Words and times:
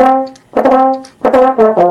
Estás 0.00 1.89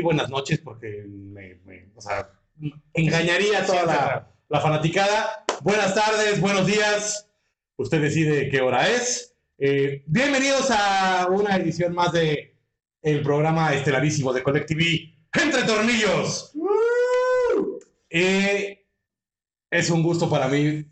decir 0.00 0.04
buenas 0.04 0.30
noches 0.30 0.58
porque 0.60 1.04
me, 1.08 1.56
me- 1.66 1.88
o 1.94 2.00
sea, 2.00 2.30
engañaría 2.94 3.60
a 3.62 3.66
toda 3.66 3.84
la, 3.84 4.30
la 4.48 4.60
fanaticada. 4.60 5.44
Buenas 5.62 5.94
tardes, 5.94 6.40
buenos 6.40 6.66
días. 6.66 7.28
Usted 7.76 8.00
decide 8.00 8.48
qué 8.48 8.60
hora 8.62 8.88
es. 8.88 9.34
Eh, 9.58 10.02
bienvenidos 10.06 10.70
a 10.70 11.26
una 11.30 11.56
edición 11.56 11.94
más 11.94 12.12
de 12.12 12.56
el 13.02 13.22
programa 13.22 13.74
estelarísimo 13.74 14.32
de 14.32 14.42
Colectivi 14.42 15.14
Entre 15.34 15.62
Tornillos. 15.64 16.52
Eh, 18.08 18.86
es 19.70 19.90
un 19.90 20.02
gusto 20.02 20.28
para 20.30 20.48
mí 20.48 20.84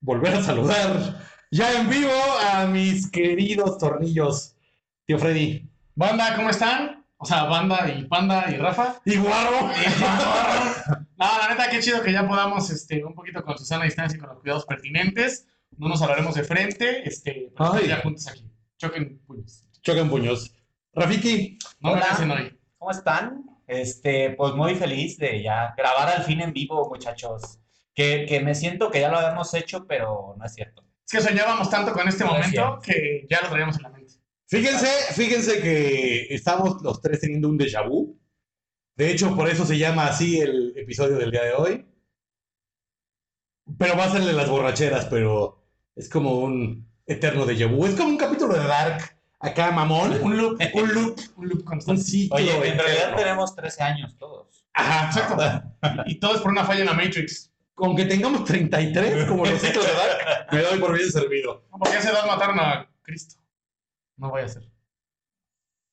volver 0.00 0.34
a 0.34 0.42
saludar 0.42 1.20
ya 1.50 1.80
en 1.80 1.90
vivo 1.90 2.10
a 2.52 2.66
mis 2.66 3.10
queridos 3.10 3.76
tornillos. 3.78 4.56
Tío 5.06 5.18
Freddy. 5.18 5.68
Banda, 5.94 6.34
¿cómo 6.36 6.48
están? 6.50 7.01
O 7.22 7.24
sea, 7.24 7.44
Banda 7.44 7.88
y 7.88 8.02
Panda 8.06 8.46
y 8.50 8.56
Rafa. 8.56 9.00
Y 9.04 9.16
Guarro. 9.16 9.68
No, 11.16 11.38
la 11.38 11.48
neta, 11.50 11.70
qué 11.70 11.78
chido 11.78 12.02
que 12.02 12.12
ya 12.12 12.26
podamos, 12.26 12.68
este, 12.68 13.04
un 13.04 13.14
poquito 13.14 13.44
con 13.44 13.56
Susana 13.56 13.84
distancia 13.84 14.16
y 14.16 14.20
con 14.20 14.30
los 14.30 14.40
cuidados 14.40 14.66
pertinentes. 14.66 15.46
No 15.78 15.88
nos 15.88 16.02
hablaremos 16.02 16.34
de 16.34 16.42
frente, 16.42 17.08
este, 17.08 17.52
pero 17.56 17.74
Ay. 17.74 17.86
ya 17.86 17.98
juntos 17.98 18.26
aquí. 18.26 18.44
Choquen 18.76 19.20
puños. 19.24 19.68
Chocan 19.82 20.10
puños. 20.10 20.52
Rafiki. 20.94 21.58
No 21.78 21.90
me 21.90 21.98
Hola. 21.98 22.06
hacen 22.10 22.28
hoy. 22.32 22.58
¿Cómo 22.76 22.90
están? 22.90 23.44
Este, 23.68 24.30
pues 24.30 24.54
muy 24.54 24.74
feliz 24.74 25.16
de 25.18 25.44
ya 25.44 25.74
grabar 25.76 26.08
al 26.08 26.24
fin 26.24 26.40
en 26.40 26.52
vivo, 26.52 26.88
muchachos. 26.88 27.60
Que, 27.94 28.26
que 28.28 28.40
me 28.40 28.56
siento 28.56 28.90
que 28.90 29.00
ya 29.00 29.10
lo 29.12 29.18
habíamos 29.18 29.54
hecho, 29.54 29.86
pero 29.86 30.34
no 30.36 30.44
es 30.44 30.54
cierto. 30.54 30.82
Es 31.06 31.12
que 31.12 31.20
soñábamos 31.20 31.70
tanto 31.70 31.92
con 31.92 32.08
este 32.08 32.24
No 32.24 32.32
momento 32.32 32.80
que 32.82 33.28
ya 33.30 33.42
lo 33.42 33.48
traíamos 33.48 33.76
en 33.76 33.82
la 33.82 33.90
mente. 33.90 34.14
Fíjense, 34.52 34.86
fíjense 35.14 35.62
que 35.62 36.26
estamos 36.28 36.82
los 36.82 37.00
tres 37.00 37.20
teniendo 37.20 37.48
un 37.48 37.58
déjà 37.58 37.88
vu. 37.88 38.20
De 38.96 39.10
hecho, 39.10 39.34
por 39.34 39.48
eso 39.48 39.64
se 39.64 39.78
llama 39.78 40.06
así 40.06 40.40
el 40.40 40.74
episodio 40.76 41.16
del 41.16 41.30
día 41.30 41.44
de 41.44 41.54
hoy. 41.54 41.86
Pero 43.78 43.96
va 43.96 44.04
a 44.04 44.12
ser 44.12 44.20
de 44.20 44.34
las 44.34 44.50
borracheras, 44.50 45.06
pero 45.06 45.64
es 45.96 46.10
como 46.10 46.40
un 46.40 46.86
eterno 47.06 47.46
déjà 47.46 47.66
vu. 47.66 47.86
Es 47.86 47.94
como 47.94 48.10
un 48.10 48.18
capítulo 48.18 48.52
de 48.52 48.66
Dark. 48.66 49.16
Acá, 49.40 49.70
mamón. 49.70 50.20
Un 50.22 50.36
loop, 50.36 50.60
un 50.74 50.94
loop, 50.94 51.18
un 51.36 51.48
loop 51.48 51.60
Un 51.60 51.64
constante. 51.64 52.02
ciclo 52.02 52.36
Oye, 52.36 52.52
en 52.52 52.78
realidad 52.78 53.16
tenemos 53.16 53.56
13 53.56 53.82
años 53.82 54.18
todos. 54.18 54.66
Ajá, 54.74 55.18
Exacto. 55.18 56.02
Y 56.04 56.16
todo 56.16 56.34
es 56.34 56.42
por 56.42 56.50
una 56.50 56.64
falla 56.66 56.80
en 56.80 56.86
la 56.86 56.92
Matrix. 56.92 57.50
Con 57.74 57.96
que 57.96 58.04
tengamos 58.04 58.44
33 58.44 59.24
como 59.24 59.46
los 59.46 59.58
ciclos 59.58 59.86
de 59.86 59.92
Dark, 59.94 60.46
me 60.52 60.60
doy 60.60 60.78
por 60.78 60.94
bien 60.94 61.10
servido. 61.10 61.64
Porque 61.70 61.96
hace 61.96 62.10
dos 62.10 62.26
mataron 62.26 62.60
a 62.60 62.86
Cristo. 63.00 63.41
No 64.22 64.30
voy 64.30 64.42
a 64.42 64.44
hacer. 64.44 64.62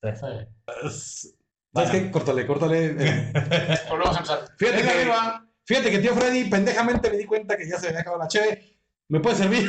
¿Sabes 0.00 1.90
qué? 1.90 2.10
Córtale, 2.12 2.46
córtale. 2.46 2.88
Volvemos 3.88 4.14
a 4.14 4.18
empezar. 4.18 4.44
Fíjate 4.56 4.82
que- 4.82 4.88
arriba. 4.90 5.46
Fíjate 5.64 5.90
que 5.90 5.98
tío 5.98 6.14
Freddy, 6.14 6.48
pendejamente 6.48 7.10
me 7.10 7.16
di 7.16 7.24
cuenta 7.26 7.56
que 7.56 7.68
ya 7.68 7.76
se 7.76 7.82
me 7.82 7.88
había 7.88 8.00
acabado 8.00 8.22
la 8.22 8.28
cheve. 8.28 8.76
¿Me 9.08 9.18
puede 9.20 9.36
servir? 9.36 9.68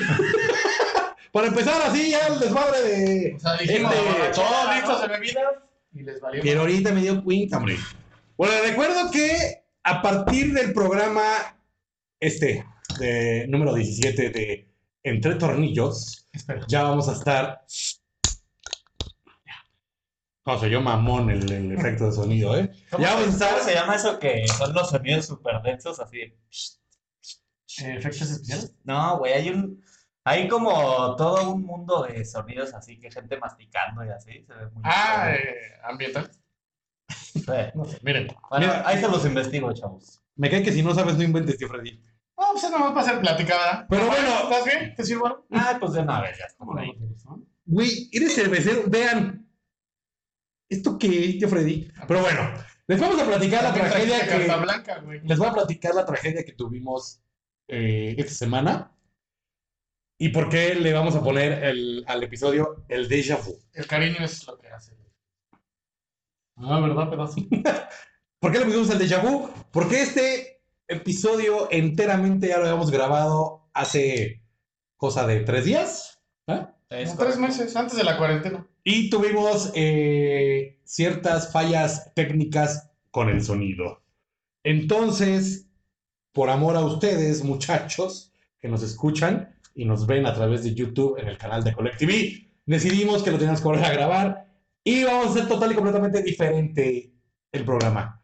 Para 1.31 1.47
empezar 1.47 1.81
así 1.83 2.11
ya 2.11 2.27
el 2.27 2.39
desmadre 2.39 2.81
de... 2.81 3.33
O 3.35 3.39
sea, 3.39 3.57
dijimos, 3.57 3.93
Este- 3.93 4.31
todos 4.41 4.75
listos 4.75 5.01
de 5.01 5.07
bebidas 5.07 5.43
y 5.93 6.03
les 6.03 6.19
valió. 6.21 6.41
Pero 6.43 6.61
ahorita 6.61 6.91
me 6.91 7.01
dio 7.01 7.23
cuenta, 7.23 7.57
hombre. 7.57 7.77
Bueno, 8.37 8.53
recuerdo 8.63 9.09
que 9.11 9.63
a 9.83 10.01
partir 10.01 10.53
del 10.53 10.73
programa 10.73 11.23
este, 12.19 12.63
de 12.99 13.45
número 13.47 13.73
17 13.73 14.29
de 14.29 14.67
Entre 15.03 15.35
Tornillos, 15.35 16.27
Espera. 16.31 16.63
ya 16.67 16.83
vamos 16.83 17.09
a 17.09 17.13
estar... 17.13 17.63
No, 20.45 20.57
soy 20.57 20.71
yo 20.71 20.81
mamón 20.81 21.29
el, 21.29 21.51
el 21.51 21.71
efecto 21.73 22.05
de 22.07 22.11
sonido, 22.13 22.57
¿eh? 22.57 22.71
¿Cómo, 22.89 23.03
Ya 23.03 23.13
vamos 23.15 23.41
a 23.41 23.59
se- 23.59 23.63
se 23.65 23.73
llama 23.75 23.95
eso 23.95 24.17
que 24.19 24.47
son 24.47 24.73
los 24.73 24.89
sonidos 24.89 25.27
súper 25.27 25.61
densos 25.61 25.99
así? 25.99 26.19
Eh, 26.21 26.33
¿Efectos 27.77 28.29
especiales? 28.31 28.75
No, 28.83 29.19
güey, 29.19 29.33
hay 29.33 29.49
un... 29.49 29.83
Hay 30.23 30.47
como 30.47 31.15
todo 31.15 31.51
un 31.51 31.63
mundo 31.63 32.03
de 32.03 32.23
sonidos 32.25 32.73
así, 32.75 32.99
que 32.99 33.09
gente 33.09 33.37
masticando 33.39 34.05
y 34.05 34.09
así. 34.09 34.43
Se 34.45 34.53
ve 34.53 34.69
muy 34.71 34.83
Ah, 34.85 35.31
eh, 35.33 35.79
ambiental. 35.83 36.29
Sí. 37.09 37.41
No 37.73 37.85
sé, 37.85 37.97
miren. 38.03 38.27
Bueno, 38.49 38.67
mira. 38.67 38.87
ahí 38.87 38.99
se 38.99 39.07
los 39.07 39.25
investigo, 39.25 39.73
chavos. 39.73 40.21
Me 40.35 40.49
cae 40.49 40.61
que 40.61 40.71
si 40.71 40.83
no 40.83 40.93
sabes, 40.93 41.17
no 41.17 41.23
inventes, 41.23 41.57
tío 41.57 41.67
Freddy. 41.67 41.99
No, 42.37 42.45
pues 42.51 42.63
nada 42.63 42.77
más 42.79 42.89
para 42.89 43.01
hacer 43.01 43.19
plática, 43.19 43.55
¿verdad? 43.57 43.85
Pero 43.89 44.05
bueno. 44.07 44.29
¿Estás 44.43 44.65
bien? 44.65 44.95
¿Te 44.95 45.03
sirvo? 45.03 45.45
Ah, 45.51 45.77
pues 45.79 45.93
de 45.93 45.99
una 46.01 46.21
vez 46.21 46.37
ya. 46.37 46.45
Güey, 47.65 48.09
eres 48.11 48.35
cervecero. 48.35 48.83
Vean. 48.87 49.47
¿Esto 50.71 50.97
qué, 50.97 51.09
tío 51.37 51.49
Freddy? 51.49 51.91
Pero 52.07 52.21
bueno, 52.21 52.49
les 52.87 52.99
vamos 52.99 53.19
a 53.21 53.25
platicar 53.25 53.61
la 53.61 53.73
tragedia 53.73 54.25
que... 54.25 54.45
blanca, 54.61 54.99
güey. 54.99 55.19
Les 55.21 55.37
voy 55.37 55.47
a 55.49 55.53
platicar 55.53 55.93
la 55.93 56.05
tragedia 56.05 56.45
que 56.45 56.53
tuvimos 56.53 57.19
eh, 57.67 58.15
esta 58.17 58.33
semana. 58.33 58.95
Y 60.17 60.29
por 60.29 60.47
qué 60.47 60.75
le 60.75 60.93
vamos 60.93 61.15
a 61.15 61.21
poner 61.23 61.61
el- 61.65 62.05
al 62.07 62.23
episodio 62.23 62.85
el 62.87 63.09
déjà 63.09 63.37
vu. 63.43 63.53
El 63.73 63.85
cariño 63.85 64.23
es 64.23 64.47
lo 64.47 64.57
que 64.57 64.69
hace. 64.69 64.95
Ah, 66.55 66.79
¿verdad, 66.79 67.09
pedazo? 67.09 67.35
¿Por 68.39 68.51
qué 68.53 68.59
le 68.59 68.65
pusimos 68.65 68.89
el 68.91 68.99
déjà 68.99 69.21
vu? 69.21 69.49
Porque 69.71 70.01
este 70.01 70.63
episodio 70.87 71.67
enteramente 71.69 72.47
ya 72.47 72.59
lo 72.59 72.63
habíamos 72.65 72.91
grabado 72.91 73.69
hace 73.73 74.41
cosa 74.95 75.27
de 75.27 75.41
tres 75.41 75.65
días. 75.65 76.23
¿eh? 76.47 76.65
Tres 76.87 77.37
meses 77.37 77.75
antes 77.75 77.97
de 77.97 78.03
la 78.05 78.17
cuarentena. 78.17 78.65
Y 78.83 79.09
tuvimos 79.09 79.71
eh, 79.75 80.79
ciertas 80.83 81.51
fallas 81.51 82.11
técnicas 82.15 82.89
con 83.11 83.29
el 83.29 83.43
sonido. 83.43 84.01
Entonces, 84.63 85.67
por 86.33 86.49
amor 86.49 86.75
a 86.75 86.81
ustedes, 86.85 87.43
muchachos, 87.43 88.31
que 88.59 88.67
nos 88.69 88.83
escuchan 88.83 89.55
y 89.75 89.85
nos 89.85 90.05
ven 90.07 90.25
a 90.25 90.33
través 90.33 90.63
de 90.63 90.73
YouTube 90.73 91.17
en 91.19 91.27
el 91.27 91.37
canal 91.37 91.63
de 91.63 91.73
Collective, 91.73 92.47
decidimos 92.65 93.23
que 93.23 93.31
lo 93.31 93.37
teníamos 93.37 93.61
que 93.61 93.67
volver 93.67 93.85
a 93.85 93.93
grabar 93.93 94.45
y 94.83 95.03
vamos 95.03 95.27
a 95.27 95.29
hacer 95.31 95.47
total 95.47 95.71
y 95.71 95.75
completamente 95.75 96.21
diferente 96.23 97.11
el 97.51 97.65
programa 97.65 98.21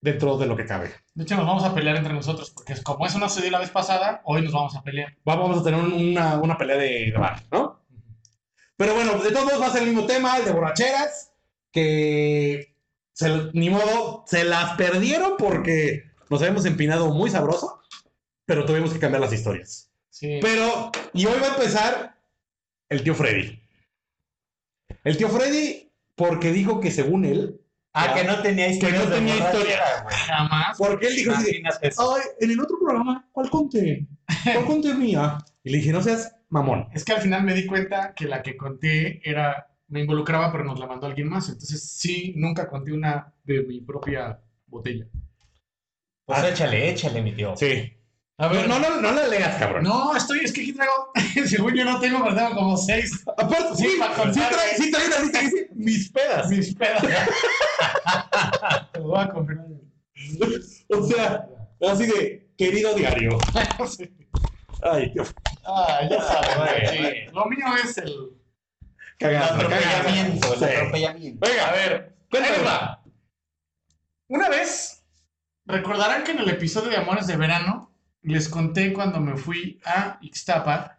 dentro 0.00 0.38
de 0.38 0.46
lo 0.46 0.56
que 0.56 0.66
cabe. 0.66 0.90
De 1.14 1.24
hecho, 1.24 1.36
nos 1.36 1.46
vamos 1.46 1.64
a 1.64 1.74
pelear 1.74 1.96
entre 1.96 2.12
nosotros, 2.14 2.50
porque 2.50 2.74
como 2.82 3.06
eso 3.06 3.18
no 3.18 3.28
sucedió 3.28 3.50
la 3.50 3.58
vez 3.58 3.70
pasada, 3.70 4.20
hoy 4.24 4.42
nos 4.42 4.52
vamos 4.52 4.76
a 4.76 4.82
pelear. 4.82 5.16
Vamos 5.24 5.58
a 5.58 5.64
tener 5.64 5.80
un- 5.80 5.92
una, 5.92 6.38
una 6.38 6.56
pelea 6.56 6.76
de, 6.76 7.10
de 7.10 7.18
bar, 7.18 7.42
¿no? 7.50 7.77
Pero 8.78 8.94
bueno, 8.94 9.18
de 9.18 9.30
todos 9.32 9.44
modos 9.44 9.60
va 9.60 9.66
a 9.66 9.72
ser 9.72 9.82
el 9.82 9.88
mismo 9.90 10.06
tema, 10.06 10.38
el 10.38 10.44
de 10.46 10.52
borracheras, 10.52 11.32
que 11.72 12.74
se- 13.12 13.50
ni 13.52 13.68
modo, 13.70 14.24
se 14.26 14.44
las 14.44 14.76
perdieron 14.76 15.34
porque 15.36 16.04
nos 16.30 16.40
habíamos 16.40 16.64
empinado 16.64 17.12
muy 17.12 17.28
sabroso, 17.28 17.80
pero 18.46 18.64
tuvimos 18.64 18.92
que 18.92 18.98
cambiar 18.98 19.20
las 19.20 19.32
historias. 19.32 19.90
Sí. 20.10 20.38
Pero, 20.40 20.90
y 21.12 21.26
hoy 21.26 21.38
va 21.40 21.48
a 21.48 21.56
empezar 21.56 22.16
el 22.88 23.02
tío 23.02 23.14
Freddy. 23.14 23.60
El 25.04 25.16
tío 25.16 25.28
Freddy, 25.28 25.90
porque 26.14 26.52
dijo 26.52 26.80
que 26.80 26.90
según 26.90 27.24
él, 27.24 27.60
Ah, 27.94 28.14
que 28.14 28.22
no 28.22 28.40
tenía 28.42 28.68
historias 28.68 29.04
no 29.04 29.10
de 29.10 29.16
tenía 29.16 29.50
güey. 29.52 30.14
Jamás. 30.26 30.76
Porque 30.78 31.06
él 31.08 31.16
dijo 31.16 31.32
así 31.32 31.62
ay, 31.82 32.22
en 32.38 32.50
el 32.52 32.60
otro 32.60 32.78
programa, 32.78 33.26
¿cuál 33.32 33.50
conté? 33.50 34.06
¿Cuál 34.52 34.66
conté 34.66 34.94
mía? 34.94 35.38
Y 35.64 35.70
le 35.70 35.78
dije, 35.78 35.90
no 35.90 36.00
seas 36.02 36.32
mamón. 36.48 36.88
Es 36.92 37.04
que 37.04 37.12
al 37.12 37.20
final 37.22 37.42
me 37.44 37.54
di 37.54 37.66
cuenta 37.66 38.14
que 38.14 38.26
la 38.26 38.42
que 38.42 38.56
conté 38.56 39.20
era, 39.28 39.68
me 39.88 40.00
involucraba, 40.00 40.50
pero 40.52 40.64
nos 40.64 40.78
la 40.78 40.86
mandó 40.86 41.06
alguien 41.06 41.28
más. 41.28 41.48
Entonces 41.48 41.92
sí, 41.92 42.34
nunca 42.36 42.68
conté 42.68 42.92
una 42.92 43.32
de 43.44 43.62
mi 43.62 43.80
propia 43.80 44.40
botella. 44.66 45.06
Pues 46.24 46.44
échale, 46.44 46.90
échale, 46.90 47.22
mi 47.22 47.32
tío. 47.32 47.56
Sí. 47.56 47.94
A 48.40 48.46
ver, 48.48 48.68
No, 48.68 48.78
no, 48.78 49.00
no 49.00 49.12
la 49.12 49.26
leas, 49.26 49.56
cabrón. 49.56 49.82
No, 49.82 50.14
estoy, 50.14 50.40
es 50.44 50.52
que 50.52 50.60
aquí 50.60 50.72
traigo, 50.72 51.10
según 51.46 51.74
yo 51.74 51.84
no 51.84 51.98
tengo, 51.98 52.22
pero 52.22 52.36
tengo 52.36 52.54
como 52.54 52.76
seis. 52.76 53.24
Aparte, 53.26 53.74
sí, 53.74 53.88
Sí, 53.88 53.96
para 53.98 54.32
sí, 54.32 54.40
trae, 54.40 54.76
sí 54.76 54.90
trae 54.92 55.06
una 55.08 55.18
lista 55.20 55.40
que 55.40 55.44
dice 55.46 55.68
mis 55.74 56.10
pedas. 56.10 56.48
Mis 56.50 56.74
pedas. 56.74 57.02
Te 58.92 59.00
lo 59.00 59.08
voy 59.08 59.20
a 59.20 59.28
confirmar. 59.28 59.66
O 60.90 61.02
sea, 61.06 61.46
así 61.90 62.06
de 62.06 62.48
querido 62.56 62.94
diario. 62.94 63.38
Ay, 64.82 65.10
Dios. 65.12 65.34
Ah, 65.70 66.00
ya 66.08 66.22
sabes, 66.22 66.56
güey. 66.56 66.68
Bueno, 66.80 66.90
sí. 66.90 67.32
Lo 67.34 67.44
mío 67.46 67.66
es 67.84 67.98
el. 67.98 68.30
Cagado, 69.18 69.54
atropellamiento, 69.56 70.54
el 70.54 70.64
atropellamiento. 70.64 71.46
Venga, 71.46 71.68
A 71.68 71.72
ver, 71.72 72.16
cuéntame. 72.30 72.56
Una 74.28 74.48
vez, 74.48 75.04
recordarán 75.66 76.24
que 76.24 76.32
en 76.32 76.38
el 76.38 76.48
episodio 76.48 76.90
de 76.90 76.96
Amores 76.96 77.26
de 77.26 77.36
Verano 77.36 77.92
les 78.22 78.48
conté 78.48 78.92
cuando 78.92 79.20
me 79.20 79.36
fui 79.36 79.80
a 79.84 80.18
Ixtapa 80.20 80.98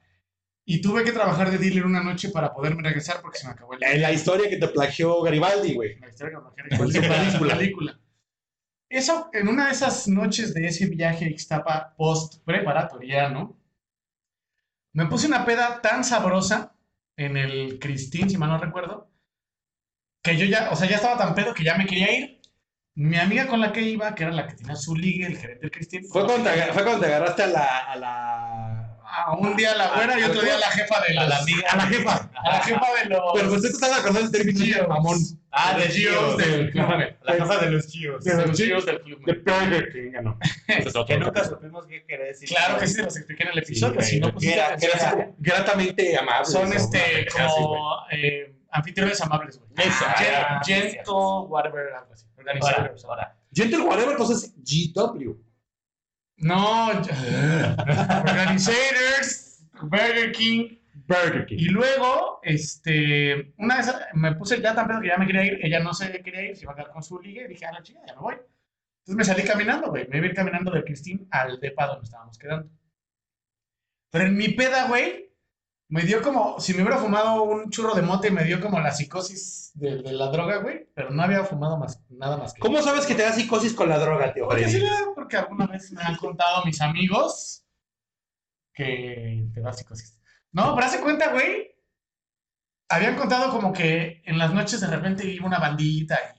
y 0.66 0.82
tuve 0.82 1.04
que 1.04 1.12
trabajar 1.12 1.50
de 1.50 1.58
dealer 1.58 1.86
una 1.86 2.04
noche 2.04 2.30
para 2.30 2.54
poderme 2.54 2.84
regresar 2.84 3.22
porque 3.22 3.40
se 3.40 3.48
me 3.48 3.54
acabó 3.54 3.74
el 3.74 3.84
En 3.84 4.02
la 4.02 4.12
historia 4.12 4.50
que 4.50 4.58
te 4.58 4.68
plagió 4.68 5.22
Garibaldi, 5.22 5.74
güey. 5.74 6.00
la 6.00 6.10
historia 6.10 6.38
que 6.38 6.78
con 6.78 6.94
la 6.94 7.02
película. 7.02 7.58
película. 7.58 8.00
Eso, 8.90 9.30
en 9.34 9.48
una 9.48 9.66
de 9.68 9.72
esas 9.72 10.08
noches 10.08 10.54
de 10.54 10.68
ese 10.68 10.88
viaje 10.88 11.26
a 11.26 11.30
Ixtapa 11.30 11.96
post 11.96 12.44
preparatoriano, 12.44 13.59
me 14.94 15.06
puse 15.06 15.28
una 15.28 15.46
peda 15.46 15.82
tan 15.82 16.04
sabrosa 16.04 16.74
en 17.16 17.38
el 17.38 17.80
Cristín, 17.80 18.30
si 18.30 18.38
mal 18.38 18.50
no 18.50 18.58
recuerdo, 18.58 19.10
que 20.22 20.38
yo 20.38 20.46
ya, 20.46 20.70
o 20.72 20.76
sea, 20.76 20.88
ya 20.90 20.98
estaba 20.98 21.18
tan 21.18 21.36
pedo 21.36 21.54
que 21.54 21.64
ya 21.64 21.78
me 21.78 21.86
quería 21.86 22.12
ir. 22.18 22.40
Mi 22.96 23.18
amiga 23.18 23.48
con 23.48 23.62
la 23.62 23.72
que 23.72 23.82
iba, 23.82 24.14
que 24.14 24.24
era 24.24 24.32
la 24.34 24.48
que 24.48 24.56
tenía 24.56 24.76
su 24.76 24.96
ligue, 24.96 25.26
el 25.26 25.38
gerente 25.38 25.62
del 25.62 25.72
Cristín, 25.72 26.04
Fue 26.06 26.26
cuando, 26.26 26.50
te, 26.50 26.74
fue 26.74 26.84
cuando 26.84 27.00
te 27.00 27.06
agarraste 27.08 27.44
a 27.44 27.48
la. 27.48 27.78
A 27.92 27.96
la... 27.96 28.69
a 29.12 29.34
un 29.36 29.56
día 29.56 29.76
la 29.76 29.90
güera 29.96 30.20
y 30.20 30.24
otro 30.24 30.42
día 30.42 30.58
la 30.58 30.68
jefa 30.68 31.02
de 31.08 31.18
A 31.18 31.28
la 31.28 31.38
amiga. 31.38 31.68
a 31.70 31.76
la 31.78 31.88
jefa. 31.88 32.32
a 32.36 32.50
la 32.50 32.60
jefa 32.62 32.86
de 33.04 33.10
los 33.10 33.22
Pero 33.34 33.50
pues 33.50 33.64
estás 33.66 33.92
acordando 34.00 34.30
del 34.30 34.54
término 34.54 34.88
mamón. 34.88 35.18
Ah, 35.52 35.76
de 35.78 35.88
Gios 35.88 36.14
Gios. 36.14 36.38
del 36.38 36.72
club. 36.72 36.86
La 37.24 37.38
casa 37.38 37.58
de 37.58 37.72
los 37.72 37.88
Gios. 37.88 38.24
de 38.24 38.46
los 38.48 38.58
Gios 38.58 38.86
del 38.86 39.02
club. 39.02 39.26
De. 39.26 39.34
Burger 39.34 39.92
King, 39.92 40.12
no. 40.22 40.38
Es. 40.68 40.94
Que 41.08 41.18
nunca 41.18 41.44
supimos 41.44 41.88
qué 41.88 42.06
quería 42.06 42.28
decir. 42.28 42.50
Claro 42.50 42.78
que 42.78 42.88
sí, 42.88 42.94
se 42.94 43.04
los 43.04 43.18
expliqué 43.18 43.44
en 43.44 43.50
el 43.50 43.58
episodio. 43.60 44.02
Si 44.02 44.20
no, 44.20 44.32
pues. 44.34 44.46
Gratamente 45.40 46.18
amables. 46.18 46.52
son 46.52 46.72
este 46.74 47.28
como 47.32 48.04
eh, 48.12 48.56
anfitriones 48.72 49.20
amables, 49.22 49.60
güey. 49.60 49.90
Gentle, 50.66 51.02
whatever, 51.48 51.94
algo 51.94 52.14
así. 52.14 52.26
Organizadores. 52.38 53.04
Gentle 53.52 53.80
Whatever, 53.82 54.12
entonces 54.12 54.54
GW. 54.64 55.49
No, 56.42 56.90
Organizators, 58.22 59.66
Burger 59.82 60.32
King. 60.32 60.78
Burger 61.08 61.46
King. 61.46 61.58
Y 61.60 61.66
luego, 61.66 62.40
este, 62.44 63.54
una 63.58 63.78
vez 63.78 63.94
me 64.14 64.36
puse 64.36 64.62
ya 64.62 64.74
tan 64.74 64.88
pedo 64.88 65.02
que 65.02 65.08
ya 65.08 65.18
me 65.18 65.26
quería 65.26 65.46
ir. 65.46 65.60
Ella 65.62 65.80
no 65.80 65.94
se 65.94 66.22
quería 66.22 66.44
ir, 66.44 66.56
se 66.56 66.64
iba 66.64 66.74
a 66.74 66.76
quedar 66.76 66.92
con 66.92 67.04
su 67.04 67.20
ligue. 67.20 67.48
Dije, 67.48 67.66
a 67.66 67.74
la 67.74 67.84
chica, 67.84 68.00
ya 68.08 68.16
me 68.16 68.22
voy. 68.22 68.36
Entonces 68.36 69.16
me 69.16 69.24
salí 69.26 69.44
caminando, 69.44 69.90
güey. 69.90 70.08
Me 70.08 70.18
iba 70.18 70.28
a 70.28 70.30
ir 70.30 70.36
caminando 70.36 70.72
del 70.72 70.84
Cristín 70.84 71.28
al 71.32 71.60
depa 71.60 71.88
donde 71.88 72.06
estábamos 72.06 72.38
quedando. 72.38 72.70
Pero 74.12 74.26
en 74.26 74.38
mi 74.38 74.50
peda, 74.50 74.88
güey, 74.88 75.29
me 75.90 76.04
dio 76.04 76.22
como, 76.22 76.60
si 76.60 76.74
me 76.74 76.84
hubiera 76.84 77.00
fumado 77.00 77.42
un 77.44 77.72
churro 77.72 77.96
de 77.96 78.04
mote, 78.04 78.30
me 78.30 78.44
dio 78.44 78.62
como 78.62 78.80
la 78.80 78.92
psicosis 78.92 79.72
de, 79.74 79.98
de 80.04 80.14
la 80.14 80.28
droga, 80.28 80.58
güey. 80.58 80.88
Pero 80.94 81.10
no 81.10 81.24
había 81.24 81.44
fumado 81.44 81.78
más, 81.78 82.00
nada 82.10 82.38
más 82.38 82.54
que. 82.54 82.62
¿Cómo 82.62 82.80
sabes 82.82 83.08
que 83.08 83.16
te 83.16 83.24
da 83.24 83.34
psicosis 83.34 83.74
con 83.74 83.90
la 83.90 83.98
droga, 83.98 84.32
tío? 84.32 84.48
Porque, 84.48 84.70
sí 84.70 84.84
porque 85.16 85.38
alguna 85.38 85.66
vez 85.66 85.92
me 85.92 86.02
han 86.04 86.16
contado 86.16 86.64
mis 86.64 86.80
amigos 86.80 87.66
que 88.72 89.50
te 89.52 89.62
da 89.62 89.74
psicosis. 89.74 90.22
No, 90.52 90.76
pero 90.76 90.88
hace 90.88 91.02
cuenta, 91.02 91.32
güey. 91.32 91.76
Habían 92.88 93.16
contado 93.16 93.52
como 93.52 93.74
que 93.74 94.22
en 94.26 94.38
las 94.38 94.54
noches 94.54 94.82
de 94.82 94.88
repente 94.88 95.28
iba 95.28 95.48
una 95.48 95.60
bandita 95.60 96.20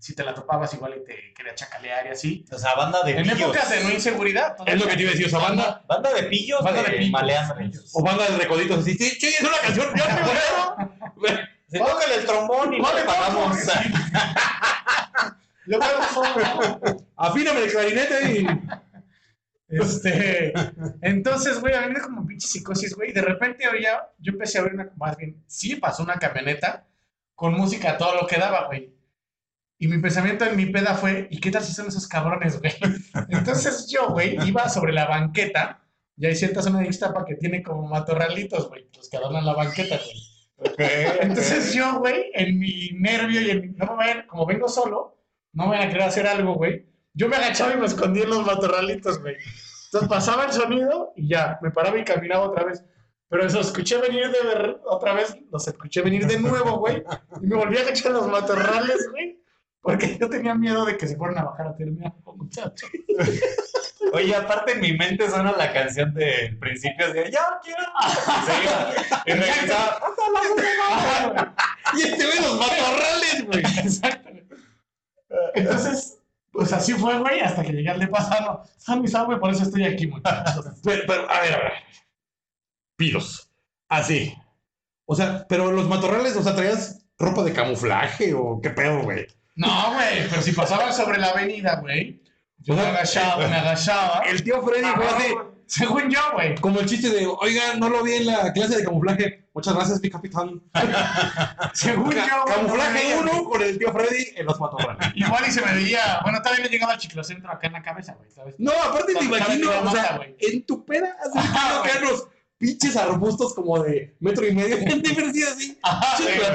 si 0.00 0.14
te 0.14 0.24
la 0.24 0.34
topabas 0.34 0.72
igual 0.74 0.94
y 1.00 1.04
te 1.04 1.32
quería 1.34 1.54
chacalear 1.54 2.06
y 2.06 2.08
así. 2.10 2.44
O 2.50 2.58
sea, 2.58 2.74
banda 2.74 3.02
de 3.04 3.12
En 3.12 3.22
pillos. 3.22 3.40
épocas 3.40 3.70
de 3.70 3.84
no 3.84 3.90
inseguridad. 3.90 4.56
Es 4.66 4.80
lo 4.80 4.86
que 4.88 4.96
te 4.96 5.02
iba 5.02 5.10
a 5.10 5.12
decir, 5.12 5.26
o 5.26 5.30
sea, 5.30 5.38
banda. 5.38 5.84
Banda 5.86 6.12
de 6.14 6.22
pillos 6.24 6.62
Banda 6.64 6.82
de 6.82 6.90
de 6.90 6.96
pillos. 6.98 7.10
maleantes. 7.12 7.90
O 7.94 8.02
banda 8.02 8.28
de 8.28 8.36
recoditos 8.38 8.78
así. 8.80 8.94
Sí, 8.94 9.10
sí, 9.10 9.26
es 9.26 9.40
una 9.40 9.58
canción. 9.58 9.86
Yo 9.94 10.04
te 10.04 11.20
voy 11.20 11.30
Se 11.68 11.78
toca 11.78 12.04
el 12.14 12.24
trombón 12.26 12.74
y 12.74 12.80
no 12.80 12.94
le 12.94 13.02
pagamos. 13.04 13.58
Yo 15.66 15.78
creo 15.78 16.98
Afíname 17.16 17.60
el 17.64 17.70
clarinete 17.70 18.32
y. 18.32 18.46
Este, 19.68 20.52
entonces, 21.00 21.60
güey, 21.60 21.74
a 21.74 21.82
mí 21.82 21.94
me 21.94 22.00
como 22.00 22.26
pinche 22.26 22.48
psicosis, 22.48 22.94
güey. 22.96 23.10
y 23.10 23.12
De 23.12 23.22
repente 23.22 23.68
oía, 23.68 24.08
yo 24.18 24.32
empecé 24.32 24.58
a 24.58 24.62
ver 24.62 24.74
una, 24.74 24.90
más 24.96 25.16
bien, 25.16 25.40
sí 25.46 25.76
pasó 25.76 26.02
una 26.02 26.18
camioneta 26.18 26.86
con 27.36 27.54
música 27.54 27.92
a 27.92 27.96
todo 27.96 28.16
lo 28.20 28.26
que 28.26 28.36
daba, 28.36 28.66
güey. 28.66 28.92
Y 29.82 29.88
mi 29.88 29.96
pensamiento 29.96 30.44
en 30.44 30.56
mi 30.56 30.66
peda 30.66 30.94
fue, 30.94 31.26
¿y 31.30 31.40
qué 31.40 31.50
tal 31.50 31.62
si 31.62 31.72
son 31.72 31.88
esos 31.88 32.06
cabrones, 32.06 32.60
güey? 32.60 32.74
Entonces 33.30 33.88
yo, 33.90 34.10
güey, 34.10 34.36
iba 34.46 34.68
sobre 34.68 34.92
la 34.92 35.06
banqueta, 35.06 35.80
y 36.18 36.26
hay 36.26 36.36
cierta 36.36 36.60
zona 36.60 36.80
de 36.80 36.86
Ixtapa 36.86 37.24
que 37.24 37.36
tiene 37.36 37.62
como 37.62 37.88
matorralitos, 37.88 38.68
güey, 38.68 38.86
los 38.94 39.08
que 39.08 39.16
adornan 39.16 39.46
la 39.46 39.54
banqueta, 39.54 39.96
güey. 39.96 40.76
Entonces 41.22 41.72
yo, 41.72 41.98
güey, 41.98 42.30
en 42.34 42.58
mi 42.58 42.90
nervio 42.92 43.40
y 43.40 43.50
en 43.50 43.60
mi, 43.62 43.68
no 43.68 43.86
me 43.86 43.96
vayan, 43.96 44.26
como 44.26 44.44
vengo 44.44 44.68
solo, 44.68 45.16
no 45.54 45.66
me 45.66 45.78
van 45.78 45.88
a 45.88 45.88
querer 45.88 46.02
hacer 46.02 46.26
algo, 46.26 46.56
güey. 46.56 46.86
Yo 47.14 47.30
me 47.30 47.36
agachaba 47.36 47.72
y 47.72 47.78
me 47.78 47.86
escondía 47.86 48.24
en 48.24 48.30
los 48.30 48.44
matorralitos, 48.44 49.18
güey. 49.22 49.36
Entonces 49.86 50.10
pasaba 50.10 50.44
el 50.44 50.52
sonido 50.52 51.14
y 51.16 51.26
ya, 51.26 51.58
me 51.62 51.70
paraba 51.70 51.98
y 51.98 52.04
caminaba 52.04 52.50
otra 52.50 52.64
vez. 52.64 52.84
Pero 53.30 53.46
eso 53.46 53.60
escuché 53.60 53.96
venir 53.96 54.30
de 54.30 54.42
ver, 54.42 54.80
otra 54.84 55.14
vez, 55.14 55.34
los 55.50 55.66
escuché 55.66 56.02
venir 56.02 56.26
de 56.26 56.38
nuevo, 56.38 56.80
güey. 56.80 57.02
Y 57.40 57.46
me 57.46 57.56
volví 57.56 57.78
a 57.78 57.80
agachar 57.80 58.08
en 58.08 58.18
los 58.18 58.28
matorrales, 58.28 59.08
güey. 59.10 59.39
Porque 59.82 60.18
yo 60.18 60.28
tenía 60.28 60.54
miedo 60.54 60.84
de 60.84 60.96
que 60.96 61.08
se 61.08 61.16
fueran 61.16 61.38
a 61.38 61.44
bajar 61.44 61.68
a 61.68 61.70
hacerme 61.70 62.04
algo, 62.06 62.36
muchacho. 62.36 62.86
Oye, 64.12 64.34
aparte 64.34 64.72
en 64.72 64.80
mi 64.80 64.92
mente 64.92 65.28
suena 65.28 65.52
la 65.52 65.72
canción 65.72 66.12
del 66.14 66.58
principio 66.58 67.12
de 67.12 67.30
Ya 67.30 67.60
quiero. 67.62 67.82
Sí, 68.46 68.52
y 69.26 69.32
regresaba. 69.32 70.00
Y 71.92 72.02
este 72.02 72.24
güey, 72.24 72.40
los 72.40 72.56
matorrales, 72.56 73.46
güey. 73.46 73.58
Exacto. 73.58 74.30
Entonces, 75.54 76.20
pues 76.52 76.72
así 76.72 76.92
fue, 76.92 77.18
güey, 77.18 77.40
hasta 77.40 77.62
que 77.62 77.72
llegué 77.72 77.90
al 77.90 77.98
de 77.98 78.06
pasado. 78.06 78.62
San 78.76 79.04
y 79.04 79.10
güey, 79.10 79.40
por 79.40 79.50
eso 79.50 79.64
estoy 79.64 79.84
aquí, 79.84 80.06
muchachos. 80.06 80.66
Pero, 80.84 81.02
pero, 81.06 81.30
a 81.30 81.40
ver, 81.40 81.54
a 81.54 81.58
ver. 81.58 81.72
Pilos. 82.96 83.50
Así. 83.88 84.36
O 85.04 85.16
sea, 85.16 85.46
pero 85.48 85.72
los 85.72 85.88
matorrales, 85.88 86.36
o 86.36 86.42
sea, 86.42 86.54
traías 86.54 87.04
ropa 87.18 87.42
de 87.42 87.52
camuflaje 87.52 88.34
o 88.34 88.60
qué 88.62 88.70
pedo, 88.70 89.02
güey. 89.02 89.26
No, 89.60 89.92
güey, 89.94 90.28
pero 90.28 90.42
si 90.42 90.52
pasaba 90.52 90.90
sobre 90.92 91.18
la 91.18 91.28
avenida, 91.28 91.76
güey, 91.76 92.20
yo 92.58 92.74
me 92.74 92.82
agachaba, 92.82 93.46
me 93.46 93.56
agachaba. 93.56 94.22
El 94.26 94.42
tío 94.42 94.62
Freddy 94.62 94.86
fue 94.94 95.06
así. 95.06 95.34
Según 95.66 96.10
yo, 96.10 96.18
güey. 96.32 96.56
como 96.56 96.80
el 96.80 96.86
chiste 96.86 97.10
de, 97.10 97.26
oiga, 97.28 97.74
no 97.78 97.88
lo 97.88 98.02
vi 98.02 98.14
en 98.14 98.26
la 98.26 98.52
clase 98.52 98.76
de 98.78 98.84
camuflaje. 98.84 99.48
Muchas 99.54 99.74
gracias, 99.74 100.00
mi 100.02 100.10
capitán. 100.10 100.60
Según 101.74 102.10
Ca- 102.10 102.26
yo, 102.26 102.44
camuflaje 102.44 103.16
uno 103.20 103.44
con 103.44 103.62
el 103.62 103.78
tío 103.78 103.92
Freddy 103.92 104.32
en 104.36 104.46
los 104.46 104.58
matorrales. 104.58 105.12
Igual 105.14 105.44
y 105.46 105.52
se 105.52 105.60
me 105.64 105.72
veía. 105.74 106.20
Bueno, 106.22 106.40
todavía 106.42 106.64
no 106.64 106.70
llegaba 106.70 106.94
al 106.94 106.98
chiclocentro 106.98 107.50
acá 107.52 107.66
en 107.68 107.74
la 107.74 107.82
cabeza, 107.82 108.14
güey, 108.14 108.30
¿sabes? 108.30 108.54
No, 108.58 108.72
aparte 108.72 109.14
te 109.14 109.24
imagino, 109.24 109.70
o 109.82 109.90
sea, 109.92 110.20
en 110.38 110.66
tu 110.66 110.84
que 110.84 110.98
güey. 111.00 112.02
los 112.02 112.26
pinches 112.60 112.94
arbustos 112.94 113.54
como 113.54 113.82
de 113.82 114.14
metro 114.20 114.46
y 114.46 114.52
medio. 114.54 114.76
Gente 114.86 115.14
parecía 115.14 115.48
así. 115.48 115.78
Ajá, 115.82 116.22
y 116.22 116.26
me 116.26 116.30
veía, 116.30 116.48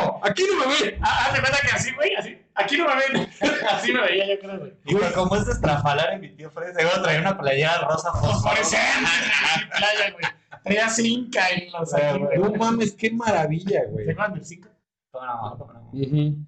"Ah, 0.00 0.20
aquí 0.22 0.42
no 0.50 0.58
me 0.58 0.66
ve. 0.66 0.98
Ah, 1.02 1.30
de 1.34 1.40
cuenta 1.40 1.58
que 1.60 1.70
así, 1.76 1.92
güey, 1.94 2.14
así. 2.16 2.38
Aquí 2.54 2.76
no 2.78 2.86
me 2.86 2.94
ven. 2.96 3.28
Así 3.70 3.92
me 3.92 4.00
veía, 4.02 4.26
yo 4.34 4.38
creo, 4.40 4.58
güey. 4.58 4.72
Y 4.84 4.94
como 5.14 5.36
es 5.36 5.46
de 5.46 5.52
estrafalar 5.52 6.12
en 6.14 6.20
mi 6.20 6.36
tío 6.36 6.50
Freddy, 6.50 6.74
seguro 6.74 7.02
traía 7.02 7.20
una 7.20 7.38
playera 7.38 7.78
rosa 7.88 8.12
Fosforescente, 8.12 8.86
en 9.54 9.70
la 9.70 9.76
playa, 9.76 10.10
güey. 10.12 10.24
Traía 10.62 10.88
cinca 10.90 11.48
en 11.50 11.72
los 11.72 11.94
aquí, 11.94 12.18
güey. 12.18 12.38
No 12.38 12.52
mames, 12.52 12.92
qué 12.92 13.10
maravilla, 13.10 13.84
güey. 13.88 14.04
¿Se 14.04 14.12
acuerdan 14.12 14.34
del 14.34 14.44
cinca? 14.44 14.70
¿Cómo 15.10 15.72
no? 15.72 15.90
Ujú. 15.92 16.46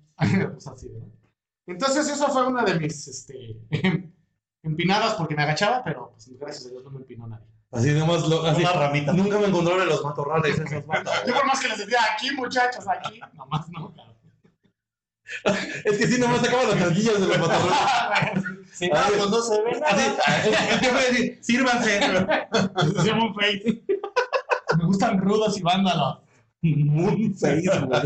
Pues 0.52 0.66
así, 0.66 0.88
¿no? 0.90 1.10
Entonces, 1.66 2.06
eso 2.08 2.28
fue 2.28 2.46
una 2.46 2.62
de 2.64 2.78
mis 2.78 3.08
este, 3.08 3.56
empinadas 4.62 5.14
porque 5.14 5.34
me 5.34 5.42
agachaba, 5.42 5.82
pero 5.82 6.10
pues, 6.12 6.28
gracias 6.38 6.66
a 6.66 6.68
Dios 6.70 6.84
no 6.84 6.90
me 6.90 6.98
empinó 6.98 7.26
nadie. 7.26 7.46
Así 7.74 7.92
nomás 7.92 8.26
lo, 8.28 8.44
así. 8.46 8.62
Una 8.62 8.72
ramita. 8.72 9.12
Nunca 9.12 9.38
me 9.38 9.46
encontraron 9.46 9.82
en 9.82 9.88
los 9.88 10.04
matorrales 10.04 10.58
esos 10.58 10.86
matorrales. 10.86 11.22
Yo 11.26 11.34
por 11.34 11.46
más 11.46 11.60
que 11.60 11.68
les 11.68 11.78
decía, 11.78 11.98
aquí 12.12 12.30
muchachos, 12.32 12.84
aquí, 12.88 13.20
nomás 13.34 13.68
no, 13.70 13.92
claro. 13.92 14.14
Es 15.84 15.98
que 15.98 16.06
si 16.06 16.20
nomás 16.20 16.40
sacaban 16.42 16.68
las 16.68 16.78
carguillas 16.78 17.20
de 17.20 17.26
los 17.26 17.36
pantalones. 17.36 18.44
Si 18.72 18.88
no, 18.90 18.94
pues 19.08 19.30
no 19.30 19.42
se 19.42 19.62
ve 19.62 19.70
Así, 19.84 20.10
nada. 20.10 20.68
el 20.70 20.80
que 20.80 20.88
fue 20.88 20.98
a 20.98 21.04
decir, 21.04 21.38
sírvanse. 21.42 21.98
Se 23.02 23.08
llama 23.08 23.26
un 23.26 23.34
face. 23.34 23.82
Me 24.78 24.84
gustan 24.84 25.18
rudos 25.18 25.58
y 25.58 25.62
vándalos. 25.62 26.18
Moon 26.62 27.34
face, 27.34 27.62
güey. 27.62 28.02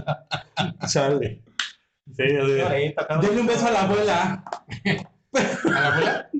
Chale. 0.86 1.42
Sí, 2.16 2.22
así. 2.22 2.94
Denle 3.20 3.40
un 3.40 3.46
beso 3.46 3.66
a 3.66 3.70
la 3.70 3.82
abuela. 3.82 4.44
¿A 5.64 5.70
la 5.70 5.88
abuela? 5.88 6.30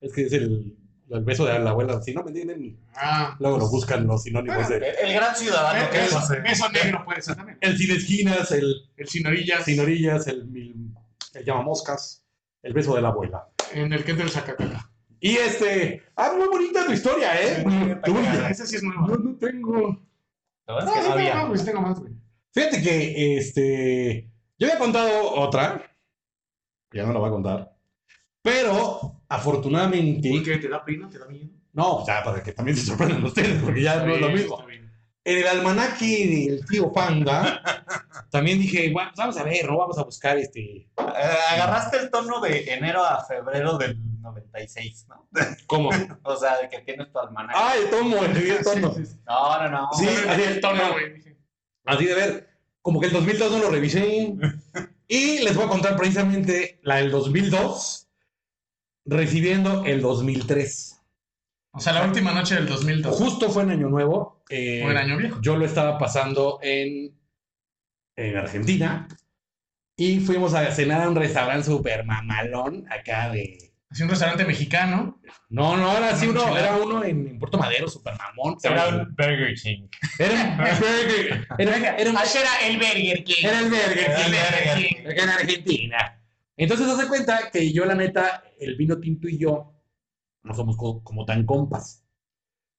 Es 0.00 0.12
que 0.12 0.22
es 0.22 0.32
el, 0.32 0.77
el 1.10 1.24
beso 1.24 1.44
de 1.46 1.58
la 1.58 1.70
abuela. 1.70 2.00
Si 2.02 2.12
no 2.12 2.22
me 2.22 2.28
entienden, 2.30 2.78
Ah. 2.94 3.36
luego 3.38 3.58
lo 3.58 3.68
buscan 3.68 4.06
los 4.06 4.22
sinónimos 4.24 4.70
El, 4.70 4.80
de. 4.80 4.90
el 4.90 5.12
gran 5.14 5.34
ciudadano 5.36 5.90
que 5.90 5.98
Beso, 5.98 6.18
es. 6.18 6.42
beso 6.42 6.68
negro 6.70 7.04
puede 7.04 7.22
ser 7.22 7.36
también. 7.36 7.58
El 7.60 7.76
sin 7.78 7.90
esquinas, 7.92 8.50
el 8.52 8.74
El 8.96 9.08
sin 9.08 9.26
orillas. 9.26 9.64
sin 9.64 9.80
orillas, 9.80 10.26
el, 10.26 10.46
mil- 10.46 10.94
el 11.34 11.44
llamamoscas, 11.44 12.24
el 12.62 12.72
beso 12.72 12.94
de 12.94 13.02
la 13.02 13.08
abuela. 13.08 13.48
En 13.72 13.92
el 13.92 14.04
que 14.04 14.10
entra 14.12 14.24
el 14.26 14.30
sacacaca. 14.32 14.90
Y 15.20 15.36
este. 15.36 16.02
Ah, 16.16 16.32
muy 16.36 16.46
bonita 16.48 16.86
tu 16.86 16.92
historia, 16.92 17.40
¿eh? 17.40 17.56
Sí, 17.58 17.66
Muy 17.66 17.90
está 17.90 18.10
bonita. 18.10 18.30
cagada. 18.32 18.50
Ese 18.50 18.66
sí 18.66 18.76
es 18.76 18.82
No, 18.82 19.06
bueno. 19.06 19.16
no 19.24 19.36
tengo. 19.36 20.02
No, 20.68 20.78
es 20.78 20.84
que 20.84 20.90
sí 20.90 20.96
no 21.08 21.14
tengo 21.16 21.32
había. 21.40 21.56
sí 21.58 21.64
tengo 21.64 21.80
más, 21.80 21.98
güey. 21.98 22.12
Fíjate 22.54 22.82
que 22.82 23.36
este. 23.38 24.30
Yo 24.58 24.66
había 24.68 24.78
contado 24.78 25.32
otra. 25.34 25.82
Ya 26.92 27.04
no 27.04 27.12
la 27.12 27.18
voy 27.18 27.28
a 27.28 27.32
contar. 27.32 27.76
Pero, 28.42 29.17
afortunadamente. 29.28 30.30
¿Por 30.30 30.42
qué? 30.42 30.56
¿Te 30.58 30.68
da 30.68 30.84
pena? 30.84 31.08
¿Te 31.08 31.18
da 31.18 31.26
miedo? 31.26 31.48
No, 31.72 32.04
ya 32.06 32.22
para 32.24 32.42
que 32.42 32.52
también 32.52 32.76
se 32.76 32.86
sorprendan 32.86 33.22
ustedes, 33.24 33.62
porque 33.62 33.82
ya 33.82 34.02
no 34.02 34.14
es 34.14 34.20
lo 34.20 34.30
mismo. 34.30 34.64
En 35.24 35.38
el 35.38 35.46
almanaque 35.46 36.48
del 36.48 36.64
tío 36.66 36.90
Panda, 36.90 37.62
también 38.30 38.58
dije, 38.58 38.90
bueno, 38.92 39.10
pues 39.10 39.18
vamos 39.18 39.36
a 39.36 39.44
ver, 39.44 39.66
¿no? 39.66 39.76
Vamos 39.76 39.98
a 39.98 40.02
buscar 40.02 40.38
este. 40.38 40.60
Eh, 40.60 40.88
agarraste 41.50 41.98
el 41.98 42.10
tono 42.10 42.40
de 42.40 42.72
enero 42.72 43.04
a 43.04 43.22
febrero 43.24 43.76
del 43.76 43.98
96, 44.22 45.06
¿no? 45.08 45.28
¿Cómo? 45.66 45.90
O 46.22 46.36
sea, 46.36 46.58
de 46.58 46.68
que 46.70 46.80
tienes 46.80 47.12
tu 47.12 47.18
almanaque. 47.18 47.58
Ah, 47.60 47.74
el 47.76 47.90
tomo, 47.90 48.24
el 48.24 48.36
el 48.36 48.64
tono. 48.64 48.94
Sí, 48.94 49.04
sí, 49.04 49.12
sí. 49.12 49.20
No, 49.26 49.62
no, 49.62 49.70
no. 49.70 49.88
Sí, 49.92 50.08
así 50.26 50.42
el 50.42 50.60
tono, 50.60 50.92
güey. 50.92 51.36
Así 51.84 52.04
de 52.06 52.14
ver, 52.14 52.48
como 52.80 53.00
que 53.00 53.06
el 53.06 53.12
2002 53.12 53.52
no 53.52 53.58
lo 53.58 53.70
revisé. 53.70 54.34
Y 55.10 55.38
les 55.38 55.56
voy 55.56 55.64
a 55.64 55.68
contar 55.68 55.96
precisamente 55.96 56.80
la 56.82 56.96
del 56.96 57.10
2002, 57.10 58.07
recibiendo 59.08 59.84
el 59.84 60.00
2003. 60.00 61.00
O 61.72 61.80
sea, 61.80 61.92
la 61.92 62.04
última 62.04 62.32
noche 62.32 62.54
del 62.54 62.66
2002. 62.66 63.16
Justo 63.16 63.50
fue 63.50 63.62
en 63.62 63.70
Año 63.70 63.88
Nuevo. 63.88 64.42
eh, 64.50 64.82
O 64.86 64.90
en 64.90 64.96
Año 64.96 65.16
Viejo. 65.16 65.40
Yo 65.40 65.56
lo 65.56 65.64
estaba 65.64 65.98
pasando 65.98 66.58
en, 66.62 67.16
en 68.16 68.36
Argentina. 68.36 69.06
Y 69.96 70.20
fuimos 70.20 70.54
a 70.54 70.70
cenar 70.70 71.02
a 71.02 71.08
un 71.08 71.16
restaurante 71.16 71.64
súper 71.66 72.04
mamalón 72.04 72.86
acá 72.90 73.30
de. 73.30 73.58
Así 73.90 74.02
un 74.02 74.10
restaurante 74.10 74.44
mexicano. 74.44 75.18
No, 75.48 75.76
no, 75.76 75.96
era 75.96 76.10
así 76.10 76.26
uno, 76.28 76.56
era 76.56 76.76
uno 76.76 77.02
en, 77.02 77.26
en 77.26 77.38
Puerto 77.38 77.56
Madero, 77.58 77.88
súper 77.88 78.14
mamón. 78.18 78.56
Era 78.62 78.88
un 78.88 79.14
Burger 79.16 79.54
King. 79.54 79.88
Era 80.18 80.34
un 80.34 80.56
burger. 80.78 81.48
Era, 81.58 81.76
era 81.96 82.10
un- 82.10 82.16
era 82.18 82.66
el 82.68 82.76
Burger 82.76 83.24
King. 83.24 83.34
era 83.44 83.58
el 83.60 83.64
burger. 83.70 83.98
Era 83.98 84.26
el 84.26 84.32
King, 84.32 84.38
Burger 84.38 84.88
King. 84.88 85.10
acá 85.10 85.22
en 85.24 85.30
Argentina. 85.30 86.17
Entonces, 86.58 86.86
hace 86.88 87.08
cuenta 87.08 87.50
que 87.50 87.72
yo, 87.72 87.84
la 87.86 87.94
neta, 87.94 88.42
el 88.58 88.76
vino 88.76 88.98
tinto 88.98 89.28
y 89.28 89.38
yo 89.38 89.72
no 90.42 90.54
somos 90.54 90.76
co- 90.76 91.02
como 91.02 91.24
tan 91.24 91.46
compas. 91.46 92.04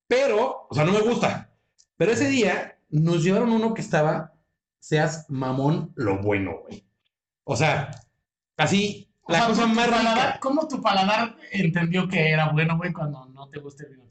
Pero, 0.07 0.67
o 0.69 0.75
sea, 0.75 0.83
no 0.85 0.91
me 0.91 1.01
gusta. 1.01 1.51
Pero 1.97 2.11
ese 2.11 2.29
día 2.29 2.77
nos 2.89 3.23
llevaron 3.23 3.51
uno 3.51 3.73
que 3.73 3.81
estaba, 3.81 4.33
seas 4.79 5.25
mamón 5.29 5.93
lo 5.95 6.21
bueno, 6.21 6.59
güey. 6.61 6.85
O 7.43 7.55
sea, 7.55 7.91
así, 8.57 9.11
O 9.21 9.31
la 9.31 9.39
sea, 9.39 9.47
cosa 9.47 9.67
más 9.67 9.87
paladar- 9.87 10.27
rica. 10.27 10.39
¿Cómo 10.41 10.67
tu 10.67 10.81
paladar 10.81 11.37
entendió 11.51 12.07
que 12.07 12.29
era 12.31 12.51
bueno, 12.51 12.77
güey, 12.77 12.91
cuando 12.93 13.25
no 13.27 13.47
te 13.49 13.59
gusta 13.59 13.83
el 13.85 13.91
vino? 13.95 14.08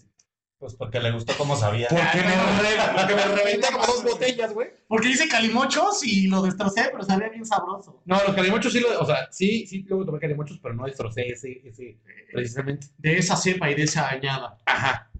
Pues 0.59 0.75
porque 0.75 0.99
le 0.99 1.12
gustó 1.12 1.35
cómo 1.38 1.55
sabía. 1.55 1.87
Porque 1.88 2.03
me, 2.03 2.33
Ah, 2.35 2.57
no. 2.57 2.62
re- 2.62 3.00
porque 3.00 3.15
me 3.15 3.25
reventé 3.37 3.69
como 3.73 3.87
dos 3.87 4.03
botellas, 4.03 4.53
güey. 4.53 4.69
Porque 4.88 5.09
hice 5.11 5.29
calimochos 5.29 6.05
y 6.05 6.27
lo 6.27 6.43
destrocé, 6.43 6.88
pero 6.91 7.05
sabía 7.05 7.29
bien 7.29 7.47
sabroso. 7.47 8.03
No, 8.05 8.17
los 8.27 8.35
calimochos 8.35 8.73
sí, 8.73 8.81
lo, 8.81 9.00
o 9.00 9.07
sea, 9.07 9.29
sí, 9.31 9.67
sí, 9.69 9.85
luego 9.88 10.05
tomé 10.05 10.19
calimochos, 10.19 10.59
pero 10.61 10.75
no 10.75 10.85
destrocé 10.87 11.29
ese, 11.29 11.61
ese, 11.65 12.00
precisamente. 12.33 12.88
De 12.99 13.19
esa 13.19 13.37
cepa 13.37 13.71
y 13.71 13.77
de 13.77 13.85
esa 13.85 14.09
añada. 14.09 14.59
Ajá. 14.67 15.12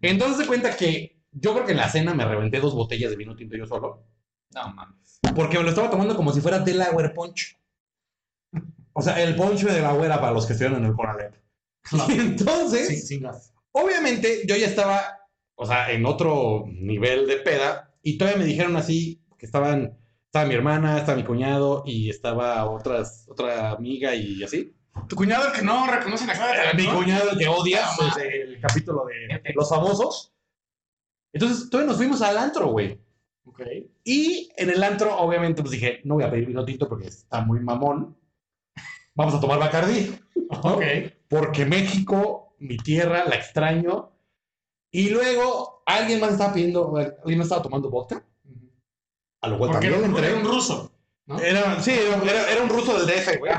Entonces 0.00 0.38
se 0.38 0.46
cuenta 0.46 0.74
que 0.74 1.22
yo 1.30 1.52
creo 1.52 1.66
que 1.66 1.72
en 1.72 1.78
la 1.78 1.90
cena 1.90 2.14
me 2.14 2.24
reventé 2.24 2.58
dos 2.60 2.74
botellas 2.74 3.10
de 3.10 3.16
vino 3.16 3.36
tinto 3.36 3.54
yo 3.54 3.66
solo. 3.66 4.06
No, 4.54 4.72
mames. 4.72 5.20
Porque 5.34 5.58
me 5.58 5.64
lo 5.64 5.68
estaba 5.70 5.90
tomando 5.90 6.16
como 6.16 6.32
si 6.32 6.40
fuera 6.40 6.60
Delaware 6.60 7.12
Punch. 7.12 7.58
O 8.94 9.02
sea, 9.02 9.20
el 9.22 9.36
poncho 9.36 9.66
de 9.66 9.82
la 9.82 9.92
güera 9.92 10.18
para 10.20 10.32
los 10.32 10.46
que 10.46 10.54
estuvieron 10.54 10.82
en 10.82 10.88
el 10.90 10.96
Conalep. 10.96 11.34
Claro. 11.82 12.14
Y 12.14 12.18
entonces, 12.18 12.88
Sí, 12.88 12.96
sin 12.96 13.22
gas. 13.24 13.52
Obviamente, 13.76 14.42
yo 14.46 14.56
ya 14.56 14.66
estaba, 14.66 15.18
o 15.54 15.66
sea, 15.66 15.90
en 15.90 16.06
otro 16.06 16.64
nivel 16.66 17.26
de 17.26 17.36
peda. 17.36 17.94
Y 18.02 18.16
todavía 18.18 18.38
me 18.38 18.46
dijeron 18.46 18.76
así, 18.76 19.22
que 19.38 19.46
estaban, 19.46 19.98
estaba 20.24 20.46
mi 20.46 20.54
hermana, 20.54 20.98
estaba 20.98 21.16
mi 21.16 21.24
cuñado 21.24 21.82
y 21.86 22.08
estaba 22.08 22.68
otras, 22.70 23.26
otra 23.28 23.72
amiga 23.72 24.14
y 24.14 24.42
así. 24.42 24.74
Tu 25.08 25.14
cuñado 25.14 25.48
el 25.48 25.52
que 25.52 25.62
no 25.62 25.86
reconoce 25.86 26.26
la 26.26 26.32
cara 26.32 26.72
de 26.72 26.82
mi 26.82 26.88
cuñado 26.88 27.36
que 27.36 27.46
odia 27.46 27.80
Ah, 27.84 28.14
desde 28.16 28.42
el 28.42 28.60
capítulo 28.60 29.04
de 29.04 29.52
los 29.54 29.68
famosos. 29.68 30.32
Entonces, 31.32 31.68
todavía 31.68 31.88
nos 31.88 31.98
fuimos 31.98 32.22
al 32.22 32.38
antro, 32.38 32.68
güey. 32.68 32.98
Ok. 33.44 33.60
Y 34.04 34.50
en 34.56 34.70
el 34.70 34.82
antro, 34.82 35.18
obviamente, 35.18 35.60
pues 35.60 35.72
dije, 35.72 36.00
no 36.04 36.14
voy 36.14 36.24
a 36.24 36.30
pedir 36.30 36.46
vino 36.46 36.64
tinto 36.64 36.88
porque 36.88 37.08
está 37.08 37.42
muy 37.42 37.60
mamón. 37.60 38.16
Vamos 39.14 39.34
a 39.34 39.40
tomar 39.40 39.58
Bacardí. 39.58 40.18
¿no? 40.34 40.76
Ok. 40.76 40.84
Porque 41.28 41.66
México, 41.66 42.45
mi 42.58 42.76
tierra, 42.76 43.24
la 43.26 43.34
extraño. 43.36 44.10
Y 44.90 45.10
luego, 45.10 45.82
alguien 45.86 46.20
más 46.20 46.32
estaba 46.32 46.52
pidiendo, 46.54 46.96
alguien 46.96 47.38
más 47.38 47.46
estaba 47.46 47.62
tomando 47.62 47.90
vodka. 47.90 48.22
A 49.42 49.48
lo 49.48 49.58
cual 49.58 49.70
Porque 49.72 49.86
era 49.88 49.96
también 49.96 50.12
un, 50.12 50.18
entré. 50.18 50.32
era 50.32 50.40
un 50.40 50.46
ruso. 50.54 50.92
¿no? 51.26 51.38
Era, 51.40 51.80
sí, 51.80 51.90
era, 51.92 52.22
era- 52.22 52.50
era 52.52 52.62
un 52.62 52.68
ruso 52.68 52.96
del 52.98 53.06
DF, 53.06 53.38
güey. 53.38 53.52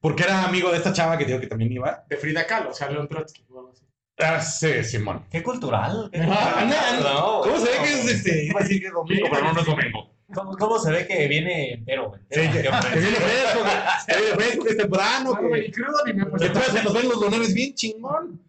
Porque 0.00 0.22
era 0.22 0.44
amigo 0.44 0.70
de 0.70 0.78
esta 0.78 0.92
chava 0.92 1.18
que 1.18 1.24
digo 1.26 1.40
que 1.40 1.46
también 1.46 1.70
iba. 1.72 2.04
De 2.08 2.16
Frida 2.16 2.46
Kahlo, 2.46 2.70
o 2.70 2.72
sea, 2.72 2.88
León 2.90 3.08
Trotsky. 3.08 3.44
o 3.50 3.58
algo 3.58 3.72
así. 3.72 3.84
Ah, 4.18 4.40
sí, 4.40 4.82
Simón. 4.84 5.26
Qué 5.30 5.42
cultural. 5.42 6.08
qué 6.12 6.20
Ah, 6.22 6.64
no, 7.00 7.02
No, 7.02 7.40
¿Cómo 7.42 7.58
se 7.58 7.70
ve 7.70 7.76
no. 7.78 7.82
que 7.84 7.92
es 7.92 8.06
este? 8.06 8.44
Iba 8.46 8.60
a 8.60 8.62
decir 8.62 8.80
que 8.80 8.86
es 8.88 8.92
domingo, 8.92 9.26
pero 9.30 9.44
no, 9.44 9.52
no 9.52 9.60
es 9.60 9.66
domingo. 9.66 10.10
¿Cómo, 10.34 10.56
cómo 10.56 10.78
se 10.78 10.90
ve 10.92 11.06
que 11.06 11.28
viene 11.28 11.74
entero? 11.74 12.08
güey? 12.10 12.20
Sí, 12.30 12.40
que, 12.40 12.62
que 12.62 12.98
viene 13.00 13.16
fresco, 13.16 13.60
que, 14.06 14.16
viene 14.16 14.34
fresco, 14.36 14.64
que 14.64 14.70
es 14.70 14.76
temprano, 14.76 15.34
No, 15.34 15.48
güey, 15.48 15.70
crudo 15.70 16.04
ni 16.06 16.12
me 16.12 16.24
que 16.24 16.30
puse. 16.30 16.48
todavía 16.50 16.72
se 16.72 16.82
nos 16.84 16.94
ven 16.94 17.08
los 17.08 17.20
donares 17.20 17.54
bien 17.54 17.74
chingón. 17.74 18.40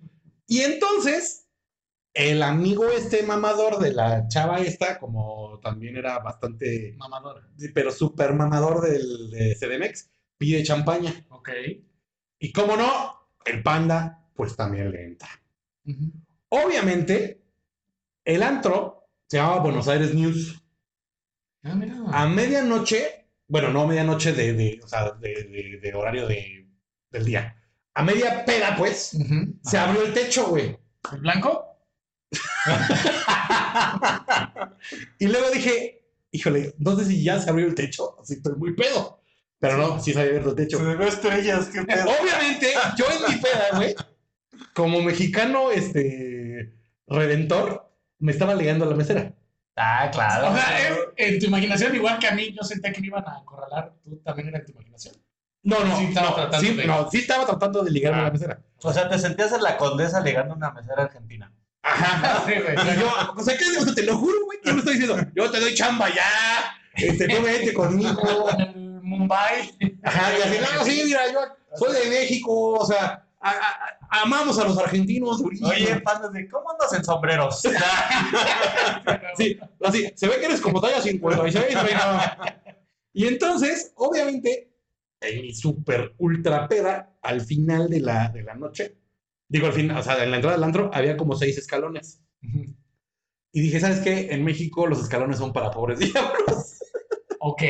Y 0.47 0.61
entonces, 0.61 1.47
el 2.13 2.43
amigo 2.43 2.89
este 2.91 3.23
mamador 3.23 3.79
de 3.79 3.93
la 3.93 4.27
chava 4.27 4.59
esta, 4.59 5.00
como 5.00 5.59
también 5.63 5.95
era 5.97 6.19
bastante, 6.19 6.93
Mamadora. 6.97 7.41
pero 7.73 7.91
súper 7.91 8.33
mamador 8.33 8.81
del, 8.81 9.29
de 9.31 9.55
CDMX, 9.55 10.09
pide 10.38 10.63
champaña. 10.63 11.13
Ok. 11.29 11.50
Y 12.39 12.51
como 12.51 12.75
no, 12.75 13.27
el 13.45 13.63
panda, 13.63 14.25
pues 14.35 14.55
también 14.55 14.91
le 14.91 15.05
entra. 15.05 15.29
Obviamente, 16.50 17.41
el 18.25 18.43
antro 18.43 19.07
se 19.27 19.38
llamaba 19.38 19.61
Buenos 19.61 19.88
Aires 19.88 20.13
News. 20.13 20.61
Ah, 21.63 21.75
mira. 21.75 21.96
A 22.12 22.27
medianoche, 22.27 23.27
bueno, 23.48 23.70
no 23.70 23.82
a 23.82 23.88
medianoche 23.88 24.34
de, 24.34 24.53
de, 24.53 24.80
o 24.84 24.88
sea, 24.88 25.12
de, 25.12 25.30
de- 25.44 25.80
de 25.82 25.94
horario 25.94 26.27
de, 26.27 26.68
del 27.12 27.25
día. 27.25 27.56
A 27.94 28.03
media 28.03 28.46
peda, 28.46 28.75
pues, 28.77 29.18
se 29.63 29.77
abrió 29.77 30.03
el 30.03 30.13
techo, 30.13 30.48
güey. 30.48 30.77
¿El 31.12 31.20
blanco? 31.20 31.65
Y 35.20 35.27
luego 35.27 35.50
dije, 35.51 36.03
híjole, 36.32 36.74
no 36.80 36.96
sé 36.98 37.06
si 37.06 37.24
ya 37.24 37.39
se 37.39 37.50
abrió 37.50 37.68
el 37.68 37.75
techo, 37.75 38.18
así 38.22 38.34
estoy 38.36 38.56
muy 38.56 38.74
pedo. 38.75 39.22
Pero 39.60 39.77
no, 39.77 40.00
sí 40.01 40.13
se 40.13 40.20
había 40.20 40.32
abierto 40.32 40.50
el 40.51 40.56
techo. 40.56 40.77
Se 40.80 40.84
ve 40.96 41.08
estrellas, 41.08 41.68
qué 41.68 41.84
pedo. 41.84 42.06
Obviamente, 42.20 42.72
yo 42.98 43.06
en 43.12 43.36
mi 43.36 43.41
peda, 43.41 43.68
güey, 43.75 43.96
como 44.74 45.01
mexicano, 45.01 45.72
este, 45.72 46.74
redentor, 47.08 47.91
me 48.20 48.32
estaba 48.32 48.56
ligando 48.56 48.86
a 48.86 48.89
la 48.89 48.96
mesera. 48.96 49.36
Ah, 49.75 50.09
claro. 50.11 50.51
O 50.51 50.55
sea, 50.55 50.87
en, 50.89 50.95
en 51.15 51.39
tu 51.39 51.45
imaginación, 51.47 51.95
igual 51.95 52.19
que 52.19 52.27
a 52.27 52.31
mí, 52.33 52.53
yo 52.55 52.63
sentía 52.63 52.91
que 52.91 53.01
me 53.01 53.07
iban 53.07 53.27
a 53.27 53.37
acorralar. 53.37 53.93
Tú 54.03 54.17
también 54.23 54.49
era 54.49 54.59
en 54.59 54.65
tu 54.65 54.71
imaginación. 54.73 55.15
No, 55.63 55.83
no, 55.85 55.97
Sí 55.97 56.05
estaba 56.05 56.29
no, 56.29 56.35
tratando 56.35 56.59
sí, 56.67 56.73
de- 56.75 56.85
no, 56.85 57.09
sí 57.11 57.17
estaba 57.19 57.45
tratando 57.45 57.83
de 57.83 57.91
ligarme 57.91 58.19
a 58.19 58.21
la 58.23 58.27
Ah. 58.29 58.31
mesera. 58.31 58.59
O 58.83 58.91
sea, 58.91 59.07
te 59.09 59.17
sentías 59.19 59.51
en 59.53 59.61
la 59.63 59.77
condesa 59.77 60.19
ligando 60.21 60.55
una 60.55 60.71
mesera 60.71 61.03
argentina. 61.03 61.51
Ajá. 61.83 62.43
Sí, 62.47 62.53
güey. 62.53 62.73
Y 62.95 62.99
yo, 62.99 63.11
o 63.37 63.43
sea, 63.43 63.57
sea, 63.57 63.95
te 63.95 64.03
lo 64.03 64.17
juro, 64.17 64.45
güey, 64.45 64.59
que 64.61 64.73
me 64.73 64.79
estoy 64.79 64.97
diciendo, 64.97 65.23
yo 65.35 65.49
te 65.51 65.59
doy 65.59 65.73
chamba 65.73 66.09
ya, 66.09 66.75
este, 66.95 67.27
tú 67.27 67.41
vete 67.43 67.73
conmigo. 67.73 68.49
En 68.57 68.61
el 68.61 69.01
Mumbai. 69.03 69.71
Ajá, 70.03 70.31
y 70.37 70.41
así, 70.41 70.57
no, 70.77 70.83
sí, 70.85 71.01
mira, 71.05 71.21
yo 71.31 71.39
soy 71.75 71.93
de 71.93 72.09
México, 72.09 72.73
o 72.73 72.85
sea, 72.85 73.25
a- 73.41 73.50
a- 73.50 73.53
a- 74.19 74.21
amamos 74.24 74.57
a 74.60 74.63
los 74.65 74.77
argentinos. 74.77 75.41
durísimo. 75.41 75.69
Oye, 75.69 76.00
pandas, 76.01 76.31
¿de 76.33 76.48
cómo 76.50 76.71
andas 76.71 76.93
en 76.93 77.03
sombreros? 77.03 77.62
Sí, 79.38 79.57
así, 79.83 80.12
se 80.15 80.27
ve 80.27 80.39
que 80.39 80.45
eres 80.45 80.62
como 80.62 80.81
talla 80.81 81.01
56, 81.01 81.65
güey, 81.81 81.93
no. 81.93 82.45
Y 83.13 83.27
entonces, 83.27 83.93
obviamente, 83.95 84.71
en 85.21 85.41
mi 85.41 85.53
super 85.53 86.13
ultra 86.17 86.67
peda, 86.67 87.17
al 87.21 87.41
final 87.41 87.89
de 87.89 88.01
la, 88.01 88.29
de 88.29 88.43
la 88.43 88.55
noche, 88.55 88.98
digo 89.48 89.67
al 89.67 89.74
final, 89.74 89.98
o 89.98 90.03
sea, 90.03 90.21
en 90.24 90.31
la 90.31 90.38
entrada 90.38 90.55
del 90.57 90.63
antro 90.63 90.89
había 90.93 91.17
como 91.17 91.36
seis 91.36 91.57
escalones. 91.57 92.21
Y 93.53 93.62
dije, 93.62 93.79
¿sabes 93.79 94.00
qué? 94.00 94.31
En 94.31 94.43
México 94.43 94.86
los 94.88 95.01
escalones 95.01 95.38
son 95.38 95.51
para 95.53 95.71
pobres 95.71 96.00
diablos. 96.00 96.79
Ok. 97.39 97.63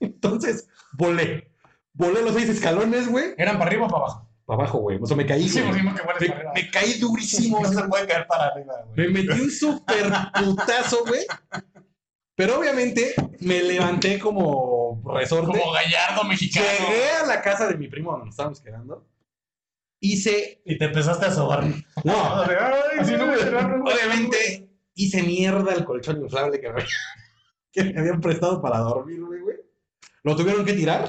Entonces, 0.00 0.68
volé. 0.92 1.50
Volé 1.92 2.22
los 2.22 2.34
seis 2.34 2.48
escalones, 2.48 3.08
güey. 3.08 3.34
¿Eran 3.36 3.58
para 3.58 3.70
arriba 3.70 3.86
o 3.86 3.88
para 3.88 4.04
abajo? 4.04 4.29
Para 4.50 4.62
abajo, 4.64 4.78
güey. 4.78 4.98
O 5.00 5.06
sea, 5.06 5.16
me 5.16 5.24
caí. 5.24 5.48
Sí, 5.48 5.60
güey. 5.60 5.74
que 5.76 5.82
me, 5.84 5.92
para 5.92 6.52
me 6.52 6.70
caí 6.72 6.94
durísimo. 6.94 7.60
No 7.62 7.72
se 7.72 7.84
puede 7.84 8.04
caer 8.08 8.26
para 8.26 8.46
arriba, 8.46 8.84
Me 8.96 9.08
güey. 9.08 9.24
metí 9.24 9.40
un 9.40 9.48
super 9.48 10.10
putazo, 10.34 11.04
güey. 11.06 11.24
Pero 12.34 12.58
obviamente 12.58 13.14
me 13.38 13.62
levanté 13.62 14.18
como 14.18 15.00
resorte. 15.14 15.56
Como 15.56 15.70
gallardo 15.70 16.24
mexicano. 16.24 16.66
Llegué 16.80 17.10
a 17.22 17.26
la 17.26 17.42
casa 17.42 17.68
de 17.68 17.76
mi 17.76 17.86
primo 17.86 18.10
donde 18.10 18.26
nos 18.26 18.32
estábamos 18.32 18.60
quedando. 18.60 19.06
Hice. 20.00 20.62
Y 20.64 20.76
te 20.76 20.86
empezaste 20.86 21.26
a 21.26 21.30
sobar. 21.30 21.64
No, 22.02 22.20
Así 22.98 23.12
no 23.12 23.26
me 23.26 23.36
obviamente 23.36 24.68
hice 24.94 25.22
mierda 25.22 25.74
el 25.74 25.84
colchón 25.84 26.22
inflable 26.22 26.60
que 26.60 26.72
me, 26.72 26.84
que 27.72 27.84
me 27.84 28.00
habían 28.00 28.20
prestado 28.20 28.60
para 28.60 28.78
dormir, 28.78 29.22
güey, 29.22 29.42
güey. 29.42 29.56
Lo 30.24 30.34
tuvieron 30.34 30.64
que 30.64 30.72
tirar. 30.72 31.06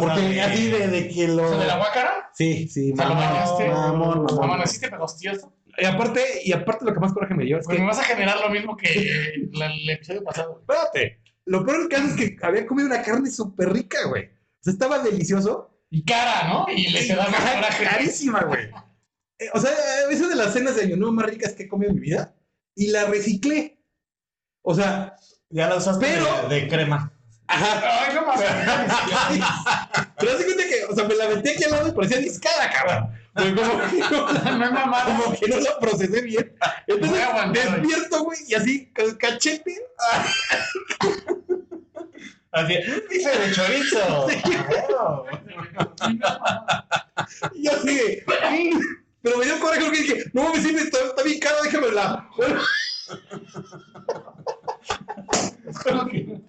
Porque 0.00 0.40
así 0.40 0.68
de, 0.70 0.88
de 0.88 1.08
que 1.08 1.28
lo. 1.28 1.44
O 1.44 1.48
sea, 1.50 1.58
¿De 1.58 1.66
la 1.66 1.76
guácara? 1.76 2.30
Sí, 2.34 2.66
sí, 2.68 2.94
sea, 2.96 3.08
bañaste. 3.08 3.68
mamón, 3.68 4.24
mamón. 4.24 4.44
Amaneciste 4.44 4.88
pegostioso. 4.90 5.52
Y 5.78 5.84
aparte, 5.84 6.20
y 6.44 6.52
aparte 6.52 6.84
lo 6.84 6.92
que 6.94 7.00
más 7.00 7.12
coraje 7.12 7.34
me 7.34 7.44
dio 7.44 7.58
es 7.58 7.64
Pues 7.66 7.76
que. 7.76 7.82
me 7.82 7.88
vas 7.88 7.98
a 7.98 8.04
generar 8.04 8.40
lo 8.40 8.50
mismo 8.50 8.76
que 8.76 8.88
el 9.52 9.90
episodio 9.90 10.24
pasado. 10.24 10.60
Espérate. 10.60 11.20
Lo 11.44 11.64
peor 11.64 11.80
del 11.80 11.88
caso 11.88 12.06
es 12.06 12.14
que 12.14 12.36
había 12.46 12.66
comido 12.66 12.86
una 12.88 13.02
carne 13.02 13.30
súper 13.30 13.72
rica, 13.72 13.98
güey. 14.08 14.24
O 14.26 14.62
sea, 14.62 14.72
estaba 14.72 14.98
delicioso. 15.00 15.70
Y 15.90 16.04
cara, 16.04 16.48
¿no? 16.48 16.66
Y 16.74 16.88
le 16.88 17.04
te 17.06 17.14
da 17.14 17.28
más 17.28 17.40
Ajá, 17.40 17.54
coraje. 17.56 17.84
Carísima, 17.90 18.40
güey. 18.44 18.64
Eh, 19.38 19.48
O 19.52 19.60
sea, 19.60 19.70
esa 20.10 20.22
es 20.22 20.28
de 20.28 20.36
las 20.36 20.52
cenas 20.54 20.76
de 20.76 20.82
Año 20.84 20.96
Nuevo 20.96 21.12
más 21.14 21.26
ricas 21.26 21.52
que 21.52 21.64
he 21.64 21.68
comido 21.68 21.90
en 21.90 21.96
mi 21.96 22.02
vida. 22.02 22.34
Y 22.74 22.88
la 22.88 23.04
reciclé. 23.06 23.78
O 24.62 24.74
sea, 24.74 25.16
Ya 25.50 25.68
la 25.68 25.76
usaste 25.76 26.06
Pero- 26.06 26.48
de, 26.48 26.60
de 26.62 26.68
crema. 26.68 27.12
Ajá. 27.52 28.06
Ay, 28.06 28.14
no 28.14 28.26
más. 28.26 28.40
Pero 30.18 30.32
así 30.32 30.44
cuenta 30.44 30.64
que, 30.64 30.84
o 30.84 30.94
sea, 30.94 31.04
me 31.04 31.14
la 31.14 31.28
metí 31.28 31.50
aquí 31.50 31.64
al 31.64 31.70
lado 31.70 31.88
y 31.88 31.92
parecía 31.92 32.18
discada, 32.18 32.70
cabrón. 32.70 33.10
Pero 33.34 33.56
como 33.56 33.80
que 33.90 33.98
no, 33.98 34.26
como 35.04 35.34
que 35.38 35.48
no 35.48 35.60
la 35.60 35.78
procesé 35.78 36.22
bien. 36.22 36.54
Entonces, 36.86 37.20
despierto, 37.52 38.24
güey, 38.24 38.38
y 38.48 38.54
así, 38.54 38.92
cachete. 39.18 39.74
Así, 42.52 42.74
dice 43.10 43.38
de 43.38 43.52
chorizo. 43.52 44.26
Y 47.54 47.64
yo 47.64 47.72
así. 47.72 48.22
Pero 49.22 49.38
me 49.38 49.44
dio 49.44 49.60
coraje 49.60 49.80
porque 49.82 49.98
dije, 49.98 50.24
no 50.32 50.42
mames, 50.42 50.62
sí, 50.62 50.74
está, 50.76 50.98
está 50.98 51.22
bien 51.22 51.38
cara, 51.40 51.62
déjamela. 51.62 52.28
Bueno, 55.84 56.42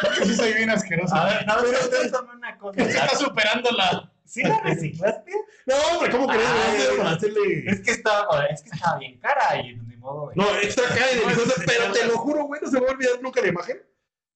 Como 0.00 0.14
que 0.14 0.20
que 0.20 0.26
sí 0.26 0.34
soy 0.36 0.52
bien 0.54 0.70
asqueroso. 0.70 1.14
A 1.14 1.24
ver, 1.26 1.46
no, 1.46 1.54
pero 1.60 2.30
una 2.34 2.58
cosa. 2.58 2.82
Está 2.82 3.08
superando 3.16 3.70
la. 3.72 4.10
¿Sí 4.26 4.42
la 4.42 4.58
reciclaste? 4.60 5.32
no, 5.66 5.74
hombre, 5.92 6.10
¿cómo 6.10 6.26
crees? 6.26 6.46
Ay, 6.48 6.76
güey? 6.86 6.96
Para 6.98 7.10
hacerle... 7.10 7.64
Es 7.66 7.80
que 7.82 7.90
estaba, 7.90 8.46
es 8.46 8.62
que 8.62 8.70
estaba 8.70 8.98
bien 8.98 9.18
cara 9.18 9.60
y 9.60 9.76
ni 9.76 9.96
modo. 9.96 10.30
de- 10.30 10.36
No, 10.36 10.48
extra 10.56 10.84
cara 10.88 11.12
y 11.12 11.18
deliciosa, 11.20 11.62
pero 11.66 11.92
te 11.92 12.06
lo 12.06 12.16
juro, 12.16 12.44
güey, 12.44 12.60
no 12.62 12.68
se 12.70 12.74
me 12.80 12.86
va 12.86 12.88
a 12.88 12.94
olvidar 12.94 13.20
nunca 13.22 13.42
la 13.42 13.48
imagen. 13.48 13.82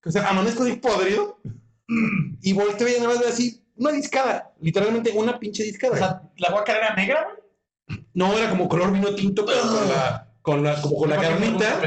Que, 0.02 0.08
o 0.10 0.12
sea, 0.12 0.28
amanezco 0.28 0.62
así 0.62 0.74
podrido 0.74 1.40
y 2.42 2.52
volteo 2.52 2.86
y 2.86 3.00
nada 3.00 3.14
más 3.14 3.26
así, 3.26 3.64
una 3.76 3.90
discada, 3.92 4.52
literalmente 4.60 5.10
una 5.10 5.38
pinche 5.38 5.62
discada. 5.62 5.94
O 5.94 5.96
sea, 5.96 6.22
la 6.36 6.50
guácara 6.50 6.78
era 6.78 6.94
negra, 6.94 7.24
güey. 7.24 8.06
no 8.12 8.36
era 8.36 8.50
como 8.50 8.68
color 8.68 8.92
vino 8.92 9.14
tinto, 9.14 9.46
pero 9.46 9.62
con 9.62 9.88
la, 9.88 10.28
con 10.42 10.62
la, 10.64 10.80
como 10.82 10.96
con 10.98 11.10
la 11.10 11.16
carnita, 11.20 11.80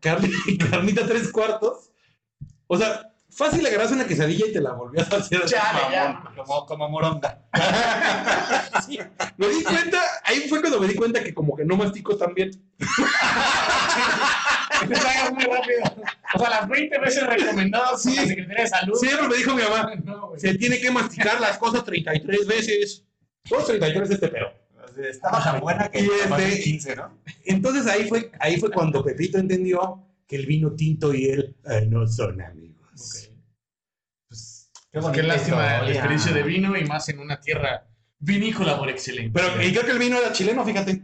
carnita 0.70 1.06
tres 1.06 1.30
cuartos. 1.30 1.90
O 2.66 2.76
sea, 2.78 3.10
fácil 3.30 3.66
agarras 3.66 3.90
una 3.92 4.06
quesadilla 4.06 4.46
y 4.48 4.52
te 4.52 4.60
la 4.60 4.72
volvías 4.72 5.12
a 5.12 5.16
hacer. 5.16 5.42
así, 5.44 5.54
Chale, 5.54 5.80
ya. 5.92 6.08
mamón. 6.12 6.34
Como, 6.36 6.66
como 6.66 6.88
moronga. 6.88 7.38
Sí, 8.84 8.98
me 9.38 9.48
di 9.48 9.62
cuenta, 9.62 10.00
ahí 10.24 10.40
fue 10.48 10.60
cuando 10.60 10.80
me 10.80 10.88
di 10.88 10.94
cuenta 10.94 11.22
que 11.22 11.32
como 11.32 11.56
que 11.56 11.64
no 11.64 11.76
mastico 11.76 12.16
tan 12.16 12.34
bien. 12.34 12.50
Te 14.88 14.94
salgas 14.96 15.32
muy 15.32 15.44
rápido. 15.44 15.80
O 16.34 16.38
sea, 16.38 16.50
las 16.50 16.68
20 16.68 16.98
veces 16.98 17.26
recomendadas 17.26 18.02
Sí. 18.02 18.10
por 18.10 18.16
la 18.18 18.26
Secretaría 18.28 18.62
de 18.64 18.68
Salud. 18.68 18.94
Siempre 18.98 19.28
me 19.28 19.36
dijo 19.36 19.54
mi 19.54 19.62
mamá, 19.62 19.92
No, 20.04 20.32
se 20.36 20.54
tiene 20.54 20.78
que 20.80 20.90
masticar 20.90 21.40
las 21.40 21.56
cosas 21.58 21.84
33 21.84 22.46
veces. 22.46 23.04
Son 23.44 23.64
33 23.64 24.10
este 24.10 24.28
pedo. 24.28 24.48
Estaba 25.08 25.42
tan 25.42 25.60
buena 25.60 25.88
que 25.88 26.00
Y 26.00 26.08
este- 26.24 26.60
15, 26.62 26.96
¿no? 26.96 27.18
Entonces 27.44 27.86
ahí 27.86 28.08
fue, 28.08 28.30
ahí 28.40 28.58
fue 28.60 28.70
cuando 28.70 29.02
Pepito 29.04 29.38
entendió 29.38 30.02
que 30.26 30.36
el 30.36 30.46
vino 30.46 30.72
tinto 30.74 31.12
y 31.14 31.26
él 31.26 31.56
eh, 31.68 31.86
no 31.88 32.06
son 32.06 32.40
amigos. 32.40 33.30
Pues, 34.28 34.70
Pues 34.92 35.06
qué 35.12 35.22
lástima 35.22 35.66
el 35.66 35.74
historia. 35.74 35.92
desperdicio 36.02 36.32
de 36.34 36.42
vino 36.42 36.76
y 36.76 36.84
más 36.84 37.08
en 37.08 37.18
una 37.18 37.40
tierra 37.40 37.86
vinícola 38.18 38.78
por 38.78 38.88
excelencia. 38.88 39.32
Pero 39.34 39.62
y 39.62 39.72
creo 39.72 39.84
que 39.84 39.90
el 39.92 39.98
vino 39.98 40.18
era 40.18 40.32
chileno, 40.32 40.64
fíjate. 40.64 41.02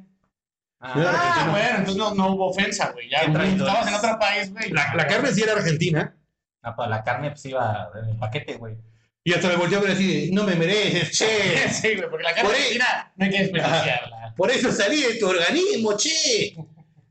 Ah, 0.82 0.94
Ah, 0.96 1.48
bueno, 1.50 1.68
entonces 1.78 1.96
no, 1.96 2.14
no 2.14 2.34
hubo 2.34 2.48
ofensa, 2.50 2.90
güey. 2.92 3.10
Ya 3.10 3.18
estabas 3.18 3.86
en 3.88 3.94
otro 3.94 4.18
país, 4.18 4.50
güey. 4.50 4.70
La, 4.70 4.94
la 4.94 5.06
carne 5.06 5.30
sí 5.32 5.42
era 5.42 5.52
argentina. 5.52 6.16
no, 6.62 6.74
pues 6.76 6.88
la 6.88 7.04
carne 7.04 7.30
pues 7.30 7.44
iba 7.44 7.90
en 8.02 8.08
el 8.10 8.16
paquete, 8.16 8.56
güey. 8.56 8.76
Y 9.22 9.34
hasta 9.34 9.48
me 9.48 9.56
volteó 9.56 9.76
a 9.78 9.82
ver 9.82 9.90
así, 9.90 10.28
de, 10.28 10.32
no 10.32 10.44
me 10.44 10.54
mereces, 10.54 11.10
che. 11.18 11.68
Sí, 11.70 11.96
güey, 11.96 12.08
porque 12.08 12.22
la 12.24 12.30
carne 12.34 12.48
Por 12.48 12.54
ahí- 12.54 12.62
argentina 12.62 13.12
no 13.16 13.24
hay 13.26 13.30
que 13.30 13.38
desperdiciarla. 13.40 14.34
Por 14.34 14.50
eso 14.50 14.72
salí 14.72 15.02
de 15.02 15.14
tu 15.16 15.28
organismo, 15.28 15.94
che. 15.98 16.56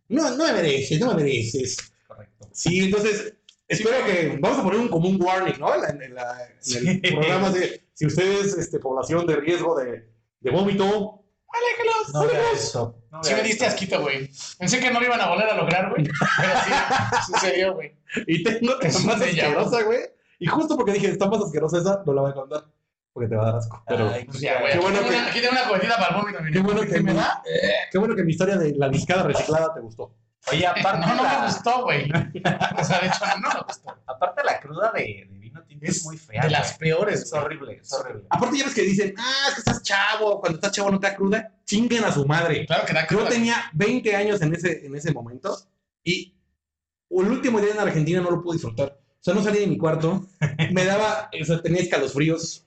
No, 0.08 0.32
no 0.36 0.46
me 0.48 0.54
mereces, 0.54 1.00
no 1.00 1.14
me 1.14 1.24
mereces. 1.24 1.89
Sí, 2.52 2.86
entonces, 2.86 3.34
espero 3.68 4.06
que, 4.06 4.38
vamos 4.40 4.60
a 4.60 4.64
poner 4.64 4.80
un, 4.80 4.88
como 4.90 5.10
un 5.10 5.22
warning, 5.22 5.60
¿no? 5.60 5.74
En, 5.76 5.82
la- 5.82 5.90
en 6.06 6.16
la- 6.16 6.46
en 6.48 6.52
Sí. 6.64 7.00
el 7.04 7.14
programa 7.16 7.50
de, 7.52 7.82
si 7.94 8.06
ustedes, 8.06 8.58
este, 8.58 8.80
población 8.80 9.26
de 9.28 9.36
riesgo 9.38 9.78
de, 9.80 10.10
de 10.40 10.52
vómito, 10.52 11.16
Aléjalos. 11.52 12.14
No 12.14 12.40
eso. 12.54 12.96
No 13.12 13.24
Sí 13.24 13.34
me 13.34 13.42
diste 13.42 13.66
asquito, 13.66 14.00
güey. 14.02 14.30
Pensé 14.60 14.80
que 14.80 14.92
no 14.92 15.00
lo 15.00 15.08
iban 15.08 15.20
a 15.20 15.30
volver 15.30 15.50
a 15.50 15.56
lograr, 15.58 15.90
güey. 15.90 16.04
Pero 16.04 16.54
sí, 16.64 17.32
sucedió, 17.34 17.74
güey. 17.74 17.96
y 18.28 18.44
tengo 18.44 18.74
otra 18.74 18.88
Es 18.88 19.04
más 19.04 19.20
asquerosa, 19.20 19.82
güey. 19.82 20.00
Y 20.38 20.46
justo 20.46 20.76
porque 20.78 20.92
dije, 20.94 21.08
está 21.08 21.28
más 21.28 21.42
asquerosa 21.44 21.80
esa, 21.80 22.04
no 22.06 22.14
la 22.14 22.22
voy 22.22 22.32
a 22.32 22.34
contar. 22.36 22.66
Porque 23.12 23.28
te 23.30 23.36
va 23.36 23.42
a 23.42 23.46
dar 23.48 23.56
asco. 23.56 23.84
Pero 23.88 24.10
Ay, 24.12 24.26
Pues 24.26 24.40
ya, 24.40 24.60
güey. 24.60 24.74
Qué 24.74 24.78
Aquí, 24.78 24.84
bueno 24.86 25.00
tengo 25.00 25.10
que- 25.12 25.16
una- 25.18 25.28
aquí 25.28 25.40
tengo 25.42 25.52
una 25.54 25.70
para 25.98 26.10
el 26.10 26.22
vómito, 26.22 26.40
qué 26.54 26.60
bueno 26.60 26.82
que, 26.82 26.88
¿Sí 26.98 27.04
me 27.04 27.12
mi, 27.14 27.18
da? 27.20 27.44
qué 27.92 27.98
bueno 27.98 28.16
que 28.16 28.24
mi 28.24 28.32
historia 28.32 28.56
de 28.58 28.76
la 28.76 28.90
discada 28.90 29.24
reciclada 29.24 29.74
te 29.74 29.80
gustó. 29.80 30.14
Oye, 30.52 30.66
aparte, 30.68 31.06
No, 31.06 31.16
no 31.16 31.24
me 31.24 31.46
gustó, 31.46 31.84
güey. 31.84 32.12
O 32.12 32.84
sea, 32.84 33.00
de 33.00 33.08
hecho, 33.08 33.26
no 33.42 33.50
me 33.50 33.60
gustó. 33.68 33.96
aparte 34.08 34.44
la 34.44 34.60
cruda 34.60 34.92
de, 34.94 35.28
de 35.30 35.38
vino 35.40 35.62
tinto 35.64 35.86
es, 35.86 35.98
Es 35.98 36.06
muy 36.06 36.18
fea. 36.18 36.42
De 36.44 36.50
las 36.50 36.78
peores, 36.78 37.22
Es 37.22 37.34
horrible, 37.34 37.80
es 37.82 37.92
horrible. 37.94 38.24
Aparte 38.30 38.58
ya 38.58 38.66
ves 38.66 38.74
que 38.76 38.82
dicen, 38.82 39.14
ah, 39.18 39.46
es 39.50 39.54
que 39.56 39.60
estás 39.62 39.82
chavo, 39.84 40.40
cuando 40.40 40.58
estás 40.58 40.72
chavo 40.72 40.92
no 40.92 41.00
te 41.00 41.08
da 41.08 41.16
cruda, 41.16 41.54
chinguen 41.66 42.04
a 42.06 42.12
su 42.12 42.26
madre. 42.26 42.66
Claro 42.66 42.86
que 42.86 42.94
da 42.94 43.02
Yo 43.02 43.08
cruda. 43.08 43.30
tenía 43.30 43.56
20 43.74 44.16
años 44.16 44.42
en 44.42 44.54
ese, 44.56 44.86
en 44.86 44.96
ese 44.96 45.12
momento 45.14 45.58
y 46.04 46.34
el 47.12 47.28
último 47.28 47.60
día 47.60 47.72
en 47.74 47.80
Argentina 47.80 48.22
no 48.22 48.32
lo 48.32 48.42
pude 48.42 48.56
disfrutar. 48.56 48.98
O 49.20 49.22
sea, 49.24 49.34
no 49.34 49.44
salí 49.44 49.60
de 49.60 49.68
mi 49.68 49.78
cuarto, 49.78 50.26
me 50.72 50.86
daba, 50.86 51.30
o 51.40 51.44
sea, 51.46 51.62
tenía 51.62 51.82
escalofríos, 51.82 52.66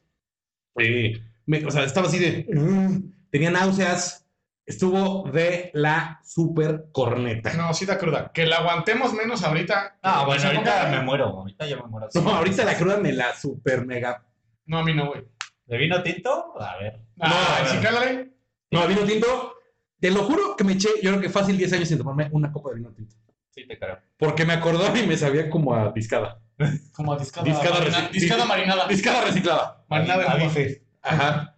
eh, 0.78 1.22
me- 1.46 1.64
o 1.64 1.70
sea, 1.70 1.84
estaba 1.84 2.08
así 2.08 2.18
de, 2.18 2.46
"Mm", 2.52 3.10
tenía 3.30 3.50
náuseas, 3.50 4.21
estuvo 4.66 5.28
de 5.30 5.70
la 5.74 6.20
super 6.24 6.86
corneta. 6.92 7.52
No, 7.54 7.72
sí 7.74 7.84
da 7.86 7.98
cruda. 7.98 8.30
Que 8.32 8.46
la 8.46 8.56
aguantemos 8.58 9.12
menos 9.14 9.42
ahorita. 9.42 9.98
Ah, 10.02 10.24
bueno, 10.26 10.44
ahorita 10.44 10.88
me 10.90 11.00
muero. 11.02 11.26
Ahorita 11.26 11.66
yo 11.66 11.82
me 11.82 11.88
muero. 11.88 12.08
No, 12.14 12.30
ahorita 12.30 12.64
la 12.64 12.76
cruda 12.76 12.96
me 12.98 13.12
la 13.12 13.34
super 13.34 13.84
mega. 13.86 14.24
No, 14.66 14.78
a 14.78 14.84
mí 14.84 14.94
no, 14.94 15.06
güey. 15.08 15.24
¿De 15.66 15.76
vino 15.78 16.02
tinto? 16.02 16.54
A 16.60 16.76
ver. 16.78 17.00
Ah, 17.20 17.60
No, 17.62 17.68
sí, 17.68 17.76
no. 17.76 17.82
cálale. 17.82 18.32
No, 18.70 18.86
vino 18.86 19.02
tinto, 19.02 19.54
te 20.00 20.10
lo 20.10 20.22
juro 20.24 20.56
que 20.56 20.64
me 20.64 20.72
eché, 20.74 20.88
yo 21.02 21.10
creo 21.10 21.20
que 21.20 21.28
fácil 21.28 21.56
10 21.58 21.72
años 21.74 21.88
sin 21.88 21.98
tomarme 21.98 22.28
una 22.32 22.50
copa 22.50 22.70
de 22.70 22.76
vino 22.76 22.90
tinto. 22.92 23.14
Sí, 23.50 23.66
te 23.66 23.78
creo. 23.78 23.98
Porque 24.16 24.46
me 24.46 24.54
acordaba 24.54 24.98
y 24.98 25.06
me 25.06 25.16
sabía 25.16 25.50
como 25.50 25.74
a 25.74 25.90
discada. 25.92 26.38
Como 26.94 27.16
discada, 27.18 27.44
Discada 27.46 27.78
marina- 27.80 28.08
discada 28.12 28.44
marinada. 28.44 28.86
Discada 28.86 29.24
reciclada. 29.24 29.84
Marinada 29.88 30.22
A 30.30 30.36
en 30.36 30.42
uva. 30.42 30.48
bife. 30.54 30.82
Ajá. 31.02 31.56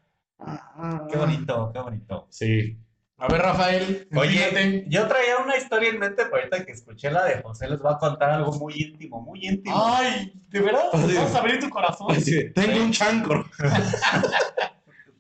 Qué 1.11 1.17
bonito, 1.17 1.71
qué 1.73 1.79
bonito. 1.81 2.27
Sí. 2.31 2.79
A 3.25 3.29
ver, 3.29 3.41
Rafael. 3.41 4.07
Oye, 4.15 4.31
fíjate. 4.31 4.85
yo 4.87 5.09
traía 5.09 5.39
una 5.43 5.57
historia 5.57 5.89
en 5.89 5.99
mente, 5.99 6.25
pero 6.25 6.37
ahorita 6.37 6.63
que 6.67 6.73
escuché 6.73 7.11
la 7.11 7.25
de 7.25 7.41
José, 7.41 7.67
les 7.69 7.81
voy 7.81 7.91
a 7.91 7.97
contar 7.97 8.31
algo 8.31 8.53
muy 8.53 8.75
íntimo, 8.75 9.23
muy 9.23 9.47
íntimo. 9.47 9.75
Ay, 9.83 10.31
¿de 10.51 10.61
verdad? 10.61 10.91
Ah, 10.93 11.03
sí. 11.09 11.15
Vamos 11.15 11.35
a 11.35 11.39
abrir 11.39 11.59
tu 11.59 11.71
corazón. 11.71 12.11
Así 12.11 12.51
tengo 12.53 12.85
un 12.85 12.93
chancro. 12.93 13.47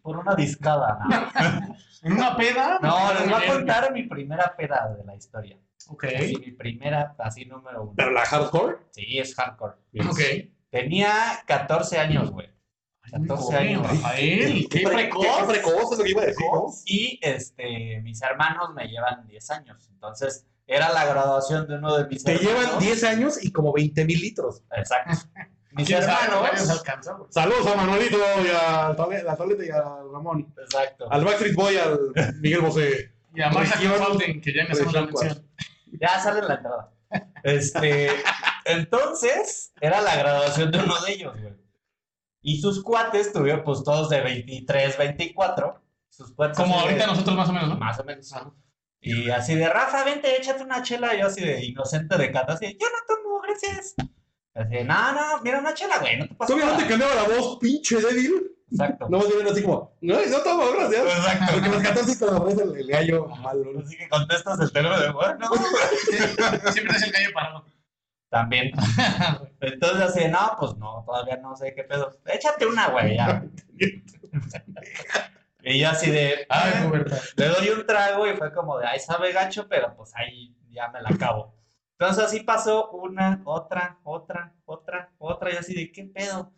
Por 0.02 0.18
una 0.18 0.34
discada. 0.34 0.98
¿no? 1.08 1.72
¿En 2.02 2.12
una 2.18 2.36
peda? 2.36 2.78
No, 2.82 3.14
les 3.14 3.24
voy 3.24 3.42
a 3.42 3.52
contar 3.54 3.90
mi 3.90 4.02
primera 4.02 4.54
peda 4.54 4.94
de 4.98 5.02
la 5.04 5.14
historia. 5.14 5.56
Ok. 5.88 6.04
Así, 6.04 6.36
mi 6.36 6.52
primera, 6.52 7.14
así 7.18 7.46
número 7.46 7.84
uno. 7.84 7.94
Pero 7.96 8.10
la 8.10 8.26
hardcore. 8.26 8.76
Sí, 8.90 9.18
es 9.18 9.34
hardcore. 9.34 9.76
Ok. 10.10 10.20
Tenía 10.68 11.42
14 11.46 11.98
años, 11.98 12.30
güey. 12.30 12.53
14 13.10 13.56
años. 13.56 13.82
Rafael, 13.88 14.66
qué 14.70 14.80
pre- 14.80 14.94
precoz. 14.94 15.26
Qué 15.26 15.44
precoz 15.46 15.92
es 15.92 15.98
lo 15.98 16.04
que 16.04 16.10
iba 16.10 16.22
a 16.22 16.26
decir. 16.26 16.44
Y 16.86 17.18
este, 17.22 18.00
mis 18.02 18.20
hermanos 18.22 18.74
me 18.74 18.86
llevan 18.88 19.26
10 19.26 19.50
años. 19.50 19.88
Entonces, 19.92 20.46
era 20.66 20.90
la 20.92 21.04
graduación 21.04 21.66
de 21.68 21.74
uno 21.76 21.96
de 21.98 22.06
mis 22.08 22.24
Te 22.24 22.32
hermanos. 22.34 22.62
llevan 22.62 22.78
10 22.80 23.04
años 23.04 23.44
y 23.44 23.52
como 23.52 23.72
20 23.72 24.04
mil 24.04 24.20
litros. 24.20 24.62
Exacto. 24.76 25.26
Mis 25.76 25.90
hermanos. 25.90 26.82
Saludos 27.30 27.66
a 27.66 27.74
Manuelito 27.74 28.16
y 28.44 28.48
a 28.48 28.90
la 28.90 29.36
Toleta 29.36 29.64
y 29.64 29.70
a 29.70 29.80
Ramón. 29.82 30.54
Exacto. 30.62 31.10
Al 31.10 31.24
Backstreet 31.24 31.56
Boy, 31.56 31.76
al 31.76 31.98
Miguel 32.40 32.60
Bosé. 32.60 33.10
Y 33.34 33.42
a 33.42 33.50
Marta 33.50 33.76
Consulting, 33.80 34.40
que 34.40 34.54
ya 34.54 34.62
me 34.66 34.70
hacemos 34.70 34.92
la 34.92 35.00
mención. 35.02 35.44
Ya 36.00 36.20
sale 36.20 36.38
en 36.38 36.46
la 36.46 36.54
entrada. 36.54 36.92
Este, 37.42 38.08
entonces, 38.66 39.72
era 39.80 40.00
la 40.00 40.14
graduación 40.16 40.70
de 40.70 40.78
uno 40.78 40.94
de 41.00 41.12
ellos, 41.12 41.34
güey. 41.40 41.54
Y 42.46 42.60
sus 42.60 42.82
cuates 42.82 43.32
tuvieron, 43.32 43.64
pues, 43.64 43.82
todos 43.82 44.10
de 44.10 44.20
23, 44.20 44.98
24. 44.98 45.80
Sus 46.10 46.30
cuates 46.34 46.58
Como 46.58 46.74
así 46.74 46.84
de- 46.84 46.90
ahorita 46.90 47.06
nosotros 47.06 47.36
más 47.36 47.48
o 47.48 47.52
menos, 47.54 47.68
¿no? 47.70 47.76
Más 47.76 47.98
o 47.98 48.04
menos. 48.04 48.32
Y 49.00 49.30
así 49.30 49.54
de, 49.54 49.66
Rafa, 49.68 50.04
vente, 50.04 50.36
échate 50.36 50.62
una 50.62 50.82
chela. 50.82 51.14
Y 51.14 51.20
yo 51.20 51.26
así 51.26 51.40
de 51.40 51.64
inocente 51.64 52.16
de 52.18 52.30
cata, 52.30 52.52
así 52.52 52.66
de, 52.66 52.72
yo 52.74 52.86
no 52.86 52.98
tomo, 53.16 53.40
gracias. 53.40 53.94
Así 54.54 54.74
de, 54.74 54.84
no, 54.84 55.12
no, 55.12 55.42
mira 55.42 55.58
una 55.58 55.72
chela, 55.72 55.98
güey, 55.98 56.18
no 56.18 56.28
te 56.28 56.34
pasa 56.34 56.52
Todavía 56.52 56.72
no 56.74 56.78
te 56.82 56.86
cambiaba 56.86 57.14
la 57.14 57.22
voz, 57.24 57.58
pinche 57.58 57.96
débil. 57.96 58.50
Exacto. 58.70 59.08
No, 59.08 59.18
más 59.18 59.28
bien 59.34 59.46
así 59.48 59.62
como, 59.62 59.96
no, 60.02 60.14
no 60.26 60.38
tomo, 60.42 60.64
gracias. 60.72 61.02
Exacto. 61.02 61.54
Porque 61.54 61.68
los 61.70 61.82
14 61.82 62.16
te 62.16 62.26
lo 62.26 62.48
el, 62.50 62.76
el 62.80 62.86
gallo 62.88 63.26
malo. 63.26 63.64
¿no? 63.72 63.80
Así 63.80 63.96
que 63.96 64.08
contestas 64.08 64.60
el 64.60 64.70
teléfono 64.72 65.00
de, 65.00 65.12
bueno, 65.12 65.48
Siempre 66.72 66.96
es 66.96 67.02
el 67.04 67.12
gallo 67.12 67.28
parado. 67.32 67.64
También. 68.34 68.72
Entonces 69.60 70.00
así, 70.00 70.28
no, 70.28 70.56
pues 70.58 70.74
no, 70.76 71.04
todavía 71.06 71.36
no 71.36 71.54
sé 71.54 71.72
qué 71.72 71.84
pedo. 71.84 72.10
Échate 72.26 72.66
una, 72.66 72.88
güey, 72.88 73.14
ya. 73.16 73.44
y 75.62 75.78
yo 75.78 75.88
así 75.88 76.10
de, 76.10 76.44
Ay, 76.48 76.72
"Ah". 76.74 76.82
pubertad. 76.84 77.18
le 77.36 77.46
doy 77.46 77.68
un 77.68 77.86
trago 77.86 78.26
y 78.26 78.34
fue 78.36 78.52
como 78.52 78.78
de, 78.78 78.86
ay, 78.86 78.98
sabe 78.98 79.32
gacho, 79.32 79.68
pero 79.68 79.94
pues 79.96 80.12
ahí 80.16 80.52
ya 80.70 80.88
me 80.88 81.00
la 81.00 81.10
acabo. 81.10 81.54
Entonces 81.96 82.24
así 82.24 82.40
pasó 82.40 82.90
una, 82.90 83.40
otra, 83.44 83.98
otra, 84.02 84.52
otra, 84.64 85.12
otra, 85.18 85.52
y 85.52 85.56
así 85.56 85.72
de, 85.74 85.92
¿qué 85.92 86.04
pedo? 86.04 86.52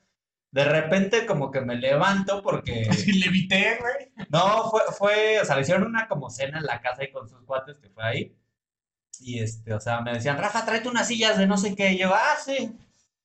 De 0.50 0.64
repente 0.64 1.26
como 1.26 1.50
que 1.50 1.60
me 1.60 1.76
levanto 1.76 2.42
porque, 2.42 2.86
Así 2.90 3.12
le 3.12 3.26
evité, 3.26 3.76
güey. 3.78 4.26
no, 4.30 4.70
fue, 4.70 4.80
fue, 4.96 5.40
o 5.40 5.44
sea, 5.44 5.56
le 5.56 5.62
hicieron 5.62 5.84
una 5.86 6.08
como 6.08 6.30
cena 6.30 6.58
en 6.58 6.64
la 6.64 6.80
casa 6.80 7.04
y 7.04 7.12
con 7.12 7.28
sus 7.28 7.42
cuates 7.42 7.78
que 7.78 7.90
fue 7.90 8.02
ahí. 8.02 8.36
Y 9.20 9.40
este, 9.40 9.72
o 9.74 9.80
sea, 9.80 10.00
me 10.00 10.12
decían, 10.12 10.38
Rafa, 10.38 10.64
tráete 10.64 10.88
unas 10.88 11.08
sillas 11.08 11.38
de 11.38 11.46
no 11.46 11.56
sé 11.58 11.74
qué. 11.74 11.92
Y 11.92 11.98
yo, 11.98 12.14
ah, 12.14 12.36
sí. 12.44 12.76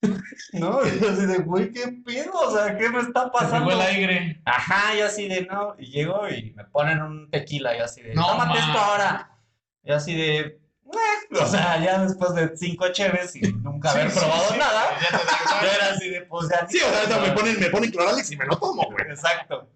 No, 0.53 0.81
y 0.85 0.89
así 0.89 1.25
de, 1.27 1.37
güey, 1.39 1.71
¿qué 1.71 1.87
pedo? 2.05 2.33
O 2.33 2.51
sea, 2.55 2.75
¿qué 2.77 2.89
me 2.89 2.99
está 3.01 3.25
Se 3.25 3.29
pasando? 3.31 3.65
fue 3.65 3.73
el 3.75 3.81
aire. 3.81 4.41
Ajá, 4.45 4.95
yo 4.95 5.05
así 5.05 5.27
de 5.27 5.45
no, 5.45 5.75
y 5.77 5.91
llego 5.91 6.27
y 6.27 6.51
me 6.53 6.65
ponen 6.65 7.01
un 7.01 7.29
tequila, 7.29 7.77
yo 7.77 7.85
así 7.85 8.01
de, 8.01 8.13
No, 8.15 8.25
tómate 8.27 8.57
esto 8.59 8.79
ahora. 8.79 9.29
Yo 9.83 9.95
así 9.95 10.15
de, 10.15 10.39
"Eh", 10.39 10.59
o 11.39 11.45
sea, 11.45 11.79
ya 11.83 11.99
después 12.03 12.33
de 12.35 12.57
cinco 12.57 12.91
cheves 12.91 13.35
y 13.35 13.41
nunca 13.41 13.91
haber 13.91 14.09
Sí, 14.11 14.19
probado 14.19 14.49
sí. 14.51 14.57
nada, 14.57 14.83
yo 15.61 15.67
era 15.67 15.93
así 15.93 16.09
de, 16.09 16.21
pues 16.21 16.49
ya. 16.49 16.67
Sí, 16.67 16.77
o 16.77 16.89
sea, 16.89 16.99
ahorita 16.99 17.19
me 17.19 17.31
ponen, 17.31 17.59
me 17.59 17.69
ponen 17.69 17.91
cloralex 17.91 18.31
y 18.31 18.37
me 18.37 18.45
lo 18.45 18.57
tomo, 18.57 18.83
güey. 18.91 19.05
Exacto. 19.09 19.69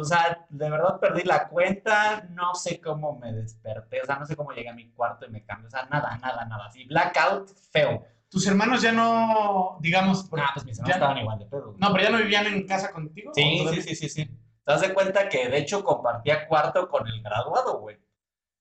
O 0.00 0.04
sea, 0.04 0.46
de 0.50 0.70
verdad 0.70 1.00
perdí 1.00 1.22
la 1.22 1.48
cuenta, 1.48 2.26
no 2.30 2.54
sé 2.54 2.80
cómo 2.80 3.18
me 3.18 3.32
desperté, 3.32 4.02
o 4.02 4.04
sea, 4.04 4.16
no 4.16 4.26
sé 4.26 4.36
cómo 4.36 4.52
llegué 4.52 4.68
a 4.68 4.74
mi 4.74 4.90
cuarto 4.90 5.26
y 5.26 5.30
me 5.30 5.44
cambié, 5.44 5.66
o 5.68 5.70
sea, 5.70 5.86
nada, 5.86 6.16
nada, 6.18 6.44
nada, 6.44 6.66
así, 6.66 6.84
blackout 6.84 7.48
feo. 7.72 8.04
Tus 8.28 8.46
hermanos 8.46 8.82
ya 8.82 8.92
no, 8.92 9.78
digamos, 9.80 10.28
Ah, 10.36 10.50
pues 10.52 10.66
mis 10.66 10.78
hermanos 10.78 10.88
ya- 10.88 10.94
estaban 10.94 11.18
igual 11.18 11.38
de 11.38 11.46
pedo. 11.46 11.74
no, 11.78 11.92
pero 11.92 12.02
ya 12.04 12.10
no 12.10 12.18
vivían 12.18 12.46
en 12.46 12.66
casa 12.66 12.90
contigo. 12.92 13.32
Sí, 13.34 13.64
¿O 13.66 13.72
sí, 13.72 13.82
sí, 13.82 13.94
sí, 13.94 14.08
sí. 14.08 14.24
Te 14.26 14.72
das 14.72 14.80
de 14.80 14.92
cuenta 14.92 15.28
que 15.28 15.48
de 15.48 15.58
hecho 15.58 15.82
compartía 15.84 16.46
cuarto 16.48 16.88
con 16.88 17.06
el 17.06 17.22
graduado, 17.22 17.78
güey. 17.78 17.96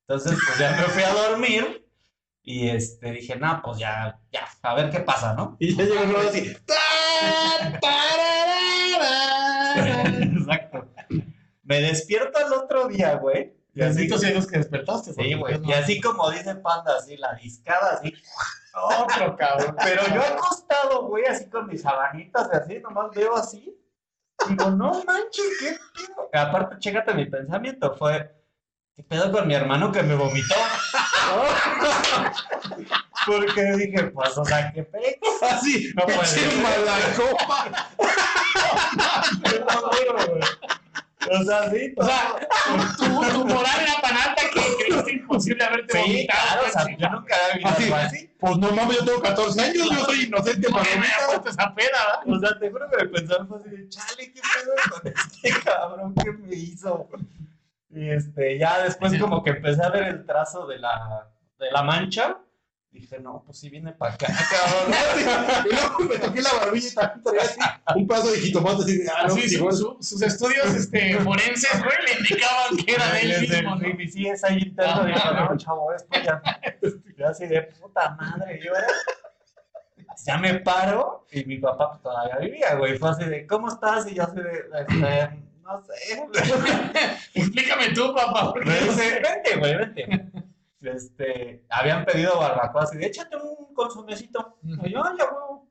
Entonces, 0.08 0.38
pues 0.46 0.60
ya 0.60 0.72
me 0.72 0.84
fui 0.84 1.02
a 1.04 1.12
dormir 1.14 1.90
y 2.44 2.70
este 2.70 3.12
dije, 3.12 3.36
no, 3.38 3.60
pues 3.64 3.80
ya, 3.80 4.20
ya, 4.32 4.48
a 4.62 4.76
ver 4.76 4.92
qué 4.92 5.00
pasa, 5.00 5.34
¿no? 5.34 5.58
Y 5.60 5.76
ya 5.76 5.84
llega 5.84 6.02
el 6.04 6.16
así. 6.28 6.56
Me 11.66 11.82
despierto 11.82 12.40
el 12.46 12.54
otro 12.54 12.88
día, 12.88 13.16
güey. 13.16 13.54
Y 13.74 13.82
así, 13.82 14.08
Dios 14.08 14.48
que 14.48 14.58
despertaste. 14.58 15.14
sí, 15.14 15.34
güey. 15.34 15.60
No- 15.60 15.68
Y 15.70 15.74
así 15.74 16.00
como 16.00 16.30
dice 16.32 16.56
Panda, 16.56 16.96
así, 16.98 17.18
la 17.18 17.34
discada, 17.36 17.96
así. 18.00 18.14
Otro 18.74 19.36
cabrón. 19.36 19.76
Pero 19.84 20.02
yo 20.14 20.22
acostado, 20.22 21.08
güey, 21.08 21.26
así 21.26 21.50
con 21.50 21.68
mis 21.68 21.82
sabanitas 21.82 22.50
así, 22.52 22.80
nomás 22.80 23.12
veo 23.14 23.36
así. 23.36 23.78
Digo, 24.48 24.70
no 24.72 24.92
manches, 25.06 25.46
qué 25.60 25.78
pedo. 25.94 26.30
Aparte, 26.34 26.76
chécate 26.80 27.14
mi 27.14 27.26
pensamiento, 27.26 27.96
fue, 27.98 28.34
¿qué 28.96 29.04
pedo 29.04 29.32
con 29.32 29.48
mi 29.48 29.56
hermano 29.56 29.92
que 29.92 30.04
me 30.04 30.16
vomitó? 30.16 30.56
Porque 33.26 33.64
dije, 33.78 34.04
pues, 34.14 34.38
o 34.38 34.46
sea, 34.46 34.72
qué 34.72 34.84
pedo. 34.84 35.04
Así, 35.42 35.92
No 35.96 36.06
puede 36.06 36.26
ser. 36.26 36.50
Te 39.44 39.60
lo 39.60 39.66
juro, 39.66 40.28
güey. 40.28 40.42
O 41.32 41.44
sea, 41.44 41.70
sí. 41.70 41.94
O 41.98 42.04
sea, 42.06 42.36
tu, 42.98 43.04
tu 43.34 43.46
moral 43.46 43.80
era 43.82 44.02
tan 44.02 44.18
alta 44.18 44.42
que 44.54 44.86
creíste 44.86 45.12
imposible 45.14 45.64
haberte 45.64 45.94
sí, 45.94 46.00
vomitado. 46.00 46.42
claro, 46.48 46.68
o 46.68 46.72
sea, 46.72 46.98
yo 46.98 47.10
nunca 47.10 47.36
había 47.36 47.56
visto 47.56 47.96
Así, 47.96 48.16
así. 48.16 48.30
Pues 48.40 48.58
no 48.58 48.72
mames, 48.72 48.98
yo 48.98 49.06
tengo 49.06 49.22
14 49.22 49.62
años, 49.62 49.90
yo 49.90 50.06
soy 50.06 50.24
inocente 50.24 50.68
No, 50.70 50.76
para 50.78 50.90
que 50.90 51.00
me 51.00 51.06
esa 51.06 51.74
¿verdad? 51.76 52.20
O 52.28 52.40
sea, 52.40 52.60
te 52.60 52.70
juro 52.70 52.90
que 52.90 52.98
me 52.98 53.10
pensaba 53.10 53.58
así 53.58 53.70
de, 53.70 53.90
chale, 53.90 54.34
qué 54.34 54.42
pedo 54.42 54.74
con 54.92 55.08
este 55.08 55.64
cabrón 55.64 56.16
que 56.16 56.32
me 56.32 56.56
hizo. 56.56 57.10
Y 57.90 58.10
este, 58.10 58.60
ya 58.60 58.84
después 58.84 59.18
como 59.20 59.44
que 59.44 59.52
empecé 59.52 59.84
a 59.84 59.90
ver 59.90 60.04
el 60.04 60.26
trazo 60.26 60.68
de 60.68 60.80
la, 60.80 61.30
de 61.60 61.72
la 61.72 61.82
mancha. 61.84 62.38
Dije, 62.96 63.20
no, 63.20 63.44
pues 63.46 63.60
sí 63.60 63.70
viene 63.70 63.92
para 63.92 64.14
acá, 64.14 64.28
cabrón. 64.28 64.96
Y 65.66 65.76
luego 65.76 66.00
me 66.10 66.18
toqué 66.18 66.42
la 66.42 66.54
barbilla 66.54 66.88
y 66.88 66.94
también 66.94 67.46
así 67.46 67.60
un 67.96 68.08
pedazo 68.08 68.32
de 68.32 68.38
jitomate 68.40 68.84
así 68.84 68.98
de, 68.98 69.10
ah, 69.10 69.24
no, 69.28 69.36
su- 69.36 69.72
su- 69.72 69.98
sus 70.02 70.22
estudios 70.22 70.74
este, 70.74 71.16
forenses, 71.20 71.78
güey, 71.84 71.98
le 72.08 72.20
indicaban 72.20 72.78
que 72.78 72.94
era 72.94 73.12
de 73.12 73.22
él 73.22 73.42
mismo, 73.42 73.76
¿no? 73.76 73.94
mi 73.96 74.08
sí 74.08 74.28
es 74.28 74.44
ahí 74.46 74.60
interno. 74.60 75.06
Dijo, 75.06 75.32
no, 75.34 75.58
chavo, 75.58 75.94
esto 75.94 76.20
ya. 76.24 76.42
Yo 77.18 77.28
así 77.28 77.46
de 77.48 77.64
puta 77.64 78.12
madre, 78.16 78.60
yo 78.64 78.72
ya 80.26 80.38
me 80.38 80.56
paro 80.62 81.26
y 81.32 81.44
mi 81.46 81.58
papá 81.60 81.92
pues, 81.92 82.02
todavía 82.02 82.38
vivía, 82.38 82.76
güey. 82.76 82.98
Fue 82.98 83.10
así 83.10 83.26
de, 83.26 83.46
¿cómo 83.46 83.68
estás? 83.68 84.10
Y 84.10 84.16
yo 84.16 84.24
así 84.24 84.38
de, 84.38 84.64
este, 84.80 85.44
no 85.62 85.84
sé. 85.84 86.28
Explícame 87.34 87.90
tú, 87.90 88.14
papá. 88.16 88.54
Me 88.64 88.80
dice, 88.80 89.20
vente, 89.22 89.58
güey, 89.58 89.76
vente. 89.78 90.26
Este, 90.88 91.66
habían 91.70 92.06
pedido 92.06 92.38
barbacoa 92.40 92.84
así 92.84 92.98
de, 92.98 93.06
échate 93.08 93.36
un 93.38 93.74
consumecito. 93.74 94.58
Y 94.64 94.92
yo, 94.92 95.04
"Ay, 95.06 95.16
ya, 95.18 95.26
huevo. 95.26 95.70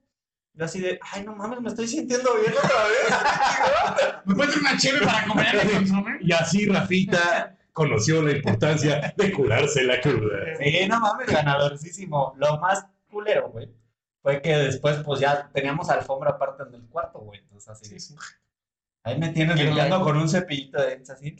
Y 0.56 0.62
así 0.62 0.80
de, 0.80 1.00
ay, 1.12 1.24
no 1.24 1.34
mames, 1.34 1.60
me 1.60 1.68
estoy 1.68 1.88
sintiendo 1.88 2.30
bien 2.36 2.52
otra 2.52 2.84
vez. 2.84 4.20
¿Me 4.24 4.34
puedes 4.36 4.56
una 4.56 4.76
chévere 4.78 5.04
para 5.04 5.20
acompañar 5.22 5.56
el 5.56 5.70
consume? 5.72 6.18
Y 6.20 6.32
así 6.32 6.66
Rafita 6.66 7.56
conoció 7.72 8.22
la 8.22 8.32
importancia 8.32 9.12
de 9.16 9.32
curarse 9.32 9.82
la 9.82 10.00
cruda. 10.00 10.38
Sí, 10.58 10.86
no 10.88 11.00
mames, 11.00 11.26
ganadorcísimo. 11.26 12.34
Lo 12.36 12.58
más 12.60 12.86
culero, 13.10 13.48
güey, 13.50 13.68
fue 14.22 14.40
que 14.40 14.56
después, 14.56 14.98
pues 15.04 15.18
ya 15.20 15.50
teníamos 15.52 15.90
alfombra 15.90 16.30
aparte 16.30 16.62
en 16.62 16.74
el 16.74 16.86
cuarto, 16.88 17.18
güey. 17.18 17.40
Entonces, 17.40 17.68
así, 17.70 17.84
Sí, 17.86 17.98
sí. 17.98 18.14
ahí 19.02 19.18
me 19.18 19.30
tienes 19.30 19.56
limpiando 19.56 20.00
con 20.02 20.16
un 20.16 20.28
cepillito 20.28 20.80
de 20.80 21.02
así. 21.08 21.36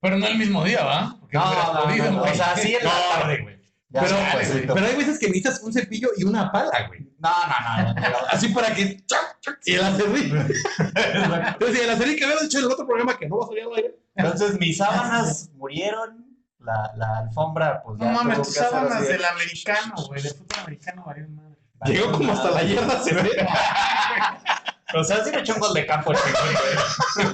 Pero 0.00 0.18
no 0.18 0.26
el 0.26 0.38
mismo 0.38 0.62
día, 0.64 0.84
¿va? 0.84 1.16
Porque 1.20 1.36
No, 1.36 1.72
no, 1.74 1.82
podido, 1.84 2.10
no, 2.12 2.22
o 2.22 2.34
sea, 2.34 2.56
sí 2.56 2.74
en 2.74 2.84
la 2.84 2.90
No. 2.92 3.20
tarde, 3.20 3.42
güey. 3.42 3.56
Ya 3.88 4.00
Pero, 4.02 4.16
güey. 4.32 4.66
pero 4.66 4.86
hay 4.86 4.96
veces 4.96 5.18
que 5.18 5.26
necesitas 5.28 5.60
un 5.62 5.72
cepillo 5.72 6.08
y 6.16 6.24
una 6.24 6.50
pala, 6.52 6.86
güey. 6.88 7.08
No, 7.18 7.30
no, 7.30 7.84
no. 7.84 7.94
no, 7.94 8.00
no. 8.10 8.16
Así 8.30 8.48
para 8.48 8.74
que. 8.74 9.04
chac, 9.06 9.40
chac, 9.40 9.58
Y 9.64 9.74
el 9.74 9.84
acerrín. 9.84 10.36
Entonces, 10.96 11.80
el 11.80 11.90
acerrín 11.90 12.16
que 12.16 12.24
había 12.24 12.36
dicho 12.42 12.58
en 12.58 12.64
el 12.66 12.72
otro 12.72 12.86
programa 12.86 13.16
que 13.18 13.28
no 13.28 13.38
va 13.38 13.44
a 13.44 13.48
salir 13.48 13.62
al 13.64 13.74
aire. 13.76 13.98
Entonces 14.16 14.58
mis 14.58 14.76
sábanas 14.78 15.50
murieron, 15.54 16.26
la, 16.58 16.90
la 16.96 17.18
alfombra 17.18 17.82
pues 17.84 17.98
No 17.98 18.06
mames, 18.06 18.38
tus 18.42 18.54
sábanas 18.54 18.92
así 18.92 19.06
de- 19.06 19.12
del 19.12 19.24
americano, 19.24 19.94
güey. 20.08 20.22
Del 20.22 20.32
fútbol 20.32 20.58
americano, 20.60 21.04
valió 21.06 21.28
madre. 21.28 21.56
Llegó 21.84 22.12
como 22.12 22.32
hasta 22.32 22.50
la 22.50 22.62
yarda 22.64 23.02
se 23.02 23.14
ve. 23.14 23.30
O 24.94 25.02
sea, 25.02 25.22
sí 25.24 25.30
me 25.32 25.40
echó 25.40 25.54
un 25.54 25.60
gol 25.60 25.74
de 25.74 25.84
campo 25.84 26.12
güey. 26.12 27.26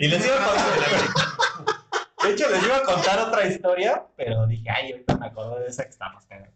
Y 0.00 0.08
les 0.08 0.24
iba 0.24 0.34
a 0.34 0.46
contar, 0.46 0.64
de 2.24 2.30
hecho 2.32 2.48
les 2.48 2.64
iba 2.64 2.76
a 2.78 2.82
contar 2.84 3.18
otra 3.18 3.46
historia, 3.46 4.06
pero 4.16 4.46
dije, 4.46 4.70
ay, 4.70 4.92
ahorita 4.92 5.18
me 5.18 5.26
acordé 5.26 5.60
de 5.60 5.68
esa 5.68 5.84
que 5.84 5.90
estamos 5.90 6.24
cagando. 6.24 6.50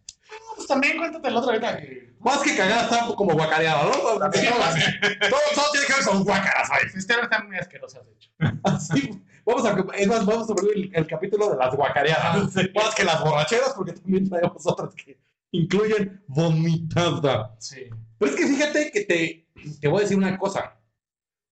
Pues 0.57 0.66
también 0.66 0.96
cuéntate 0.96 1.28
el 1.28 1.37
otro 1.37 1.50
ahorita 1.50 1.76
que. 1.76 2.14
Más 2.20 2.38
que 2.38 2.57
cagada, 2.57 2.85
está 2.85 3.14
como 3.14 3.35
guacareada, 3.35 3.85
¿no? 3.85 3.90
Todo, 3.90 4.33
Sí, 4.33 4.46
todo 4.46 5.70
tiene 5.72 5.87
que 5.87 5.92
ver 5.92 6.04
con 6.07 6.24
guacaras, 6.24 6.68
¿sabes? 6.68 6.94
Este 6.94 7.12
ahora 7.12 7.24
están 7.24 7.46
muy 7.46 7.57
asquerosas, 7.59 8.07
de 8.07 8.12
hecho. 8.12 8.30
Así, 8.64 9.22
vamos 9.44 9.66
a, 9.66 9.94
es 9.94 10.07
más, 10.09 10.24
vamos 10.24 10.50
a 10.50 10.54
poner 10.54 10.76
el, 10.76 10.90
el 10.94 11.07
capítulo 11.07 11.50
de 11.50 11.59
las 11.59 11.76
guacareadas. 11.76 12.54
Más 12.74 12.94
que 12.94 13.04
las 13.04 13.22
borracheras, 13.22 13.74
porque 13.76 13.92
también 13.92 14.26
traemos 14.26 14.66
otras 14.66 14.94
que 14.94 15.20
incluyen 15.50 16.24
vomitada. 16.28 17.54
Sí. 17.59 17.90
Pero 18.18 18.30
es 18.33 18.38
que 18.38 18.46
fíjate 18.46 18.90
que 18.90 19.00
te, 19.02 19.48
te 19.83 19.88
voy 19.88 19.98
a 19.98 20.02
decir 20.02 20.16
una 20.16 20.38
cosa. 20.38 20.80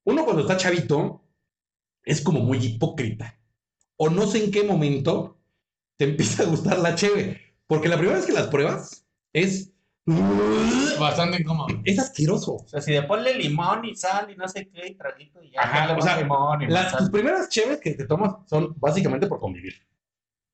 Uno 0.05 0.25
cuando 0.25 0.41
está 0.41 0.57
chavito 0.57 1.22
es 2.05 2.21
como 2.21 2.41
muy 2.41 2.59
hipócrita. 2.59 3.39
O 3.97 4.11
no 4.11 4.27
sé 4.27 4.45
en 4.45 4.51
qué 4.51 4.65
momento 4.65 5.39
te 5.97 6.05
empieza 6.11 6.43
a 6.43 6.47
gustar 6.47 6.79
la 6.79 6.95
cheve. 6.95 7.41
Porque 7.67 7.89
la 7.89 7.97
primera 7.97 8.19
vez 8.19 8.27
que 8.27 8.33
las 8.33 8.49
pruebas 8.49 9.07
es... 9.33 9.73
Bastante 10.99 11.41
incómodo. 11.41 11.69
Es 11.85 11.99
asqueroso. 11.99 12.55
O 12.55 12.69
sea, 12.69 12.81
si 12.81 12.91
le 12.93 13.03
ponle 13.03 13.35
limón 13.35 13.85
y 13.85 13.95
sal 13.95 14.31
y 14.31 14.37
no 14.37 14.47
sé 14.49 14.69
qué, 14.69 14.89
y 14.89 14.95
traguito 14.95 15.43
y 15.43 15.51
ya. 15.53 15.61
Ajá, 15.63 15.97
o 15.97 16.01
sea, 16.03 16.17
limón 16.21 16.63
y 16.63 16.65
más 16.67 16.73
Las, 16.75 16.91
sal. 16.91 16.99
tus 17.01 17.11
primeras 17.11 17.49
cheves 17.49 17.81
que 17.81 17.95
te 17.95 18.05
tomas 18.07 18.35
son 18.49 18.75
básicamente 18.79 19.27
por 19.27 19.39
convivir. 19.41 19.75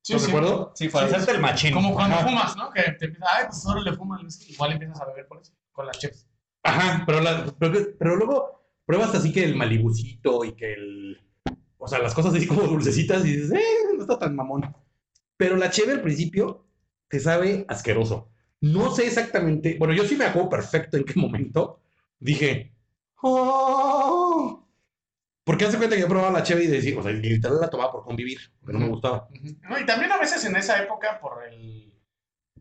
Sí, 0.03 0.15
¿Estás 0.15 0.27
sí. 0.27 0.33
de 0.33 0.39
acuerdo? 0.39 0.73
Sí, 0.75 0.89
para 0.89 1.09
Sí, 1.09 1.15
hacerte 1.15 1.33
el 1.33 1.41
machín. 1.41 1.73
Como 1.75 1.95
cuando 1.95 2.17
Ajá. 2.17 2.29
fumas, 2.29 2.57
¿no? 2.57 2.71
Que 2.71 2.83
te 2.93 3.07
empiezas, 3.07 3.29
ay, 3.37 3.45
pues 3.49 3.63
solo 3.63 3.83
le 3.83 3.93
fumas, 3.95 4.23
whisky", 4.23 4.53
igual 4.53 4.73
empiezas 4.73 5.01
a 5.01 5.07
beber 5.07 5.27
por 5.27 5.41
eso, 5.41 5.53
con 5.73 5.87
las 5.87 5.99
chips. 5.99 6.27
Ajá, 6.63 7.03
pero, 7.07 7.21
la- 7.21 7.47
pero, 7.59 7.73
pero 7.99 8.17
luego 8.17 8.63
pruebas 8.87 9.15
así 9.15 9.33
que 9.33 9.45
el 9.45 9.57
malibucito 9.57 10.45
y 10.45 10.53
que 10.53 10.73
el... 10.75 11.21
O 11.79 11.89
sea, 11.89 12.01
las 12.01 12.15
cosas 12.15 12.35
así 12.35 12.47
como 12.47 12.63
dulcecitas 12.63 13.25
y 13.25 13.37
dices, 13.37 13.53
eh, 13.53 13.95
no 13.95 14.03
está 14.03 14.19
tan 14.19 14.35
mamón. 14.35 14.75
Pero 15.37 15.57
la 15.57 15.71
cheve 15.71 15.93
al 15.93 16.03
principio 16.03 16.67
te 17.09 17.21
sabe 17.21 17.65
asqueroso. 17.69 18.31
No 18.61 18.95
sé 18.95 19.07
exactamente, 19.07 19.77
bueno, 19.79 19.95
yo 19.95 20.05
sí 20.05 20.17
me 20.17 20.25
acuerdo 20.25 20.49
perfecto 20.49 20.97
en 20.97 21.05
qué 21.05 21.15
momento 21.19 21.81
dije, 22.19 22.75
oh. 23.23 24.67
Porque 25.45 25.65
hace 25.65 25.79
cuenta 25.79 25.95
que 25.95 26.03
yo 26.03 26.09
probaba 26.09 26.39
la 26.39 26.43
cheve 26.43 26.65
y 26.65 26.67
decía, 26.67 26.99
o 26.99 27.03
sea, 27.03 27.13
literal 27.13 27.61
la 27.61 27.71
tomaba 27.71 27.93
por 27.93 28.05
convivir, 28.05 28.39
porque 28.61 28.73
no 28.75 28.81
me 28.81 28.89
gustaba. 28.89 29.29
No, 29.63 29.79
y 29.79 29.87
también 29.87 30.13
a 30.13 30.19
veces 30.19 30.45
en 30.45 30.57
esa 30.57 30.83
época 30.83 31.19
por 31.21 31.45
el 31.45 31.98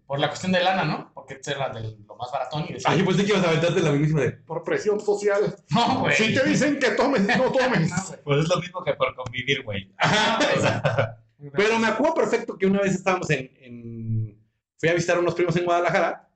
por 0.08 0.20
la 0.20 0.30
cuestión 0.30 0.52
de 0.54 0.64
lana, 0.64 0.86
¿no? 0.86 1.12
Porque 1.14 1.40
era 1.46 1.70
de 1.70 1.98
lo 2.08 2.16
más 2.16 2.32
baratón 2.32 2.66
y 2.70 2.74
decía, 2.74 2.90
Ay, 2.92 3.00
yo 3.00 3.06
pensé 3.06 3.26
que 3.26 3.32
ibas 3.34 3.44
a 3.46 3.50
aventarte 3.50 3.82
la 3.82 3.92
misma 3.92 4.22
de, 4.22 4.32
por 4.32 4.64
presión 4.64 5.00
social. 5.00 5.56
no, 5.70 6.00
güey. 6.00 6.16
Si 6.16 6.34
te 6.34 6.44
dicen 6.46 6.80
que 6.80 6.92
tomes, 6.92 7.22
no 7.28 7.52
tomes. 7.52 7.90
No, 7.90 8.04
güey. 8.08 8.20
Pues 8.24 8.40
es 8.44 8.50
lo 8.50 8.60
mismo 8.62 8.84
que 8.84 8.94
por 8.94 9.14
convivir, 9.16 9.64
güey. 9.64 9.92
Pero 11.54 11.78
me 11.80 11.88
acuerdo 11.88 12.16
perfecto 12.16 12.58
que 12.58 12.66
una 12.66 12.82
vez 12.82 12.96
estábamos 12.96 13.30
en, 13.30 13.52
en- 13.62 14.38
Fui 14.80 14.90
a 14.90 14.94
visitar 14.94 15.18
a 15.18 15.20
unos 15.20 15.34
primos 15.34 15.56
en 15.56 15.66
Guadalajara 15.66 16.30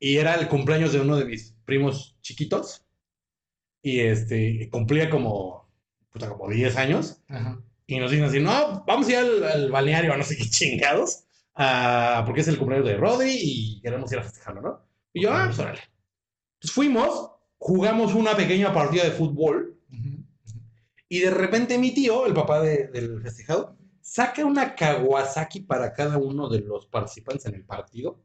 y 0.00 0.16
era 0.16 0.34
el 0.34 0.48
cumpleaños 0.48 0.92
de 0.92 1.00
uno 1.00 1.16
de 1.16 1.24
mis 1.24 1.54
primos 1.64 2.16
chiquitos. 2.22 2.84
Y 3.82 4.00
este, 4.00 4.68
cumplía 4.70 5.08
como, 5.10 5.70
puta, 6.10 6.28
como 6.28 6.48
10 6.50 6.76
años. 6.76 7.22
Ajá. 7.28 7.60
Y 7.86 7.98
nos 8.00 8.10
dicen 8.10 8.26
así, 8.26 8.40
no, 8.40 8.82
vamos 8.86 9.06
a 9.06 9.10
ir 9.12 9.16
al, 9.18 9.44
al 9.44 9.70
balneario 9.70 10.12
a 10.12 10.16
no 10.16 10.24
sé 10.24 10.36
qué 10.36 10.48
chingados. 10.48 11.23
Ah, 11.56 12.22
porque 12.26 12.40
es 12.42 12.48
el 12.48 12.58
cumpleaños 12.58 12.88
de 12.88 12.96
Rodri 12.96 13.30
y 13.40 13.80
queremos 13.80 14.10
ir 14.12 14.18
a 14.18 14.22
festejarlo, 14.22 14.60
¿no? 14.62 14.80
Y 15.12 15.22
yo, 15.22 15.32
ah, 15.32 15.44
pues 15.46 15.58
órale. 15.58 15.80
Entonces 16.56 16.72
fuimos, 16.74 17.30
jugamos 17.58 18.14
una 18.14 18.36
pequeña 18.36 18.72
partida 18.72 19.04
de 19.04 19.10
fútbol. 19.12 19.78
Y 21.08 21.20
de 21.20 21.30
repente 21.30 21.78
mi 21.78 21.92
tío, 21.92 22.26
el 22.26 22.34
papá 22.34 22.60
de- 22.60 22.88
del 22.88 23.20
festejado, 23.22 23.76
saca 24.00 24.44
una 24.44 24.74
Kawasaki 24.74 25.60
para 25.60 25.92
cada 25.92 26.18
uno 26.18 26.48
de 26.48 26.60
los 26.60 26.86
participantes 26.86 27.46
en 27.46 27.54
el 27.54 27.64
partido. 27.64 28.20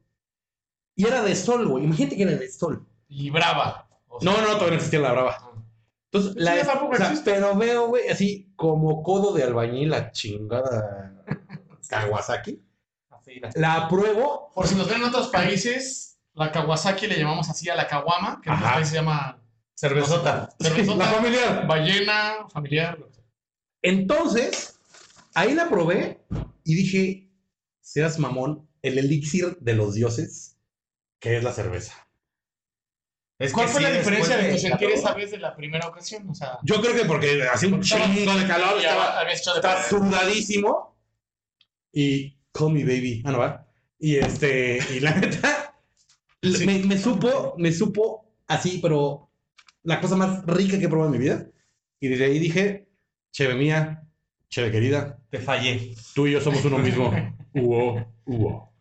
Y 0.96 1.06
era 1.06 1.22
de 1.22 1.36
sol, 1.36 1.68
güey. 1.68 1.84
Imagínate 1.84 2.16
que 2.18 2.24
era 2.24 2.36
de 2.36 2.50
sol. 2.50 2.86
Y 3.08 3.30
brava. 3.30 3.88
O 4.08 4.20
sea, 4.20 4.32
No, 4.32 4.38
no, 4.42 4.48
todavía 4.54 4.70
no 4.70 4.76
existía 4.76 5.00
la 5.00 5.12
brava. 5.12 5.38
ah. 5.40 5.46
Entonces, 6.12 6.34
Sí, 6.34 6.40
la 6.40 6.52
o 6.54 6.96
sea, 6.96 7.22
pero 7.24 7.56
veo, 7.56 7.88
güey, 7.90 8.08
así 8.10 8.52
como 8.56 9.04
codo 9.04 9.32
de 9.34 9.44
albañil, 9.44 9.90
la 9.92 10.12
chingada 10.12 11.24
Kawasaki. 11.90 12.62
La- 13.56 13.76
apruebo. 13.76 14.52
Por 14.54 14.68
si 14.68 14.76
nos 14.76 14.88
ven 14.88 14.98
en 14.98 15.04
otros 15.06 15.28
países, 15.30 16.20
la 16.34 16.52
Kawasaki 16.52 17.08
le 17.08 17.18
llamamos 17.20 17.50
así 17.50 17.70
a 17.70 17.76
la 17.76 17.88
Kawama, 17.88 18.42
que 18.42 18.50
en 18.50 18.56
otros 18.56 18.72
países 18.72 18.90
se 18.90 18.96
llama 18.96 19.42
Cervezota. 19.76 20.50
cervezota, 20.60 21.06
la 21.06 21.12
familiar. 21.12 21.68
ballena, 21.68 22.48
familiar. 22.52 22.98
Entonces, 23.82 24.78
ahí 25.34 25.54
la 25.54 25.70
probé 25.70 26.22
y 26.64 26.76
dije, 26.76 27.30
seas 27.82 28.20
mamón, 28.20 28.68
el 28.82 28.98
elixir 28.98 29.58
de 29.60 29.74
los 29.74 29.94
dioses, 29.94 30.58
que 31.20 31.38
es 31.38 31.44
la 31.44 31.52
cerveza. 31.54 31.94
Es 33.40 33.54
¿Cuál 33.54 33.70
fue 33.70 33.80
sí, 33.80 33.84
la 33.88 33.92
diferencia 33.98 34.36
de 34.36 34.44
tu 34.44 34.52
después 34.52 34.62
sentir 34.62 34.90
esa 34.92 35.14
vez 35.14 35.32
de 35.32 35.38
la 35.38 35.56
primera 35.56 35.88
ocasión? 35.88 36.30
O 36.30 36.36
sea, 36.36 36.60
Yo 36.64 36.82
creo 36.82 36.94
que 36.94 37.06
porque 37.06 37.42
hacía 37.44 37.70
un 37.70 37.82
chingo 37.82 38.36
de 38.38 38.46
calor, 38.46 38.78
estaba, 38.80 39.24
de 39.24 39.32
estaba 39.32 39.84
sudadísimo. 39.84 40.98
Y 41.94 42.38
call 42.60 42.74
me 42.74 42.84
baby. 42.84 43.22
Ah, 43.26 43.32
no 43.32 43.40
va. 43.40 43.66
Y 44.00 44.16
este, 44.18 44.80
y 44.96 45.00
la 45.00 45.16
neta, 45.16 45.76
Sí. 46.42 46.66
me, 46.66 46.80
me 46.86 46.98
supo, 46.98 47.56
me 47.58 47.72
supo 47.72 48.26
así, 48.48 48.80
pero 48.82 49.30
la 49.84 50.00
cosa 50.00 50.16
más 50.16 50.46
rica 50.46 50.78
que 50.80 50.86
he 50.86 50.90
probado 50.90 51.14
en 51.14 51.20
mi 51.20 51.24
vida. 51.26 51.48
Y 52.00 52.08
desde 52.08 52.26
ahí 52.26 52.40
dije, 52.40 52.88
cheve 53.32 53.56
mía, 53.56 54.08
cheve 54.50 54.72
querida, 54.72 55.20
Te 55.30 55.40
fallé. 55.40 55.94
tú 56.16 56.28
y 56.28 56.32
yo 56.32 56.42
somos 56.42 56.64
uno 56.66 56.78
mismo. 56.80 57.12
Uo, 57.56 58.06
uo. 58.26 58.74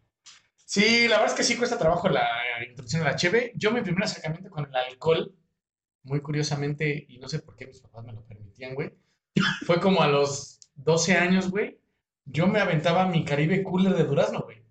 Sí, 0.65 1.09
la 1.09 1.17
verdad 1.19 1.33
es 1.33 1.35
que 1.35 1.43
sí 1.43 1.57
cuesta 1.57 1.79
trabajo 1.79 2.09
la 2.11 2.29
introducción 2.69 3.03
de 3.03 3.09
la 3.09 3.17
cheve. 3.17 3.53
Yo 3.57 3.73
mi 3.73 3.81
primer 3.81 4.05
acercamiento 4.05 4.51
con 4.51 4.67
el 4.67 4.77
alcohol, 4.77 5.35
muy 6.05 6.21
curiosamente, 6.21 7.07
y 7.09 7.19
no 7.19 7.29
sé 7.29 7.39
por 7.41 7.57
qué 7.57 7.67
mis 7.67 7.81
papás 7.81 8.05
me 8.05 8.13
lo 8.13 8.25
permitían, 8.27 8.75
güey, 8.75 8.93
fue 9.67 9.81
como 9.81 10.03
a 10.03 10.07
los 10.09 10.61
12 10.77 11.15
años, 11.17 11.51
güey. 11.51 11.79
Yo 12.31 12.47
me 12.47 12.61
aventaba 12.61 13.07
mi 13.07 13.25
Caribe 13.25 13.63
Cooler 13.63 13.95
de 13.95 14.05
durazno, 14.05 14.41
güey. 14.41 14.63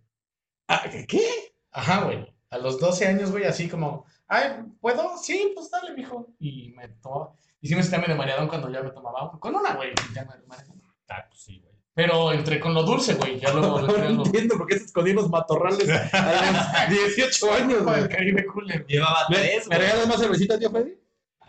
Ah, 0.67 0.83
¿Qué? 1.07 1.53
Ajá, 1.71 2.03
güey. 2.03 2.25
A 2.49 2.57
los 2.57 2.79
12 2.79 3.07
años, 3.07 3.31
güey, 3.31 3.45
así 3.45 3.67
como, 3.67 4.05
ay, 4.27 4.63
¿puedo? 4.79 5.17
Sí, 5.17 5.51
pues 5.55 5.69
dale, 5.71 5.93
mijo. 5.93 6.27
Y 6.39 6.69
me 6.75 6.87
tomaba. 6.87 7.33
Y 7.59 7.67
sí 7.67 7.75
me 7.75 7.81
sentía 7.81 7.99
medio 7.99 8.15
mareadón 8.15 8.47
cuando 8.47 8.69
ya 8.71 8.81
me 8.83 8.91
tomaba. 8.91 9.31
Con 9.39 9.55
una, 9.55 9.73
güey. 9.75 9.91
Ya 10.13 10.23
me. 10.25 10.31
Ah, 11.09 11.25
pues 11.29 11.41
sí, 11.41 11.59
güey. 11.59 11.73
Pero 11.93 12.31
entré 12.31 12.59
con 12.59 12.73
lo 12.75 12.83
dulce, 12.83 13.15
güey. 13.15 13.39
Ya 13.39 13.51
luego 13.51 13.81
No 13.81 13.87
lo- 13.87 14.25
entiendo 14.25 14.55
por 14.57 14.67
qué 14.67 14.77
se 14.77 14.85
escondían 14.85 15.15
los 15.17 15.29
matorrales 15.29 15.89
a 16.13 16.87
los 16.89 17.15
18 17.15 17.53
años, 17.53 17.83
con 17.83 17.93
el 17.95 18.01
güey. 18.01 18.09
Caribe 18.09 18.45
Cooler. 18.45 18.85
Llevaba 18.85 19.25
¿Me, 19.29 19.37
tres, 19.37 19.67
¿me 19.67 19.75
güey. 19.77 19.87
regalas 19.87 20.07
más 20.07 20.19
cervecita, 20.19 20.59
tío 20.59 20.69
Freddy? 20.69 20.93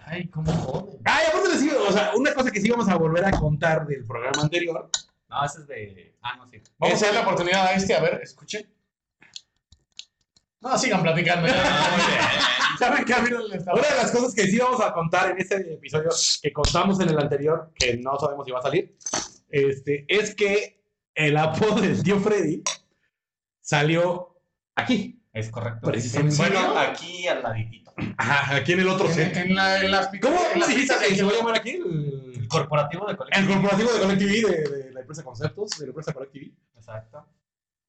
Ay, 0.06 0.26
cómo 0.28 0.50
joden. 0.52 1.00
Ay, 1.04 1.26
aparte 1.28 1.48
les 1.50 1.60
digo, 1.60 1.76
o 1.86 1.92
sea, 1.92 2.12
una 2.16 2.32
cosa 2.32 2.50
que 2.50 2.60
sí 2.62 2.70
vamos 2.70 2.88
a 2.88 2.96
volver 2.96 3.26
a 3.26 3.30
contar 3.32 3.86
del 3.86 4.06
programa 4.06 4.40
anterior. 4.42 4.88
No, 5.28 5.44
ese 5.44 5.60
es 5.60 5.66
de. 5.66 6.16
Ah, 6.22 6.36
no, 6.36 6.48
sí. 6.48 6.60
Vamos 6.78 7.02
a 7.02 7.06
darle 7.06 7.20
la 7.20 7.26
oportunidad 7.26 7.66
a 7.66 7.72
este, 7.74 7.94
a 7.94 8.00
ver, 8.00 8.20
escuchen. 8.22 8.68
No, 10.60 10.76
sigan 10.76 11.02
platicando. 11.02 11.46
No. 11.48 11.54
Una 11.54 13.88
de 13.88 13.96
las 13.96 14.10
cosas 14.10 14.34
que 14.34 14.46
sí 14.46 14.58
vamos 14.58 14.80
a 14.80 14.92
contar 14.92 15.30
en 15.30 15.38
este 15.38 15.74
episodio 15.74 16.10
que 16.42 16.52
contamos 16.52 17.00
en 17.00 17.10
el 17.10 17.18
anterior, 17.18 17.70
que 17.74 17.96
no 17.96 18.18
sabemos 18.18 18.46
si 18.46 18.52
va 18.52 18.60
a 18.60 18.62
salir, 18.62 18.96
este, 19.50 20.04
es 20.08 20.34
que 20.34 20.82
el 21.14 21.36
apodo 21.36 21.74
del 21.80 22.02
tío 22.02 22.18
Freddy 22.20 22.62
salió 23.60 24.36
aquí. 24.74 25.20
Es 25.32 25.50
correcto. 25.50 25.88
Precisamente. 25.88 26.36
Bueno, 26.36 26.76
aquí 26.78 27.28
al 27.28 27.42
ladito. 27.42 27.92
Ajá, 28.16 28.56
aquí 28.56 28.72
en 28.72 28.80
el 28.80 28.88
otro 28.88 29.08
En, 29.08 29.14
set. 29.14 29.36
en 29.36 29.54
la, 29.54 29.80
en 29.80 29.90
las 29.90 30.08
¿Cómo, 30.20 30.40
en 30.54 30.60
las 30.60 30.68
se 30.68 31.24
va 31.24 31.30
a 31.30 31.36
llamar 31.36 31.56
aquí? 31.56 31.70
El, 31.70 32.17
El 32.48 32.58
corporativo 32.60 33.06
de 33.06 33.12
el 33.12 33.18
colegio. 33.18 33.46
corporativo 33.52 33.90
de 33.92 34.16
de, 34.16 34.84
de 34.84 34.92
la 34.92 35.00
empresa 35.00 35.22
Conceptos, 35.22 35.70
de 35.78 35.86
la 35.86 35.90
empresa 35.90 36.12
Collect 36.12 36.32
TV. 36.32 36.52
Exacto. 36.74 37.26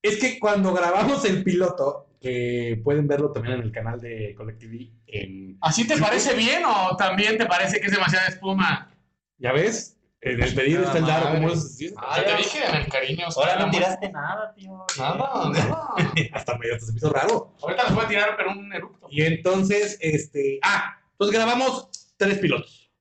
Es 0.02 0.18
que 0.20 0.40
cuando 0.40 0.74
grabamos 0.74 1.26
el 1.26 1.44
piloto, 1.44 2.08
que 2.22 2.82
pueden 2.84 3.08
verlo 3.08 3.32
también 3.32 3.56
en 3.56 3.62
el 3.62 3.72
canal 3.72 4.00
de 4.00 4.34
Collect 4.36 4.60
TV, 4.60 4.92
en, 5.08 5.58
¿Así 5.62 5.88
te 5.88 5.98
parece 5.98 6.36
bien 6.36 6.64
o 6.66 6.96
también 6.98 7.38
te 7.38 7.46
parece 7.46 7.80
que 7.80 7.88
es 7.88 7.92
demasiada 7.92 8.28
espuma? 8.28 8.92
¿ya 9.38 9.54
ves? 9.54 9.96
En 10.22 10.44
el 10.44 10.54
pedido 10.54 10.84
está 10.84 10.98
el 10.98 11.06
dado, 11.06 11.34
¿cómo 11.34 11.50
es? 11.50 11.78
¿Sí? 11.78 11.94
Ah, 11.96 12.18
ya 12.18 12.36
te 12.36 12.38
dije, 12.44 12.60
en 12.68 12.76
el 12.76 12.88
cariño. 12.88 13.28
Ahora 13.38 13.56
no 13.56 13.72
tiraste 13.72 14.10
nada, 14.10 14.54
tío. 14.54 14.86
Nada, 14.98 15.50
nada. 15.54 15.90
Hasta 16.34 16.58
medio 16.58 16.74
hasta 16.76 16.88
se 16.88 16.92
me 16.92 16.98
hizo 16.98 17.10
raro. 17.10 17.56
Ahorita 17.62 17.84
les 17.86 17.96
voy 17.96 18.04
a 18.04 18.08
tirar, 18.10 18.36
pero 18.36 18.52
un 18.52 18.74
eructo. 18.74 19.08
Y 19.10 19.22
entonces, 19.22 19.98
este. 20.02 20.60
Ah, 20.62 21.00
entonces 21.14 21.38
grabamos 21.38 21.90
tres 22.18 22.38
pilotos. 22.40 22.92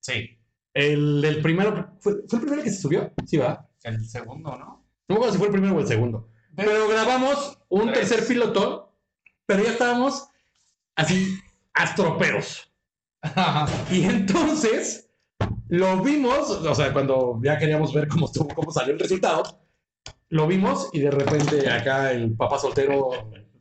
Sí. 0.00 0.37
El 0.78 1.20
del 1.20 1.42
primero. 1.42 1.92
¿Fue, 2.00 2.14
fue 2.28 2.38
el 2.38 2.44
primero 2.44 2.62
que 2.62 2.70
se 2.70 2.80
subió? 2.82 3.12
Sí, 3.26 3.36
va. 3.36 3.68
El 3.82 4.04
segundo, 4.08 4.50
¿no? 4.56 4.86
No 5.08 5.14
me 5.14 5.14
acuerdo 5.16 5.32
si 5.32 5.38
fue 5.38 5.46
el 5.48 5.52
primero 5.52 5.74
o 5.76 5.80
el 5.80 5.86
segundo. 5.86 6.28
Pero 6.54 6.88
grabamos 6.88 7.58
un 7.68 7.92
Tres. 7.92 8.08
tercer 8.08 8.26
piloto, 8.28 8.94
pero 9.46 9.62
ya 9.64 9.70
estábamos 9.70 10.28
así, 10.96 11.38
astroperos. 11.74 12.70
Y 13.90 14.04
entonces 14.04 15.10
lo 15.68 16.00
vimos, 16.02 16.50
o 16.50 16.74
sea, 16.74 16.92
cuando 16.92 17.40
ya 17.42 17.58
queríamos 17.58 17.92
ver 17.92 18.06
cómo, 18.08 18.26
estuvo, 18.26 18.48
cómo 18.54 18.70
salió 18.70 18.94
el 18.94 19.00
resultado, 19.00 19.60
lo 20.28 20.46
vimos 20.46 20.90
y 20.92 21.00
de 21.00 21.10
repente 21.10 21.68
acá 21.70 22.12
el 22.12 22.36
papá 22.36 22.58
soltero, 22.58 23.10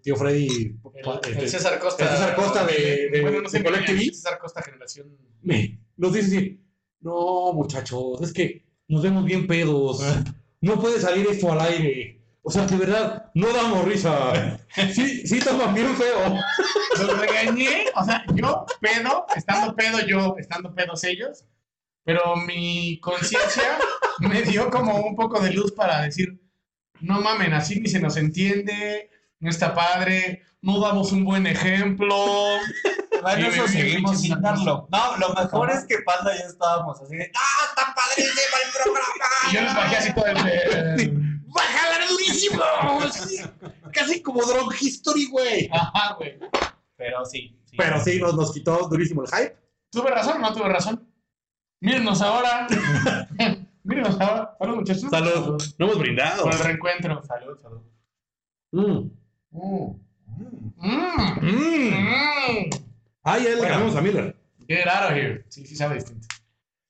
tío 0.01 0.15
Freddy, 0.15 0.75
El, 1.23 1.37
el 1.39 1.49
César 1.49 1.79
Costa. 1.79 2.03
el 2.03 2.09
César 2.11 2.35
Costa 2.35 2.65
de- 2.65 3.09
de- 3.11 3.21
bueno, 3.21 3.41
no 3.41 3.49
sé 3.49 3.57
de 3.59 3.63
Collect 3.63 3.83
millennial, 3.87 4.05
TV. 4.05 4.15
César 4.15 4.37
Costa, 4.39 4.61
generación. 4.61 5.17
me- 5.41 5.79
nos 5.97 6.13
dice 6.13 6.27
así, 6.37 6.61
no 7.01 7.53
muchachos, 7.53 8.21
es 8.21 8.33
que 8.33 8.63
nos 8.87 9.01
vemos 9.01 9.25
bien 9.25 9.47
pedos, 9.47 10.01
no 10.61 10.79
puede 10.79 10.99
salir 10.99 11.27
esto 11.27 11.51
al 11.51 11.61
aire. 11.61 12.17
O 12.41 12.49
sea, 12.49 12.65
de 12.65 12.77
verdad, 12.77 13.29
no 13.33 13.51
damos 13.51 13.83
risa. 13.83 14.57
Sí, 14.93 15.27
sí, 15.27 15.39
toman 15.39 15.73
bien 15.73 15.93
feo. 15.97 16.39
Los 16.97 17.19
regañé, 17.19 17.87
o 17.93 18.05
sea, 18.05 18.23
yo 18.33 18.65
pedo, 18.79 19.25
estando 19.35 19.75
pedo 19.75 19.99
yo, 20.07 20.35
estando 20.37 20.73
pedos 20.73 21.03
ellos, 21.03 21.43
pero 22.05 22.37
mi 22.37 23.01
conciencia 23.01 23.77
me 24.19 24.43
dio 24.43 24.69
como 24.69 25.01
un 25.01 25.17
poco 25.17 25.41
de 25.41 25.51
luz 25.51 25.73
para 25.73 26.03
decir, 26.03 26.39
no 27.01 27.19
mamen, 27.19 27.51
así 27.51 27.81
ni 27.81 27.89
se 27.89 27.99
nos 27.99 28.15
entiende, 28.15 29.09
no 29.41 29.49
está 29.49 29.73
padre, 29.73 30.43
no 30.61 30.79
damos 30.79 31.11
un 31.11 31.25
buen 31.25 31.47
ejemplo. 31.47 32.15
Bueno, 33.21 33.47
eso 33.47 33.67
seguimos 33.67 34.21
sin 34.21 34.41
darlo. 34.41 34.87
No, 34.91 35.17
lo 35.17 35.33
mejor 35.33 35.71
es 35.71 35.85
que 35.85 35.99
Panda 35.99 36.35
y 36.35 36.39
yo 36.39 36.45
estábamos 36.45 37.01
así 37.01 37.15
de, 37.15 37.31
¡ah, 37.35 37.65
está 37.69 37.95
padrísimo 37.95 38.57
el 38.65 38.71
programa! 38.73 39.49
Y 39.49 39.53
yo 39.55 39.61
les 39.61 39.75
bajé 39.75 39.95
así 39.97 40.13
todo 40.13 40.25
el... 40.25 41.41
¡Bájala 41.47 42.07
durísimo! 42.07 42.61
Casi 43.91 44.21
como 44.21 44.43
Drone 44.43 44.75
History, 44.79 45.25
güey. 45.27 45.69
Ajá, 45.71 46.13
güey. 46.15 46.37
Pero 46.97 47.25
sí. 47.25 47.57
sí. 47.65 47.77
Pero 47.77 47.99
sí, 47.99 48.19
nos, 48.19 48.35
nos 48.35 48.53
quitó 48.53 48.87
durísimo 48.87 49.23
el 49.23 49.29
hype. 49.29 49.57
¿Tuve 49.91 50.11
razón 50.11 50.37
o 50.37 50.39
no 50.39 50.53
tuve 50.53 50.69
razón? 50.69 51.07
Mírenos 51.79 52.21
ahora. 52.21 52.67
Mírenos 53.83 54.19
ahora. 54.19 54.55
Hola, 54.59 54.73
muchachos. 54.73 55.09
Salud. 55.09 55.61
No 55.77 55.85
hemos 55.85 55.99
brindado. 55.99 56.43
Por 56.43 56.53
el 56.53 56.59
reencuentro. 56.59 57.23
Salud, 57.23 57.57
salud. 57.61 57.81
Mm. 58.71 59.09
Mm. 59.51 60.07
Mm. 60.77 61.39
Mm. 61.41 62.69
Ah, 63.29 63.37
ya 63.37 63.49
le 63.49 63.55
Bueno. 63.57 63.69
cambiamos 63.69 63.95
a 63.95 64.01
Miller. 64.01 64.35
Get 64.67 64.87
out 64.87 65.11
of 65.11 65.17
here. 65.17 65.43
Sí, 65.49 65.65
sí 65.65 65.75
sabe 65.75 65.95
distinto. 65.95 66.27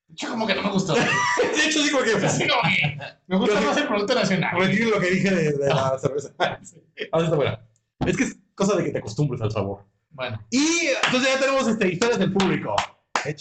De 0.07 0.13
hecho, 0.13 0.29
como 0.29 0.45
que 0.47 0.55
no 0.55 0.63
me 0.63 0.69
gustó. 0.71 0.93
De 1.55 1.65
hecho, 1.65 1.81
digo 1.83 2.01
que 2.03 2.11
Así 2.25 2.47
como 2.47 2.61
que 2.63 2.97
me 3.27 3.37
gusta 3.37 3.61
más 3.61 3.77
el 3.77 3.87
producto 3.87 4.15
nacional. 4.15 4.57
retiro 4.59 4.89
lo 4.91 4.99
que 4.99 5.09
dije 5.11 5.31
de, 5.31 5.51
de 5.53 5.67
la 5.67 5.97
cerveza. 6.01 6.33
Ah, 6.39 6.59
está 6.61 7.35
buena. 7.35 7.59
Es 8.05 8.15
que 8.17 8.23
es 8.23 8.37
cosa 8.55 8.75
de 8.77 8.83
que 8.85 8.91
te 8.91 8.99
acostumbres 8.99 9.41
al 9.41 9.51
sabor. 9.51 9.85
Bueno, 10.11 10.39
Y 10.49 10.87
entonces 11.05 11.33
ya 11.33 11.39
tenemos 11.39 11.67
este, 11.67 11.89
historias 11.89 12.19
del 12.19 12.31
público. 12.33 12.75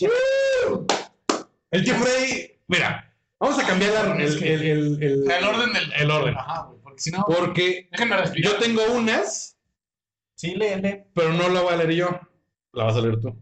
¡Woo! 0.03 0.87
El 1.71 1.85
tío 1.85 1.95
Freddy, 1.95 2.51
mira, 2.69 3.15
vamos 3.39 3.59
a 3.63 3.67
cambiar 3.67 3.93
la- 3.93 4.17
el, 4.23 4.39
que- 4.39 4.55
el, 4.55 4.63
el, 4.63 5.03
el- 5.03 5.31
el 5.31 5.45
orden 5.45 5.73
del. 5.73 5.93
el 5.93 6.11
orden. 6.11 6.35
Ajá, 6.37 6.63
güey. 6.65 6.81
Porque 6.83 7.01
si 7.01 7.11
no. 7.11 7.25
Porque 7.27 7.89
Déjenme 7.93 8.17
respirar. 8.17 8.53
yo 8.53 8.59
tengo 8.59 8.83
unas, 8.93 9.57
Sí, 10.35 10.55
léele. 10.55 11.07
pero 11.15 11.33
no 11.33 11.49
la 11.49 11.61
voy 11.63 11.73
a 11.75 11.77
leer 11.77 11.93
yo. 11.93 12.21
La 12.77 12.85
vas 12.85 12.97
a 12.97 13.01
leer 13.01 13.21
tú. 13.21 13.35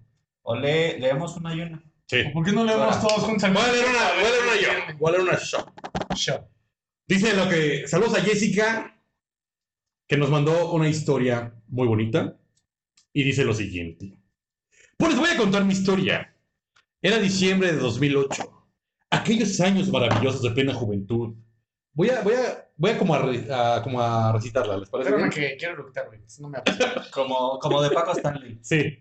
O 0.42 0.54
lee, 0.56 0.98
leemos 0.98 1.36
una 1.36 1.54
y 1.54 1.60
una. 1.60 1.82
Sí. 2.06 2.22
¿Por 2.32 2.44
qué 2.44 2.52
no 2.52 2.64
leemos 2.64 2.96
Ahora. 2.96 3.00
todos 3.00 3.22
juntos 3.24 3.52
Voy 3.52 3.62
a 3.62 3.72
leer 3.72 3.84
una, 3.88 4.12
voy 4.14 4.24
a 4.24 4.30
leer 4.30 4.42
una 4.42 4.60
yo. 4.92 4.98
Voy 4.98 5.08
a 5.08 5.12
leer 5.12 5.22
una 5.28 5.38
yo. 5.38 5.66
Show. 6.14 6.48
Dice 7.06 7.34
lo 7.34 7.48
que. 7.48 7.86
Saludos 7.88 8.16
a 8.16 8.20
Jessica, 8.22 9.00
que 10.06 10.16
nos 10.16 10.30
mandó 10.30 10.72
una 10.72 10.88
historia 10.88 11.54
muy 11.68 11.86
bonita. 11.86 12.36
Y 13.12 13.22
dice 13.24 13.44
lo 13.44 13.54
siguiente. 13.54 14.18
Pues 14.96 15.12
les 15.12 15.20
voy 15.20 15.30
a 15.30 15.36
contar 15.36 15.64
mi 15.64 15.72
historia. 15.72 16.34
Era 17.02 17.18
diciembre 17.18 17.72
de 17.72 17.78
2008. 17.78 18.66
Aquellos 19.10 19.60
años 19.60 19.88
maravillosos 19.88 20.42
de 20.42 20.50
plena 20.50 20.74
juventud. 20.74 21.34
Voy 21.92 22.10
a, 22.10 22.22
voy 22.22 22.34
a, 22.34 22.68
voy 22.76 22.90
a 22.90 22.98
como 22.98 23.14
a, 23.14 23.76
a- 23.76 23.82
como 23.82 24.00
a 24.02 24.32
recitarla, 24.32 24.76
¿les 24.78 24.88
parece? 24.90 25.10
Espérame 25.10 25.30
que 25.32 25.56
quiero 25.56 25.74
eructar, 25.74 26.06
güey. 26.06 26.20
No 26.40 26.48
me. 26.48 26.58
Como, 27.12 27.58
como 27.60 27.80
de 27.82 27.90
Paco 27.90 28.12
Stanley. 28.12 28.58
Sí. 28.62 28.98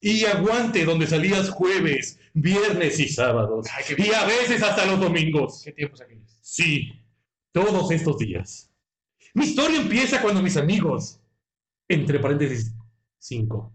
Y 0.00 0.24
aguante 0.24 0.84
donde 0.84 1.06
salías 1.06 1.50
jueves, 1.50 2.18
viernes 2.34 3.00
y 3.00 3.08
sábados. 3.08 3.66
Ay, 3.74 3.94
Y 3.98 4.12
a 4.12 4.24
veces 4.24 4.62
hasta 4.62 4.84
los 4.86 5.00
domingos. 5.00 5.62
¿Qué 5.64 5.72
tiempos 5.72 6.00
aquellos? 6.00 6.38
Sí, 6.42 6.92
todos 7.52 7.90
estos 7.90 8.18
días. 8.18 8.70
Mi 9.34 9.46
historia 9.46 9.80
empieza 9.80 10.22
cuando 10.22 10.42
mis 10.42 10.56
amigos, 10.56 11.20
entre 11.88 12.18
paréntesis, 12.18 12.74
cinco, 13.18 13.72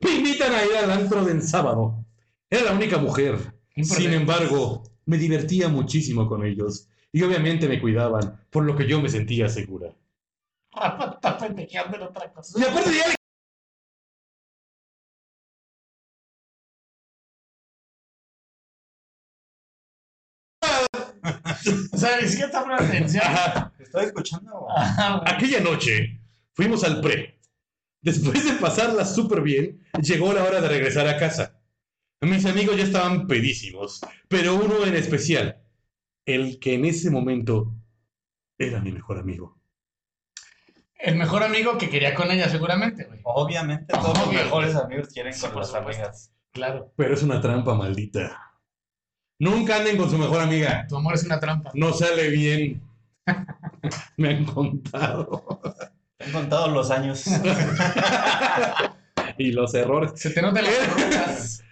me 0.00 0.10
invitan 0.16 0.52
a 0.52 0.64
ir 0.64 0.76
al 0.76 0.90
antro 0.90 1.24
del 1.24 1.42
sábado. 1.42 2.04
Era 2.50 2.64
la 2.64 2.72
única 2.72 2.98
mujer. 2.98 3.38
Sin 3.82 4.12
embargo, 4.12 4.82
me 5.06 5.18
divertía 5.18 5.68
muchísimo 5.68 6.28
con 6.28 6.44
ellos. 6.44 6.88
Y 7.12 7.22
obviamente 7.22 7.68
me 7.68 7.80
cuidaban, 7.80 8.40
por 8.50 8.64
lo 8.64 8.76
que 8.76 8.86
yo 8.86 9.00
me 9.00 9.08
sentía 9.08 9.48
segura. 9.48 9.94
Rafa 10.72 11.12
está 11.14 11.38
pendejeando 11.38 11.96
en 11.96 12.02
otra 12.02 12.32
cosa. 12.32 12.58
Y 12.58 12.64
aparte 12.64 12.90
ya 12.92 13.14
O 21.92 21.96
sea, 21.96 22.20
ni 22.20 22.26
siquiera 22.28 22.46
está 22.46 22.62
poniendo 22.62 22.84
atención. 22.84 23.22
Ajá. 23.24 23.72
¿Estoy 23.78 24.04
escuchando? 24.06 24.66
Ajá. 24.76 25.22
Aquella 25.26 25.60
noche 25.60 26.20
fuimos 26.52 26.84
al 26.84 27.00
pre. 27.00 27.40
Después 28.00 28.44
de 28.44 28.52
pasarla 28.60 29.04
súper 29.04 29.40
bien, 29.40 29.82
llegó 30.02 30.32
la 30.32 30.44
hora 30.44 30.60
de 30.60 30.68
regresar 30.68 31.08
a 31.08 31.16
casa. 31.18 31.58
Mis 32.20 32.44
amigos 32.46 32.76
ya 32.76 32.84
estaban 32.84 33.26
pedísimos, 33.26 34.00
pero 34.28 34.54
uno 34.54 34.84
en 34.84 34.94
especial, 34.94 35.60
el 36.26 36.58
que 36.58 36.74
en 36.74 36.84
ese 36.86 37.10
momento 37.10 37.74
era 38.58 38.80
mi 38.80 38.92
mejor 38.92 39.18
amigo. 39.18 39.58
El 40.98 41.16
mejor 41.16 41.42
amigo 41.42 41.76
que 41.76 41.90
quería 41.90 42.14
con 42.14 42.30
ella, 42.30 42.48
seguramente, 42.48 43.04
güey. 43.04 43.20
Obviamente 43.24 43.92
todos 43.92 44.16
los 44.18 44.32
mejores 44.32 44.74
amigos 44.74 45.08
quieren 45.08 45.34
Sí, 45.34 45.46
con 45.46 45.56
las 45.56 45.68
supuesto. 45.68 45.90
amigas. 46.02 46.32
Claro. 46.52 46.92
Pero 46.96 47.14
es 47.14 47.22
una 47.22 47.40
trampa 47.40 47.74
maldita. 47.74 48.40
Nunca 49.38 49.76
anden 49.76 49.96
con 49.96 50.10
su 50.10 50.18
mejor 50.18 50.40
amiga. 50.40 50.86
Tu 50.88 50.96
amor 50.96 51.14
es 51.14 51.24
una 51.24 51.40
trampa. 51.40 51.70
No 51.74 51.92
sale 51.92 52.28
bien. 52.30 52.82
Me 54.16 54.30
han 54.30 54.44
contado. 54.44 55.60
Te 56.16 56.24
han 56.24 56.32
contado 56.32 56.68
los 56.68 56.90
años. 56.90 57.24
y 59.38 59.52
los 59.52 59.74
errores. 59.74 60.12
Se 60.14 60.30
te 60.30 60.40
notan 60.40 60.64
las. 60.64 61.62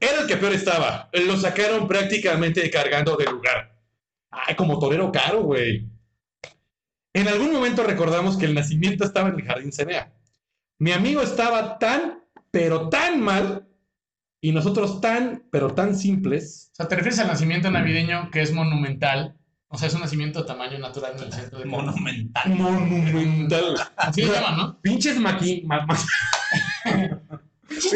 Era 0.00 0.22
el 0.22 0.26
que 0.26 0.36
peor 0.36 0.52
estaba. 0.52 1.10
Lo 1.12 1.36
sacaron 1.36 1.86
prácticamente 1.86 2.70
cargando 2.70 3.16
del 3.16 3.30
lugar. 3.30 3.76
Ay, 4.30 4.54
como 4.54 4.78
torero 4.78 5.12
caro, 5.12 5.42
güey. 5.42 5.86
En 7.12 7.28
algún 7.28 7.52
momento 7.52 7.84
recordamos 7.84 8.36
que 8.36 8.46
el 8.46 8.54
nacimiento 8.54 9.04
estaba 9.04 9.28
en 9.28 9.36
el 9.36 9.44
jardín 9.44 9.72
Cenea. 9.72 10.12
Mi 10.78 10.90
amigo 10.90 11.22
estaba 11.22 11.78
tan, 11.78 12.24
pero 12.50 12.88
tan 12.88 13.20
mal, 13.20 13.68
y 14.46 14.52
nosotros 14.52 15.00
tan, 15.00 15.44
pero 15.50 15.72
tan 15.72 15.96
simples. 15.96 16.68
O 16.72 16.74
sea, 16.76 16.86
te 16.86 16.96
refieres 16.96 17.18
al 17.18 17.28
nacimiento 17.28 17.70
navideño 17.70 18.30
que 18.30 18.42
es 18.42 18.52
monumental. 18.52 19.36
O 19.68 19.78
sea, 19.78 19.88
es 19.88 19.94
un 19.94 20.02
nacimiento 20.02 20.40
de 20.42 20.46
tamaño 20.46 20.78
natural 20.78 21.14
en 21.16 21.22
el 21.24 21.32
centro 21.32 21.58
de 21.60 21.64
Monumental. 21.64 22.50
Monumental. 22.54 23.74
Así 23.96 24.22
se 24.22 24.30
llama, 24.32 24.50
¿no? 24.54 24.78
Pinches 24.82 25.18
maqui... 25.18 25.62
ma- 25.64 25.86
ma- 25.86 25.96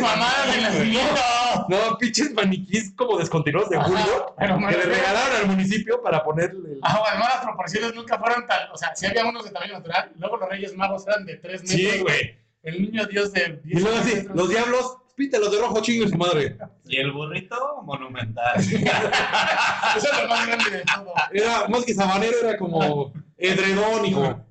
Mamadas 0.00 0.54
de 0.56 0.60
nacimiento. 0.62 1.20
no, 1.68 1.98
pinches 1.98 2.32
maniquís 2.32 2.92
como 2.96 3.18
descontinuados 3.18 3.68
de 3.70 3.76
Ajá, 3.76 3.86
julio 3.86 4.34
que 4.68 4.76
le 4.76 4.82
regalaron 4.84 5.36
al 5.42 5.46
municipio 5.48 6.02
para 6.02 6.24
ponerle 6.24 6.72
el... 6.72 6.78
Ah, 6.82 6.98
bueno, 6.98 7.20
las 7.28 7.44
proporciones 7.44 7.94
nunca 7.94 8.18
fueron 8.18 8.46
tal. 8.46 8.70
O 8.72 8.76
sea, 8.78 8.96
si 8.96 9.04
había 9.06 9.24
unos 9.26 9.44
de 9.44 9.50
tamaño 9.50 9.74
natural, 9.74 10.12
luego 10.18 10.38
los 10.38 10.48
Reyes 10.48 10.74
Magos 10.74 11.06
eran 11.06 11.26
de 11.26 11.36
3 11.36 11.62
metros. 11.62 11.78
Sí, 11.78 11.98
güey. 12.00 12.38
El 12.62 12.82
niño 12.82 13.06
Dios 13.06 13.32
de 13.32 13.60
10 13.64 13.76
Y 13.78 13.82
luego 13.82 13.98
así, 13.98 14.26
los 14.34 14.48
diablos, 14.48 14.96
píntalos 15.18 15.50
de 15.50 15.58
rojo, 15.58 15.82
chingo 15.82 16.04
y 16.04 16.08
su 16.08 16.16
madre. 16.16 16.56
Y 16.86 16.96
el 16.96 17.12
burrito, 17.12 17.82
monumental. 17.82 18.58
Eso 18.60 18.70
es 18.70 20.22
lo 20.22 20.28
más 20.28 20.46
grande 20.46 20.70
de 20.70 20.82
todo. 20.84 21.12
Era 21.32 21.68
más 21.68 21.84
que 21.84 21.92
sabanero, 21.92 22.38
era 22.40 22.56
como 22.56 23.12
edredón, 23.36 24.06
hijo. 24.06 24.46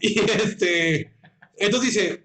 Y 0.00 0.18
este. 0.18 1.14
Entonces 1.56 1.94
dice. 1.94 2.22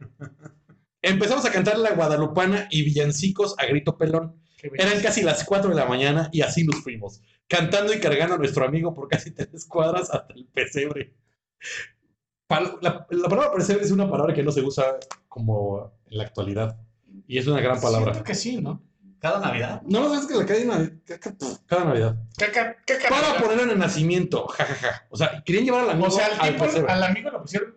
Empezamos 1.03 1.45
a 1.45 1.51
cantar 1.51 1.77
la 1.77 1.91
guadalupana 1.91 2.67
y 2.71 2.81
villancicos 2.81 3.55
a 3.59 3.65
grito 3.65 3.97
pelón. 3.97 4.41
Eran 4.73 4.99
casi 5.01 5.21
las 5.21 5.43
4 5.43 5.69
de 5.69 5.75
la 5.75 5.85
mañana 5.85 6.29
y 6.33 6.41
así 6.41 6.63
nos 6.63 6.81
fuimos. 6.81 7.21
Cantando 7.47 7.93
y 7.93 7.99
cargando 7.99 8.35
a 8.35 8.37
nuestro 8.39 8.65
amigo 8.65 8.93
por 8.93 9.07
casi 9.07 9.31
tres 9.31 9.65
cuadras 9.67 10.09
hasta 10.09 10.33
el 10.33 10.45
pesebre. 10.47 11.13
La 12.81 13.07
palabra 13.07 13.53
pesebre 13.55 13.85
es 13.85 13.91
una 13.91 14.09
palabra 14.09 14.33
que 14.33 14.43
no 14.43 14.51
se 14.51 14.61
usa 14.61 14.97
como 15.29 15.93
en 16.07 16.17
la 16.17 16.23
actualidad. 16.23 16.77
Y 17.27 17.37
es 17.37 17.47
una 17.47 17.61
gran 17.61 17.79
palabra. 17.81 18.13
Siento 18.13 18.23
que 18.23 18.35
sí, 18.35 18.61
¿no? 18.61 18.81
Cada 19.19 19.39
Navidad. 19.39 19.81
No, 19.85 20.13
es 20.13 20.25
que 20.27 20.35
la 20.35 20.43
Navidad- 20.65 20.91
cada 21.65 21.85
Navidad. 21.85 22.17
Caca, 22.37 22.77
caca, 22.85 23.09
Para 23.09 23.37
ponerlo 23.41 23.63
en 23.63 23.69
el 23.71 23.79
nacimiento, 23.79 24.47
jajaja. 24.47 25.07
O 25.09 25.17
sea, 25.17 25.43
querían 25.43 25.65
llevar 25.65 25.83
al 25.83 25.89
amigo 25.91 26.07
O 26.07 26.11
sea, 26.11 26.27
al 26.39 26.53
tipo, 26.55 26.65
amigo 26.91 27.29
lo 27.31 27.41
pusieron. 27.41 27.75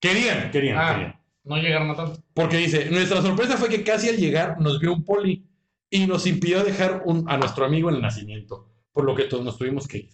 Querían, 0.00 0.50
querían, 0.50 0.78
Ah. 0.78 0.92
querían. 0.94 1.20
No 1.44 1.56
llegaron 1.56 1.90
a 1.90 1.96
tanto. 1.96 2.22
Porque 2.34 2.58
dice, 2.58 2.90
nuestra 2.90 3.22
sorpresa 3.22 3.56
fue 3.56 3.68
que 3.70 3.82
casi 3.82 4.08
al 4.10 4.16
llegar 4.16 4.60
nos 4.60 4.78
vio 4.78 4.92
un 4.92 5.04
poli 5.04 5.48
y 5.90 6.06
nos 6.06 6.26
impidió 6.26 6.62
dejar 6.62 7.02
un- 7.06 7.28
a 7.30 7.38
nuestro 7.38 7.64
amigo 7.64 7.88
en 7.88 7.96
el 7.96 8.02
nacimiento, 8.02 8.70
por 8.92 9.04
lo 9.04 9.14
que 9.14 9.24
todos 9.24 9.44
nos 9.44 9.56
tuvimos 9.56 9.88
que 9.88 9.98
ir. 9.98 10.10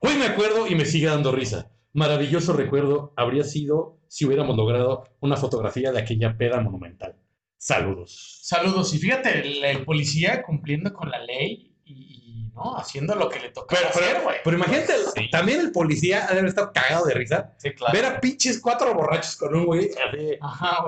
Hoy 0.00 0.16
me 0.16 0.26
acuerdo 0.26 0.66
y 0.66 0.74
me 0.74 0.84
sigue 0.84 1.06
dando 1.06 1.30
risa. 1.30 1.70
Maravilloso 1.92 2.54
recuerdo 2.54 3.12
habría 3.16 3.44
sido 3.44 4.00
si 4.08 4.24
hubiéramos 4.26 4.56
logrado 4.56 5.04
una 5.20 5.36
fotografía 5.36 5.92
de 5.92 6.00
aquella 6.00 6.36
peda 6.36 6.60
monumental. 6.60 7.16
Saludos. 7.64 8.40
Saludos. 8.42 8.92
Y 8.92 8.98
fíjate, 8.98 9.38
el, 9.40 9.64
el 9.64 9.84
policía 9.84 10.42
cumpliendo 10.42 10.92
con 10.92 11.08
la 11.10 11.20
ley 11.20 11.72
y, 11.84 11.92
y 11.92 12.50
¿no? 12.56 12.76
Haciendo 12.76 13.14
lo 13.14 13.28
que 13.28 13.38
le 13.38 13.50
tocaba 13.50 13.80
Pero, 13.94 14.04
hacer, 14.04 14.20
güey. 14.24 14.36
pero 14.42 14.56
imagínate, 14.56 14.92
Sí. 15.14 15.30
también 15.30 15.60
el 15.60 15.70
policía 15.70 16.24
ha 16.24 16.32
de 16.32 16.40
haber 16.40 16.46
estado 16.46 16.72
cagado 16.72 17.06
de 17.06 17.14
risa. 17.14 17.54
Sí, 17.58 17.70
claro. 17.72 17.92
Ver 17.92 18.04
a 18.04 18.20
pinches 18.20 18.58
cuatro 18.60 18.92
borrachos 18.94 19.36
con 19.36 19.54
un 19.54 19.64
güey 19.66 19.90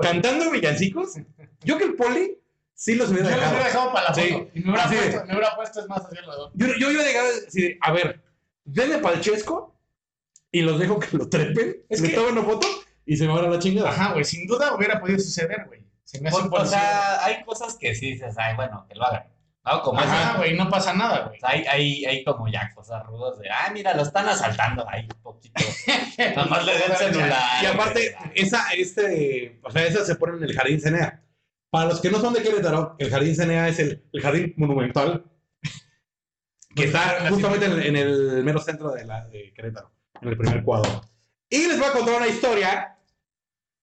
cantando 0.01 0.51
villancicos. 0.51 1.13
Yo 1.63 1.77
que 1.77 1.85
el 1.85 1.95
poli 1.95 2.37
sí 2.73 2.95
los 2.95 3.07
Yo 3.09 3.13
hubiera 3.15 3.29
dejado. 3.29 3.51
hubiera 3.51 3.65
dejado 3.67 3.93
para 3.93 4.09
la 4.09 4.13
Sí. 4.15 4.29
foto. 4.31 4.49
Y 4.53 4.59
me 4.59 4.71
hubiera, 4.71 4.87
puesto, 4.89 5.25
me 5.27 5.33
hubiera 5.33 5.55
puesto, 5.55 5.79
es 5.79 5.87
más, 5.87 6.05
hacia 6.05 6.19
el 6.19 6.27
lado. 6.27 6.51
Yo, 6.55 6.67
yo 6.77 6.91
iba 6.91 7.03
a 7.03 7.05
llegar 7.05 7.25
a 7.25 7.31
decir, 7.31 7.77
a 7.81 7.91
ver, 7.93 8.21
denme 8.65 8.97
para 8.97 9.15
el 9.15 9.21
chesco 9.21 9.79
y 10.51 10.61
los 10.61 10.77
dejo 10.77 10.99
que 10.99 11.15
lo 11.17 11.29
trepen, 11.29 11.83
Es 11.89 12.01
que- 12.01 12.09
tomen 12.09 12.33
una 12.37 12.43
foto 12.43 12.67
y 13.05 13.15
se 13.15 13.27
me 13.27 13.33
va 13.33 13.41
la 13.43 13.59
chingada. 13.59 13.89
Ajá, 13.91 14.11
güey. 14.11 14.25
Sin 14.25 14.45
duda 14.45 14.75
hubiera 14.75 14.99
podido 14.99 15.19
suceder, 15.19 15.63
güey. 15.67 15.84
Se 16.05 16.21
me 16.21 16.29
hace 16.29 16.49
Pues, 16.49 16.63
o 16.63 16.65
sea, 16.65 17.25
hay 17.25 17.43
cosas 17.43 17.75
que 17.77 17.93
sí 17.93 18.13
dices, 18.13 18.35
ay, 18.37 18.55
bueno, 18.55 18.85
que 18.87 18.95
lo 18.95 19.05
hagan. 19.05 19.27
No, 19.65 19.81
como 19.81 19.99
eso. 19.99 20.09
Ajá, 20.09 20.37
güey. 20.37 20.55
No 20.55 20.69
pasa 20.69 20.93
nada, 20.93 21.25
güey. 21.25 21.37
O 21.37 21.39
sea, 21.39 21.49
hay, 21.49 21.65
hay, 21.65 22.05
hay 22.05 22.23
como 22.23 22.47
ya 22.47 22.71
cosas 22.73 23.03
rudas 23.07 23.39
de, 23.39 23.49
ah, 23.49 23.71
mira, 23.73 23.95
lo 23.95 24.03
están 24.03 24.29
asaltando 24.29 24.87
ahí 24.87 25.07
un 25.13 25.21
poquito. 25.21 25.61
Nada 26.17 26.45
más 26.45 26.65
le 26.65 26.73
den 26.77 26.95
celular. 26.97 27.63
Y 27.63 27.65
aparte, 27.65 28.15
esa, 28.35 28.69
este, 28.73 29.59
o 29.63 29.71
sea, 29.71 29.85
esa 29.85 30.05
se 30.05 30.15
pone 30.15 30.37
en 30.37 30.43
el 30.43 30.53
Jardín 30.53 30.79
Cenea. 30.79 31.23
Para 31.71 31.89
los 31.89 31.99
que 31.99 32.11
no 32.11 32.19
son 32.19 32.33
de 32.33 32.43
Querétaro, 32.43 32.95
el 32.99 33.09
Jardín 33.09 33.35
Cenea 33.35 33.67
es 33.67 33.79
el, 33.79 34.07
el 34.13 34.21
jardín 34.21 34.53
monumental 34.55 35.25
que 36.75 36.85
está 36.85 37.27
justamente 37.29 37.65
en 37.65 37.71
el, 37.71 37.85
en 37.85 37.95
el 37.95 38.43
mero 38.43 38.59
centro 38.59 38.91
de, 38.91 39.05
la, 39.05 39.25
de 39.27 39.51
Querétaro, 39.53 39.91
en 40.21 40.29
el 40.29 40.37
primer 40.37 40.63
cuadro. 40.63 41.01
Y 41.49 41.67
les 41.67 41.79
voy 41.79 41.87
a 41.87 41.93
contar 41.93 42.17
una 42.17 42.27
historia 42.27 42.97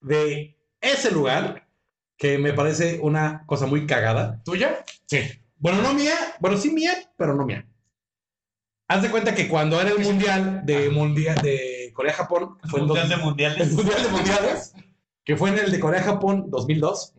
de 0.00 0.58
ese 0.80 1.10
lugar 1.10 1.66
que 2.22 2.38
me 2.38 2.52
parece 2.52 3.00
una 3.02 3.42
cosa 3.46 3.66
muy 3.66 3.84
cagada. 3.84 4.40
¿Tuya? 4.44 4.84
Sí. 5.06 5.18
Bueno, 5.56 5.82
no 5.82 5.92
mía, 5.92 6.14
bueno, 6.38 6.56
sí 6.56 6.70
mía, 6.70 6.92
pero 7.16 7.34
no 7.34 7.44
mía. 7.44 7.66
Haz 8.86 9.02
de 9.02 9.10
cuenta 9.10 9.34
que 9.34 9.48
cuando 9.48 9.80
era 9.80 9.90
el 9.90 9.98
mundial 9.98 10.64
de 10.64 10.88
mundial 10.88 11.34
de 11.42 11.90
Corea-Japón, 11.92 12.58
fue 12.70 12.78
en 12.78 12.86
Mundial 12.86 13.08
dos- 13.08 13.18
de 13.18 13.24
mundiales. 13.24 13.60
el 13.68 13.72
mundial 13.74 14.02
de 14.04 14.08
mundiales, 14.10 14.72
que 15.24 15.36
fue 15.36 15.48
en 15.50 15.58
el 15.58 15.72
de 15.72 15.80
Corea-Japón 15.80 16.44
2002. 16.48 17.12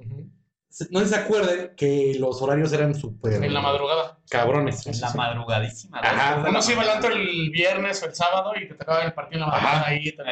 Se- 0.70 0.88
No 0.90 1.06
se 1.06 1.16
acuerden 1.18 1.74
que 1.76 2.16
los 2.18 2.42
horarios 2.42 2.72
eran 2.72 2.96
súper 2.96 3.44
En 3.44 3.54
la 3.54 3.60
madrugada. 3.60 4.20
cabrones. 4.30 4.88
En 4.88 5.02
la 5.02 5.14
madrugadísima. 5.16 6.00
Ajá. 6.00 6.46
Uno 6.48 6.62
se 6.62 6.72
iba 6.72 6.84
al 6.84 6.88
el 7.12 7.50
viernes 7.50 8.02
o 8.02 8.06
el 8.06 8.16
sábado 8.16 8.54
y 8.56 8.70
te 8.70 8.76
tocaba 8.76 9.04
el 9.04 9.12
partido 9.14 9.44
en 9.44 9.50
la 9.50 9.56
mañana 9.58 9.70
Ajá. 9.82 9.88
ahí. 9.90 10.16
Te. 10.16 10.24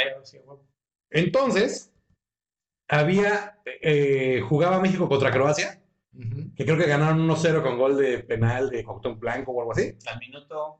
Entonces, 1.09 1.90
había, 2.91 3.57
eh, 3.65 4.41
jugaba 4.47 4.81
México 4.81 5.07
contra 5.07 5.31
Croacia, 5.31 5.81
que 6.55 6.65
creo 6.65 6.77
que 6.77 6.87
ganaron 6.87 7.25
1-0 7.25 7.63
con 7.63 7.77
gol 7.77 7.97
de 7.97 8.19
penal 8.19 8.69
de 8.69 8.83
Cuauhtémoc 8.83 9.17
Blanco 9.17 9.53
o 9.53 9.61
algo 9.61 9.71
así. 9.71 9.95
Al 10.05 10.19
minuto. 10.19 10.79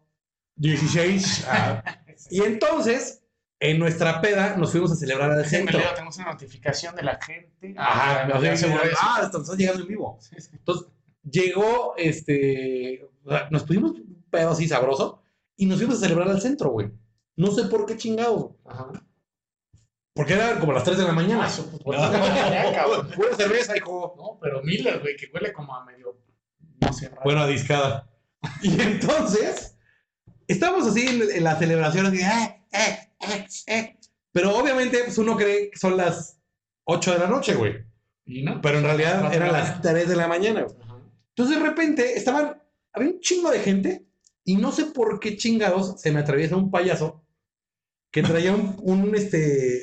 16. 0.58 1.48
ah. 1.50 1.84
Y 2.30 2.42
entonces, 2.44 3.24
en 3.60 3.80
nuestra 3.80 4.22
peda, 4.22 4.56
nos 4.58 4.72
fuimos 4.72 4.92
a 4.92 4.96
celebrar 4.96 5.32
al 5.32 5.46
centro. 5.46 5.80
leo, 5.80 5.94
tenemos 5.94 6.18
una 6.18 6.34
notificación 6.34 6.96
de 6.96 7.04
la 7.04 7.20
gente. 7.20 7.74
Ajá, 7.78 8.28
ya 8.28 8.52
que, 8.52 8.58
seguro 8.58 8.84
es. 8.84 8.98
ah, 9.02 9.22
estamos 9.24 9.58
llegando 9.58 9.82
en 9.82 9.88
vivo. 9.88 10.20
Entonces, 10.52 10.88
llegó, 11.24 11.96
este, 11.98 13.10
nos 13.50 13.64
pusimos 13.64 13.92
un 13.92 14.24
pedo 14.30 14.52
así 14.52 14.68
sabroso 14.68 15.24
y 15.56 15.66
nos 15.66 15.78
fuimos 15.78 15.98
a 15.98 16.02
celebrar 16.02 16.28
al 16.28 16.42
centro, 16.42 16.72
güey. 16.72 16.92
No 17.38 17.52
sé 17.52 17.64
por 17.64 17.86
qué 17.86 17.96
chingado. 17.96 18.58
Ajá. 18.66 18.92
Porque 20.14 20.34
era 20.34 20.60
como 20.60 20.74
las 20.74 20.84
3 20.84 20.98
de 20.98 21.04
la 21.06 21.14
mañana. 21.14 21.46
Ah, 21.46 21.50
su 21.50 21.70
puta 21.70 22.12
madre, 22.12 22.76
cabrón. 22.76 23.10
Pura 23.16 23.36
cerveza, 23.36 23.78
hijo. 23.78 24.14
No, 24.18 24.38
pero 24.42 24.62
Miller, 24.62 25.00
güey, 25.00 25.16
que 25.16 25.30
huele 25.34 25.54
como 25.54 25.74
a 25.76 25.86
medio. 25.86 26.18
No 26.82 26.92
sé, 26.92 27.10
raro. 27.10 27.22
Bueno, 27.24 27.42
a 27.42 27.48
discada. 27.48 28.08
Y 28.62 28.82
entonces, 28.82 29.78
estábamos 30.48 30.88
así 30.88 31.08
en, 31.08 31.22
en 31.32 31.44
la 31.44 31.56
celebración, 31.58 32.08
así, 32.08 32.20
eh, 32.22 32.66
eh, 32.72 33.10
eh, 33.20 33.48
eh. 33.68 33.98
Pero 34.32 34.58
obviamente, 34.58 35.04
pues 35.04 35.18
uno 35.18 35.38
cree 35.38 35.70
que 35.70 35.78
son 35.78 35.96
las 35.96 36.40
8 36.86 37.14
de 37.14 37.20
la 37.20 37.28
noche, 37.28 37.54
güey. 37.56 37.86
¿Y 38.26 38.44
no? 38.44 38.62
Pero 38.62 38.80
en 38.80 38.84
realidad 38.84 39.20
Cuatro 39.22 39.38
eran 39.38 39.52
las 39.54 39.64
mañana. 39.64 39.82
3 39.82 40.10
de 40.10 40.16
la 40.16 40.28
mañana, 40.28 40.62
güey. 40.64 40.76
Entonces 41.36 41.60
de 41.60 41.64
repente 41.64 42.18
estaban, 42.18 42.62
había 42.94 43.10
un 43.10 43.20
chingo 43.20 43.52
de 43.52 43.60
gente 43.60 44.06
y 44.44 44.56
no 44.56 44.72
sé 44.72 44.86
por 44.86 45.20
qué 45.20 45.38
chingados 45.38 46.00
se 46.02 46.12
me 46.12 46.20
atraviesa 46.20 46.56
un 46.56 46.72
payaso 46.72 47.24
que 48.12 48.24
traía 48.24 48.54
un, 48.54 48.76
un, 48.82 49.16
este, 49.16 49.82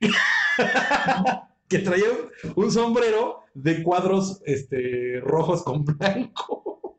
que 1.68 1.78
traía 1.78 2.08
un, 2.54 2.70
sombrero 2.70 3.44
de 3.54 3.82
cuadros, 3.82 4.42
este, 4.44 5.20
rojos 5.20 5.62
con 5.62 5.84
blanco. 5.84 6.98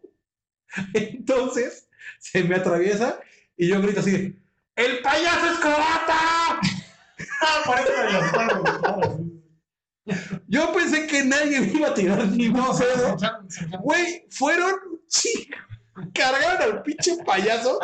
Entonces 0.94 1.88
se 2.20 2.44
me 2.44 2.56
atraviesa 2.56 3.20
y 3.56 3.68
yo 3.68 3.82
grito 3.82 4.00
así, 4.00 4.36
¡El 4.76 5.02
payaso 5.02 5.52
es 5.52 5.60
Corata! 5.60 6.60
Yo 10.48 10.74
pensé 10.74 11.08
que 11.08 11.24
nadie 11.24 11.62
me 11.62 11.68
iba 11.68 11.90
a 11.90 11.94
tirar 11.94 12.26
ni 12.28 12.50
pedo. 12.50 13.18
Güey, 13.82 14.26
fueron 14.30 14.74
chicos. 15.08 15.71
Cargaron 16.14 16.62
al 16.62 16.84
pinche 16.84 17.18
payaso 17.26 17.80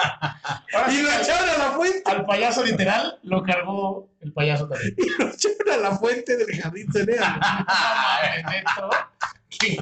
y 0.89 1.01
lo 1.01 1.11
echaron 1.11 1.49
a 1.49 1.57
la 1.57 1.71
fuente. 1.71 2.03
Al 2.05 2.25
payaso 2.25 2.63
literal 2.63 3.19
lo 3.23 3.43
cargó 3.43 4.09
el 4.21 4.31
payaso 4.33 4.67
también. 4.67 4.95
Y 4.97 5.09
lo 5.21 5.29
echaron 5.29 5.69
a 5.73 5.77
la 5.77 5.97
fuente 5.97 6.37
del 6.37 6.61
jardín 6.61 6.87
neto. 6.93 7.17
Qué 9.49 9.77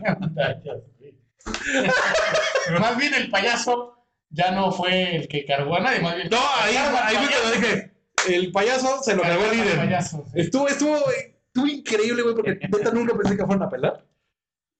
más 2.80 2.97
bien 2.97 3.13
el 3.13 3.30
payaso 3.30 3.95
ya 4.30 4.51
no 4.51 4.71
fue 4.71 5.15
el 5.15 5.28
que 5.28 5.45
cargó 5.45 5.78
a 5.78 5.80
nadie, 5.80 5.99
más 5.99 6.15
bien. 6.15 6.30
No, 6.30 6.39
ahí, 6.59 6.76
ahí 6.76 7.15
fue 7.17 7.28
cuando 7.30 7.51
dije, 7.51 7.91
el 8.30 8.51
payaso 8.51 9.01
se 9.03 9.15
lo 9.15 9.21
cargó 9.21 9.45
el 9.45 9.57
líder. 9.57 9.78
payaso, 9.78 10.26
sí. 10.34 10.41
Estuvo, 10.41 10.67
estuvo, 10.67 10.97
estuvo 11.09 11.67
increíble, 11.67 12.21
güey, 12.21 12.36
porque 12.36 12.55
neta 12.61 12.91
nunca 12.91 13.15
pensé 13.15 13.38
que 13.38 13.45
fueran 13.45 13.63
a 13.63 13.69
pelar. 13.69 14.05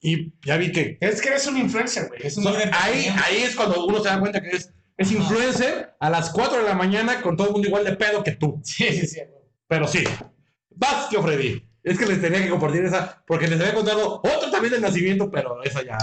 Y 0.02 0.34
ya 0.46 0.58
vi 0.58 0.72
que... 0.72 0.98
Es 1.02 1.22
que 1.22 1.30
eres 1.30 1.48
un 1.48 1.58
influencer, 1.58 2.08
güey. 2.10 2.22
Es 2.26 2.38
un 2.38 2.44
son- 2.44 2.56
ahí, 2.74 3.08
ahí 3.24 3.38
es 3.44 3.56
cuando 3.56 3.86
uno 3.86 4.00
se 4.02 4.10
da 4.10 4.20
cuenta 4.20 4.42
que 4.42 4.50
es, 4.50 4.72
es 4.98 5.12
influencer 5.12 5.96
a 6.00 6.10
las 6.10 6.30
4 6.30 6.60
de 6.60 6.64
la 6.64 6.76
mañana 6.76 7.22
con 7.22 7.36
todo 7.36 7.48
el 7.48 7.54
mundo 7.54 7.68
igual 7.68 7.84
de 7.86 7.96
pedo 7.96 8.24
que 8.24 8.32
tú. 8.34 8.62
Sí, 8.64 8.86
sí, 8.92 9.08
sí. 9.08 9.20
güey. 9.20 9.44
Pero 9.68 9.88
sí. 9.88 10.04
Vas, 10.70 11.10
tío 11.10 11.24
Freddy. 11.24 11.68
Es 11.84 12.00
que 12.00 12.06
les 12.08 12.20
tenía 12.20 12.42
que 12.42 12.50
compartir 12.50 12.84
esa, 12.84 13.24
porque 13.28 13.48
les 13.48 13.60
había 13.60 13.76
contado 13.76 14.16
otro 14.16 14.50
también 14.52 14.74
del 14.74 14.82
nacimiento, 14.82 15.30
pero 15.30 15.62
esa 15.64 15.84
ya. 15.84 15.98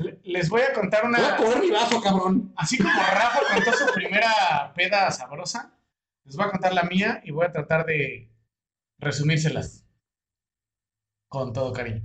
Le- 0.00 0.18
Les 0.24 0.48
voy 0.48 0.62
a 0.62 0.72
contar 0.72 1.02
Voy 1.04 1.14
a 1.14 1.18
una. 1.18 1.36
coger 1.36 1.60
mi 1.60 1.70
vaso, 1.70 2.00
cabrón. 2.02 2.52
Así 2.56 2.76
como 2.76 2.90
Rafa 2.92 3.40
contó 3.54 3.72
su 3.72 3.92
primera 3.94 4.72
peda 4.74 5.10
sabrosa, 5.12 5.78
les 6.24 6.34
voy 6.36 6.46
a 6.46 6.50
contar 6.50 6.74
la 6.74 6.82
mía 6.82 7.20
y 7.24 7.30
voy 7.30 7.46
a 7.46 7.52
tratar 7.52 7.86
de 7.86 8.30
resumírselas. 8.98 9.84
Con 11.28 11.52
todo 11.52 11.72
cariño. 11.72 12.02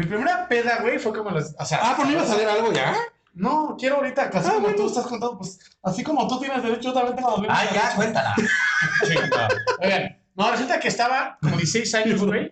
Mi 0.00 0.06
primera 0.06 0.48
peda, 0.48 0.78
güey, 0.80 0.98
fue 0.98 1.12
como 1.12 1.30
las. 1.30 1.54
O 1.58 1.64
sea, 1.66 1.78
Ah, 1.82 1.92
pues 1.94 2.08
no 2.08 2.14
iba 2.14 2.22
a 2.22 2.26
salir 2.26 2.48
algo 2.48 2.72
ya. 2.72 2.96
No, 3.34 3.76
quiero 3.78 3.96
ahorita, 3.96 4.30
casi 4.30 4.48
Ah, 4.48 4.52
como 4.54 4.62
bueno. 4.62 4.76
tú 4.78 4.86
estás 4.86 5.06
contando, 5.06 5.36
pues 5.38 5.58
así 5.82 6.02
como 6.02 6.26
tú 6.26 6.40
tienes 6.40 6.62
derecho, 6.62 6.88
yo 6.88 6.92
también 6.94 7.16
tengo 7.16 7.36
derecho. 7.36 7.52
Ah, 7.54 7.64
ya, 7.74 7.94
cuéntala. 7.94 8.34
Chinga. 9.06 9.48
Oigan, 9.82 10.18
no, 10.34 10.50
resulta 10.50 10.80
que 10.80 10.88
estaba 10.88 11.36
como 11.40 11.56
16 11.56 11.94
años, 11.96 12.24
güey, 12.24 12.50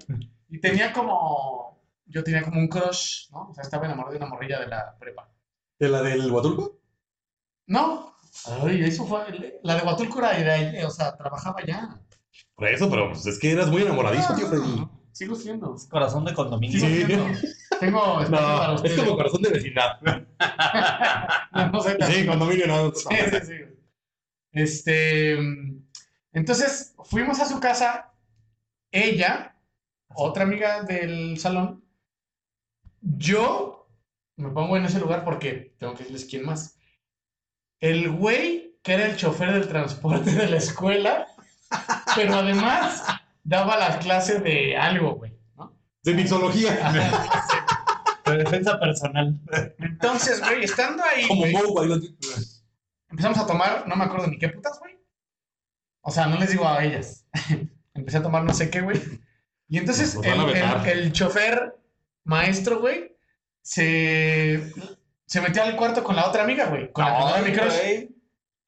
y 0.51 0.61
tenía 0.61 0.93
como. 0.93 1.81
Yo 2.05 2.23
tenía 2.23 2.43
como 2.43 2.61
un 2.61 2.69
crush, 2.69 3.31
¿no? 3.33 3.49
O 3.51 3.55
sea, 3.55 3.63
estaba 3.65 3.87
enamorado 3.87 4.13
de 4.13 4.19
una 4.19 4.27
morrilla 4.29 4.61
de 4.61 4.67
la 4.69 4.95
prepa. 4.99 5.29
¿De 5.79 5.89
la 5.89 6.03
del 6.03 6.31
Huatulco? 6.31 6.79
No. 7.67 8.15
Ay, 8.63 8.85
eso 8.85 9.07
fue. 9.07 9.59
La 9.63 9.75
de 9.77 9.83
Huatulco 9.83 10.19
era, 10.19 10.37
era- 10.37 10.87
o 10.87 10.91
sea, 10.91 11.17
trabajaba 11.17 11.65
ya. 11.67 11.99
Por 12.55 12.69
eso, 12.69 12.89
pero 12.91 13.09
pues 13.11 13.27
es 13.27 13.39
que 13.39 13.53
eras 13.53 13.69
muy 13.69 13.83
enamoradizo, 13.83 14.35
tío 14.35 14.47
Freddy. 14.49 14.87
Sigo 15.19 15.35
siendo. 15.35 15.77
Corazón 15.91 16.25
de 16.25 16.33
condominio. 16.33 16.79
Sigo 16.79 16.95
Sí. 16.95 17.05
siendo. 17.07 17.25
Tengo 17.81 18.21
espacio 18.21 18.47
para 18.47 18.69
No, 18.75 18.85
es 18.85 18.93
como 18.97 19.17
corazón 19.17 19.43
de 19.43 19.51
vecindad. 19.51 19.99
No, 21.53 21.67
no 21.73 21.81
tan- 21.83 22.13
Sí, 22.13 22.25
condominio 22.27 22.67
no. 22.69 22.93
Sí, 22.95 23.07
sí, 23.31 23.39
sí. 23.47 23.55
Este. 24.53 25.37
Entonces, 26.33 26.95
fuimos 27.05 27.41
a 27.41 27.47
su 27.47 27.59
casa. 27.59 28.13
Ella, 28.93 29.57
otra 30.15 30.45
amiga 30.45 30.83
del 30.83 31.37
salón. 31.39 31.85
Yo 33.01 33.89
me 34.37 34.51
pongo 34.51 34.77
en 34.77 34.85
ese 34.85 35.01
lugar 35.01 35.25
porque 35.25 35.75
tengo 35.81 35.95
que 35.95 36.05
decirles 36.05 36.27
quién 36.27 36.45
más. 36.47 36.79
El 37.81 38.11
güey 38.11 38.79
que 38.85 38.93
era 38.95 39.07
el 39.07 39.17
chofer 39.17 39.53
del 39.53 39.69
transporte 39.69 40.31
de 40.31 40.47
la 40.49 40.57
escuela, 40.59 41.27
pero 42.15 42.35
además 42.37 43.03
daba 43.49 43.77
las 43.79 43.97
clases 43.99 44.43
de 44.45 44.77
algo, 44.77 45.15
güey. 45.17 45.33
¿no? 45.57 45.75
De 46.03 46.15
mixología. 46.15 46.71
De 48.27 48.37
defensa 48.39 48.79
personal. 48.79 49.41
Entonces, 49.79 50.41
güey, 50.41 50.65
estando 50.65 51.03
ahí, 51.03 51.27
Como 51.27 51.47
güey, 51.73 52.15
empezamos 53.09 53.39
a 53.39 53.47
tomar, 53.47 53.89
no 53.89 53.97
me 53.97 54.05
acuerdo 54.05 54.27
ni 54.27 54.39
qué 54.39 54.51
putas, 54.51 54.79
güey. 54.81 54.99
O 56.03 56.11
sea, 56.11 56.27
no 56.27 56.37
les 56.39 56.51
digo 56.51 56.69
a 56.69 56.85
ellas. 56.85 57.27
Empecé 57.95 58.19
a 58.19 58.23
tomar 58.23 58.45
no 58.45 58.53
sé 58.55 58.71
qué, 58.71 58.81
güey. 58.83 59.01
Y 59.69 59.79
entonces 59.79 60.15
el, 60.23 60.41
el- 60.51 60.87
el 60.87 61.13
chofer 61.13 61.75
maestro, 62.25 62.81
güey, 62.81 63.17
se 63.63 64.73
se 65.27 65.41
metió 65.41 65.63
al 65.63 65.77
cuarto 65.77 66.05
con 66.05 66.17
la 66.17 66.27
otra 66.29 66.45
amiga, 66.45 66.67
güey. 66.67 66.93
Con 66.93 67.05
la 67.05 67.17
que 67.17 67.23
era 67.25 67.43
mi 67.43 67.53
crush. 67.53 68.07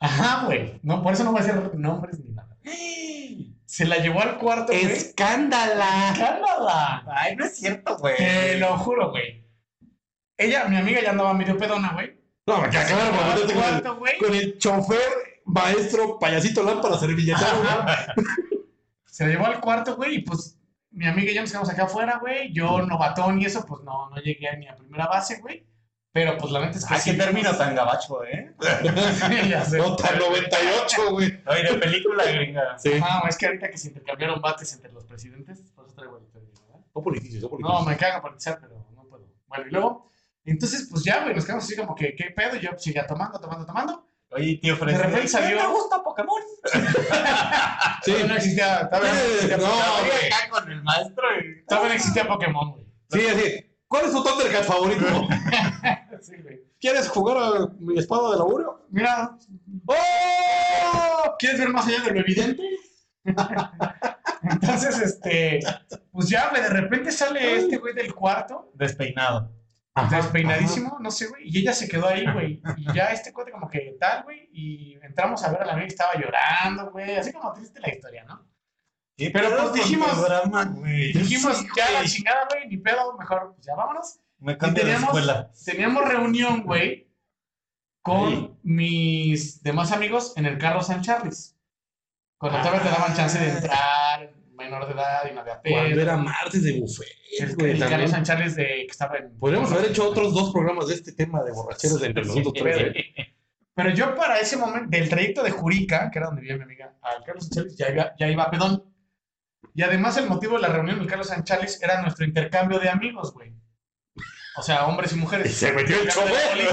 Ajá, 0.00 0.46
güey. 0.46 0.78
No, 0.82 1.02
por 1.02 1.12
eso 1.12 1.24
no 1.24 1.32
voy 1.32 1.40
a 1.40 1.44
decir 1.44 1.74
nombres 1.74 2.18
ni 2.18 2.32
nada. 2.32 2.56
Se 3.70 3.84
la 3.84 3.98
llevó 3.98 4.20
al 4.20 4.36
cuarto, 4.36 4.72
güey. 4.72 4.84
¡Escándala! 4.84 6.10
¡Escándala! 6.10 7.04
Ay, 7.06 7.36
no 7.36 7.44
es 7.44 7.56
cierto, 7.56 7.96
güey. 7.98 8.16
Te 8.16 8.58
lo 8.58 8.76
juro, 8.76 9.10
güey. 9.12 9.46
Ella, 10.36 10.64
mi 10.64 10.76
amiga 10.76 11.00
ya 11.00 11.10
andaba 11.10 11.32
medio 11.34 11.56
pedona, 11.56 11.92
güey. 11.92 12.18
No, 12.48 12.68
queda 12.68 12.84
claro, 12.84 13.14
al 13.14 13.46
te 13.46 13.54
con 13.54 13.62
el, 13.62 13.70
cuarto, 13.70 13.96
güey. 13.96 14.18
con 14.18 14.34
el 14.34 14.58
chofer, 14.58 14.98
maestro, 15.44 16.18
payasito 16.18 16.64
lámpara, 16.64 16.98
servilletero, 16.98 17.62
güey. 17.62 18.26
Se 19.06 19.24
la 19.24 19.30
llevó 19.30 19.46
al 19.46 19.60
cuarto, 19.60 19.94
güey, 19.94 20.16
y 20.16 20.22
pues 20.22 20.58
mi 20.90 21.06
amiga 21.06 21.30
y 21.30 21.34
yo 21.36 21.42
nos 21.42 21.50
quedamos 21.50 21.70
acá 21.70 21.84
afuera, 21.84 22.18
güey. 22.18 22.52
Yo, 22.52 22.82
novatón 22.82 23.40
y 23.40 23.44
eso, 23.44 23.64
pues 23.64 23.84
no, 23.84 24.10
no 24.10 24.16
llegué 24.16 24.48
ni 24.56 24.66
a 24.66 24.74
primera 24.74 25.06
base, 25.06 25.38
güey. 25.38 25.64
Pero 26.12 26.36
pues 26.38 26.50
la 26.52 26.60
neta 26.60 26.78
es 26.78 26.84
que 26.84 26.94
Ay, 26.94 27.00
sí. 27.00 27.10
qué 27.12 27.16
término 27.18 27.56
tan 27.56 27.74
gabacho, 27.74 28.24
¿eh? 28.24 28.52
ya 29.48 29.64
sé. 29.64 29.78
Nota 29.78 30.12
98, 30.16 31.10
güey. 31.12 31.40
Ay, 31.46 31.62
de 31.62 31.74
película 31.74 32.24
gringa. 32.24 32.76
Sí. 32.78 32.92
Ah, 33.00 33.22
es 33.28 33.38
que 33.38 33.46
ahorita 33.46 33.70
que 33.70 33.78
se 33.78 33.88
intercambiaron 33.88 34.40
bates 34.40 34.72
entre 34.74 34.92
los 34.92 35.04
presidentes, 35.04 35.60
por 35.74 35.86
eso 35.86 35.94
traigo 35.94 36.18
el 36.18 36.26
término, 36.32 36.60
¿verdad? 36.66 36.80
No 36.94 37.02
politices, 37.02 37.40
no 37.40 37.48
No, 37.48 37.50
politices. 37.58 37.86
me 37.86 37.96
caga 37.96 38.20
politizar, 38.20 38.58
pero 38.60 38.84
no 38.94 39.04
puedo. 39.04 39.24
Bueno, 39.46 39.66
y 39.68 39.70
luego, 39.70 40.10
entonces, 40.44 40.88
pues 40.90 41.04
ya, 41.04 41.22
güey, 41.22 41.34
nos 41.34 41.44
quedamos 41.44 41.64
así 41.64 41.76
como 41.76 41.94
que, 41.94 42.16
¿qué 42.16 42.24
pedo? 42.34 42.56
Yo 42.56 42.70
seguía 42.76 43.06
tomando, 43.06 43.38
tomando, 43.38 43.64
tomando. 43.64 44.04
Oye, 44.32 44.58
tío 44.60 44.76
Fred. 44.76 44.92
De 44.96 45.02
repente 45.02 45.28
salió- 45.28 45.60
¿Me 45.60 45.66
gusta 45.68 46.02
Pokémon? 46.02 46.40
Sí. 48.02 48.14
No 48.26 48.34
existía, 48.34 48.88
todavía 48.88 49.12
no 49.12 49.18
existía, 49.34 49.56
No, 49.58 49.64
Pokémon, 49.64 50.06
güey. 50.06 50.26
acá 50.26 50.48
con 50.50 50.72
el 50.72 50.82
maestro 50.82 51.24
y... 51.38 51.64
todavía 51.66 51.88
no 51.90 51.94
existía 51.94 52.26
Pokémon, 52.28 52.72
güey. 52.72 52.86
Sí, 53.10 53.26
así. 53.26 53.66
¿Cuál 53.90 54.04
es 54.06 54.12
tu 54.12 54.22
Thundercat 54.22 54.64
favorito? 54.64 55.04
Sí, 56.22 56.36
güey. 56.42 56.60
¿Quieres 56.78 57.08
jugar 57.08 57.38
a 57.38 57.66
mi 57.78 57.98
espada 57.98 58.32
de 58.32 58.36
laburo? 58.36 58.86
Mira, 58.90 59.38
¡Oh! 59.86 61.34
¿quieres 61.38 61.58
ver 61.60 61.70
más 61.70 61.86
allá 61.86 62.00
de 62.02 62.10
lo 62.12 62.20
evidente? 62.20 62.62
Entonces, 64.42 65.00
este, 65.00 65.60
pues 66.12 66.28
ya, 66.28 66.50
güey, 66.50 66.60
de 66.62 66.68
repente 66.68 67.10
sale 67.10 67.56
este 67.56 67.78
güey 67.78 67.94
del 67.94 68.14
cuarto, 68.14 68.70
Despeinado. 68.74 69.50
despeinadísimo, 70.10 70.98
no 71.00 71.10
sé, 71.10 71.28
güey, 71.28 71.48
y 71.48 71.60
ella 71.60 71.72
se 71.72 71.88
quedó 71.88 72.06
ahí, 72.06 72.30
güey, 72.30 72.60
y 72.76 72.92
ya 72.92 73.06
este 73.06 73.32
cuate 73.32 73.50
como 73.52 73.70
que 73.70 73.96
tal, 73.98 74.24
güey, 74.24 74.50
y 74.52 74.98
entramos 75.02 75.42
a 75.42 75.52
ver 75.52 75.62
a 75.62 75.66
la 75.66 75.72
amiga 75.72 75.86
que 75.86 75.94
estaba 75.94 76.12
llorando, 76.14 76.90
güey, 76.90 77.16
así 77.16 77.32
como 77.32 77.50
triste 77.54 77.80
la 77.80 77.88
historia, 77.94 78.24
¿no? 78.24 78.46
¿Qué 79.20 79.30
Pero, 79.30 79.50
pues, 79.56 79.72
dijimos- 79.74 80.26
güey? 80.76 81.12
Dijimos, 81.12 81.58
Sí, 81.58 81.66
ya 81.76 81.90
la 81.90 81.98
güey. 81.98 82.08
chingada, 82.10 82.46
güey, 82.50 82.68
ni 82.68 82.76
pedo, 82.78 83.16
mejor, 83.18 83.52
pues 83.54 83.66
ya 83.66 83.74
vámonos. 83.74 84.18
Me 84.38 84.54
de 84.54 84.70
teníamos- 84.72 85.04
escuela. 85.04 85.50
Teníamos 85.64 86.08
reunión, 86.08 86.62
güey, 86.62 87.06
con 88.02 88.58
mis 88.62 89.62
demás 89.62 89.92
amigos 89.92 90.32
en 90.36 90.46
el 90.46 90.56
carro 90.58 90.82
San 90.82 91.02
Charles. 91.02 91.54
Cuando 92.38 92.58
todavía 92.60 92.82
te 92.82 92.88
daban 92.88 93.14
chance 93.14 93.38
de 93.38 93.50
entrar, 93.50 94.32
menor 94.56 94.86
de 94.86 94.94
edad 94.94 95.30
y 95.30 95.34
no 95.34 95.40
había 95.42 95.60
pedo. 95.60 95.74
Cuando 95.74 96.00
era 96.00 96.16
martes 96.16 96.62
de 96.62 96.80
buffet, 96.80 97.06
El, 97.38 97.54
güey, 97.56 97.70
el 97.72 98.08
San 98.08 98.24
Charles 98.24 98.56
de, 98.56 98.64
que 98.64 98.86
estaba 98.90 99.18
en... 99.18 99.38
Podríamos 99.38 99.70
haber 99.72 99.90
hecho 99.90 100.08
otros 100.08 100.32
dos 100.32 100.50
programas 100.50 100.88
de 100.88 100.94
este 100.94 101.12
tema 101.12 101.42
de 101.44 101.52
borracheros 101.52 102.00
de 102.00 102.06
entre 102.06 102.24
nosotros 102.24 102.54
tres. 102.54 102.76
pero- 102.78 102.90
¿eh? 102.98 103.04
Pero 103.72 103.90
yo 103.90 104.14
para 104.14 104.38
ese 104.38 104.56
momento, 104.58 104.88
del 104.90 105.08
trayecto 105.08 105.42
de 105.42 105.50
Jurica, 105.52 106.10
que 106.10 106.18
era 106.18 106.26
donde 106.26 106.42
vivía 106.42 106.56
mi 106.56 106.64
amiga, 106.64 106.92
al 107.00 107.22
Carlos 107.24 107.44
San 107.44 107.50
Charles, 107.52 107.76
ya 107.76 107.88
iba, 107.88 108.12
ya 108.18 108.28
iba 108.28 108.42
a 108.42 108.50
pedón. 108.50 108.84
Y 109.74 109.82
además 109.82 110.16
el 110.16 110.28
motivo 110.28 110.56
de 110.56 110.62
la 110.62 110.68
reunión 110.68 110.98
del 110.98 111.08
Carlos 111.08 111.28
San 111.28 111.44
Charles 111.44 111.80
era 111.82 112.02
nuestro 112.02 112.24
intercambio 112.24 112.78
de 112.78 112.88
amigos, 112.88 113.32
güey. 113.32 113.54
O 114.56 114.62
sea, 114.62 114.86
hombres 114.86 115.12
y 115.12 115.16
mujeres. 115.16 115.50
Y 115.50 115.54
se 115.54 115.72
metió 115.72 115.96
el 115.96 116.10
güey. 116.10 116.66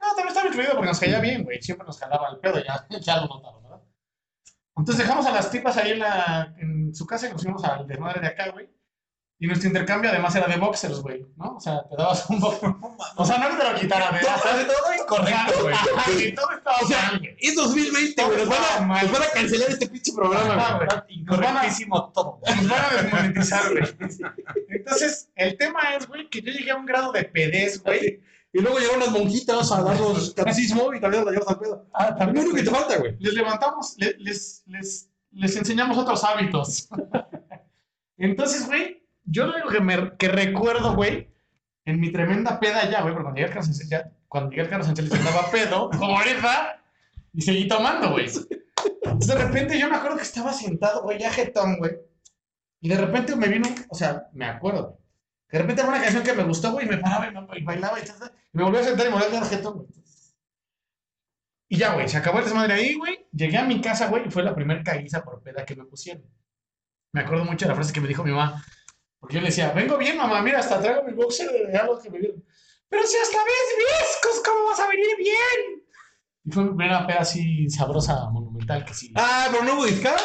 No, 0.00 0.08
también 0.08 0.28
estaba 0.28 0.48
incluido 0.48 0.72
porque 0.72 0.88
nos 0.88 1.00
caía 1.00 1.20
bien, 1.20 1.44
güey. 1.44 1.60
Siempre 1.60 1.86
nos 1.86 1.98
jalaba 1.98 2.28
el 2.30 2.38
pedo, 2.38 2.62
ya, 2.62 2.86
ya 3.00 3.16
lo 3.20 3.26
notaron, 3.26 3.62
¿verdad? 3.62 3.82
Entonces 4.76 5.04
dejamos 5.04 5.26
a 5.26 5.32
las 5.32 5.50
tipas 5.50 5.76
ahí 5.76 5.92
en, 5.92 5.98
la, 6.00 6.54
en 6.58 6.94
su 6.94 7.06
casa 7.06 7.28
y 7.28 7.32
nos 7.32 7.42
fuimos 7.42 7.64
al 7.64 7.86
desmadre 7.86 8.20
de 8.20 8.26
acá, 8.28 8.50
güey. 8.50 8.68
Y 9.38 9.46
nuestro 9.46 9.68
intercambio 9.68 10.08
además 10.10 10.34
era 10.34 10.46
de 10.46 10.56
boxers, 10.56 11.00
güey, 11.00 11.26
¿no? 11.36 11.56
O 11.56 11.60
sea, 11.60 11.86
te 11.90 11.94
dabas 11.96 12.28
un 12.30 12.40
boxer. 12.40 12.70
O 13.16 13.24
sea, 13.24 13.36
no 13.38 13.50
que 13.50 13.56
te 13.62 13.70
lo 13.70 13.78
quitara, 13.78 14.10
de 14.12 14.20
Todo, 14.20 14.66
todo 14.66 14.94
incorrecto, 14.94 15.62
güey. 15.62 15.74
Sí, 16.18 16.32
todo 16.34 16.50
estaba 16.52 16.76
O 16.82 16.86
sea, 16.86 17.12
mal. 17.12 17.36
Es 17.38 17.54
2020, 17.54 18.24
güey. 18.24 18.38
Nos 18.38 18.48
van, 18.48 18.58
a, 18.92 19.02
nos 19.02 19.12
van 19.12 19.22
a 19.22 19.26
cancelar 19.34 19.70
este 19.70 19.88
pinche 19.88 20.12
programa, 20.14 20.76
güey. 20.78 20.88
Incorrectísimo 21.20 22.10
todo. 22.14 22.40
Nos 22.46 22.68
van 22.68 22.80
a 22.84 23.02
desmonetizar, 23.02 23.72
güey. 23.72 23.84
Entonces, 24.68 25.28
el 25.34 25.56
tema 25.58 25.80
es, 25.98 26.06
güey, 26.06 26.28
que 26.30 26.40
yo 26.40 26.52
llegué 26.52 26.70
a 26.70 26.76
un 26.76 26.86
grado 26.86 27.12
de 27.12 27.24
pedez, 27.24 27.82
güey. 27.82 28.20
Y 28.52 28.60
luego 28.60 28.78
llegaron 28.78 29.00
las 29.00 29.10
monjitas 29.10 29.70
a 29.70 29.82
darnos 29.82 30.32
catecismo 30.32 30.94
y 30.94 31.00
también 31.00 31.26
las 31.26 31.34
llevas 31.34 31.48
al 31.48 31.58
pedo. 31.58 31.86
Ah, 31.92 32.10
Lo 32.10 32.16
también, 32.16 32.44
único 32.46 32.56
que 32.56 32.62
te 32.62 32.70
falta, 32.70 32.96
güey. 32.96 33.14
Les 33.18 33.34
levantamos, 33.34 33.94
le- 33.98 34.16
les, 34.18 34.62
les, 34.66 35.10
les 35.32 35.56
enseñamos 35.56 35.98
otros 35.98 36.24
hábitos. 36.24 36.88
Entonces, 38.18 38.66
güey, 38.66 39.02
yo 39.26 39.46
lo 39.46 39.54
único 39.54 39.68
que, 39.68 39.80
me, 39.80 40.16
que 40.16 40.28
recuerdo, 40.28 40.94
güey, 40.94 41.28
en 41.84 42.00
mi 42.00 42.10
tremenda 42.10 42.58
peda 42.58 42.88
ya, 42.90 43.02
güey, 43.02 43.12
porque 43.12 43.24
cuando 43.24 43.34
llegué 43.36 43.46
al 43.46 43.54
Carlos 43.54 43.66
Sánchez, 43.66 43.88
ya, 43.88 44.10
cuando 44.28 44.50
llegué 44.50 44.62
al 44.62 44.68
Carlos 44.68 44.86
Sánchez 44.86 45.08
ya 45.08 45.18
andaba 45.18 45.50
pedo, 45.50 45.90
como 45.98 46.18
ahorita, 46.18 46.82
y 47.32 47.42
seguí 47.42 47.68
tomando, 47.68 48.10
güey. 48.10 48.26
Entonces, 48.26 49.34
de 49.34 49.44
repente 49.44 49.78
yo 49.78 49.88
me 49.88 49.96
acuerdo 49.96 50.16
que 50.16 50.22
estaba 50.22 50.52
sentado, 50.52 51.02
güey, 51.02 51.18
ya 51.18 51.30
jetón, 51.30 51.78
güey. 51.78 51.92
Y 52.80 52.88
de 52.88 52.96
repente 52.96 53.36
me 53.36 53.48
vino, 53.48 53.68
o 53.88 53.94
sea, 53.94 54.28
me 54.32 54.46
acuerdo. 54.46 54.98
De 55.50 55.58
repente 55.58 55.82
era 55.82 55.90
una 55.90 56.00
canción 56.00 56.22
que 56.22 56.32
me 56.32 56.44
gustó, 56.44 56.72
güey, 56.72 56.86
y 56.86 56.88
me 56.88 56.98
paraba 56.98 57.28
y, 57.56 57.62
bailaba 57.64 58.00
y 58.00 58.04
tal, 58.04 58.32
y 58.52 58.58
me 58.58 58.64
volví 58.64 58.78
a 58.78 58.84
sentar 58.84 59.06
y 59.06 59.10
me 59.10 59.14
volví 59.14 59.26
a 59.26 59.30
quedar 59.30 59.48
jetón, 59.48 59.74
güey. 59.74 59.88
Y 61.68 61.78
ya, 61.78 61.94
güey, 61.94 62.08
se 62.08 62.16
acabó 62.16 62.38
el 62.38 62.44
desmadre 62.44 62.74
ahí, 62.74 62.94
güey. 62.94 63.26
Llegué 63.32 63.58
a 63.58 63.64
mi 63.64 63.80
casa, 63.80 64.06
güey, 64.08 64.26
y 64.26 64.30
fue 64.30 64.42
la 64.42 64.54
primera 64.54 64.82
caguiza 64.82 65.24
por 65.24 65.42
peda 65.42 65.64
que 65.64 65.74
me 65.74 65.84
pusieron. 65.84 66.24
Me 67.12 67.22
acuerdo 67.22 67.44
mucho 67.44 67.64
de 67.64 67.70
la 67.70 67.74
frase 67.74 67.92
que 67.92 68.00
me 68.00 68.08
dijo 68.08 68.22
mi 68.22 68.30
mamá. 68.30 68.64
Porque 69.18 69.36
yo 69.36 69.40
le 69.40 69.48
decía, 69.48 69.72
vengo 69.72 69.96
bien, 69.96 70.16
mamá, 70.16 70.42
mira, 70.42 70.60
hasta 70.60 70.80
traigo 70.80 71.02
mi 71.04 71.12
boxer 71.12 71.50
de 71.50 71.76
algo 71.76 72.00
que 72.00 72.10
me 72.10 72.18
dieron. 72.18 72.44
Pero 72.88 73.06
si 73.06 73.16
hasta 73.16 73.38
ves 73.38 73.76
viscos, 73.78 74.42
¿cómo 74.44 74.66
vas 74.66 74.80
a 74.80 74.88
venir 74.88 75.16
bien? 75.18 75.82
Y 76.44 76.52
fue 76.52 76.64
mi 76.64 76.70
primera 76.70 77.06
peda 77.06 77.20
así 77.20 77.68
sabrosa, 77.68 78.30
monumental, 78.30 78.84
que 78.84 78.94
sí. 78.94 79.12
Ah, 79.16 79.48
pero 79.50 79.64
no 79.64 79.74
hubo 79.74 79.86
discada. 79.86 80.20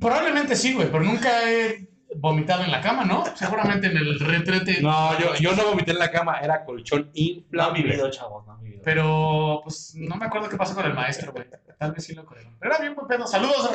Probablemente 0.00 0.56
sí, 0.56 0.74
güey, 0.74 0.90
pero 0.90 1.04
nunca 1.04 1.50
he 1.50 1.88
vomitado 2.18 2.62
en 2.64 2.70
la 2.70 2.80
cama, 2.80 3.04
¿no? 3.04 3.24
Seguramente 3.36 3.86
en 3.88 3.96
el 3.96 4.18
retrete. 4.20 4.80
No, 4.80 5.18
yo, 5.18 5.34
yo 5.36 5.54
no 5.54 5.64
vomité 5.64 5.92
en 5.92 5.98
la 5.98 6.10
cama, 6.10 6.38
era 6.40 6.64
colchón 6.64 7.02
No 7.06 7.10
inflable. 7.14 7.82
vivido, 7.82 8.10
chavos, 8.10 8.46
no. 8.46 8.56
Pero, 8.84 9.62
pues, 9.64 9.94
no 9.96 10.14
me 10.16 10.26
acuerdo 10.26 10.48
qué 10.48 10.56
pasó 10.56 10.74
con 10.74 10.86
el 10.86 10.94
maestro, 10.94 11.32
güey. 11.32 11.44
Tal 11.76 11.90
vez 11.92 12.04
sí 12.04 12.14
lo 12.14 12.24
creo. 12.24 12.52
Pero 12.60 12.72
era 12.72 12.80
bien 12.80 12.94
buen 12.94 13.08
pedo. 13.08 13.26
Saludos. 13.26 13.68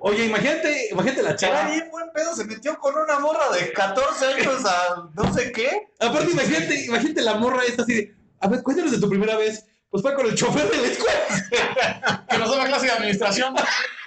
Oye, 0.00 0.26
imagínate, 0.26 0.88
imagínate 0.92 1.22
la 1.22 1.30
Era 1.30 1.36
chava. 1.38 1.68
bien 1.70 1.88
buen 1.90 2.10
pedo, 2.14 2.34
se 2.36 2.44
metió 2.44 2.78
con 2.78 2.94
una 2.96 3.18
morra 3.18 3.50
de 3.58 3.72
14 3.72 4.24
años 4.34 4.64
a 4.64 5.10
no 5.14 5.34
sé 5.34 5.50
qué. 5.52 5.88
Aparte, 5.98 6.30
imagínate, 6.30 6.84
imagínate 6.86 7.22
la 7.22 7.34
morra 7.34 7.62
esta 7.66 7.82
así 7.82 7.94
de, 7.94 8.14
a 8.40 8.46
ver, 8.48 8.62
cuéntanos 8.62 8.92
de 8.92 9.00
tu 9.00 9.08
primera 9.08 9.36
vez. 9.36 9.66
Pues 9.90 10.02
fue 10.04 10.14
con 10.14 10.24
el 10.26 10.36
chofer 10.36 10.70
de 10.70 10.76
la 10.76 10.86
escuela. 10.86 12.24
que 12.30 12.38
nos 12.38 12.50
da 12.52 12.58
la 12.58 12.66
clase 12.66 12.86
de 12.86 12.92
administración. 12.92 13.54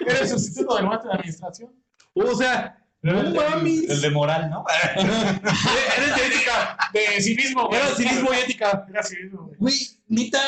Era 0.00 0.18
el 0.20 0.28
sustituto 0.28 0.76
del 0.76 0.86
maestro 0.86 1.10
de 1.10 1.16
administración. 1.16 1.70
O 2.14 2.34
sea, 2.34 2.78
no 3.12 3.20
el, 3.20 3.34
mames. 3.34 3.90
el 3.90 4.00
de 4.00 4.10
moral, 4.10 4.48
¿no? 4.48 4.64
Eres 4.96 6.16
de 6.16 6.26
ética, 6.26 6.78
de 6.92 7.20
civismo, 7.20 7.68
güey. 7.68 7.78
Era 7.78 7.94
cinismo 7.94 8.32
y 8.32 8.36
ética. 8.38 8.86
Era 8.88 9.02
civismo, 9.02 9.42
güey. 9.42 9.56
Güey, 9.58 9.74
neta, 10.08 10.40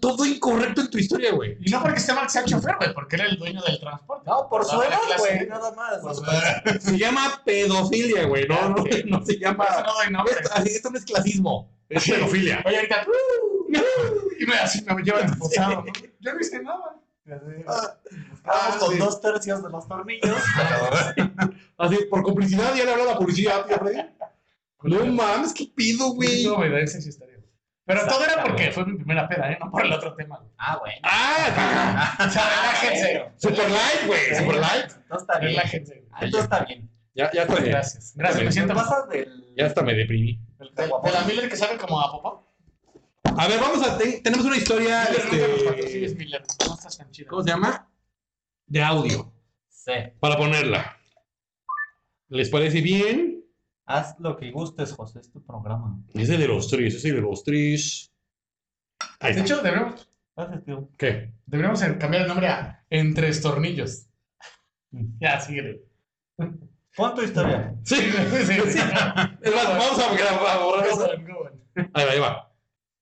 todo 0.00 0.26
incorrecto 0.26 0.82
en 0.82 0.90
tu 0.90 0.98
historia, 0.98 1.32
güey. 1.32 1.56
Y 1.60 1.70
no 1.70 1.80
porque 1.80 1.98
esté 1.98 2.12
mal 2.12 2.24
que 2.24 2.32
sea 2.32 2.44
chofer, 2.44 2.76
güey, 2.76 2.92
porque 2.92 3.16
era 3.16 3.24
el 3.24 3.38
dueño 3.38 3.62
del 3.62 3.80
transporte. 3.80 4.28
No, 4.28 4.46
por 4.50 4.66
su 4.66 4.82
edad, 4.82 4.98
güey, 5.18 5.46
nada 5.48 5.72
más. 5.72 6.16
Su 6.16 6.22
edad. 6.22 6.80
Se 6.80 6.98
llama 6.98 7.40
pedofilia, 7.46 8.26
güey. 8.26 8.46
No, 8.46 8.68
no, 8.68 8.84
no 9.06 9.24
se 9.24 9.38
llama. 9.38 9.64
Eso 9.64 9.82
no 9.82 9.94
doy 9.94 10.10
nombre. 10.10 10.34
Esto, 10.38 10.62
esto 10.62 10.90
no 10.90 10.98
es 10.98 11.04
clasismo. 11.06 11.72
Es 11.88 12.04
pedofilia. 12.04 12.62
Oye, 12.66 12.76
ahorita. 12.76 13.06
Y 14.40 14.46
me, 14.46 14.54
así 14.54 14.82
me 14.82 15.02
llevan 15.02 15.30
esposado, 15.30 15.84
¿no? 15.84 15.92
Yo 16.18 16.32
no 16.32 16.40
hice 16.40 16.62
nada. 16.62 17.00
Vamos 18.44 18.76
con 18.76 18.92
sí. 18.92 18.98
dos 18.98 19.20
tercios 19.20 19.62
de 19.62 19.70
los 19.70 19.86
tornillos. 19.88 20.30
Así, 21.78 21.96
por 22.10 22.22
complicidad, 22.22 22.74
ya 22.74 22.84
le 22.84 22.92
habló 22.92 23.04
a 23.04 23.12
la 23.12 23.18
policía. 23.18 23.64
No 24.82 25.06
mames, 25.06 25.52
qué 25.52 25.70
pido, 25.74 26.12
güey. 26.12 26.44
No, 26.44 26.56
güey, 26.56 26.82
esa 26.82 27.00
sí 27.00 27.08
estaría. 27.10 27.36
Pero 27.84 28.06
todo 28.06 28.24
era 28.24 28.42
porque 28.44 28.70
fue 28.70 28.86
mi 28.86 28.96
primera 28.96 29.28
peda, 29.28 29.50
¿eh? 29.50 29.58
No 29.60 29.70
por 29.70 29.84
el 29.84 29.92
otro 29.92 30.14
tema. 30.14 30.38
güey. 30.38 30.50
Ah, 30.58 30.78
bueno. 30.78 30.98
Ah, 31.02 32.16
O 32.26 32.30
sea, 32.30 32.42
relájense. 32.48 33.32
super 33.36 33.68
light, 33.70 34.06
güey. 34.06 34.34
Super 34.36 34.56
light. 34.60 34.90
Entonces 34.92 35.20
está 35.22 35.38
bien. 35.38 35.50
Relájense. 35.52 36.04
Entonces 36.20 36.42
está 36.44 36.64
bien. 36.64 36.90
Ya, 37.14 37.30
ya 37.32 37.42
está 37.42 37.54
bien. 37.56 37.70
Gracias. 37.72 38.12
Gracias, 38.14 38.40
me 38.42 38.46
¿Te 38.46 38.52
siento 38.52 38.74
pasas 38.74 39.08
del, 39.08 39.54
Ya 39.56 39.66
hasta 39.66 39.82
me 39.82 39.94
deprimí. 39.94 40.38
De, 40.76 40.86
la 41.12 41.24
Miller 41.26 41.48
que 41.48 41.56
sabe 41.56 41.76
como 41.78 42.00
a 42.00 42.12
popó. 42.12 42.46
A 43.36 43.48
ver, 43.48 43.60
vamos 43.60 43.86
a. 43.86 43.98
te- 43.98 44.20
tenemos 44.20 44.46
una 44.46 44.56
historia. 44.56 45.04
Este, 45.04 46.14
Miller. 46.14 46.42
No 46.66 46.74
estás 46.74 46.96
tan 46.96 47.10
chido. 47.10 47.28
¿Cómo 47.28 47.42
se 47.42 47.48
llama? 47.50 47.89
De 48.70 48.82
audio. 48.82 49.30
Sí. 49.68 49.92
Para 50.20 50.36
ponerla. 50.38 50.96
¿Les 52.28 52.48
parece 52.48 52.80
bien? 52.80 53.44
Haz 53.84 54.14
lo 54.20 54.36
que 54.36 54.50
gustes, 54.52 54.92
José, 54.92 55.18
es 55.18 55.30
tu 55.32 55.42
programa. 55.44 55.98
Ese 56.14 56.38
de 56.38 56.46
los 56.46 56.68
tris, 56.68 56.94
ese 56.94 57.12
de 57.12 57.20
los 57.20 57.42
tris. 57.42 58.12
Ahí 59.18 59.34
De 59.34 59.40
está. 59.40 59.54
hecho, 59.54 59.62
deberíamos, 59.62 60.08
Gracias, 60.36 60.64
tío. 60.64 60.88
¿Qué? 60.96 61.34
deberíamos 61.46 61.82
cambiar 61.82 62.22
el 62.22 62.28
nombre 62.28 62.46
a 62.48 62.84
Entre 62.88 63.28
Estornillos. 63.28 64.06
Ya, 65.18 65.40
síguele. 65.40 65.82
Pon 66.96 67.14
tu 67.14 67.22
historia. 67.22 67.74
Sí, 67.84 67.96
Sí, 67.96 68.02
sí, 68.46 68.54
sí. 68.70 68.78
Es 69.42 69.54
más, 69.54 69.68
vamos 69.68 69.98
a 69.98 70.58
borrar 70.64 70.86
eso. 70.86 71.10
Ahí 71.94 72.04
va, 72.04 72.10
ahí 72.12 72.18
va. 72.20 72.52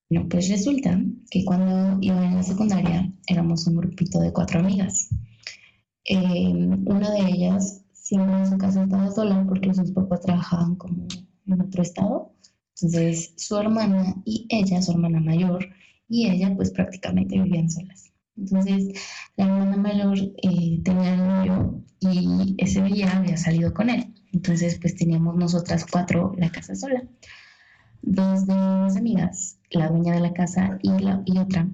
Bueno, 0.09 0.27
pues 0.29 0.49
resulta 0.49 0.99
que 1.29 1.45
cuando 1.45 1.99
iba 2.01 2.25
en 2.25 2.35
la 2.35 2.43
secundaria 2.43 3.07
éramos 3.27 3.67
un 3.67 3.75
grupito 3.77 4.19
de 4.19 4.33
cuatro 4.33 4.59
amigas. 4.61 5.09
Eh, 6.09 6.51
una 6.85 7.11
de 7.11 7.19
ellas 7.19 7.81
siempre 7.93 8.37
en 8.37 8.47
su 8.47 8.57
casa 8.57 8.83
estaba 8.83 9.11
sola 9.11 9.45
porque 9.47 9.73
sus 9.73 9.91
papás 9.91 10.21
trabajaban 10.21 10.75
como 10.75 11.07
en 11.47 11.61
otro 11.61 11.81
estado. 11.81 12.33
Entonces 12.75 13.33
su 13.37 13.57
hermana 13.57 14.15
y 14.25 14.47
ella, 14.49 14.81
su 14.81 14.91
hermana 14.91 15.19
mayor, 15.19 15.65
y 16.07 16.29
ella 16.29 16.53
pues 16.55 16.71
prácticamente 16.71 17.39
vivían 17.39 17.69
solas. 17.69 18.11
Entonces 18.35 18.87
la 19.37 19.45
hermana 19.45 19.77
mayor 19.77 20.17
eh, 20.17 20.81
tenía 20.83 21.15
novio 21.15 21.83
y 21.99 22.55
ese 22.57 22.81
día 22.83 23.17
había 23.17 23.37
salido 23.37 23.73
con 23.73 23.89
él. 23.89 24.13
Entonces 24.33 24.79
pues 24.81 24.95
teníamos 24.95 25.35
nosotras 25.35 25.85
cuatro 25.89 26.33
la 26.37 26.49
casa 26.49 26.75
sola 26.75 27.03
dos 28.01 28.47
de 28.47 28.55
mis 28.55 28.97
amigas, 28.97 29.59
la 29.71 29.89
dueña 29.89 30.13
de 30.13 30.21
la 30.21 30.33
casa 30.33 30.77
y, 30.81 30.89
la, 30.99 31.21
y 31.25 31.37
otra, 31.37 31.67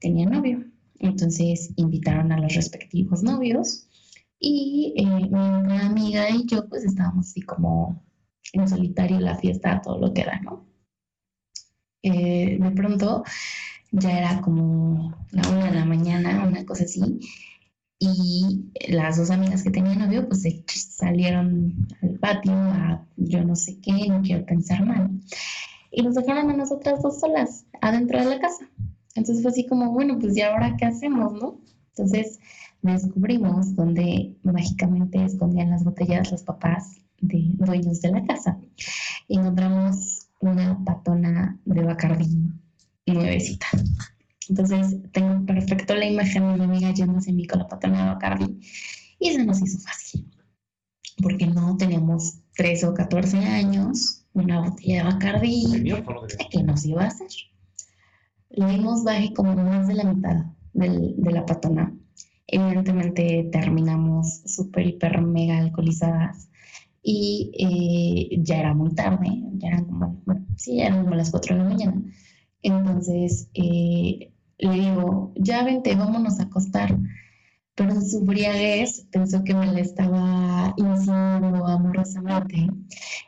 tenían 0.00 0.30
novio. 0.30 0.64
Entonces 1.02 1.70
invitaron 1.76 2.32
a 2.32 2.40
los 2.40 2.54
respectivos 2.54 3.22
novios 3.22 3.88
y 4.38 4.94
eh, 4.96 5.30
amiga 5.82 6.30
y 6.30 6.46
yo 6.46 6.68
pues 6.68 6.84
estábamos 6.84 7.28
así 7.28 7.42
como 7.42 8.02
en 8.52 8.68
solitario 8.68 9.20
la 9.20 9.36
fiesta, 9.36 9.80
todo 9.82 9.98
lo 9.98 10.12
que 10.14 10.24
da, 10.24 10.40
¿no? 10.40 10.66
Eh, 12.02 12.58
de 12.60 12.70
pronto 12.72 13.24
ya 13.92 14.18
era 14.18 14.40
como 14.40 15.26
la 15.30 15.48
una 15.48 15.66
de 15.66 15.78
la 15.78 15.84
mañana, 15.84 16.44
una 16.46 16.64
cosa 16.64 16.84
así, 16.84 17.20
y 17.98 18.72
las 18.88 19.18
dos 19.18 19.30
amigas 19.30 19.62
que 19.62 19.70
tenían 19.70 20.00
novio 20.00 20.26
pues 20.28 20.42
se 20.42 20.64
salieron 20.68 21.86
al 22.02 22.18
patio 22.18 22.52
a 22.52 23.06
yo 23.16 23.44
no 23.44 23.54
sé 23.54 23.78
qué, 23.80 24.08
no 24.08 24.22
quiero 24.22 24.44
pensar 24.44 24.84
mal 24.84 25.10
y 25.92 26.02
nos 26.02 26.14
dejaron 26.14 26.50
a 26.50 26.56
nosotras 26.56 27.02
dos 27.02 27.20
solas 27.20 27.66
adentro 27.80 28.18
de 28.18 28.24
la 28.24 28.40
casa. 28.40 28.68
Entonces 29.14 29.42
fue 29.42 29.50
así 29.50 29.66
como, 29.66 29.92
bueno, 29.92 30.18
pues 30.18 30.34
ya 30.34 30.52
ahora 30.52 30.76
qué 30.76 30.86
hacemos, 30.86 31.32
¿no? 31.32 31.60
Entonces 31.90 32.38
descubrimos 32.80 33.74
donde 33.76 34.34
mágicamente 34.42 35.24
escondían 35.24 35.70
las 35.70 35.84
botellas 35.84 36.30
los 36.32 36.42
papás 36.42 36.96
de 37.20 37.50
dueños 37.54 38.00
de 38.00 38.10
la 38.10 38.24
casa. 38.26 38.58
Y 39.28 39.38
encontramos 39.38 40.28
una 40.40 40.82
patona 40.84 41.58
de 41.64 41.82
Bacardí 41.82 42.50
nuevecita. 43.06 43.66
Entonces 44.48 44.96
tengo 45.12 45.44
perfecto 45.46 45.94
la 45.94 46.06
imagen 46.06 46.48
de 46.48 46.58
mi 46.58 46.64
amiga 46.64 46.92
yéndose 46.92 47.30
a 47.30 47.34
mí 47.34 47.46
con 47.46 47.60
la 47.60 47.68
patona 47.68 48.02
de 48.04 48.08
Bacardí 48.14 48.60
y 49.18 49.30
se 49.32 49.44
nos 49.44 49.62
hizo 49.62 49.78
fácil. 49.78 50.28
Porque 51.22 51.46
no 51.46 51.76
teníamos 51.76 52.38
13 52.56 52.86
o 52.86 52.94
14 52.94 53.38
años, 53.38 54.24
una 54.32 54.60
botella 54.62 55.04
de 55.04 55.10
que- 55.86 56.48
¿qué 56.50 56.62
nos 56.64 56.84
iba 56.86 57.04
a 57.04 57.06
hacer? 57.08 57.28
Le 58.52 58.66
dimos 58.66 59.04
baje 59.04 59.32
como 59.34 59.54
más 59.56 59.88
de 59.88 59.94
la 59.94 60.04
mitad 60.04 60.44
del- 60.72 61.14
de 61.16 61.32
la 61.32 61.44
patona. 61.46 61.94
Evidentemente 62.46 63.48
terminamos 63.52 64.42
súper, 64.46 64.86
hiper, 64.86 65.22
mega 65.22 65.58
alcoholizadas 65.58 66.48
y 67.02 67.50
eh, 67.58 68.38
ya 68.42 68.58
era 68.60 68.74
muy 68.74 68.94
tarde, 68.94 69.28
ya 69.54 69.68
eran 69.68 69.84
como, 69.86 70.22
sí, 70.56 70.76
ya 70.76 70.86
eran 70.86 71.04
como 71.04 71.16
las 71.16 71.30
4 71.30 71.56
de 71.56 71.62
la 71.62 71.68
mañana. 71.68 72.02
Entonces 72.62 73.48
eh, 73.54 74.32
le 74.58 74.70
digo, 74.74 75.32
ya 75.36 75.64
vente, 75.64 75.94
vámonos 75.96 76.38
a 76.40 76.44
acostar. 76.44 76.96
Pero 77.82 77.94
en 77.94 78.08
su 78.08 78.20
briaguez 78.20 79.08
pensó 79.10 79.42
que 79.42 79.54
me 79.54 79.66
la 79.66 79.80
estaba 79.80 80.72
insinuando 80.76 81.66
amorosamente 81.66 82.68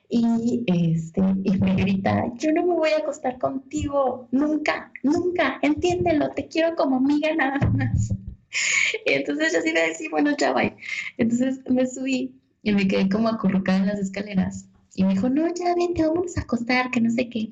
y, 0.08 0.62
este, 0.68 1.20
y 1.42 1.58
me 1.58 1.74
grita, 1.74 2.32
yo 2.36 2.52
no 2.52 2.64
me 2.64 2.74
voy 2.74 2.90
a 2.90 2.98
acostar 2.98 3.36
contigo, 3.40 4.28
nunca, 4.30 4.92
nunca, 5.02 5.58
entiéndelo, 5.60 6.30
te 6.30 6.46
quiero 6.46 6.76
como 6.76 6.98
amiga 6.98 7.34
nada 7.34 7.58
más. 7.70 8.14
Y 9.04 9.14
entonces 9.14 9.52
yo 9.52 9.58
así 9.58 9.72
de 9.72 9.88
decir, 9.88 10.08
bueno, 10.12 10.36
ya 10.38 10.52
bye. 10.52 10.76
Entonces 11.18 11.58
me 11.68 11.84
subí 11.88 12.40
y 12.62 12.72
me 12.72 12.86
quedé 12.86 13.08
como 13.08 13.28
acurrucada 13.28 13.78
en 13.78 13.86
las 13.86 13.98
escaleras. 13.98 14.68
Y 14.94 15.02
me 15.02 15.14
dijo, 15.14 15.28
no, 15.28 15.52
ya 15.52 15.74
vente, 15.74 16.06
vámonos 16.06 16.38
a 16.38 16.42
acostar, 16.42 16.92
que 16.92 17.00
no 17.00 17.10
sé 17.10 17.28
qué. 17.28 17.50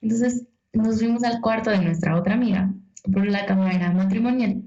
Entonces 0.00 0.44
nos 0.72 0.98
fuimos 0.98 1.22
al 1.22 1.40
cuarto 1.40 1.70
de 1.70 1.78
nuestra 1.78 2.18
otra 2.18 2.34
amiga, 2.34 2.74
por 3.12 3.24
la 3.28 3.46
cama 3.46 3.70
era 3.70 3.92
matrimonial. 3.92 4.64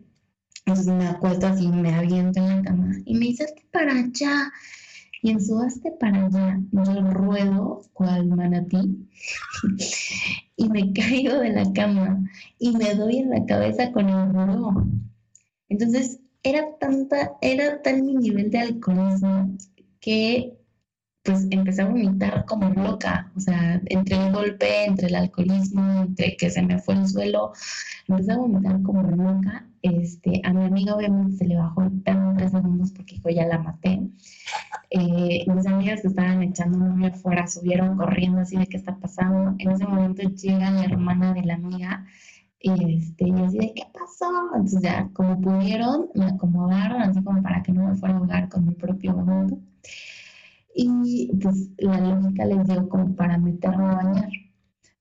Entonces 0.65 0.93
me 0.93 1.07
acuesto 1.07 1.45
así, 1.45 1.67
me 1.67 1.93
aviento 1.93 2.39
en 2.39 2.47
la 2.47 2.61
cama 2.63 2.95
y 3.05 3.13
me 3.13 3.25
dice, 3.27 3.43
hazte 3.43 3.63
para 3.71 3.91
allá. 3.91 4.51
Y 5.21 5.31
en 5.31 5.43
su 5.43 5.59
hazte 5.59 5.91
para 5.99 6.25
allá, 6.25 6.59
yo 6.71 7.11
ruedo 7.11 7.81
cual 7.93 8.27
manatí 8.27 9.07
y 10.57 10.69
me 10.69 10.93
caigo 10.93 11.39
de 11.39 11.49
la 11.49 11.71
cama 11.73 12.29
y 12.59 12.71
me 12.77 12.93
doy 12.93 13.17
en 13.17 13.29
la 13.29 13.45
cabeza 13.45 13.91
con 13.91 14.09
el 14.09 14.31
buró. 14.31 14.87
Entonces 15.69 16.19
era 16.43 16.77
tanta, 16.79 17.33
era 17.41 17.81
tal 17.81 18.03
mi 18.03 18.15
nivel 18.15 18.51
de 18.51 18.59
alcoholismo 18.59 19.55
que 19.99 20.54
pues 21.25 21.47
empecé 21.49 21.81
a 21.81 21.87
vomitar 21.87 22.45
como 22.45 22.69
loca, 22.69 23.31
o 23.35 23.39
sea, 23.39 23.81
entre 23.87 24.15
el 24.15 24.31
golpe, 24.31 24.85
entre 24.85 25.07
el 25.07 25.15
alcoholismo, 25.15 26.03
entre 26.03 26.37
que 26.37 26.51
se 26.51 26.61
me 26.61 26.77
fue 26.79 26.93
el 26.93 27.07
suelo, 27.07 27.51
empecé 28.07 28.33
a 28.33 28.37
vomitar 28.37 28.81
como 28.83 29.01
loca. 29.01 29.67
Este, 29.81 30.41
a 30.43 30.53
mi 30.53 30.65
amiga 30.65 30.95
obviamente 30.95 31.37
se 31.37 31.45
le 31.45 31.57
bajó 31.57 31.81
el 31.83 32.01
en 32.05 32.37
tres 32.37 32.51
segundos 32.51 32.91
porque 32.91 33.19
ya 33.33 33.45
la 33.47 33.57
maté. 33.57 34.01
Eh, 34.91 35.45
mis 35.47 35.65
amigas 35.65 36.01
que 36.01 36.07
estaban 36.07 36.43
echando 36.43 36.77
novio 36.77 37.07
afuera 37.07 37.47
subieron 37.47 37.97
corriendo 37.97 38.41
así 38.41 38.57
de 38.57 38.67
qué 38.67 38.77
está 38.77 38.95
pasando. 38.97 39.55
En 39.57 39.71
ese 39.71 39.85
momento 39.85 40.23
llega 40.29 40.71
la 40.71 40.85
hermana 40.85 41.33
de 41.33 41.43
la 41.43 41.55
amiga 41.55 42.05
y, 42.59 42.97
este, 42.97 43.29
y 43.29 43.31
así 43.31 43.57
de 43.57 43.73
qué 43.75 43.83
pasó. 43.93 44.29
Entonces 44.55 44.81
ya 44.81 45.09
como 45.13 45.41
pudieron 45.41 46.09
me 46.13 46.25
acomodaron 46.25 47.01
así 47.01 47.23
como 47.23 47.41
para 47.41 47.63
que 47.63 47.71
no 47.71 47.87
me 47.87 47.95
fuera 47.95 48.15
a 48.15 48.17
ahogar 48.19 48.49
con 48.49 48.67
mi 48.67 48.75
propio 48.75 49.13
vómito. 49.13 49.57
Y 50.77 51.31
pues 51.41 51.69
la 51.77 51.99
lógica 52.01 52.45
les 52.45 52.67
dio 52.67 52.89
como 52.89 53.15
para 53.15 53.37
meterme 53.37 53.85
a 53.85 53.95
bañar. 53.95 54.29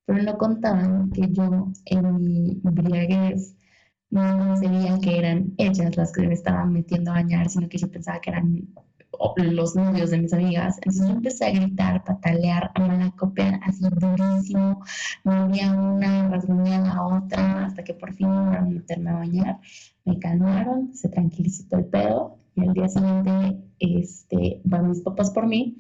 Pero 0.07 0.23
no 0.23 0.39
contaban 0.39 1.11
que 1.11 1.29
yo 1.33 1.73
en 1.87 2.25
mi 2.25 2.61
embriaguez 2.65 3.57
no 4.11 4.39
concebía 4.39 4.99
que 5.01 5.19
eran 5.19 5.55
ellas 5.59 5.97
las 5.97 6.13
que 6.13 6.23
me 6.23 6.35
estaban 6.35 6.73
metiendo 6.73 7.11
a 7.11 7.15
bañar, 7.15 7.49
sino 7.49 7.69
que 7.69 7.79
yo 7.79 7.91
pensaba 7.91 8.21
que 8.21 8.31
eran 8.31 8.69
los 9.37 9.75
novios 9.75 10.11
de 10.11 10.19
mis 10.19 10.33
amigas. 10.33 10.77
Entonces 10.77 11.09
yo 11.09 11.15
empecé 11.15 11.47
a 11.47 11.51
gritar, 11.51 12.05
patalear, 12.05 12.71
a 12.75 12.81
malacopiar 12.81 13.61
así 13.65 13.83
durísimo. 13.83 14.85
Movía 15.25 15.73
una, 15.73 16.29
rasguñé 16.29 16.77
a 16.77 16.81
la 16.81 17.07
otra, 17.07 17.67
hasta 17.67 17.83
que 17.83 17.95
por 17.95 18.15
fin 18.15 18.29
lograron 18.29 18.75
meterme 18.75 19.11
a 19.11 19.15
bañar. 19.15 19.59
Me 20.05 20.19
calmaron, 20.21 20.95
se 20.95 21.09
tranquilizó 21.09 21.65
todo 21.69 21.81
el 21.81 21.87
pedo. 21.87 22.44
Y 22.57 22.63
al 22.69 22.73
día 22.75 22.89
siguiente 22.89 23.57
este, 23.81 24.61
van 24.65 24.89
mis 24.91 25.01
papás 25.01 25.31
por 25.31 25.47
mí. 25.47 25.77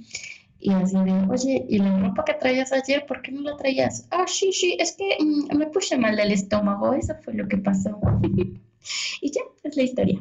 Y 0.58 0.72
así 0.72 0.96
de, 0.96 1.12
oye, 1.30 1.66
¿y 1.68 1.78
la 1.78 1.98
ropa 2.00 2.24
que 2.24 2.34
traías 2.34 2.72
ayer, 2.72 3.04
por 3.06 3.20
qué 3.22 3.32
no 3.32 3.42
la 3.42 3.56
traías? 3.56 4.06
Ah, 4.10 4.24
sí, 4.26 4.50
sí, 4.52 4.76
es 4.80 4.92
que 4.92 5.16
mm, 5.20 5.56
me 5.58 5.66
puse 5.66 5.98
mal 5.98 6.16
del 6.16 6.32
estómago, 6.32 6.94
eso 6.94 7.14
fue 7.22 7.34
lo 7.34 7.46
que 7.46 7.58
pasó. 7.58 8.00
y 9.20 9.30
ya, 9.30 9.42
es 9.62 9.76
la 9.76 9.82
historia. 9.82 10.20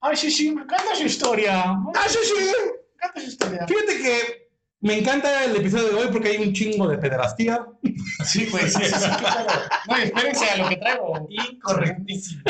Ay, 0.00 0.16
sí, 0.16 0.30
sí, 0.30 0.52
me 0.52 0.62
encanta 0.62 0.94
su 0.94 1.04
historia. 1.04 1.72
Me 1.74 1.90
Ah, 1.94 2.06
sí, 2.08 2.18
sí. 2.22 2.44
encanta 2.94 3.20
su 3.20 3.26
historia. 3.26 3.66
Fíjate 3.66 3.98
que 3.98 4.48
me 4.80 4.98
encanta 4.98 5.44
el 5.44 5.56
episodio 5.56 5.88
de 5.88 5.94
hoy 5.96 6.08
porque 6.12 6.28
hay 6.28 6.36
un 6.36 6.52
chingo 6.52 6.86
de 6.86 6.98
pederastía. 6.98 7.66
Sí, 8.24 8.46
pues, 8.48 8.72
sí, 8.72 8.84
sí, 8.84 8.92
sí, 8.94 9.10
claro. 9.18 9.46
No, 9.88 9.96
espérense 9.96 10.44
a 10.50 10.56
lo 10.58 10.68
que 10.68 10.76
traigo. 10.76 11.26
Incorrectísimo. 11.28 12.42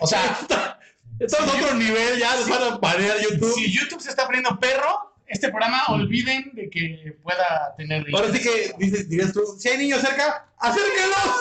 O 0.00 0.06
sea, 0.06 0.38
Estamos 1.18 1.54
a 1.54 1.58
otro 1.58 1.74
nivel, 1.74 2.18
ya 2.18 2.34
nos 2.34 2.48
van 2.48 2.72
a 2.72 2.80
parear 2.80 3.18
YouTube. 3.20 3.52
si 3.54 3.70
YouTube 3.70 4.00
se 4.00 4.08
está 4.08 4.24
poniendo 4.24 4.58
perro, 4.58 5.12
este 5.26 5.50
programa 5.50 5.82
olviden 5.88 6.50
de 6.54 6.70
que 6.70 7.14
pueda 7.22 7.74
tener 7.76 8.06
Ahora 8.14 8.32
sí 8.32 8.40
que 8.40 8.72
dices, 8.78 9.06
dirías 9.08 9.32
tú, 9.34 9.42
si 9.58 9.68
hay 9.68 9.76
niños 9.78 10.00
cerca, 10.00 10.46
acérquenlos, 10.58 11.36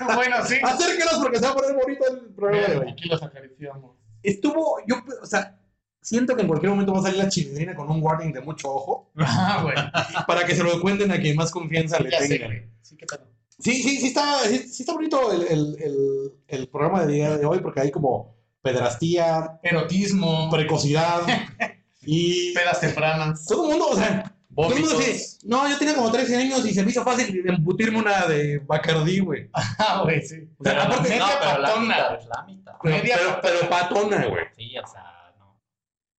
Bueno, 0.16 0.36
sí. 0.46 0.56
acérquenlos 0.62 1.18
porque 1.22 1.38
se 1.38 1.44
va 1.44 1.50
a 1.50 1.54
poner 1.54 1.74
bonito 1.76 2.04
el 2.10 2.20
programa 2.34 2.66
de 2.66 2.78
hoy. 2.78 2.90
Aquí 2.92 3.08
los 3.08 3.22
acariciamos. 3.22 3.94
Estuvo, 4.22 4.78
yo, 4.86 4.96
o 5.22 5.26
sea, 5.26 5.58
siento 6.00 6.34
que 6.34 6.40
en 6.40 6.48
cualquier 6.48 6.70
momento 6.70 6.94
va 6.94 7.00
a 7.00 7.02
salir 7.02 7.18
la 7.18 7.28
chilindrina 7.28 7.74
con 7.74 7.90
un 7.90 8.02
warning 8.02 8.32
de 8.32 8.40
mucho 8.40 8.72
ojo 8.72 9.10
Ah, 9.18 9.60
bueno. 9.62 9.92
para 10.26 10.46
que 10.46 10.54
se 10.54 10.64
lo 10.64 10.80
cuenten 10.80 11.12
a 11.12 11.18
quien 11.20 11.36
más 11.36 11.50
confianza 11.50 12.00
le 12.00 12.10
Ya 12.10 12.20
sé, 12.20 12.28
tengan. 12.28 12.48
güey. 12.48 12.62
Sí, 12.80 12.96
qué 12.96 13.04
pedo. 13.04 13.29
Sí, 13.60 13.82
sí, 13.82 13.98
sí 13.98 14.06
está, 14.08 14.40
sí, 14.40 14.58
sí 14.58 14.82
está 14.82 14.92
bonito 14.94 15.32
el, 15.32 15.42
el, 15.42 15.76
el, 15.82 16.32
el 16.48 16.68
programa 16.68 17.04
de 17.04 17.12
día 17.12 17.36
de 17.36 17.44
hoy 17.46 17.60
porque 17.60 17.80
hay 17.80 17.90
como 17.90 18.34
pedrastía, 18.62 19.58
Erotismo. 19.62 20.48
precocidad, 20.50 21.22
Y 22.02 22.54
Pedas 22.54 22.80
tempranas. 22.80 23.44
todo 23.44 23.64
el 23.64 23.70
mundo, 23.72 23.88
o 23.90 23.96
sea, 23.96 24.34
todo 24.56 24.72
el 24.72 24.80
mundo 24.80 24.98
dice, 24.98 25.38
no, 25.44 25.68
yo 25.68 25.78
tenía 25.78 25.94
como 25.94 26.10
13 26.10 26.34
años 26.36 26.64
y 26.66 26.72
se 26.72 26.82
me 26.82 26.90
hizo 26.90 27.04
fácil 27.04 27.42
embutirme 27.46 27.98
una 27.98 28.26
de 28.26 28.58
Bacardí, 28.60 29.20
güey. 29.20 29.50
Ah, 29.78 30.00
güey, 30.02 30.22
sí. 30.22 30.36
O 30.58 30.64
sea, 30.64 30.72
Pero 30.72 30.82
aparte, 30.82 31.08
media 31.10 31.18
no, 31.18 31.26
pero 31.40 31.58
la 31.60 31.68
patona. 31.68 31.82
mitad, 31.82 32.20
la 32.34 32.42
mitad. 32.46 32.72
pero, 32.82 32.96
media 32.96 33.16
pero, 33.18 33.38
pero 33.42 33.68
patona, 33.70 34.26
güey. 34.26 34.44
Sí, 34.56 34.72
o 34.78 34.86
sea, 34.86 35.34
no. 35.38 35.60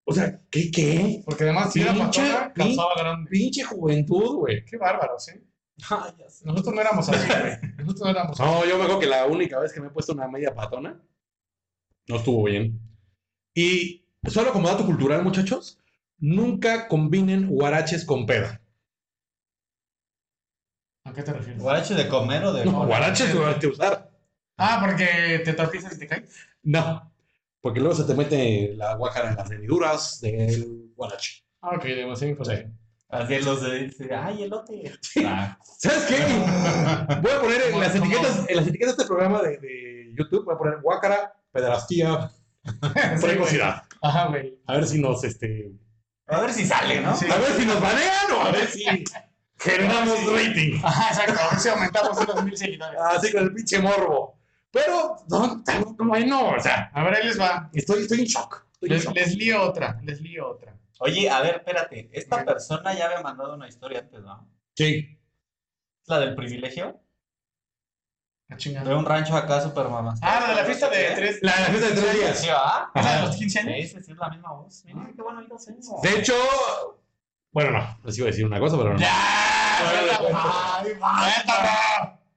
O 0.05 0.13
sea, 0.13 0.39
¿qué, 0.51 0.71
qué? 0.71 1.23
Porque 1.25 1.45
además, 1.45 1.73
si 1.73 1.81
era 1.81 1.95
Pinche- 1.95 2.29
patona, 2.31 2.53
pin- 2.55 2.67
calzaba 2.77 2.95
grande. 2.99 3.31
Pinche 3.31 3.63
juventud, 3.65 4.35
güey. 4.37 4.65
Qué 4.67 4.77
bárbaro, 4.77 5.19
¿sí? 5.19 5.33
Ah, 5.91 6.13
ya 6.19 6.29
sé. 6.29 6.45
Nosotros 6.45 6.75
no 6.75 6.81
éramos 6.81 7.09
así, 7.09 7.27
güey. 7.27 7.75
Nosotros 7.79 8.01
no 8.01 8.11
éramos 8.11 8.41
así. 8.41 8.51
No, 8.51 8.65
yo 8.65 8.77
me 8.77 8.85
acuerdo 8.85 9.01
que 9.01 9.07
la 9.07 9.27
única 9.27 9.59
vez 9.59 9.73
que 9.73 9.81
me 9.81 9.87
he 9.87 9.91
puesto 9.91 10.13
una 10.13 10.29
media 10.29 10.55
patona 10.55 11.01
no 12.09 12.17
estuvo 12.17 12.45
bien. 12.45 12.81
Y 13.55 14.05
solo 14.25 14.53
como 14.53 14.69
dato 14.69 14.85
cultural, 14.85 15.23
muchachos, 15.23 15.79
nunca 16.19 16.89
combinen 16.89 17.49
guaraches 17.49 18.05
con 18.05 18.27
peda. 18.27 18.61
¿A 21.05 21.13
qué 21.13 21.23
te 21.23 21.33
refieres? 21.33 21.63
¿Guarache 21.63 21.95
de 21.95 22.09
comer 22.09 22.45
o 22.45 22.53
de.? 22.53 22.65
No, 22.65 22.87
guaraches 22.87 23.35
que 23.59 23.67
usar. 23.67 24.11
Ah, 24.57 24.79
porque 24.85 25.41
te 25.45 25.55
tropiezas 25.55 25.95
y 25.97 25.99
te 25.99 26.07
caes. 26.07 26.37
No, 26.63 27.11
porque 27.61 27.81
luego 27.81 27.95
se 27.95 28.05
te 28.05 28.15
mete 28.15 28.75
la 28.77 28.95
guácara 28.95 29.31
en 29.31 29.37
las 29.37 29.51
hendiduras 29.51 30.21
del 30.21 30.93
guarache. 30.95 31.45
Ah, 31.63 31.77
ok, 31.77 31.85
demasiado 31.85 32.31
información. 32.31 32.79
Así 33.11 33.39
los 33.41 33.63
de. 33.63 33.79
dice, 33.87 34.15
Ay, 34.15 34.45
elote. 34.45 34.93
Ah, 35.27 35.59
¿Sabes 35.79 36.05
qué? 36.05 36.17
Voy 37.21 37.33
a 37.33 37.41
poner 37.41 37.63
en 37.73 37.81
las 37.81 37.93
¿Cómo? 37.93 38.05
etiquetas, 38.05 38.45
en 38.49 38.57
las 38.57 38.67
etiquetas 38.69 38.97
de 38.97 39.03
este 39.03 39.13
programa 39.13 39.43
de, 39.43 39.59
de 39.59 40.15
YouTube, 40.17 40.45
voy 40.45 40.55
a 40.55 40.59
poner 40.59 40.81
guácara, 40.81 41.33
pedrastía, 41.53 42.31
precocidad. 43.21 43.83
Ajá, 44.03 44.27
güey. 44.29 44.59
A 44.67 44.75
ver 44.75 44.87
si 44.87 45.01
nos, 45.01 45.25
este, 45.25 45.73
A 46.27 46.41
ver 46.41 46.53
si 46.53 46.65
sale, 46.67 47.01
¿no? 47.01 47.17
Sí. 47.17 47.27
a 47.31 47.37
ver 47.37 47.53
si 47.53 47.67
nos 47.67 47.81
banean 47.81 48.33
o 48.37 48.41
a 48.43 48.51
ver 48.53 48.67
si 48.69 48.85
generamos 49.59 50.19
rating. 50.33 50.81
Ajá, 50.83 51.09
exacto. 51.13 51.41
A 51.43 51.51
ver 51.51 51.61
si 51.61 51.69
aumentamos 51.69 52.17
unos 52.19 52.45
mil 52.45 52.57
seguidores. 52.57 53.01
Así 53.01 53.33
con 53.33 53.43
el 53.45 53.55
pinche 53.55 53.79
morbo. 53.81 54.39
Pero, 54.73 55.17
no, 55.29 55.65
no, 55.67 56.05
bueno, 56.07 56.51
o 56.51 56.61
sea, 56.61 56.91
A 56.95 57.03
ver, 57.03 57.15
ahí 57.17 57.27
les 57.27 57.41
va. 57.41 57.69
estoy, 57.75 58.03
estoy 58.03 58.21
en 58.21 58.27
shock. 58.27 58.65
Estoy 58.75 58.89
en 58.91 58.95
Les, 58.95 59.05
shock. 59.05 59.15
les 59.17 59.35
lío 59.37 59.63
otra. 59.63 60.01
Les 60.05 60.21
lío 60.21 60.49
otra. 60.49 60.77
Oye, 61.03 61.31
a 61.31 61.41
ver, 61.41 61.57
espérate. 61.57 62.11
Esta 62.13 62.45
persona 62.45 62.93
ya 62.95 63.07
había 63.07 63.23
mandado 63.23 63.55
una 63.55 63.67
historia 63.67 64.01
antes, 64.01 64.21
¿no? 64.21 64.47
Sí. 64.77 65.19
¿Es 66.03 66.09
la 66.09 66.21
del 66.21 66.35
privilegio? 66.35 67.01
La 68.49 68.57
chingada. 68.59 68.89
De 68.91 68.95
un 68.95 69.07
rancho 69.07 69.35
acá 69.35 69.63
super 69.63 69.89
mamá. 69.89 70.15
Ah, 70.21 70.41
la 70.43 70.49
de 70.49 70.55
la 70.57 70.65
fiesta 70.65 70.91
de 70.91 71.11
tres. 71.15 71.39
La, 71.41 71.59
la 71.59 71.67
fiesta 71.67 71.89
de 71.89 71.95
tres 72.01 72.15
días. 72.15 72.39
¿Sí, 72.39 72.49
va? 72.49 72.91
¿Es 72.95 73.05
la 73.05 73.17
de 73.17 73.23
los 73.27 73.37
15 73.37 73.63
Sí, 73.63 73.69
años? 73.69 73.91
sí, 73.91 74.03
sí, 74.03 74.13
es 74.13 74.19
la 74.19 74.29
misma 74.29 74.53
voz. 74.53 74.85
Mira, 74.85 75.11
qué 75.17 75.23
bueno 75.23 75.39
oídos. 75.39 75.67
De 76.03 76.19
hecho, 76.19 76.35
bueno, 77.53 77.71
no, 77.71 77.99
les 78.05 78.19
iba 78.19 78.27
a 78.27 78.31
decir 78.31 78.45
una 78.45 78.59
cosa, 78.61 78.77
pero 78.77 78.93
no. 78.93 78.99
¡Ya! 79.01 79.17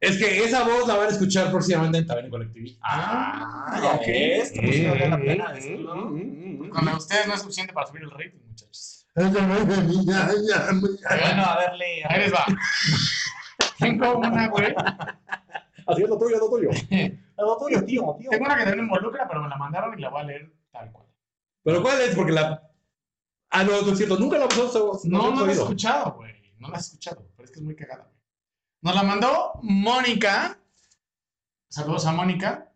Es 0.04 0.18
que 0.18 0.43
esa 0.43 0.64
voz 0.64 0.88
la 0.88 0.95
van 0.95 1.08
a 1.08 1.12
escuchar 1.12 1.51
próximamente 1.51 1.97
en 1.99 2.08
Taberna 2.08 2.30
Colectiví. 2.30 2.78
Ah, 2.82 3.80
ya 3.82 3.93
ok. 3.95 4.01
que 4.04 4.43
pues 4.56 4.89
vale 4.89 5.10
la 5.10 5.18
pena 5.18 5.49
Mm, 5.49 5.54
decirlo. 5.56 5.95
mm, 5.95 6.16
mm, 6.16 6.66
mm. 6.66 6.70
Con 6.70 6.88
ustedes 6.89 7.28
no 7.28 7.34
es 7.34 7.41
suficiente 7.41 7.74
para 7.74 7.88
subir 7.88 8.04
el 8.04 8.12
rating, 8.12 8.39
muchachos. 8.47 9.06
Bueno, 9.16 9.39
a 11.45 11.58
ver, 11.58 11.74
lee. 11.76 12.01
Ahí 12.10 12.20
les 12.20 12.34
va. 12.34 12.45
Tengo 13.80 14.18
una, 14.18 14.47
güey. 14.47 14.74
Así 15.88 16.04
es 16.04 16.10
lo 16.10 16.18
tuyo, 16.18 16.38
lo 16.39 16.49
tuyo. 16.49 16.70
Lo 17.38 17.58
tuyo, 17.58 17.84
tío, 17.84 18.16
tío. 18.20 18.30
Tengo 18.30 18.45
una 18.45 18.56
que 18.56 18.64
también 18.64 18.86
involucra, 18.86 19.28
pero 19.28 19.41
me 19.41 19.49
la 19.49 19.58
mandaron 19.58 19.97
y 19.97 20.01
la 20.01 20.10
voy 20.10 20.22
a 20.22 20.24
leer 20.24 20.54
tal 20.72 20.91
cual. 20.91 21.08
Pero 21.64 21.82
¿cuál 21.82 21.99
es? 22.01 22.16
Porque 22.16 22.32
la. 22.32 22.62
Ah, 23.49 23.64
no, 23.64 23.82
no 23.82 23.91
es 23.91 23.97
cierto. 23.97 24.18
Nunca 24.18 24.38
la 24.38 24.45
hemos 24.45 24.76
oído. 24.76 24.99
No, 25.06 25.32
no 25.32 25.45
la 25.45 25.51
he 25.51 25.56
escuchado, 25.56 26.14
güey. 26.14 26.34
No 26.60 26.70
la 26.70 26.78
he 26.78 26.80
escuchado, 26.80 27.28
pero 27.36 27.45
es 27.45 27.51
que 27.51 27.60
es 27.60 27.66
muy 27.66 27.76
cagada. 27.76 28.10
Nos 28.84 28.95
la 28.95 29.03
mandó 29.03 29.59
Mónica. 29.63 30.57
Saludos 31.69 32.05
a 32.05 32.11
Mónica. 32.11 32.71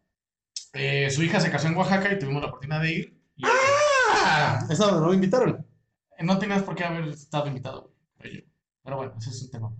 Eh, 0.73 1.09
su 1.11 1.21
hija 1.23 1.39
se 1.39 1.51
casó 1.51 1.67
en 1.67 1.75
Oaxaca 1.75 2.11
y 2.11 2.19
tuvimos 2.19 2.41
la 2.41 2.47
oportunidad 2.47 2.81
de 2.81 2.91
ir. 2.93 3.21
Y, 3.35 3.43
Ah, 3.45 4.59
esa 4.69 4.91
no 4.91 5.07
me 5.09 5.15
invitaron. 5.15 5.65
eh, 6.17 6.23
no 6.23 6.39
tenías 6.39 6.63
por 6.63 6.75
qué 6.75 6.85
haber 6.85 7.09
estado 7.09 7.47
invitado, 7.47 7.93
güey. 8.19 8.47
Pero 8.83 8.95
bueno, 8.97 9.13
ese 9.19 9.29
es 9.31 9.43
un 9.43 9.51
tema. 9.51 9.71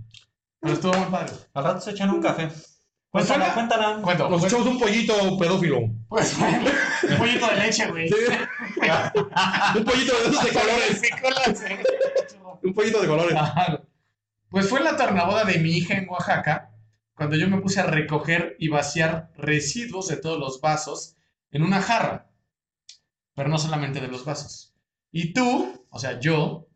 Pero 0.59 0.73
estuvo 0.73 0.93
muy 0.93 1.09
padre. 1.09 1.33
Al 1.53 1.63
rato 1.63 1.81
se 1.81 1.91
echan 1.91 2.09
un 2.09 2.21
café. 2.21 2.47
Pues 3.09 3.25
Cuéntala, 3.25 3.53
cuéntala. 3.53 4.01
Cuento. 4.01 4.29
Nos 4.29 4.41
Pues, 4.41 4.51
echamos 4.53 4.67
un 4.73 4.79
pollito 4.79 5.37
pedófilo. 5.39 5.79
pues, 6.09 6.35
un 7.09 7.17
pollito 7.17 7.47
de 7.47 7.55
leche, 7.55 7.89
güey. 7.89 8.09
Sí. 8.09 8.15
un 9.77 9.83
pollito 9.85 10.13
de 10.13 10.29
esos 10.29 10.43
de 10.43 10.51
colores. 10.51 11.01
Un 12.63 12.73
pollito 12.73 13.01
de 13.01 13.07
colores. 13.07 13.35
Ajá. 13.37 13.79
Pues 14.49 14.69
fue 14.69 14.79
en 14.79 14.85
la 14.85 14.97
tornaboda 14.97 15.43
de 15.43 15.59
mi 15.59 15.71
hija 15.71 15.95
en 15.95 16.07
Oaxaca, 16.09 16.71
cuando 17.13 17.35
yo 17.35 17.49
me 17.49 17.59
puse 17.61 17.79
a 17.79 17.87
recoger 17.87 18.55
y 18.59 18.69
vaciar 18.69 19.31
residuos 19.35 20.07
de 20.07 20.17
todos 20.17 20.39
los 20.39 20.61
vasos 20.61 21.15
en 21.51 21.63
una 21.63 21.81
jarra, 21.81 22.29
pero 23.35 23.49
no 23.49 23.57
solamente 23.57 23.99
de 23.99 24.07
los 24.07 24.23
vasos. 24.23 24.75
Y 25.11 25.33
tú, 25.33 25.85
o 25.89 25.99
sea, 25.99 26.19
yo, 26.19 26.69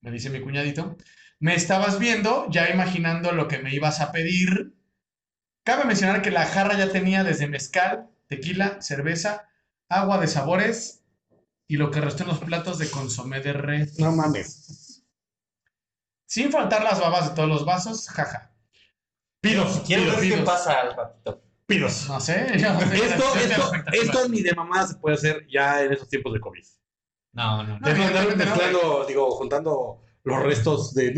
me 0.00 0.10
dice 0.10 0.30
mi 0.30 0.40
cuñadito, 0.40 0.96
me 1.38 1.54
estabas 1.54 1.98
viendo, 1.98 2.46
ya 2.50 2.70
imaginando 2.70 3.32
lo 3.32 3.48
que 3.48 3.58
me 3.58 3.74
ibas 3.74 4.00
a 4.00 4.12
pedir. 4.12 4.74
Cabe 5.64 5.84
mencionar 5.84 6.22
que 6.22 6.30
la 6.30 6.46
jarra 6.46 6.76
ya 6.76 6.92
tenía 6.92 7.24
desde 7.24 7.48
mezcal, 7.48 8.10
tequila, 8.28 8.80
cerveza, 8.80 9.48
agua 9.88 10.18
de 10.18 10.28
sabores 10.28 11.02
y 11.66 11.76
lo 11.76 11.90
que 11.90 12.00
restó 12.00 12.22
en 12.22 12.30
los 12.30 12.40
platos 12.40 12.78
de 12.78 12.90
consomé 12.90 13.40
de 13.40 13.52
res. 13.52 13.98
No 13.98 14.12
mames. 14.12 14.79
Sin 16.30 16.52
faltar 16.52 16.84
las 16.84 17.00
babas 17.00 17.28
de 17.28 17.34
todos 17.34 17.48
los 17.48 17.64
vasos, 17.64 18.08
jaja. 18.08 18.52
Pidos, 19.40 19.82
Quiero 19.84 20.02
pidos, 20.04 20.16
ver 20.20 20.28
qué 20.28 20.34
pidos. 20.36 20.48
pasa 20.48 20.80
al 20.80 20.94
ratito. 20.94 21.42
pidos. 21.66 22.08
No 22.08 22.20
sé. 22.20 22.46
yo 22.56 22.72
no 22.72 22.80
sé, 22.82 22.96
Esto, 23.04 23.34
esto, 23.36 23.72
esto 23.92 24.28
ni 24.28 24.40
de 24.40 24.54
mamá 24.54 24.86
se 24.86 24.94
puede 24.94 25.16
hacer 25.16 25.44
ya 25.52 25.82
en 25.82 25.92
esos 25.92 26.08
tiempos 26.08 26.32
de 26.32 26.38
COVID. 26.38 26.62
No, 27.32 27.64
no, 27.64 27.80
no. 27.80 27.80
No, 27.80 27.88
evidentemente 27.88 28.44
no, 28.44 28.50
mezclando, 28.50 29.04
digo, 29.08 29.30
juntando 29.32 30.04
los 30.22 30.42
restos 30.44 30.94
de. 30.94 31.08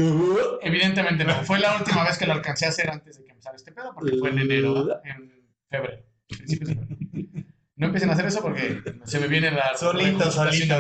Evidentemente 0.63 1.25
no. 1.25 1.45
Fue 1.45 1.59
la 1.59 1.77
última 1.77 2.05
vez 2.05 2.17
que 2.17 2.25
lo 2.25 2.33
alcancé 2.33 2.65
a 2.65 2.71
hacer 2.71 2.89
antes 2.89 3.19
de 3.19 3.25
que 3.25 3.33
empezara 3.33 3.57
este 3.57 3.73
pedo, 3.73 3.93
porque 3.95 4.17
fue 4.17 4.31
en 4.31 4.39
enero, 4.39 4.99
en 5.05 5.47
febrero. 5.69 6.03
principios 6.27 6.71
de 6.71 6.75
febrero. 6.77 7.47
No 7.77 7.87
empiecen 7.87 8.09
a 8.09 8.13
hacer 8.15 8.27
eso 8.27 8.41
porque 8.41 8.83
se 9.05 9.21
me 9.21 9.27
viene 9.27 9.51
la. 9.51 9.77
Solito, 9.77 10.31
solito. 10.31 10.77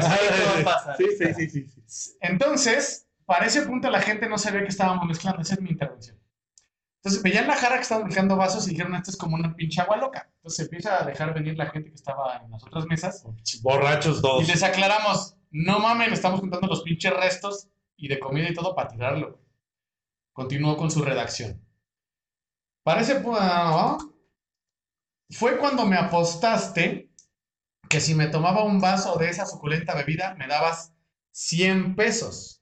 ¿Qué 0.56 0.62
pasar? 0.64 0.96
Sí, 0.96 1.06
sí, 1.18 1.34
sí, 1.34 1.50
sí, 1.50 1.66
sí. 1.84 2.16
Entonces, 2.22 3.08
para 3.32 3.46
ese 3.46 3.62
punto 3.62 3.88
la 3.88 4.02
gente 4.02 4.28
no 4.28 4.36
sabía 4.36 4.60
que 4.60 4.68
estábamos 4.68 5.06
mezclando. 5.06 5.40
Esa 5.40 5.54
es 5.54 5.60
mi 5.62 5.70
intervención. 5.70 6.18
Entonces 6.98 7.22
veían 7.22 7.46
la 7.46 7.56
jarra 7.56 7.76
que 7.76 7.80
estaban 7.82 8.04
mezclando 8.04 8.36
vasos 8.36 8.66
y 8.66 8.72
dijeron, 8.72 8.94
esto 8.94 9.10
es 9.10 9.16
como 9.16 9.36
una 9.36 9.56
pinche 9.56 9.80
agua 9.80 9.96
loca. 9.96 10.30
Entonces 10.36 10.56
se 10.58 10.62
empieza 10.64 11.02
a 11.02 11.06
dejar 11.06 11.32
venir 11.32 11.56
la 11.56 11.70
gente 11.70 11.88
que 11.88 11.94
estaba 11.94 12.42
en 12.44 12.50
las 12.50 12.62
otras 12.62 12.84
mesas 12.84 13.24
Borrachos 13.62 14.18
y 14.18 14.22
todos. 14.22 14.46
les 14.46 14.62
aclaramos, 14.62 15.34
no 15.50 15.78
mamen, 15.80 16.12
estamos 16.12 16.40
juntando 16.40 16.66
los 16.66 16.82
pinches 16.82 17.14
restos 17.14 17.68
y 17.96 18.08
de 18.08 18.20
comida 18.20 18.50
y 18.50 18.54
todo 18.54 18.74
para 18.74 18.88
tirarlo. 18.88 19.40
Continuó 20.34 20.76
con 20.76 20.90
su 20.90 21.00
redacción. 21.02 21.66
Para 22.84 23.00
ese 23.00 23.24
pu- 23.24 24.14
fue 25.30 25.56
cuando 25.56 25.86
me 25.86 25.96
apostaste 25.96 27.10
que 27.88 27.98
si 28.00 28.14
me 28.14 28.26
tomaba 28.26 28.62
un 28.62 28.78
vaso 28.78 29.16
de 29.16 29.30
esa 29.30 29.46
suculenta 29.46 29.94
bebida 29.94 30.34
me 30.34 30.46
dabas 30.46 30.92
100 31.32 31.96
pesos. 31.96 32.61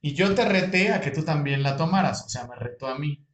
Y 0.00 0.14
yo 0.14 0.34
te 0.34 0.44
reté 0.44 0.92
a 0.92 1.00
que 1.00 1.10
tú 1.10 1.24
también 1.24 1.62
la 1.62 1.76
tomaras, 1.76 2.24
o 2.24 2.28
sea, 2.28 2.46
me 2.46 2.56
retó 2.56 2.86
a 2.86 2.98
mí. 2.98 3.24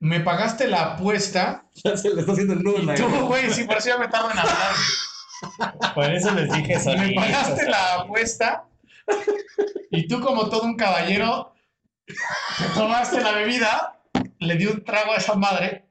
Me 0.00 0.20
pagaste 0.20 0.66
la 0.66 0.94
apuesta 0.94 1.66
Ya 1.84 1.96
se 1.96 2.12
le 2.12 2.20
está 2.20 2.32
haciendo 2.32 2.54
el 2.54 2.62
nudo 2.62 2.76
en 2.76 2.82
y 2.82 2.86
la 2.86 2.94
tú, 2.96 3.08
güey, 3.26 3.50
sí, 3.50 3.64
por 3.64 3.76
eso 3.76 3.88
ya 3.88 3.98
me 3.98 4.08
tardo 4.08 4.30
en 4.30 4.38
hablar. 4.38 4.74
Por 5.94 6.12
eso 6.12 6.32
les 6.34 6.52
dije 6.52 6.76
Me 6.76 6.80
solito. 6.80 7.20
pagaste 7.20 7.68
la 7.68 7.94
apuesta 7.94 8.64
y 9.90 10.06
tú 10.06 10.20
como 10.20 10.48
todo 10.48 10.62
un 10.62 10.76
caballero 10.76 11.54
te 12.06 12.64
tomaste 12.74 13.20
la 13.20 13.32
bebida, 13.32 14.00
le 14.38 14.56
di 14.56 14.66
un 14.66 14.84
trago 14.84 15.12
a 15.12 15.16
esa 15.16 15.34
madre 15.34 15.88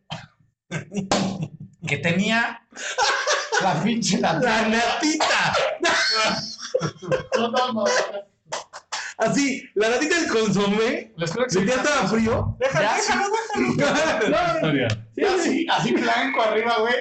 que 1.87 1.97
tenía 1.97 2.65
la 3.61 3.83
pinche 3.83 4.19
la 4.19 4.33
¡La 4.33 4.67
natita! 4.67 5.53
Así, 9.21 9.63
la 9.75 9.89
natita 9.89 10.19
del 10.19 10.27
consomé. 10.29 11.13
Les 11.15 11.31
juro 11.31 11.45
que 11.45 11.51
Si 11.51 11.59
sí. 11.59 11.65
ya 11.67 11.75
estaba 11.75 12.07
frío. 12.07 12.57
Ya, 12.59 12.97
sí. 12.97 13.13
Sí, 15.15 15.23
así, 15.23 15.67
así 15.69 15.91
blanco 15.93 16.41
arriba, 16.41 16.77
güey. 16.79 16.95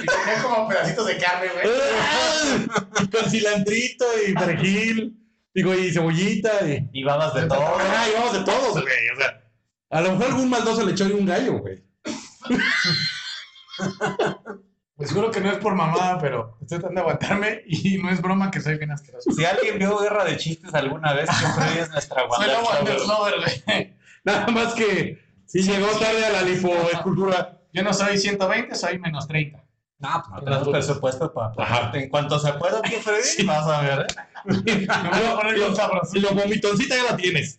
Y 0.00 0.06
tenía 0.06 0.42
como 0.42 0.68
pedacitos 0.68 1.06
de 1.06 1.16
carne, 1.16 1.48
güey. 1.48 1.66
Y 3.02 3.08
Con 3.08 3.30
cilantrito 3.30 4.04
y 4.26 4.34
perejil. 4.34 5.16
Digo, 5.54 5.74
y 5.74 5.90
cebollita. 5.90 6.68
Y... 6.68 6.90
Y 6.92 7.04
babas 7.04 7.32
de 7.34 7.46
todo. 7.46 7.78
Ay, 7.78 8.12
vamos 8.14 8.34
de 8.34 8.40
todos, 8.44 8.72
güey. 8.72 9.08
O 9.14 9.16
sea, 9.16 9.42
a 9.90 10.00
lo 10.02 10.12
mejor 10.12 10.26
algún 10.26 10.50
maldoso 10.50 10.84
le 10.84 10.92
echó 10.92 11.06
ahí 11.06 11.12
un 11.12 11.24
gallo, 11.24 11.58
güey. 11.58 11.82
Pues 14.98 15.12
juro 15.12 15.30
que 15.30 15.40
no 15.40 15.50
es 15.50 15.58
por 15.58 15.74
mamada, 15.76 16.18
pero 16.18 16.58
estoy 16.60 16.78
tratando 16.80 17.00
de 17.00 17.00
aguantarme 17.02 17.62
y 17.66 17.98
no 17.98 18.10
es 18.10 18.20
broma 18.20 18.50
que 18.50 18.60
soy 18.60 18.76
bien 18.78 18.90
asqueroso. 18.90 19.30
Si 19.30 19.44
alguien 19.44 19.78
vio 19.78 19.96
Guerra 19.98 20.24
de 20.24 20.36
Chistes 20.36 20.74
alguna 20.74 21.12
vez, 21.14 21.30
siempre 21.30 21.80
es 21.80 21.90
nuestra 21.90 22.22
Soy 22.36 22.48
la. 22.48 23.86
Nada 24.24 24.46
más 24.48 24.74
que 24.74 25.22
si 25.46 25.62
llegó 25.62 25.86
tarde 25.98 26.26
a 26.26 26.30
la 26.30 26.42
lipoescultura. 26.42 27.54
Yo 27.72 27.82
no 27.84 27.92
soy 27.94 28.18
120, 28.18 28.74
soy 28.74 28.98
menos 28.98 29.28
30. 29.28 29.62
No, 30.00 30.08
pues 30.28 30.30
no 30.30 30.44
tenemos 30.44 30.68
presupuesto 30.68 31.32
para 31.32 31.52
Ajá. 31.58 31.90
En 31.94 32.08
cuanto 32.08 32.38
se 32.38 32.52
pueda, 32.54 32.80
tío 32.82 32.98
Freddy, 33.00 33.44
vas 33.46 33.66
a 33.66 33.80
ver, 33.82 34.00
¿eh? 34.00 34.06
Me 34.44 34.56
voy 34.86 35.26
a 35.30 35.36
poner 35.36 35.54
bien 35.54 35.76
sabroso. 35.76 36.10
Si 36.12 36.18
lo 36.20 36.30
vomitoncita 36.30 36.96
ya 36.96 37.02
la 37.10 37.16
tienes. 37.16 37.58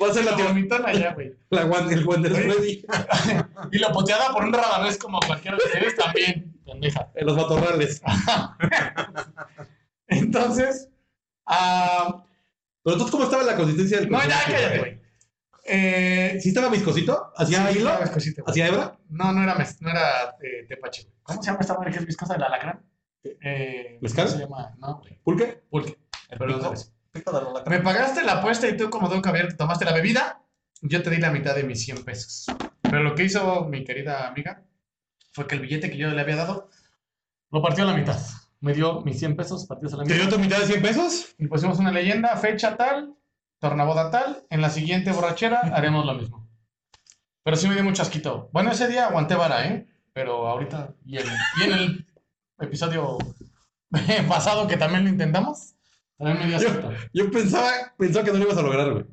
Va 0.00 0.08
a 0.08 0.12
ser 0.12 0.24
la, 0.24 0.32
La 0.36 0.44
vomitona 0.44 0.92
ya, 0.92 1.14
güey. 1.14 1.32
la 1.50 1.64
Wan- 1.64 1.90
el 1.90 2.06
Oye. 2.06 2.28
Freddy 2.28 2.84
Y 3.72 3.78
la 3.78 3.90
poteada 3.92 4.30
por 4.32 4.44
un 4.44 4.52
rabanés 4.52 4.98
como 4.98 5.18
cualquiera 5.20 5.56
de 5.56 5.64
ustedes 5.64 5.96
también, 5.96 6.55
pendeja. 6.66 7.10
en 7.14 7.26
los 7.26 7.36
matorrales. 7.36 8.02
Entonces, 10.08 10.88
ah, 11.46 12.24
Pero 12.82 12.94
entonces, 12.94 13.10
¿cómo 13.10 13.24
estaba 13.24 13.42
la 13.42 13.56
consistencia 13.56 14.00
del 14.00 14.10
no, 14.10 14.22
ya, 14.22 14.40
cállate, 14.46 14.78
güey. 14.78 15.00
Eh, 15.68 16.38
¿Sí 16.40 16.50
estaba 16.50 16.68
viscosito? 16.68 17.32
¿Hacía 17.36 17.66
sí, 17.72 17.78
hilo? 17.78 17.90
viscosito. 18.00 18.44
¿Hacía 18.46 18.68
hebra? 18.68 18.96
No, 19.08 19.32
no 19.32 19.42
era, 19.42 19.56
mes- 19.56 19.82
no 19.82 19.90
era 19.90 20.36
eh, 20.40 20.64
tepache, 20.68 21.02
güey. 21.02 21.14
¿Cómo 21.24 21.42
se 21.42 21.46
llama 21.48 21.58
esta 21.60 21.74
madre 21.76 21.90
que 21.90 21.98
es 21.98 22.06
viscosa 22.06 22.34
del 22.34 22.44
alacrán? 22.44 22.84
Eh, 23.24 23.98
¿Mezcal? 24.00 24.26
¿Cómo 24.26 24.36
se 24.38 24.44
llama? 24.44 24.76
No, 24.78 24.98
güey. 25.00 25.18
¿Pulque? 25.24 25.64
Pulque. 25.68 25.98
El 26.28 26.38
Pero 26.38 26.58
pico, 26.58 26.74
pico 27.10 27.62
Me 27.66 27.80
pagaste 27.80 28.22
la 28.22 28.34
apuesta 28.34 28.68
y 28.68 28.76
tú, 28.76 28.88
como 28.90 29.08
Don 29.08 29.20
Caviar, 29.20 29.48
te 29.48 29.54
tomaste 29.54 29.84
la 29.84 29.92
bebida. 29.92 30.40
Yo 30.82 31.02
te 31.02 31.10
di 31.10 31.16
la 31.16 31.32
mitad 31.32 31.56
de 31.56 31.64
mis 31.64 31.82
100 31.84 32.04
pesos. 32.04 32.46
Pero 32.82 33.02
lo 33.02 33.16
que 33.16 33.24
hizo 33.24 33.64
mi 33.64 33.82
querida 33.82 34.28
amiga 34.28 34.62
fue 35.36 35.46
que 35.46 35.54
el 35.54 35.60
billete 35.60 35.90
que 35.90 35.98
yo 35.98 36.08
le 36.08 36.20
había 36.20 36.36
dado 36.36 36.70
lo 37.50 37.60
partió 37.62 37.84
a 37.84 37.88
la 37.88 37.94
mitad. 37.94 38.18
Me 38.60 38.72
dio 38.72 39.02
mis 39.02 39.18
100 39.18 39.36
pesos, 39.36 39.66
partió 39.66 39.86
a 39.88 39.98
la 39.98 40.04
¿Te 40.04 40.14
mitad. 40.14 40.26
dio 40.26 40.34
tu 40.34 40.40
mitad 40.40 40.58
de 40.58 40.66
100 40.66 40.82
pesos? 40.82 41.34
Y 41.38 41.46
pusimos 41.46 41.78
una 41.78 41.92
leyenda, 41.92 42.34
fecha 42.38 42.76
tal, 42.78 43.14
tornaboda 43.60 44.10
tal. 44.10 44.44
En 44.48 44.62
la 44.62 44.70
siguiente 44.70 45.12
borrachera 45.12 45.60
haremos 45.60 46.06
lo 46.06 46.14
mismo. 46.14 46.48
Pero 47.44 47.56
sí 47.56 47.68
me 47.68 47.74
dio 47.74 47.84
mucho 47.84 48.00
asquito. 48.00 48.48
Bueno, 48.50 48.70
ese 48.72 48.88
día 48.88 49.06
aguanté 49.06 49.34
vara, 49.34 49.66
¿eh? 49.68 49.86
Pero 50.14 50.48
ahorita, 50.48 50.94
y 51.04 51.18
en, 51.18 51.26
y 51.60 51.64
en 51.64 51.72
el 51.74 52.06
episodio 52.58 53.18
pasado 54.28 54.66
que 54.66 54.78
también 54.78 55.04
lo 55.04 55.10
intentamos, 55.10 55.74
también 56.16 56.38
me 56.38 56.46
dio 56.46 56.56
asquito. 56.56 56.90
Yo 57.12 57.30
pensaba, 57.30 57.70
pensaba 57.98 58.24
que 58.24 58.32
no 58.32 58.38
lo 58.38 58.44
ibas 58.44 58.56
a 58.56 58.62
lograr, 58.62 58.90
güey. 58.90 59.04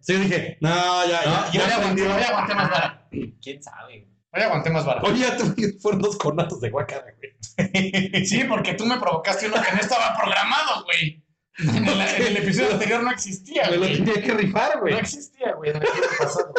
Sí, 0.00 0.12
yo 0.12 0.18
dije, 0.20 0.58
no, 0.60 0.68
ya, 1.08 1.22
No, 1.24 1.52
ya, 1.52 1.52
ya 1.52 1.68
ya 1.68 1.76
aguanté, 1.76 2.02
ya 2.04 2.28
aguanté 2.28 2.54
más 2.54 2.70
vara. 2.70 3.08
¿Quién 3.40 3.62
sabe? 3.62 4.09
Hoy 4.32 4.42
aguanté 4.42 4.70
más 4.70 4.84
vara. 4.86 5.02
Oye, 5.02 5.20
ya 5.20 5.36
fueron 5.80 6.00
dos 6.00 6.16
cornatos 6.16 6.60
de 6.60 6.70
guacara, 6.70 7.06
güey. 7.16 7.30
Sí, 8.26 8.44
porque 8.44 8.74
tú 8.74 8.86
me 8.86 8.98
provocaste 8.98 9.46
uno 9.48 9.56
que 9.56 9.74
no 9.74 9.80
estaba 9.80 10.16
programado, 10.16 10.84
güey. 10.84 11.24
En 11.58 11.86
el, 11.86 12.00
en 12.00 12.22
el 12.28 12.36
episodio 12.38 12.72
anterior 12.72 13.02
no 13.02 13.10
existía, 13.10 13.64
Me 13.66 13.72
lo 13.76 13.78
güey. 13.80 13.96
tenía 13.98 14.22
que 14.22 14.32
rifar, 14.32 14.76
No 14.76 14.80
güey. 14.82 14.94
existía, 14.98 15.52
güey, 15.54 15.72
pasado. 16.18 16.54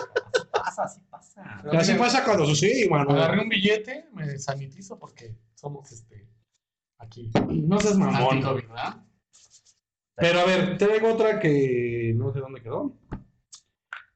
Pasa, 0.51 0.87
sí 0.87 1.01
pasa. 1.09 1.61
Así 1.73 1.93
pasa 1.95 2.23
cuando 2.23 2.45
sucede, 2.45 2.87
mano. 2.89 3.11
Agarré 3.11 3.41
un 3.41 3.49
billete, 3.49 4.05
me 4.13 4.37
sanitizo 4.37 4.99
porque 4.99 5.35
somos 5.55 5.91
este 5.91 6.27
aquí. 6.99 7.31
No 7.47 7.79
seas 7.79 7.97
mamón. 7.97 8.41
¿verdad? 8.41 8.97
Pero 10.15 10.41
a 10.41 10.45
ver, 10.45 10.77
traigo 10.77 11.13
otra 11.13 11.39
que 11.39 12.13
no 12.15 12.31
sé 12.31 12.39
dónde 12.39 12.61
quedó. 12.61 12.95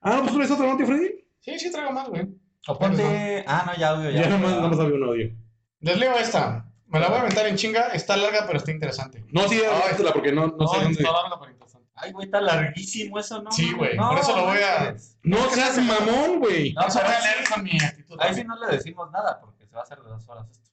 Ah, 0.01 0.19
pues 0.19 0.31
tú 0.33 0.37
traes 0.37 0.51
otra, 0.51 0.67
¿no, 0.67 0.77
tío 0.77 0.85
Freddy? 0.85 1.25
Sí, 1.39 1.57
sí 1.57 1.71
traigo 1.71 1.91
más, 1.93 2.09
güey. 2.09 2.27
O 2.67 2.77
ponte. 2.79 3.43
Ah, 3.47 3.63
no, 3.67 3.75
ya 3.79 3.89
audio, 3.89 4.09
ya. 4.09 4.21
Ya 4.23 4.29
nomás, 4.29 4.59
nomás 4.59 4.79
había 4.79 4.95
un 4.95 5.03
audio. 5.03 5.31
Les 5.79 5.97
leo 5.97 6.17
esta. 6.17 6.65
Me 6.87 6.99
la 6.99 7.07
voy 7.09 7.17
a 7.17 7.21
aventar 7.21 7.45
en 7.47 7.55
chinga. 7.55 7.89
Está 7.89 8.17
larga, 8.17 8.45
pero 8.45 8.57
está 8.57 8.71
interesante. 8.71 9.23
No, 9.31 9.47
sí, 9.47 9.59
Ay. 9.59 9.81
avéntala 9.83 10.13
porque 10.13 10.31
no, 10.31 10.47
no 10.47 10.67
sé 10.67 10.77
Ay, 10.77 10.83
dónde. 10.83 11.01
Está 11.01 11.11
larga, 11.11 11.39
pero 11.39 11.51
interesante. 11.51 11.89
Ay, 11.95 12.11
güey, 12.11 12.25
está 12.25 12.41
larguísimo 12.41 13.19
eso, 13.19 13.41
¿no? 13.41 13.51
Sí, 13.51 13.71
güey, 13.73 13.95
No, 13.95 14.09
por 14.09 14.19
eso 14.19 14.35
lo 14.35 14.45
voy 14.45 14.57
a-. 14.57 14.95
No 15.23 15.49
seas 15.49 15.77
mamón, 15.77 16.39
güey. 16.39 16.73
No, 16.73 16.81
pero 16.87 17.05
voy 17.05 17.13
a 17.13 17.21
leer 17.21 17.49
con 17.53 17.63
mi 17.63 17.77
actitud. 17.81 18.17
Ahí 18.19 18.33
sí 18.33 18.43
no 18.43 18.59
le 18.59 18.75
decimos 18.75 19.11
nada 19.11 19.39
porque 19.39 19.65
se 19.67 19.75
va 19.75 19.81
a 19.81 19.83
hacer 19.83 19.99
de 20.01 20.09
dos 20.09 20.27
horas 20.27 20.49
esto. 20.49 20.71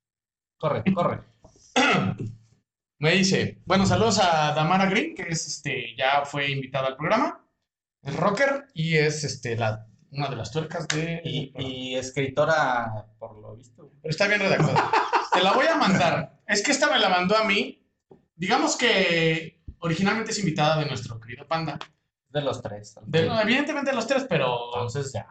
Corre, 0.58 0.82
corre. 0.94 1.20
Me 2.98 3.12
dice, 3.12 3.60
bueno, 3.66 3.84
saludos 3.84 4.20
a 4.20 4.52
Damara 4.54 4.86
Green, 4.86 5.14
que 5.14 5.22
es 5.22 5.46
este, 5.46 5.96
ya 5.96 6.24
fue 6.24 6.50
invitada 6.50 6.86
al 6.86 6.96
programa. 6.96 7.44
Es 8.00 8.16
rocker 8.16 8.68
y 8.74 8.96
es 8.96 9.24
este, 9.24 9.56
la, 9.56 9.86
una 10.12 10.28
de 10.28 10.36
las 10.36 10.50
tuercas 10.50 10.86
de. 10.88 11.20
Y, 11.24 11.52
y 11.58 11.96
escritora, 11.96 13.06
por 13.18 13.36
lo 13.38 13.56
visto. 13.56 13.90
Pero 14.00 14.10
está 14.10 14.26
bien 14.28 14.40
redactada. 14.40 14.90
Te 15.32 15.42
la 15.42 15.52
voy 15.52 15.66
a 15.66 15.76
mandar. 15.76 16.40
Es 16.46 16.62
que 16.62 16.70
esta 16.72 16.90
me 16.90 16.98
la 16.98 17.08
mandó 17.08 17.36
a 17.36 17.44
mí. 17.44 17.84
Digamos 18.36 18.76
que 18.76 19.62
originalmente 19.78 20.30
es 20.32 20.38
invitada 20.38 20.78
de 20.78 20.86
nuestro 20.86 21.18
querido 21.20 21.46
Panda. 21.48 21.78
De 22.28 22.40
los 22.40 22.62
tres. 22.62 22.94
De- 23.06 23.26
evidentemente 23.42 23.90
de 23.90 23.96
los 23.96 24.06
tres, 24.06 24.24
pero 24.28 24.56
Entonces 24.74 25.12
ya. 25.12 25.26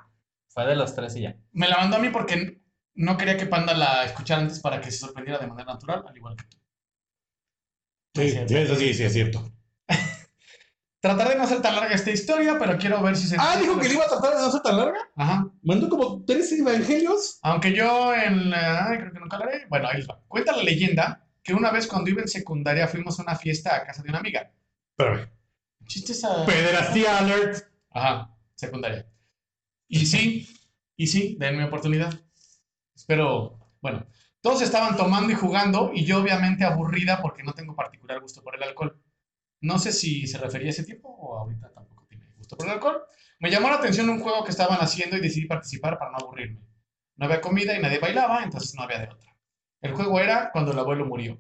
Fue 0.48 0.66
de 0.66 0.76
los 0.76 0.94
tres 0.94 1.16
y 1.16 1.22
ya. 1.22 1.36
me 1.54 1.68
la 1.70 1.78
mandó 1.78 1.96
a 1.96 2.00
mí 2.00 2.10
porque 2.10 2.62
no 2.96 3.16
quería 3.18 3.38
que 3.38 3.46
Panda 3.46 3.74
la 3.74 4.04
escuchara 4.06 4.42
antes 4.42 4.60
para 4.60 4.82
que 4.82 4.92
se 4.92 4.98
sorprendiera 4.98 5.40
de 5.40 5.48
manera 5.48 5.74
natural, 5.74 6.04
al 6.08 6.16
igual 6.18 6.36
que 6.36 6.44
tú. 6.46 6.58
Sí, 8.16 8.30
sí, 8.32 8.56
eso 8.58 8.76
sí, 8.76 8.94
sí, 8.94 9.04
es 9.04 9.14
cierto. 9.14 9.50
Trataré 11.02 11.32
de 11.32 11.38
no 11.38 11.44
hacer 11.44 11.64
tan 11.64 11.76
larga 11.76 11.96
esta 11.96 12.12
historia, 12.12 12.58
pero 12.60 12.78
quiero 12.78 13.02
ver 13.02 13.18
si 13.18 13.28
se. 13.28 13.36
Ah, 13.40 13.58
dijo 13.60 13.80
que 13.80 13.88
le 13.88 13.96
iba 13.96 14.06
a 14.06 14.08
tratar 14.08 14.36
de 14.36 14.42
no 14.44 14.52
ser 14.52 14.62
tan 14.62 14.78
larga. 14.78 15.00
Ajá. 15.16 15.48
Mandó 15.64 15.90
como 15.90 16.24
tres 16.26 16.52
evangelios. 16.52 17.40
Aunque 17.42 17.74
yo 17.74 18.14
en 18.14 18.52
la... 18.52 18.88
ay, 18.88 19.00
creo 19.00 19.12
que 19.12 19.20
nunca 19.20 19.40
la 19.40 19.46
haré. 19.46 19.66
Bueno, 19.68 19.88
ahí 19.88 19.98
les 19.98 20.08
va. 20.08 20.22
Cuenta 20.28 20.56
la 20.56 20.62
leyenda 20.62 21.28
que 21.42 21.56
una 21.56 21.72
vez 21.72 21.88
cuando 21.88 22.12
iba 22.12 22.22
en 22.22 22.28
secundaria 22.28 22.88
fuimos 22.88 23.20
a 23.20 23.24
una 23.24 23.36
fiesta 23.36 23.76
a 23.76 23.84
casa 23.84 24.04
de 24.04 24.10
una 24.10 24.20
amiga. 24.20 24.52
Espérame. 24.96 25.28
Chistes 25.88 26.24
a... 26.24 26.46
Pederastía 26.46 27.18
alert. 27.18 27.66
Ajá, 27.90 28.36
secundaria. 28.54 29.08
Y 29.88 30.06
sí, 30.06 30.48
y 30.96 31.08
sí, 31.08 31.36
denme 31.40 31.66
oportunidad. 31.66 32.14
Espero, 32.96 33.58
bueno, 33.82 34.06
todos 34.42 34.62
estaban 34.62 34.96
tomando 34.96 35.32
y 35.32 35.36
jugando 35.36 35.92
y 35.94 36.06
yo 36.06 36.20
obviamente 36.20 36.64
aburrida 36.64 37.22
porque 37.24 37.42
no 37.42 37.54
tengo 37.54 37.76
particular 37.76 38.20
gusto 38.22 38.44
por 38.44 38.56
el 38.56 38.64
alcohol. 38.64 39.02
No 39.62 39.80
sé 39.80 39.92
si 39.92 40.28
se 40.28 40.38
refería 40.38 40.68
a 40.68 40.72
ese 40.72 40.84
tiempo 40.84 41.10
o 41.10 41.38
ahorita 41.38 41.72
tampoco 41.72 42.06
tiene 42.10 42.26
gusto 42.38 42.58
por 42.58 42.66
el 42.66 42.74
alcohol. 42.74 43.04
Me 43.40 43.50
llamó 43.50 43.70
la 43.70 43.76
atención 43.76 44.10
un 44.10 44.20
juego 44.20 44.44
que 44.44 44.52
estaban 44.52 44.80
haciendo 44.80 45.18
y 45.18 45.22
decidí 45.22 45.46
participar 45.48 45.98
para 45.98 46.12
no 46.12 46.18
aburrirme. 46.18 46.62
No 47.16 47.26
había 47.26 47.42
comida 47.42 47.78
y 47.78 47.82
nadie 47.82 48.00
bailaba, 48.00 48.44
entonces 48.44 48.76
no 48.76 48.84
había 48.84 49.00
de 49.00 49.10
otra. 49.10 49.36
El 49.82 49.94
juego 49.94 50.20
era 50.20 50.52
cuando 50.52 50.72
el 50.72 50.80
abuelo 50.80 51.06
murió. 51.06 51.40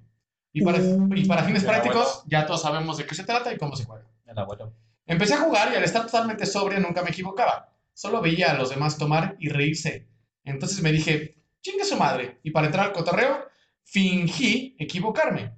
Y 0.53 0.63
para, 0.63 0.79
y 0.79 1.25
para 1.25 1.43
fines 1.43 1.63
prácticos, 1.63 2.23
ya 2.27 2.45
todos 2.45 2.61
sabemos 2.61 2.97
de 2.97 3.05
qué 3.05 3.15
se 3.15 3.23
trata 3.23 3.53
y 3.53 3.57
cómo 3.57 3.75
se 3.75 3.85
juega. 3.85 4.05
El 4.25 4.37
abuelo. 4.37 4.73
Empecé 5.05 5.33
a 5.33 5.41
jugar 5.41 5.71
y 5.71 5.75
al 5.75 5.83
estar 5.83 6.05
totalmente 6.05 6.45
sobrio 6.45 6.79
nunca 6.79 7.01
me 7.03 7.09
equivocaba. 7.09 7.69
Solo 7.93 8.21
veía 8.21 8.51
a 8.51 8.53
los 8.53 8.69
demás 8.69 8.97
tomar 8.97 9.35
y 9.39 9.49
reírse. 9.49 10.07
Entonces 10.43 10.81
me 10.81 10.91
dije, 10.91 11.35
chingue 11.61 11.85
su 11.85 11.97
madre. 11.97 12.39
Y 12.43 12.51
para 12.51 12.67
entrar 12.67 12.87
al 12.87 12.93
cotorreo, 12.93 13.45
fingí 13.83 14.75
equivocarme. 14.79 15.53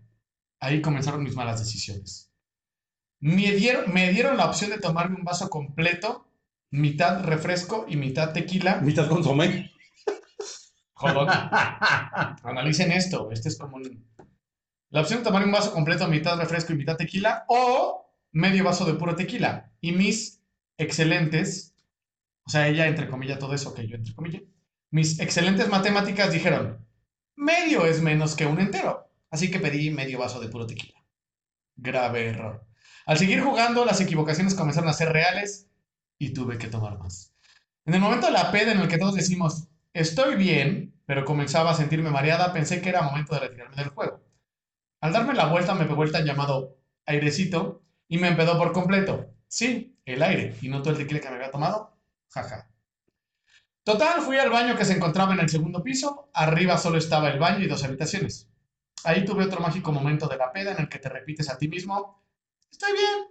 Ahí 0.60 0.82
comenzaron 0.82 1.24
mis 1.24 1.36
malas 1.36 1.60
decisiones. 1.60 2.33
Me 3.24 3.54
dieron, 3.54 3.94
me 3.94 4.12
dieron 4.12 4.36
la 4.36 4.48
opción 4.48 4.70
de 4.70 4.80
tomarme 4.80 5.16
un 5.16 5.24
vaso 5.24 5.50
completo, 5.50 6.28
mitad 6.72 7.24
refresco 7.24 7.86
y 7.88 7.96
mitad 7.96 8.34
tequila. 8.34 8.82
Mitad 8.82 9.08
consomé. 9.08 9.72
Joder, 10.92 11.30
analicen 12.44 12.92
esto. 12.92 13.32
Este 13.32 13.48
es 13.48 13.58
como 13.58 13.78
un... 13.78 14.06
La 14.90 15.00
opción 15.00 15.20
de 15.20 15.24
tomar 15.24 15.46
un 15.46 15.54
vaso 15.54 15.72
completo, 15.72 16.06
mitad 16.10 16.38
refresco 16.38 16.74
y 16.74 16.76
mitad 16.76 16.98
tequila, 16.98 17.46
o 17.48 18.14
medio 18.34 18.66
vaso 18.66 18.84
de 18.84 18.96
puro 18.96 19.16
tequila. 19.16 19.72
Y 19.80 19.94
mis 19.94 20.44
excelentes, 20.78 21.76
o 22.44 22.50
sea, 22.50 22.68
ella 22.68 22.88
entre 22.88 23.08
comillas 23.08 23.40
todo 23.40 23.54
eso, 23.54 23.74
que 23.74 23.88
yo 23.88 23.96
entre 23.96 24.14
comillas, 24.14 24.42
mis 24.92 25.22
excelentes 25.22 25.70
matemáticas 25.70 26.34
dijeron, 26.34 26.86
medio 27.38 27.86
es 27.86 28.02
menos 28.02 28.36
que 28.36 28.46
un 28.46 28.60
entero. 28.60 29.08
Así 29.30 29.50
que 29.50 29.62
pedí 29.62 29.92
medio 29.92 30.20
vaso 30.20 30.42
de 30.42 30.50
puro 30.50 30.68
tequila. 30.68 31.02
Grave 31.78 32.28
error. 32.28 32.73
Al 33.06 33.18
seguir 33.18 33.42
jugando, 33.42 33.86
las 33.86 34.00
equivocaciones 34.00 34.56
comenzaron 34.56 34.90
a 34.90 34.94
ser 34.94 35.12
reales 35.12 35.68
y 36.18 36.34
tuve 36.34 36.58
que 36.58 36.68
tomar 36.68 36.98
más. 37.00 37.34
En 37.86 37.94
el 37.94 38.00
momento 38.00 38.28
de 38.28 38.34
la 38.34 38.52
peda 38.52 38.72
en 38.72 38.80
el 38.80 38.88
que 38.88 38.98
todos 38.98 39.16
decimos, 39.16 39.68
estoy 39.94 40.36
bien, 40.36 40.94
pero 41.06 41.26
comenzaba 41.26 41.72
a 41.72 41.76
sentirme 41.76 42.12
mareada, 42.12 42.54
pensé 42.54 42.82
que 42.82 42.90
era 42.90 43.02
momento 43.02 43.34
de 43.34 43.42
retirarme 43.42 43.76
del 43.76 43.90
juego. 43.90 44.24
Al 45.02 45.12
darme 45.12 45.34
la 45.34 45.48
vuelta 45.48 45.74
me 45.74 45.86
pegó 45.86 46.04
el 46.04 46.14
tan 46.14 46.26
llamado 46.26 46.78
airecito 47.06 47.84
y 48.08 48.20
me 48.20 48.30
empedó 48.30 48.58
por 48.58 48.72
completo. 48.72 49.34
Sí, 49.50 49.98
el 50.06 50.24
aire, 50.24 50.56
y 50.62 50.70
no 50.70 50.82
todo 50.82 50.92
el 50.92 51.00
tequila 51.00 51.20
que 51.20 51.30
me 51.30 51.36
había 51.36 51.52
tomado. 51.52 51.98
Jaja. 52.30 52.70
Total, 53.84 54.22
fui 54.22 54.38
al 54.38 54.50
baño 54.50 54.78
que 54.78 54.86
se 54.86 54.94
encontraba 54.94 55.34
en 55.34 55.42
el 55.42 55.50
segundo 55.50 55.84
piso. 55.84 56.30
Arriba 56.34 56.78
solo 56.78 56.98
estaba 56.98 57.30
el 57.30 57.38
baño 57.38 57.66
y 57.66 57.68
dos 57.68 57.84
habitaciones. 57.84 58.50
Ahí 59.04 59.26
tuve 59.26 59.44
otro 59.44 59.60
mágico 59.60 59.92
momento 59.92 60.28
de 60.28 60.38
la 60.38 60.54
peda 60.54 60.72
en 60.72 60.80
el 60.80 60.90
que 60.90 61.00
te 61.00 61.10
repites 61.10 61.50
a 61.50 61.58
ti 61.58 61.68
mismo, 61.68 62.23
estoy 62.74 62.92
bien, 62.94 63.28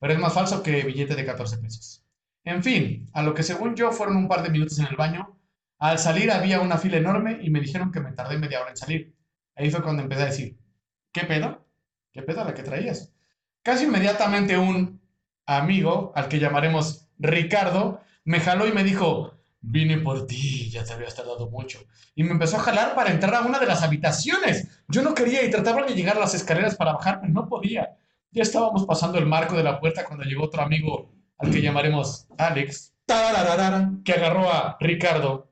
pero 0.00 0.12
es 0.14 0.18
más 0.18 0.32
falso 0.32 0.62
que 0.62 0.82
billete 0.82 1.14
de 1.14 1.24
14 1.24 1.58
pesos. 1.58 2.02
En 2.44 2.62
fin, 2.62 3.10
a 3.12 3.22
lo 3.22 3.34
que 3.34 3.42
según 3.42 3.74
yo 3.76 3.92
fueron 3.92 4.16
un 4.16 4.28
par 4.28 4.42
de 4.42 4.50
minutos 4.50 4.78
en 4.78 4.86
el 4.86 4.96
baño, 4.96 5.38
al 5.78 5.98
salir 5.98 6.30
había 6.30 6.60
una 6.60 6.78
fila 6.78 6.96
enorme 6.96 7.38
y 7.42 7.50
me 7.50 7.60
dijeron 7.60 7.92
que 7.92 8.00
me 8.00 8.12
tardé 8.12 8.38
media 8.38 8.60
hora 8.60 8.70
en 8.70 8.76
salir. 8.76 9.14
Ahí 9.54 9.70
fue 9.70 9.82
cuando 9.82 10.02
empecé 10.02 10.22
a 10.22 10.26
decir, 10.26 10.56
¿qué 11.12 11.24
pedo? 11.24 11.66
¿Qué 12.12 12.22
pedo 12.22 12.44
la 12.44 12.54
que 12.54 12.62
traías? 12.62 13.12
Casi 13.62 13.84
inmediatamente 13.84 14.56
un 14.56 15.00
amigo, 15.44 16.12
al 16.14 16.28
que 16.28 16.38
llamaremos 16.38 17.08
Ricardo, 17.18 18.00
me 18.24 18.40
jaló 18.40 18.66
y 18.66 18.72
me 18.72 18.84
dijo, 18.84 19.34
vine 19.60 19.98
por 19.98 20.26
ti, 20.26 20.70
ya 20.70 20.84
te 20.84 20.94
habías 20.94 21.14
tardado 21.14 21.50
mucho. 21.50 21.80
Y 22.14 22.24
me 22.24 22.30
empezó 22.30 22.56
a 22.56 22.60
jalar 22.60 22.94
para 22.94 23.10
entrar 23.10 23.34
a 23.34 23.40
una 23.42 23.58
de 23.58 23.66
las 23.66 23.82
habitaciones. 23.82 24.82
Yo 24.88 25.02
no 25.02 25.14
quería 25.14 25.44
y 25.44 25.50
trataba 25.50 25.84
de 25.84 25.94
llegar 25.94 26.16
a 26.16 26.20
las 26.20 26.34
escaleras 26.34 26.76
para 26.76 26.94
bajar, 26.94 27.20
pero 27.20 27.32
no 27.32 27.48
podía. 27.48 27.96
Ya 28.36 28.42
estábamos 28.42 28.84
pasando 28.84 29.16
el 29.18 29.24
marco 29.24 29.56
de 29.56 29.62
la 29.62 29.80
puerta 29.80 30.04
cuando 30.04 30.22
llegó 30.24 30.44
otro 30.44 30.60
amigo, 30.60 31.10
al 31.38 31.50
que 31.50 31.62
llamaremos 31.62 32.28
Alex, 32.36 32.92
que 34.04 34.12
agarró 34.12 34.50
a 34.52 34.76
Ricardo 34.78 35.50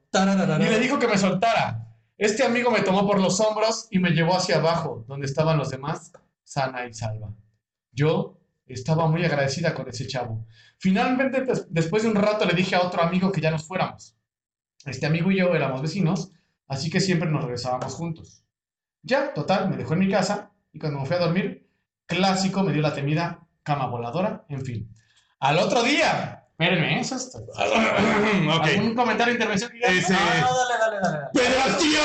y 0.67 0.69
le 0.69 0.79
dijo 0.81 0.99
que 0.99 1.09
me 1.09 1.17
soltara. 1.17 1.89
Este 2.19 2.45
amigo 2.45 2.71
me 2.71 2.83
tomó 2.83 3.07
por 3.07 3.19
los 3.21 3.41
hombros 3.41 3.89
y 3.91 3.99
me 4.01 4.11
llevó 4.11 4.37
hacia 4.37 4.57
abajo, 4.57 5.05
donde 5.09 5.25
estaban 5.25 5.57
los 5.57 5.71
demás, 5.71 6.13
sana 6.43 6.87
y 6.87 6.93
salva. 6.93 7.33
Yo 7.91 8.39
estaba 8.67 9.07
muy 9.09 9.25
agradecida 9.25 9.73
con 9.75 9.89
ese 9.89 10.07
chavo. 10.07 10.45
Finalmente, 10.77 11.41
des- 11.41 11.67
después 11.73 12.03
de 12.03 12.11
un 12.11 12.17
rato, 12.17 12.45
le 12.45 12.53
dije 12.53 12.77
a 12.77 12.83
otro 12.83 13.03
amigo 13.03 13.33
que 13.33 13.41
ya 13.41 13.51
nos 13.51 13.67
fuéramos. 13.67 14.15
Este 14.85 15.07
amigo 15.07 15.31
y 15.31 15.39
yo 15.39 15.55
éramos 15.55 15.81
vecinos, 15.81 16.33
así 16.69 16.91
que 16.91 17.01
siempre 17.01 17.31
nos 17.31 17.43
regresábamos 17.45 17.95
juntos. 17.95 18.45
Ya, 19.03 19.33
total, 19.33 19.71
me 19.71 19.77
dejó 19.79 19.95
en 19.95 20.01
mi 20.01 20.11
casa 20.11 20.51
y 20.73 20.79
cuando 20.79 21.01
me 21.01 21.07
fui 21.07 21.17
a 21.17 21.21
dormir, 21.21 21.64
clásico, 22.07 22.63
me 22.63 22.73
dio 22.73 22.83
la 22.83 22.95
temida 22.95 23.41
cama 23.63 23.87
voladora, 23.87 24.45
en 24.49 24.65
fin. 24.65 24.95
Al 25.41 25.59
otro 25.59 25.83
día, 25.83 26.45
espérenme, 26.51 27.01
eso 27.01 27.17
es 27.17 27.31
todo. 27.31 27.45
ok. 27.53 28.65
¿Algún 28.65 28.95
comentario, 28.95 29.33
intervención? 29.35 29.71
Ese- 29.83 30.13
No, 30.13 30.19
no, 30.19 30.57
dale, 30.57 30.79
dale, 30.79 30.97
dale. 31.03 31.19
dale. 31.19 31.27
¡Pedastía! 31.33 32.01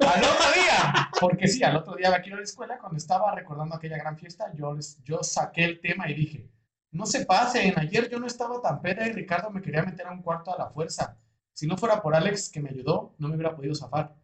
Al 0.00 0.24
otro 0.24 0.46
día, 0.54 1.10
porque 1.20 1.46
sí, 1.48 1.62
al 1.62 1.76
otro 1.76 1.94
día 1.96 2.14
aquí 2.14 2.32
a 2.32 2.36
la 2.36 2.42
escuela, 2.42 2.78
cuando 2.78 2.96
estaba 2.98 3.34
recordando 3.34 3.76
aquella 3.76 3.98
gran 3.98 4.16
fiesta, 4.18 4.50
yo, 4.54 4.72
les, 4.72 5.02
yo 5.04 5.22
saqué 5.22 5.64
el 5.64 5.80
tema 5.80 6.08
y 6.10 6.14
dije, 6.14 6.48
no 6.92 7.06
se 7.06 7.24
pasen, 7.26 7.78
ayer 7.78 8.08
yo 8.10 8.18
no 8.18 8.26
estaba 8.26 8.60
tan 8.60 8.80
peda 8.80 9.06
y 9.06 9.12
Ricardo 9.12 9.50
me 9.50 9.60
quería 9.60 9.82
meter 9.82 10.06
a 10.06 10.10
un 10.10 10.22
cuarto 10.22 10.52
a 10.52 10.58
la 10.58 10.70
fuerza. 10.70 11.16
Si 11.52 11.66
no 11.66 11.76
fuera 11.76 12.00
por 12.02 12.14
Alex 12.16 12.48
que 12.50 12.60
me 12.60 12.70
ayudó, 12.70 13.14
no 13.18 13.28
me 13.28 13.34
hubiera 13.36 13.54
podido 13.54 13.74
zafar. 13.74 14.14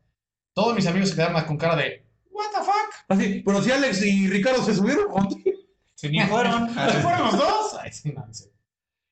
Todos 0.55 0.75
mis 0.75 0.87
amigos 0.87 1.11
se 1.11 1.15
quedaron 1.17 1.41
con 1.45 1.59
cara 1.59 1.77
de, 1.77 2.06
what 2.37 2.51
the 2.53 2.65
fuck? 2.65 2.95
Así, 3.09 3.43
pero 3.45 3.63
si 3.63 3.71
Alex 3.71 4.03
y 4.05 4.29
Ricardo 4.29 4.65
se 4.65 4.75
subieron 4.75 5.09
contigo. 5.09 5.59
Si 5.95 6.09
ni 6.09 6.21
fueron. 6.23 6.69
¿Se 6.69 7.01
fueron 7.01 7.23
los 7.23 7.39
dos? 7.39 7.77
Ay, 7.81 7.93
sí, 7.93 8.13
no, 8.13 8.27
serio. 8.33 8.53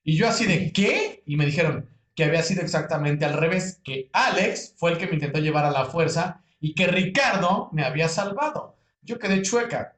Y 0.03 0.17
yo 0.17 0.29
así 0.29 0.45
de, 0.45 0.71
¿qué? 0.73 1.23
Y 1.27 1.37
me 1.37 1.47
dijeron 1.47 1.89
que 2.15 2.25
había 2.25 2.43
sido 2.43 2.63
exactamente 2.63 3.25
al 3.25 3.33
revés, 3.33 3.81
que 3.83 4.11
Alex 4.13 4.75
fue 4.77 4.93
el 4.93 4.99
que 4.99 5.07
me 5.07 5.15
intentó 5.15 5.41
llevar 5.41 5.65
a 5.65 5.71
la 5.71 5.87
fuerza 5.87 6.45
y 6.61 6.75
que 6.75 6.87
Ricardo 6.87 7.71
me 7.73 7.85
había 7.85 8.09
salvado. 8.09 8.77
Yo 9.03 9.19
quedé 9.19 9.43
chueca. 9.43 9.97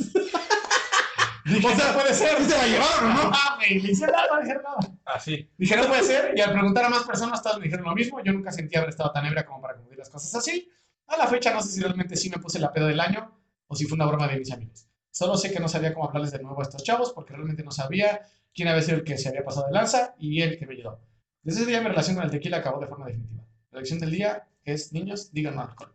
Dije, 1.46 1.68
O 1.68 1.76
sea, 1.76 1.92
no 1.92 2.00
puede 2.00 2.14
ser. 2.14 2.38
¿sí 2.40 2.46
se 2.46 2.58
la 2.58 2.66
llevaron 2.66 3.14
no? 3.14 3.32
Ah, 3.32 3.56
güey, 3.58 3.80
le 3.80 3.92
hice 3.92 4.08
nada, 4.08 4.26
no 4.32 4.42
dijeron 4.42 4.64
nada. 4.64 4.80
Así. 5.06 5.48
Dije, 5.58 5.76
no 5.76 5.88
puede 5.88 6.04
ser. 6.04 6.34
Y 6.36 6.42
al 6.42 6.52
preguntar 6.52 6.86
a 6.86 6.90
más 6.90 7.04
personas, 7.04 7.44
todas 7.44 7.60
me 7.60 7.66
dijeron 7.66 7.86
lo 7.86 7.94
mismo. 7.94 8.20
Yo 8.24 8.34
nunca 8.34 8.52
sentí 8.52 8.76
haber 8.76 8.90
estado 8.90 9.12
tan 9.12 9.26
ebria 9.28 9.46
como 9.46 9.62
para 9.62 9.76
confundir 9.76 10.00
las 10.00 10.10
cosas 10.10 10.34
así. 10.34 10.68
A 11.08 11.18
la 11.18 11.28
fecha 11.28 11.54
no 11.54 11.62
sé 11.62 11.70
si 11.70 11.82
realmente 11.82 12.16
sí 12.16 12.30
me 12.30 12.38
puse 12.40 12.60
la 12.60 12.72
pedo 12.74 12.88
del 12.88 13.00
año 13.00 13.32
o 13.68 13.76
si 13.76 13.86
fue 13.86 13.96
una 13.96 14.06
broma 14.06 14.28
de 14.28 14.38
mis 14.40 14.52
amigos. 14.52 14.88
Solo 15.12 15.38
sé 15.38 15.52
que 15.52 15.60
no 15.60 15.68
sabía 15.68 15.94
cómo 15.94 16.08
hablarles 16.08 16.32
de 16.32 16.40
nuevo 16.40 16.60
a 16.60 16.64
estos 16.64 16.84
chavos 16.84 17.14
porque 17.14 17.34
realmente 17.34 17.64
no 17.64 17.72
sabía 17.72 18.22
quién 18.54 18.68
había 18.68 18.82
sido 18.82 18.98
el 18.98 19.04
que 19.04 19.18
se 19.18 19.30
había 19.30 19.44
pasado 19.44 19.68
de 19.68 19.74
lanza 19.74 20.16
y 20.20 20.42
el 20.42 20.58
que 20.58 20.66
me 20.66 20.74
ayudó. 20.74 21.00
Desde 21.42 21.62
ese 21.62 21.70
día 21.70 21.82
mi 21.82 21.88
relación 21.88 22.16
con 22.16 22.26
el 22.26 22.32
tequila 22.32 22.58
acabó 22.58 22.80
de 22.80 22.88
forma 22.88 23.06
definitiva. 23.06 23.44
La 23.72 23.80
lección 23.80 24.00
del 24.00 24.12
día 24.12 24.48
es, 24.64 24.92
niños, 24.94 25.32
digan 25.32 25.56
no 25.56 25.62
alcohol. 25.62 25.94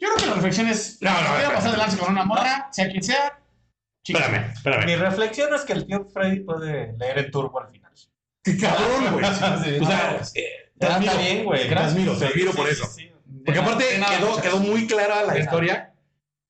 Yo 0.00 0.08
creo 0.08 0.16
que 0.16 0.26
la 0.26 0.34
reflexión 0.34 0.68
es, 0.68 0.98
No, 1.02 1.10
no, 1.10 1.18
si 1.18 1.32
voy 1.32 1.42
a 1.44 1.54
pasar 1.54 1.70
de 1.72 1.76
lanza 1.78 1.98
con 1.98 2.12
una 2.12 2.24
morra, 2.24 2.68
sea 2.72 2.88
quien 2.88 3.02
sea, 3.02 3.40
chica. 4.02 4.20
Espérame, 4.20 4.52
espérame. 4.52 4.86
Mi 4.86 4.96
reflexión 4.96 5.54
es 5.54 5.62
que 5.62 5.72
el 5.74 5.86
tío 5.86 6.04
Freddy 6.08 6.40
puede 6.40 6.96
leer 6.96 7.18
el 7.18 7.30
turbo 7.30 7.60
al 7.60 7.68
final. 7.68 7.92
¡Qué 8.42 8.56
cabrón, 8.56 9.12
güey! 9.12 9.24
Sí, 9.64 9.78
O 9.82 9.86
sea, 9.86 10.20
eh, 10.34 10.44
te 10.78 10.86
admiro. 10.86 11.18
bien, 11.18 11.44
güey. 11.44 11.68
Te 11.68 11.74
admiro, 11.74 12.12
te 12.16 12.18
Sí, 12.20 12.24
admiro 12.32 12.52
sí, 12.52 12.56
por 12.56 12.66
sí, 12.68 12.72
eso. 12.72 12.86
Porque 13.44 13.60
aparte 13.60 13.84
quedó, 14.18 14.40
quedó 14.40 14.58
muy 14.58 14.86
clara 14.86 15.24
la 15.24 15.38
historia. 15.38 15.94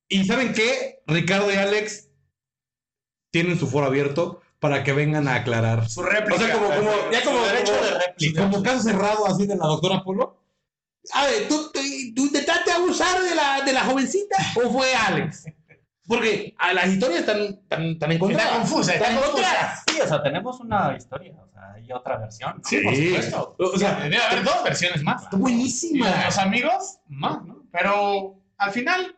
Y 0.09 0.25
¿saben 0.25 0.53
qué? 0.53 1.03
Ricardo 1.07 1.53
y 1.53 1.57
Alex 1.57 2.09
tienen 3.31 3.59
su 3.59 3.67
foro 3.67 3.87
abierto 3.87 4.41
para 4.59 4.83
que 4.83 4.93
vengan 4.93 5.29
a 5.29 5.37
aclarar. 5.37 5.89
Su 5.89 6.03
réplica. 6.03 6.35
O 6.35 6.39
sea, 6.39 6.53
como, 6.55 6.69
como, 6.69 6.91
ya 7.13 7.23
como, 7.23 7.45
derecho 7.45 7.73
como- 7.73 7.85
de 7.85 7.99
réplica. 7.99 8.43
como 8.51 8.63
caso 8.63 8.83
cerrado 8.83 9.27
así 9.27 9.47
de 9.47 9.57
la 9.57 9.67
doctora 9.67 10.03
Polo. 10.03 10.37
A 11.13 11.27
ver, 11.27 11.49
¿tú, 11.49 11.71
tú, 11.73 11.81
tú 12.15 12.23
intentaste 12.27 12.71
abusar 12.73 13.23
de 13.23 13.35
la, 13.35 13.63
de 13.63 13.73
la 13.73 13.85
jovencita 13.85 14.37
o 14.63 14.71
fue 14.71 14.95
Alex? 14.95 15.45
Porque 16.09 16.55
a 16.59 16.73
las 16.73 16.87
historias 16.89 17.21
están, 17.21 17.61
tan, 17.69 17.99
tan 17.99 18.11
Está 18.11 18.13
encontradas. 18.13 18.59
confusa, 18.59 18.95
está 18.95 19.09
Están 19.09 19.23
confusa. 19.23 19.43
encontradas. 19.49 19.85
Sí, 19.89 20.01
o 20.01 20.09
sea, 20.09 20.23
tenemos 20.23 20.61
una 20.61 20.97
historia, 20.97 21.35
o 21.41 21.49
sea, 21.53 21.73
hay 21.75 21.93
otra 21.93 22.17
versión. 22.17 22.61
Sí, 22.65 22.81
por 22.81 22.95
supuesto. 22.97 23.57
O 23.59 23.79
sea, 23.79 24.01
Debe 24.01 24.17
haber 24.17 24.43
dos 24.43 24.65
versiones 24.65 25.03
más. 25.03 25.23
está 25.25 25.37
Y 25.37 25.41
buenísima. 25.41 26.25
los 26.25 26.39
amigos, 26.39 26.99
más, 27.09 27.45
¿no? 27.45 27.63
Pero 27.71 28.41
al 28.57 28.71
final, 28.73 29.17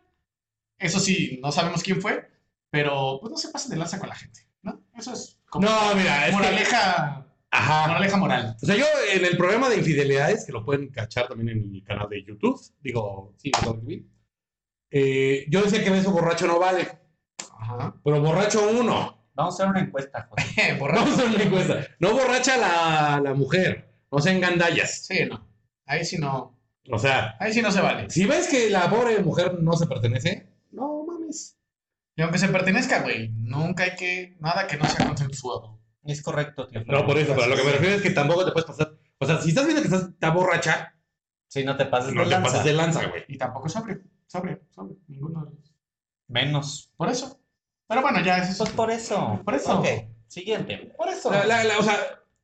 eso 0.79 0.99
sí, 1.01 1.39
no 1.43 1.53
sabemos 1.53 1.83
quién 1.83 2.01
fue, 2.03 2.29
pero 2.71 3.19
pues 3.21 3.31
no 3.31 3.37
se 3.39 3.49
pasen 3.51 3.71
de 3.71 3.77
lanza 3.77 3.99
con 3.99 4.09
la 4.09 4.15
gente, 4.17 4.41
¿no? 4.63 4.81
Eso 4.97 5.13
es 5.13 5.39
como 5.49 5.69
No, 5.69 5.95
mira, 5.95 6.25
es 6.27 6.31
que- 6.31 6.33
moraleja, 6.37 7.27
Ajá. 7.53 7.87
moraleja 7.89 8.17
moral. 8.17 8.57
O 8.63 8.67
sea, 8.67 8.77
yo 8.77 8.85
en 9.13 9.25
el 9.25 9.37
programa 9.37 9.69
de 9.69 9.77
infidelidades, 9.79 10.45
que 10.45 10.53
lo 10.53 10.65
pueden 10.65 10.89
cachar 10.91 11.29
también 11.29 11.51
en 11.51 11.71
mi 11.71 11.83
canal 11.83 12.09
de 12.09 12.25
YouTube, 12.25 12.61
digo, 12.81 13.35
sí, 13.37 13.51
TV, 13.53 14.05
eh, 14.91 15.47
yo 15.49 15.63
decía 15.63 15.83
que 15.85 15.91
beso 15.91 16.11
borracho 16.13 16.47
no 16.47 16.59
vale, 16.59 16.89
Ajá. 17.59 17.95
pero 18.05 18.21
borracho 18.21 18.69
uno. 18.71 19.19
Vamos 19.35 19.55
a 19.55 19.63
hacer 19.63 19.71
una 19.71 19.81
encuesta, 19.81 20.29
José. 20.29 20.75
Borracho. 20.79 21.01
Vamos 21.03 21.19
a 21.19 21.23
hacer 21.23 21.35
una 21.35 21.45
encuesta. 21.45 21.87
No 21.99 22.13
borracha 22.13 22.57
la, 22.59 23.21
la 23.23 23.33
mujer, 23.35 23.89
no 24.13 24.19
sean 24.19 24.41
gandallas. 24.41 25.07
Sí, 25.07 25.21
no. 25.31 25.49
Ahí 25.87 26.05
sí 26.05 26.19
no. 26.19 26.59
O 26.91 26.99
sea, 26.99 27.37
Ahí 27.41 27.53
sí 27.53 27.63
no 27.63 27.71
se 27.71 27.81
vale. 27.81 28.11
si 28.11 28.27
ves 28.27 28.49
que 28.49 28.69
la 28.69 28.91
pobre 28.91 29.19
mujer 29.21 29.59
no 29.63 29.73
se 29.75 29.87
pertenece, 29.87 30.49
no 30.73 31.05
mames. 31.07 31.57
Y 32.17 32.23
aunque 32.23 32.39
se 32.39 32.49
pertenezca, 32.49 33.01
güey, 33.03 33.29
nunca 33.31 33.85
hay 33.85 33.95
que. 33.97 34.37
Nada 34.41 34.67
que 34.67 34.77
no 34.77 34.85
sea 34.87 35.07
consensuado. 35.07 35.81
Es 36.05 36.21
correcto, 36.23 36.67
tío. 36.67 36.83
No, 36.87 37.07
por 37.07 37.17
eso, 37.17 37.35
pero 37.35 37.47
lo 37.47 37.57
que 37.57 37.63
me 37.65 37.73
refiero 37.73 37.95
es 37.97 38.03
que 38.03 38.11
tampoco 38.11 38.45
te 38.45 38.53
puedes 38.53 38.67
pasar. 38.67 38.93
O 39.19 39.27
sea, 39.27 39.41
si 39.41 39.51
estás 39.51 39.65
viendo 39.65 39.81
que 39.83 39.89
estás, 39.89 40.09
está 40.11 40.31
borracha, 40.31 40.95
Si 41.47 41.65
no 41.65 41.77
te 41.77 41.87
pases 41.87 42.13
no 42.13 42.23
de 42.23 42.27
te 42.27 42.31
lanza. 42.33 42.49
pases 42.51 42.65
de 42.65 42.73
lanza, 42.73 43.07
güey. 43.07 43.25
Y 43.29 43.39
tampoco 43.39 43.69
sobre. 43.69 44.01
Sobre, 44.31 44.61
sobre. 44.75 44.95
Ninguno 45.09 45.45
de 45.45 45.51
los. 45.57 45.75
Menos. 46.29 46.93
Por 46.97 47.09
eso. 47.09 47.41
Pero 47.89 48.03
bueno, 48.03 48.21
ya 48.23 48.39
es 48.39 48.51
eso. 48.51 48.65
Pues 48.65 48.77
por 48.77 48.91
eso. 48.91 49.41
Por 49.45 49.55
eso. 49.55 49.79
Ok, 49.81 49.87
siguiente. 50.29 50.93
Por 50.97 51.09
eso. 51.09 51.31
La- 51.31 51.45
la- 51.47 51.65
la- 51.65 51.79
o 51.79 51.83
sea, 51.83 51.97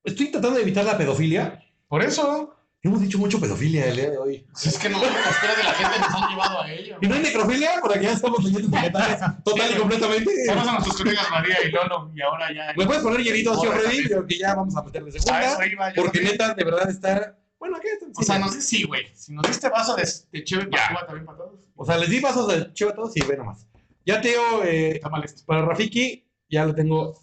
estoy 0.03 0.30
tratando 0.32 0.57
de 0.57 0.62
evitar 0.62 0.84
la 0.84 0.99
pedofilia. 0.99 1.62
Por 1.87 2.03
eso. 2.03 2.53
Hemos 2.82 3.01
dicho 3.01 3.18
mucho 3.18 3.41
pedofilia 3.41 3.87
el 3.87 3.97
día 3.97 4.11
de 4.11 4.18
hoy. 4.18 4.47
Pues 4.53 4.66
es 4.66 4.78
que 4.78 4.89
no, 4.89 5.01
las 5.01 5.11
historias 5.30 5.57
de 5.57 5.62
la 5.64 5.72
gente 5.72 5.99
nos 5.99 6.22
han 6.22 6.30
llevado 6.30 6.62
a 6.62 6.70
ello. 6.70 6.99
¿Y 7.01 7.07
no 7.09 7.14
hay 7.16 7.22
necrofilia? 7.22 7.80
Por 7.80 7.93
aquí 7.93 8.05
ya 8.05 8.12
estamos 8.12 8.45
leyendo 8.45 8.76
etiquetajes 8.76 9.18
total 9.45 9.70
y 9.72 9.78
completamente. 9.78 10.30
Vamos 10.49 10.68
a 10.68 10.72
nuestros 10.72 10.97
colegas 10.99 11.30
María 11.30 11.57
y 11.66 11.70
Lolo 11.72 12.12
y 12.14 12.20
ahora 12.22 12.53
ya. 12.55 12.72
¿Me 12.76 12.87
puedes 12.87 13.03
poner 13.03 13.22
hielito 13.22 13.53
así 13.55 13.66
también. 13.68 14.05
Creo 14.05 14.26
que 14.26 14.39
ya 14.39 14.55
vamos 14.55 14.76
a 14.76 14.82
meterle 14.84 15.09
A 15.11 15.16
eso 15.16 15.20
segunda. 15.28 15.66
iba 15.66 15.95
yo 15.95 16.03
Porque 16.03 16.20
neta, 16.20 16.55
de 16.55 16.64
verdad 16.64 16.89
está. 16.91 17.37
Bueno, 17.59 17.77
aquí. 17.77 17.89
O 18.17 18.23
sea, 18.23 18.39
no 18.39 18.49
sé 18.49 18.61
si, 18.61 18.85
güey. 18.85 19.07
Si 19.15 19.33
nos 19.33 19.47
diste 19.47 19.69
vaso 19.69 19.97
de, 19.97 20.09
de 20.33 20.45
chévere 20.45 20.71
Ya. 20.73 20.89
para 20.95 21.07
también 21.07 21.27
para 21.27 21.39
todos. 21.39 21.61
O 21.75 21.85
sea, 21.85 21.97
les 21.99 22.11
di 22.11 22.21
pasos 22.21 22.49
de 22.49 22.73
chivo 22.73 22.91
a 22.91 22.95
todos 22.95 23.17
y 23.17 23.21
ve 23.25 23.37
nomás. 23.37 23.67
Ya 24.05 24.21
eh, 24.23 24.93
Está 24.95 25.09
mal 25.09 25.25
esto. 25.25 25.43
para 25.47 25.63
Rafiki, 25.63 26.25
ya 26.49 26.65
le 26.65 26.75
tengo 26.75 27.19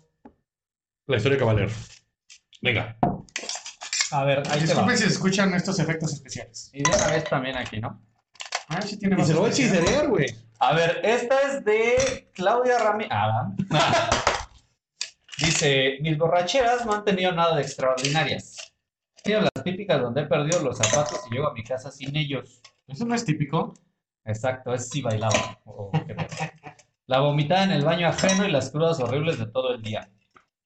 la 1.08 1.18
historia 1.18 1.38
de 1.38 1.40
Caballero. 1.40 1.72
Venga. 2.62 2.98
A 4.12 4.24
ver, 4.26 4.40
ahí 4.40 4.44
te 4.46 4.52
va. 4.52 4.60
Disculpen 4.62 4.98
si 4.98 5.04
se 5.04 5.10
escuchan 5.10 5.54
estos 5.54 5.80
efectos 5.80 6.14
especiales. 6.14 6.70
Y 6.74 6.84
de 6.84 6.90
una 6.90 7.08
vez 7.08 7.24
también 7.24 7.56
aquí, 7.58 7.80
¿no? 7.80 8.02
A 8.68 8.76
ver 8.76 8.84
si 8.88 8.98
tiene 8.98 9.20
Y 9.22 9.26
se 9.26 9.34
lo 9.34 9.42
voy 9.42 9.50
a 9.50 9.54
chicerear, 9.54 10.08
güey. 10.08 10.26
A 10.60 10.74
ver, 10.74 11.02
esta 11.04 11.42
es 11.42 11.64
de 11.66 12.30
Claudia 12.34 12.80
Ramírez. 12.80 13.12
Ah, 13.12 13.52
¿va? 13.72 14.10
Dice, 15.38 15.98
mis 16.02 16.18
borracheras 16.18 16.86
no 16.86 16.94
han 16.94 17.04
tenido 17.04 17.32
nada 17.32 17.56
de 17.56 17.64
extraordinarias. 17.64 18.58
Las 19.64 19.72
típicas 19.72 20.02
donde 20.02 20.22
he 20.22 20.26
perdido 20.26 20.60
los 20.60 20.78
zapatos 20.78 21.22
y 21.30 21.36
llego 21.36 21.48
a 21.48 21.54
mi 21.54 21.64
casa 21.64 21.90
sin 21.90 22.14
ellos. 22.18 22.62
Eso 22.86 23.06
no 23.06 23.16
es 23.16 23.24
típico. 23.24 23.74
Exacto, 24.26 24.74
es 24.74 24.90
si 24.90 25.02
bailaba. 25.02 25.62
o 25.64 25.90
qué. 25.92 26.18
La 27.08 27.22
vomitada 27.22 27.64
en 27.64 27.72
el 27.72 27.86
baño 27.86 28.08
ajeno 28.08 28.46
y 28.46 28.52
las 28.52 28.72
crudas 28.72 29.00
horribles 29.00 29.40
de 29.40 29.46
todo 29.46 29.74
el 29.74 29.82
día. 29.82 30.10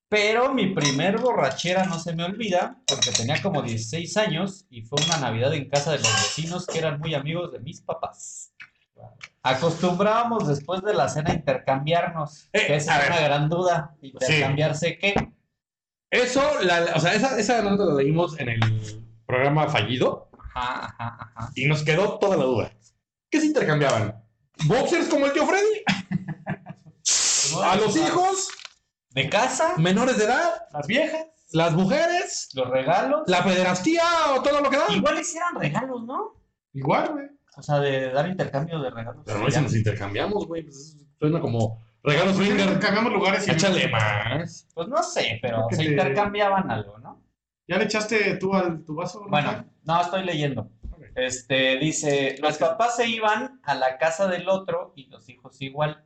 Pero 0.09 0.51
mi 0.51 0.73
primer 0.73 1.19
borrachera 1.19 1.85
no 1.85 1.99
se 1.99 2.15
me 2.15 2.23
olvida 2.23 2.81
porque 2.87 3.11
tenía 3.11 3.39
como 3.41 3.61
16 3.61 4.17
años 4.17 4.65
y 4.71 4.81
fue 4.81 4.99
una 5.05 5.17
Navidad 5.17 5.53
en 5.53 5.69
casa 5.69 5.91
de 5.91 5.97
los 5.97 6.11
vecinos 6.11 6.65
que 6.65 6.79
eran 6.79 6.99
muy 6.99 7.13
amigos 7.13 7.51
de 7.51 7.59
mis 7.59 7.81
papás. 7.81 8.51
Acostumbrábamos 9.43 10.47
después 10.47 10.81
de 10.81 10.95
la 10.95 11.07
cena 11.07 11.31
a 11.31 11.35
intercambiarnos. 11.35 12.49
Eh, 12.51 12.65
que 12.65 12.75
es 12.77 12.87
ver. 12.87 13.11
una 13.11 13.21
gran 13.21 13.47
duda. 13.47 13.95
¿Intercambiarse 14.01 14.97
qué? 14.97 15.13
Eso, 16.09 16.41
la, 16.61 16.93
o 16.95 16.99
sea, 16.99 17.13
esa, 17.13 17.37
esa 17.37 17.61
nota 17.61 17.85
la 17.85 17.95
leímos 17.95 18.39
en 18.39 18.49
el 18.49 18.59
programa 19.25 19.67
fallido. 19.67 20.29
Ajá, 20.55 20.95
ajá, 20.97 21.31
ajá. 21.35 21.51
Y 21.55 21.65
nos 21.65 21.83
quedó 21.83 22.17
toda 22.17 22.37
la 22.37 22.45
duda. 22.45 22.71
¿Qué 23.29 23.41
se 23.41 23.47
intercambiaban? 23.47 24.23
¿Boxers 24.65 25.07
como 25.09 25.25
el 25.25 25.33
tío 25.33 25.45
Freddy? 25.45 25.83
¿A 27.63 27.75
los 27.75 27.95
hijos? 27.95 28.49
De 29.09 29.29
casa, 29.29 29.75
¿Menores 29.77 30.17
de 30.17 30.25
edad? 30.25 30.67
Las 30.71 30.87
viejas. 30.87 31.25
¿Las 31.51 31.73
mujeres? 31.73 32.49
los 32.53 32.69
regalos. 32.69 33.23
¿La 33.27 33.43
pederastía 33.43 34.03
o 34.35 34.41
todo 34.41 34.61
lo 34.61 34.69
que 34.69 34.77
da? 34.77 34.85
Igual 34.89 35.19
hicieran 35.19 35.55
regalos, 35.55 36.03
¿no? 36.03 36.35
Igual, 36.73 37.13
güey. 37.13 37.25
O 37.55 37.63
sea, 37.63 37.79
de 37.79 38.11
dar 38.11 38.27
intercambio 38.27 38.79
de 38.79 38.89
regalos. 38.89 39.23
Pero 39.25 39.39
no 39.39 39.49
si 39.49 39.61
nos 39.61 39.75
intercambiamos, 39.75 40.45
güey. 40.45 40.63
Pues 40.63 40.97
suena 41.19 41.39
como 41.39 41.83
regalos 42.07 42.35
swinger. 42.37 42.79
Cambiamos 42.79 43.13
lugares 43.13 43.47
y 43.47 43.51
Échale 43.51 43.87
más. 43.89 44.67
Pues 44.73 44.87
no 44.87 45.03
sé, 45.03 45.39
pero 45.41 45.67
se 45.69 45.77
te- 45.77 45.85
intercambiaban 45.85 46.69
algo, 46.71 46.97
¿no? 46.99 47.21
¿Ya 47.67 47.77
le 47.77 47.83
echaste 47.83 48.37
tú 48.37 48.53
al 48.55 48.83
tu 48.85 48.95
vaso? 48.95 49.25
Bueno, 49.27 49.49
Rafael? 49.51 49.67
no, 49.83 50.01
estoy 50.01 50.23
leyendo. 50.23 50.69
Este, 51.15 51.77
dice, 51.77 52.35
los 52.41 52.57
papás 52.57 52.95
se 52.95 53.07
iban 53.07 53.59
a 53.63 53.75
la 53.75 53.97
casa 53.97 54.27
del 54.27 54.47
otro 54.49 54.93
y 54.95 55.07
los 55.07 55.27
hijos 55.29 55.61
igual. 55.61 56.03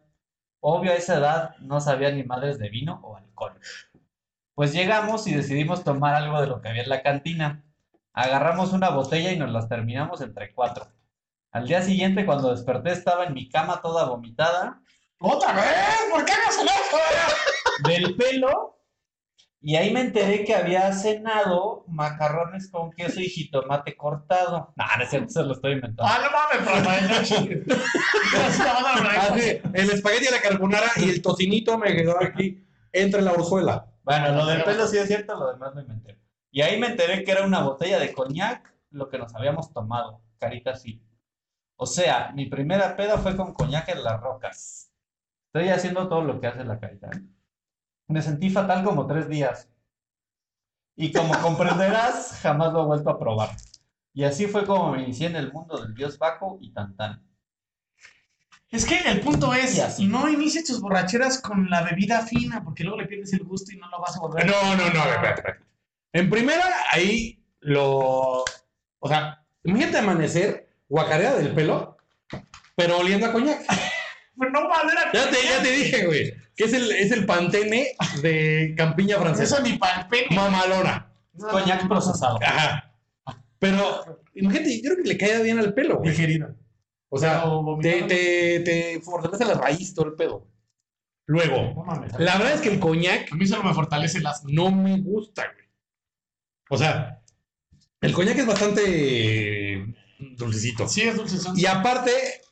Obvio, 0.59 0.91
a 0.91 0.95
esa 0.95 1.17
edad 1.17 1.55
no 1.59 1.81
sabían 1.81 2.17
ni 2.17 2.23
madres 2.23 2.57
de 2.59 2.69
vino 2.69 2.99
o 3.03 3.17
alcohol. 3.17 3.59
Pues 4.55 4.73
llegamos 4.73 5.27
y 5.27 5.33
decidimos 5.33 5.83
tomar 5.83 6.13
algo 6.15 6.39
de 6.41 6.47
lo 6.47 6.61
que 6.61 6.69
había 6.69 6.83
en 6.83 6.89
la 6.89 7.01
cantina. 7.03 7.63
Agarramos 8.13 8.73
una 8.73 8.89
botella 8.89 9.31
y 9.31 9.37
nos 9.39 9.51
las 9.51 9.67
terminamos 9.69 10.21
entre 10.21 10.53
cuatro. 10.53 10.87
Al 11.51 11.67
día 11.67 11.81
siguiente, 11.81 12.25
cuando 12.25 12.51
desperté, 12.51 12.91
estaba 12.91 13.25
en 13.25 13.33
mi 13.33 13.49
cama 13.49 13.81
toda 13.81 14.05
vomitada, 14.05 14.80
¡Otra 15.21 15.53
vez! 15.53 15.65
¿Por 16.11 16.25
qué 16.25 16.33
no 16.45 16.51
se 16.51 16.63
lo 16.65 16.71
del 17.83 18.15
pelo. 18.15 18.77
Y 19.63 19.75
ahí 19.75 19.93
me 19.93 20.01
enteré 20.01 20.43
que 20.43 20.55
había 20.55 20.91
cenado 20.91 21.85
macarrones 21.87 22.71
con 22.71 22.91
queso 22.91 23.19
y 23.19 23.29
jitomate 23.29 23.95
cortado. 23.95 24.73
No, 24.75 24.85
no 24.97 25.03
es 25.03 25.09
cierto, 25.09 25.29
se 25.29 25.43
lo 25.43 25.53
estoy 25.53 25.73
inventando. 25.73 26.11
Ah, 26.11 26.19
no 26.23 26.31
mames. 26.31 26.67
Ah, 29.19 29.35
sí, 29.37 29.61
el 29.73 29.89
espagueti 29.91 30.27
a 30.27 30.31
la 30.31 30.41
carbonara 30.41 30.87
y 30.97 31.09
el 31.11 31.21
tocinito 31.21 31.77
me 31.77 31.95
quedó 31.95 32.19
aquí 32.19 32.65
entre 32.91 33.21
la 33.21 33.33
orzuela. 33.33 33.85
Bueno, 34.03 34.31
lo 34.31 34.47
del 34.47 34.63
pelo 34.63 34.87
sí 34.87 34.97
es 34.97 35.07
cierto, 35.07 35.35
lo 35.35 35.51
demás 35.53 35.75
lo 35.75 35.81
inventé. 35.81 36.17
Y 36.49 36.61
ahí 36.61 36.79
me 36.79 36.87
enteré 36.87 37.23
que 37.23 37.31
era 37.31 37.45
una 37.45 37.61
botella 37.61 37.99
de 37.99 38.13
coñac 38.13 38.73
lo 38.89 39.09
que 39.09 39.19
nos 39.19 39.35
habíamos 39.35 39.71
tomado, 39.71 40.23
carita 40.39 40.71
así. 40.71 41.03
O 41.75 41.85
sea, 41.85 42.31
mi 42.33 42.47
primera 42.47 42.95
peda 42.95 43.19
fue 43.19 43.37
con 43.37 43.53
coñac 43.53 43.87
en 43.89 44.03
las 44.03 44.19
rocas. 44.19 44.90
Estoy 45.53 45.67
haciendo 45.67 46.07
todo 46.07 46.23
lo 46.23 46.39
que 46.39 46.47
hace 46.47 46.63
la 46.63 46.79
carita. 46.79 47.07
¿eh? 47.07 47.21
Me 48.07 48.21
sentí 48.21 48.49
fatal 48.49 48.85
como 48.85 49.05
tres 49.05 49.27
días. 49.27 49.69
Y 50.95 51.11
como 51.11 51.37
comprenderás, 51.41 52.39
jamás 52.41 52.71
lo 52.71 52.83
he 52.83 52.85
vuelto 52.85 53.09
a 53.09 53.19
probar. 53.19 53.49
Y 54.13 54.23
así 54.23 54.47
fue 54.47 54.65
como 54.65 54.93
me 54.93 55.03
inicié 55.03 55.27
en 55.27 55.35
el 55.35 55.51
mundo 55.51 55.77
del 55.77 55.93
dios 55.93 56.17
Baco 56.17 56.57
y 56.61 56.71
Tantán. 56.71 57.21
Es 58.69 58.85
que 58.85 58.97
el 58.99 59.19
punto 59.19 59.53
es, 59.53 59.99
no 59.99 60.29
inicies 60.29 60.63
tus 60.63 60.79
borracheras 60.79 61.41
con 61.41 61.69
la 61.69 61.83
bebida 61.83 62.25
fina, 62.25 62.63
porque 62.63 62.85
luego 62.85 63.01
le 63.01 63.07
pierdes 63.07 63.33
el 63.33 63.43
gusto 63.43 63.73
y 63.73 63.77
no 63.77 63.89
lo 63.89 63.99
vas 63.99 64.15
a 64.15 64.21
volver. 64.21 64.45
No, 64.45 64.77
no, 64.77 64.83
no, 64.85 64.99
espérate, 64.99 65.41
espérate. 65.41 65.65
En 66.13 66.29
primera, 66.29 66.65
ahí 66.89 67.43
lo. 67.59 68.45
O 68.99 69.07
sea, 69.09 69.43
imagínate 69.65 69.97
amanecer 69.97 70.69
guacareada 70.87 71.39
del 71.39 71.53
pelo, 71.53 71.97
pero 72.77 72.99
oliendo 72.99 73.25
a 73.25 73.33
coñac. 73.33 73.59
Pero 74.41 74.51
no 74.51 74.67
madera. 74.67 75.11
Ya 75.13 75.29
te, 75.29 75.37
ya 75.43 75.61
te 75.61 75.71
dije, 75.71 76.05
güey, 76.07 76.33
que 76.55 76.63
es 76.63 76.73
el, 76.73 76.91
es 76.91 77.11
el 77.11 77.25
pantene 77.27 77.95
de 78.23 78.73
campiña 78.75 79.17
francesa. 79.19 79.57
Eso 79.57 79.65
el 79.65 79.79
pene. 80.09 80.35
Mamalona. 80.35 81.13
Coñac 81.51 81.87
procesado. 81.87 82.39
Ajá. 82.43 82.91
Pero, 83.59 84.23
imagínate, 84.33 84.81
yo 84.81 84.91
creo 84.91 85.03
que 85.03 85.09
le 85.09 85.17
cae 85.17 85.43
bien 85.43 85.59
al 85.59 85.73
pelo, 85.75 85.97
güey. 85.99 86.09
Digerido. 86.09 86.55
O 87.09 87.17
sea, 87.19 87.43
te, 87.81 88.01
te, 88.03 88.59
te 88.61 89.01
fortalece 89.01 89.45
la 89.45 89.53
raíz 89.53 89.93
todo 89.93 90.07
el 90.07 90.13
pedo. 90.13 90.47
Luego, 91.27 91.73
No 91.75 91.83
mames. 91.83 92.11
la 92.17 92.37
verdad 92.37 92.53
es 92.53 92.61
que 92.61 92.69
el 92.69 92.79
coñac 92.79 93.31
A 93.31 93.35
mí 93.35 93.45
solo 93.45 93.63
me 93.63 93.73
fortalece 93.75 94.19
las. 94.21 94.43
no 94.45 94.71
me 94.71 94.99
gusta, 95.01 95.43
güey. 95.53 95.67
O 96.69 96.77
sea, 96.77 97.21
el 98.01 98.13
coñac 98.13 98.37
es 98.39 98.47
bastante 98.47 99.93
dulcecito. 100.37 100.87
Sí, 100.87 101.01
es 101.03 101.15
dulce. 101.15 101.37
son- 101.37 101.57
Y 101.57 101.65
aparte, 101.67 102.11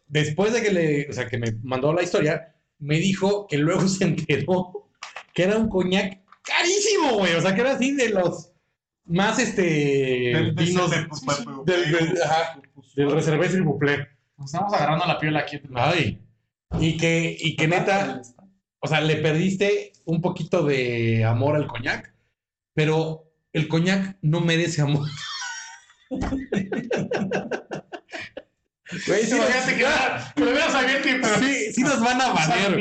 después 0.10 0.52
de 0.54 0.62
que 0.62 0.72
le, 0.72 1.10
o 1.10 1.14
sea, 1.14 1.28
que 1.28 1.38
me 1.38 1.54
mandó 1.64 1.94
la 1.94 2.04
historia, 2.04 2.54
me 2.80 2.98
dijo 2.98 3.48
que 3.48 3.58
luego 3.58 3.88
se 3.88 4.04
enteró 4.04 4.90
que 5.34 5.44
era 5.44 5.58
un 5.58 5.70
coñac 5.70 6.20
carísimo, 6.44 7.14
güey. 7.20 7.34
O 7.36 7.42
sea, 7.42 7.56
que 7.56 7.62
era 7.62 7.72
así 7.72 7.96
de 7.96 8.10
los 8.10 8.52
más, 9.06 9.40
este, 9.40 10.52
vinos 10.56 10.92
del- 10.92 11.08
del, 11.66 11.92
del, 11.92 12.22
ajá, 12.22 12.60
del 12.96 13.12
Reservé 13.12 13.48
vous 13.62 13.80
plaît. 13.80 14.08
Nos 14.38 14.54
estamos 14.54 14.74
agarrando 14.74 15.06
la 15.06 15.18
piel 15.20 15.36
aquí. 15.36 15.60
Ay. 15.74 16.22
Y 16.80 16.98
que, 16.98 17.36
y 17.40 17.56
que 17.56 17.68
neta, 17.68 18.22
o 18.80 18.88
sea, 18.88 19.02
le 19.02 19.16
perdiste 19.18 19.94
un 20.06 20.22
poquito 20.22 20.64
de 20.64 21.26
amor 21.26 21.56
al 21.56 21.68
coñac, 21.68 22.14
pero 22.74 23.32
el 23.52 23.68
coñac 23.68 24.18
no 24.22 24.42
merece 24.42 24.82
amor. 24.82 25.08
Güey, 29.06 29.26
sí, 29.26 29.36
Imagínate 29.36 29.76
que 29.78 29.84
nos- 29.84 30.34
que 30.34 30.44
lo 30.46 30.52
hubieras 30.52 30.74
abierto 30.76 31.10
y 31.10 31.22
sí, 31.46 31.74
sí 31.74 31.82
nos 31.84 32.00
van 32.02 32.22
a 32.22 32.30
banear, 32.34 32.74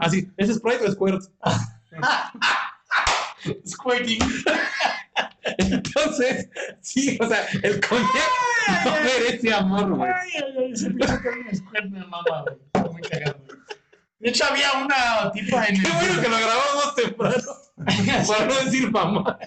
Así, 0.00 0.02
así, 0.22 0.28
¿es 0.36 0.54
Sprite 0.54 0.84
o 0.86 0.92
Squirt? 0.92 1.22
Squirting. 3.66 4.18
Entonces, 5.58 6.48
sí, 6.80 7.16
o 7.20 7.28
sea, 7.28 7.46
el 7.62 7.80
coñac 7.80 8.84
no 8.84 8.90
merece 8.92 9.54
amor, 9.54 9.94
güey. 9.94 10.10
Ay, 10.12 10.30
ay, 10.34 10.42
ay, 10.58 10.76
squirt 11.56 11.86
me 11.90 12.00
güey. 12.42 12.56
Está 12.74 12.90
muy 12.90 13.02
cagado, 13.02 13.38
güey. 13.46 13.58
De 14.18 14.30
hecho, 14.30 14.44
había 14.46 14.72
una 14.72 15.30
tipa 15.32 15.64
en 15.66 15.76
el. 15.76 15.82
Qué 15.82 15.90
bueno 15.92 16.20
que 16.22 16.28
lo 16.28 16.36
grabamos 16.38 16.94
temprano, 16.96 17.52
para 18.28 18.46
no 18.46 18.54
decir 18.64 18.90
mamá. 18.90 19.38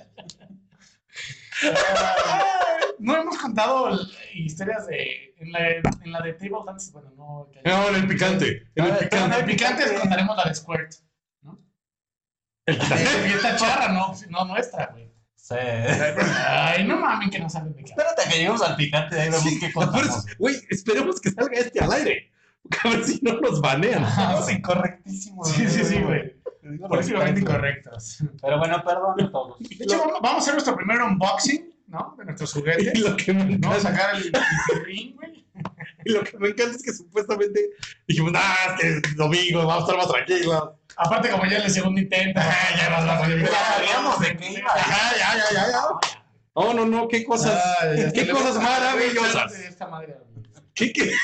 No 3.00 3.16
hemos 3.18 3.38
contado 3.38 3.97
historias 4.34 4.88
de. 4.88 5.34
En 5.38 5.52
la, 5.54 5.70
en 5.70 6.12
la 6.12 6.22
de 6.22 6.34
Table 6.34 6.60
Dance, 6.66 6.91
bueno, 6.91 7.12
no. 7.16 7.50
No, 7.64 7.89
en 7.89 7.95
el 7.95 8.08
picante, 8.08 8.68
en 8.76 8.86
el 8.86 8.91
En 8.91 8.97
picante. 8.97 9.39
el 9.39 9.45
picante 9.45 9.84
contaremos 10.00 10.36
la 10.36 10.43
de 10.45 10.56
Squirt. 10.56 10.93
El 12.66 12.78
picante. 12.78 13.04
Y 13.30 13.32
esta 13.34 13.56
charra, 13.56 13.91
no, 13.93 14.14
no 14.30 14.45
nuestra, 14.45 14.88
güey. 14.88 15.10
Sí. 15.36 15.56
Ay, 15.56 16.86
no 16.86 16.97
mames 17.00 17.32
que 17.32 17.39
no 17.39 17.50
saben 17.50 17.74
de 17.74 17.84
qué. 17.84 17.91
Espérate 17.91 18.22
a 18.22 18.30
que 18.30 18.36
lleguemos 18.38 18.62
al 18.62 18.76
picante, 18.76 19.20
ahí 19.20 19.30
vemos 19.30 19.41
Sí, 19.43 19.60
qué 19.60 19.72
contamos. 19.72 20.26
Güey, 20.38 20.56
esperemos 20.70 21.20
que 21.22 21.32
salga 21.32 21.58
este 21.58 21.80
al 21.80 21.91
aire. 21.93 22.32
A 22.84 22.89
ver 22.89 23.04
si 23.06 23.20
no 23.24 23.39
nos 23.39 23.62
banean. 23.62 24.04
Estamos 24.04 24.52
incorrectísimos. 24.52 25.50
Sí, 25.50 25.67
sí, 25.70 25.84
sí, 25.86 26.01
güey. 26.04 26.36
Políticamente 26.88 27.39
incorrectos. 27.42 28.21
Pero 28.42 28.59
bueno, 28.59 28.84
perdón 28.84 29.21
a 29.21 29.32
todos. 29.32 29.58
De 29.59 29.76
hecho, 29.86 29.97
vamos- 29.97 30.20
vamos 30.21 30.34
a 30.36 30.38
hacer 30.39 30.54
nuestro 30.54 30.76
primer 30.76 31.01
unboxing, 31.01 31.74
¿no? 31.89 32.16
De 32.17 32.25
nuestros 32.25 32.53
juguetes. 32.55 32.91
Y 32.93 32.99
lo 32.99 33.16
que 33.17 33.33
me 33.33 33.41
encanta, 33.53 33.79
sacar 33.79 34.16
el, 34.16 34.32
el 34.74 34.86
ring, 34.86 35.16
güey. 35.16 35.45
y 36.05 36.11
lo 36.11 36.24
que 36.24 36.37
me 36.37 36.49
encanta 36.49 36.75
es 36.75 36.83
que 36.83 36.93
supuestamente 36.93 37.71
dijimos, 38.07 38.32
ah, 38.36 38.78
es 38.82 39.01
que 39.01 39.16
domingo, 39.16 39.66
vamos 39.66 39.75
a 39.75 39.79
estar 39.79 39.97
más 39.97 40.07
tranquilos. 40.07 40.70
Aparte, 40.95 41.29
como 41.29 41.45
ya 41.45 41.57
es 41.59 41.66
el 41.66 41.71
segundo 41.71 42.01
intento. 42.01 42.39
Ah, 42.41 42.75
ya 42.78 42.89
nos 42.89 43.05
vamos 43.05 43.28
a 43.28 43.32
ir. 43.32 43.41
Ya 43.41 43.66
sabíamos 43.66 44.20
de 44.20 44.37
qué 44.37 44.51
iba. 44.51 44.75
Ya, 44.75 45.17
ya, 45.17 45.43
ya, 45.53 45.67
ya. 45.71 45.82
No, 46.55 46.74
no, 46.74 46.86
no, 46.86 47.07
qué 47.07 47.24
cosas, 47.24 47.61
Ay, 47.79 48.11
qué 48.13 48.28
cosas 48.28 48.61
maravillosas. 48.61 49.53
Esta 49.59 49.87
madre. 49.87 50.17
¿Qué, 50.74 50.91
qué? 50.91 51.11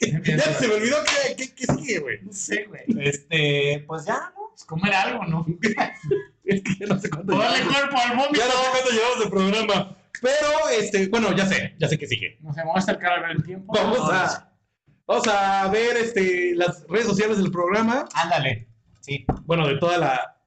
Ya 0.00 0.54
se 0.54 0.68
me 0.68 0.74
olvidó 0.74 0.98
qué, 1.04 1.34
qué, 1.34 1.54
qué 1.54 1.64
sigue, 1.74 1.98
güey. 1.98 2.20
No 2.22 2.32
sé, 2.32 2.64
güey. 2.64 2.82
Este, 3.00 3.84
pues 3.86 4.04
ya, 4.04 4.32
¿no? 4.36 4.52
Es 4.54 4.64
comer 4.64 4.94
algo, 4.94 5.24
¿no? 5.24 5.44
Es 6.48 6.62
que 6.62 6.74
ya 6.80 6.86
no 6.86 6.98
sé 6.98 7.10
cuánto 7.10 7.32
llevamos. 7.32 7.60
cuerpo 7.60 7.96
al 7.98 8.16
vómito. 8.16 8.34
Ya 8.38 8.46
no 8.46 8.52
sé 8.52 8.68
cuánto 8.70 8.90
llevamos 8.90 9.18
de 9.24 9.30
programa. 9.30 9.96
Pero, 10.20 10.68
este, 10.80 11.08
bueno, 11.08 11.36
ya 11.36 11.46
sé, 11.46 11.74
ya 11.78 11.88
sé 11.88 11.98
qué 11.98 12.06
sigue. 12.06 12.38
No 12.40 12.52
sé, 12.52 12.60
vamos 12.60 12.76
a 12.76 12.78
acercar 12.78 13.12
a 13.12 13.20
ver 13.22 13.30
el 13.36 13.44
tiempo. 13.44 13.72
Vamos 13.74 14.00
a, 14.10 14.52
vamos 15.06 15.28
a 15.28 15.68
ver 15.68 15.96
este, 15.96 16.54
las 16.56 16.84
redes 16.88 17.06
sociales 17.06 17.36
del 17.38 17.50
programa. 17.52 18.08
Ándale. 18.14 18.68
Sí. 19.00 19.24
Bueno, 19.44 19.66
de 19.68 19.76
toda 19.78 19.98
la 19.98 20.42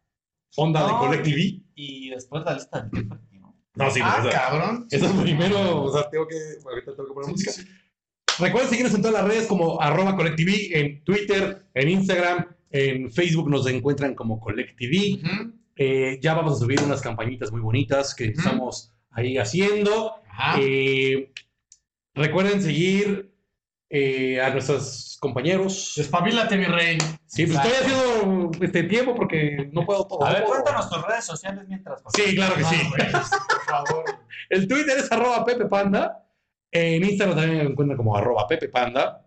onda 0.57 0.81
de 0.85 0.87
No. 0.91 0.99
Collective. 0.99 1.61
Y 1.75 2.09
después 2.09 2.43
la 2.43 2.53
lista 2.55 2.81
del 2.81 2.91
tiempo. 2.91 3.15
¿no? 3.31 3.55
No, 3.75 3.89
sí, 3.91 4.01
Ah, 4.03 4.19
no, 4.21 4.29
esa, 4.29 4.39
cabrón. 4.41 4.87
esa 4.91 5.05
es 5.05 5.11
primero, 5.13 5.83
o 5.83 5.93
sea, 5.93 6.09
tengo 6.09 6.27
que, 6.27 6.35
ahorita 6.65 6.91
tengo 6.95 7.07
que 7.07 7.13
poner 7.13 7.25
Sí, 7.27 7.31
música. 7.31 7.51
Recuerden 8.39 8.69
seguirnos 8.69 8.93
en 8.95 9.01
todas 9.01 9.21
las 9.21 9.31
redes 9.31 9.47
como 9.47 9.81
arroba 9.81 10.15
Collective, 10.15 10.77
en 10.79 11.03
Twitter, 11.03 11.65
en 11.73 11.89
Instagram, 11.89 12.45
en 12.71 13.11
Facebook 13.11 13.49
nos 13.49 13.65
encuentran 13.67 14.15
como 14.15 14.39
Collective. 14.39 15.21
Ujú. 15.23 15.53
Eh, 15.83 16.19
ya 16.21 16.35
vamos 16.35 16.53
a 16.53 16.59
subir 16.59 16.79
unas 16.83 17.01
campañitas 17.01 17.51
muy 17.51 17.59
bonitas 17.59 18.13
que 18.13 18.25
estamos 18.25 18.93
ahí 19.09 19.39
haciendo. 19.39 20.13
Eh, 20.59 21.33
recuerden 22.13 22.61
seguir 22.61 23.33
eh, 23.89 24.39
a 24.39 24.51
nuestros 24.51 25.17
compañeros. 25.19 25.93
Despabilate, 25.97 26.55
mi 26.55 26.65
rey. 26.65 26.99
Sí, 27.25 27.47
pues 27.47 27.57
estoy 27.57 27.71
haciendo 27.71 28.51
este 28.61 28.83
tiempo 28.83 29.15
porque 29.15 29.71
no 29.73 29.83
puedo 29.83 30.05
todo. 30.05 30.23
A 30.23 30.33
ver, 30.33 30.43
cuéntanos 30.43 30.87
tus 30.87 31.01
redes 31.03 31.25
sociales 31.25 31.65
mientras. 31.67 32.03
Sí, 32.13 32.35
claro 32.35 32.53
que 32.57 32.63
sí. 32.63 32.75
Ah, 32.79 32.89
güey, 32.89 33.11
por 33.11 33.65
favor. 33.65 34.05
El 34.51 34.67
Twitter 34.67 34.99
es 34.99 35.11
arroba 35.11 35.43
Pepe 35.43 35.65
Panda. 35.65 36.27
En 36.71 37.03
Instagram 37.03 37.35
también 37.35 37.57
me 37.57 37.71
encuentran 37.71 37.97
como 37.97 38.15
arroba 38.15 38.47
Pepe 38.47 38.69
Panda. 38.69 39.25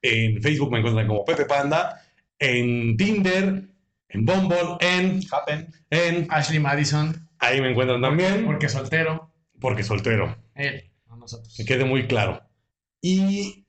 En 0.00 0.40
Facebook 0.40 0.72
me 0.72 0.78
encuentran 0.78 1.06
como 1.06 1.26
Pepe 1.26 1.44
Panda. 1.44 2.00
En 2.38 2.96
Tinder, 2.96 3.68
en 4.10 4.24
Bumble, 4.24 4.76
en, 4.80 5.20
Happen. 5.30 5.72
en... 5.90 6.26
Ashley 6.30 6.58
Madison, 6.58 7.28
Ahí 7.40 7.60
me 7.60 7.70
encuentran 7.70 8.00
también. 8.00 8.44
porque 8.46 8.68
soltero. 8.68 9.32
Porque 9.60 9.82
soltero. 9.82 10.36
Él, 10.54 10.90
no 11.06 11.16
nosotros. 11.16 11.54
Que 11.56 11.64
quede 11.64 11.84
muy 11.84 12.06
claro. 12.06 12.42
Y 13.00 13.66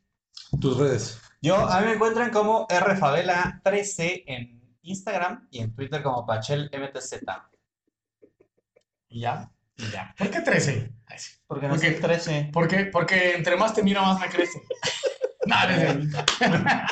tus 0.59 0.77
redes. 0.77 1.19
Yo, 1.41 1.55
a 1.55 1.79
mí 1.81 1.87
me 1.87 1.93
encuentran 1.93 2.31
como 2.31 2.67
rfavela13 2.67 4.23
en 4.27 4.61
Instagram 4.81 5.47
y 5.51 5.59
en 5.59 5.73
Twitter 5.75 6.01
como 6.03 6.25
PachelMTZ. 6.25 7.21
¿Y 9.09 9.21
ya? 9.21 9.51
Y 9.77 9.83
ya. 9.91 10.13
¿Por 10.17 10.29
qué 10.29 10.41
13? 10.41 10.91
Ay, 11.05 11.17
sí. 11.19 11.31
Porque 11.47 11.67
no 11.67 11.73
¿Por 11.75 11.81
qué? 11.81 11.91
soy 11.91 12.01
13. 12.01 12.49
¿Por 12.51 12.67
qué? 12.67 12.85
Porque 12.85 13.35
entre 13.35 13.55
más 13.55 13.73
te 13.73 13.83
miro, 13.83 14.01
más 14.01 14.19
me 14.19 14.27
crece. 14.29 14.61
no, 15.89 15.97
no. 15.99 16.85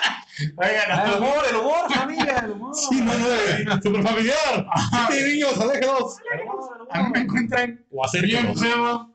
Oigan, 0.57 1.05
El 1.05 1.11
no. 1.11 1.17
humor, 1.17 1.43
el 1.49 1.55
humor, 1.55 1.93
familia, 1.93 2.37
el 2.45 2.51
humor. 2.51 2.75
Sí, 2.75 3.01
Manuel. 3.01 3.81
Super 3.81 4.03
familiar. 4.03 4.67
Sí, 5.09 5.23
niños, 5.33 5.59
aléjalos. 5.59 6.17
A 6.91 7.01
mí 7.03 7.09
me 7.11 7.19
encuentran 7.21 7.85
O 7.91 8.05
bien 8.21 8.47
acérquenos. 8.47 8.59
feo. 8.61 9.13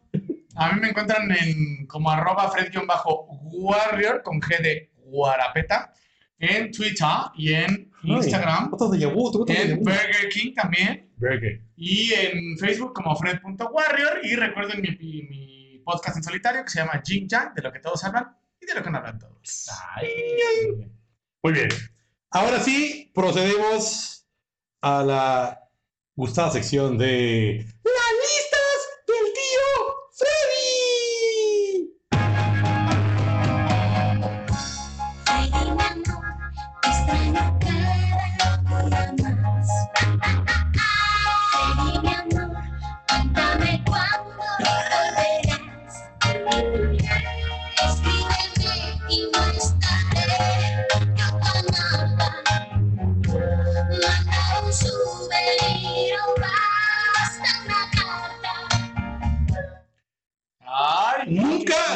A 0.57 0.73
mí 0.73 0.81
me 0.81 0.89
encuentran 0.91 1.31
en 1.31 1.87
como 1.87 2.11
arroba 2.11 2.51
Fred-Warrior 2.51 4.23
con 4.23 4.41
G 4.41 4.61
de 4.61 4.91
Guarapeta 5.07 5.93
en 6.39 6.71
Twitter 6.73 7.07
y 7.37 7.53
en 7.55 7.91
Instagram, 8.03 8.71
de 8.91 8.99
en. 8.99 9.79
Burger 9.85 10.29
King 10.33 10.55
también 10.55 11.09
Burger. 11.17 11.61
y 11.77 12.13
en 12.15 12.59
Facebook 12.59 12.93
como 12.95 13.15
Fred.warrior 13.17 14.21
y 14.25 14.35
recuerden 14.35 14.81
mi, 14.83 14.91
mi- 14.91 15.23
mi 15.23 15.83
podcast 15.85 16.17
en 16.17 16.23
solitario 16.25 16.65
que 16.65 16.71
se 16.71 16.81
llama 16.81 17.01
Jing 17.05 17.29
Yang, 17.29 17.55
de 17.55 17.63
lo 17.63 17.73
que 17.73 17.79
todos 17.79 18.03
hablan 18.05 18.37
y 18.63 18.67
de 18.67 18.75
lo 18.75 18.83
que 18.83 18.91
no 18.91 18.99
hablan 18.99 19.19
todos. 19.19 19.69
Ay. 19.97 20.91
Muy 21.43 21.53
bien. 21.53 21.69
Ahora 22.31 22.61
sí, 22.61 23.11
procedemos 23.15 24.27
a 24.81 25.03
la 25.03 25.69
gustada 26.15 26.51
sección 26.51 26.97
de 26.97 27.67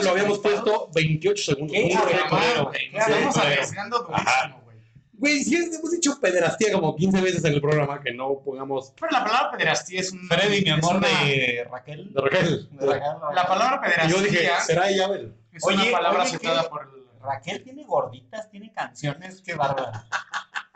Lo 0.05 0.10
habíamos 0.10 0.39
puesto 0.39 0.90
28 0.94 1.43
segundos. 1.44 1.73
¿qué 1.77 1.94
nos 1.94 3.09
estamos 3.09 3.36
arriesgando 3.36 3.98
durísimo, 4.01 4.60
güey. 4.64 4.77
Güey, 5.18 5.43
sí 5.44 5.56
hemos 5.56 5.90
dicho 5.90 6.18
pederastía 6.20 6.73
como 6.73 6.94
15 6.94 7.20
veces 7.23 7.44
en 7.44 7.55
el 7.55 7.60
programa 7.60 8.01
que 8.02 8.12
no 8.12 8.39
pongamos 8.44 8.93
Pero 9.01 9.10
la 9.12 9.24
palabra 9.24 9.51
pederastía 9.52 10.01
es 10.01 10.12
un. 10.12 10.27
Freddy, 10.28 10.62
mi 10.62 10.70
amor 10.70 10.97
una- 10.97 11.09
de 11.09 11.66
Raquel. 11.70 12.12
de 12.12 12.20
Raquel. 12.20 12.68
De 12.70 12.86
Raquel. 12.86 13.02
La 13.35 13.47
palabra 13.47 13.81
pederastía 13.81 14.16
yo 14.16 14.23
dije, 14.23 14.48
¿será 14.66 14.89
ella 14.90 15.06
Abel? 15.06 15.35
es 15.52 15.64
una 15.64 15.82
Oye, 15.82 15.90
palabra 15.93 16.18
oye, 16.20 16.28
aceptada 16.28 16.68
por 16.68 16.82
el. 16.82 17.06
Raquel 17.23 17.62
tiene 17.64 17.85
gorditas, 17.85 18.48
tiene 18.51 18.70
canciones. 18.73 19.43
Qué 19.44 19.55
bárbara. 19.55 20.05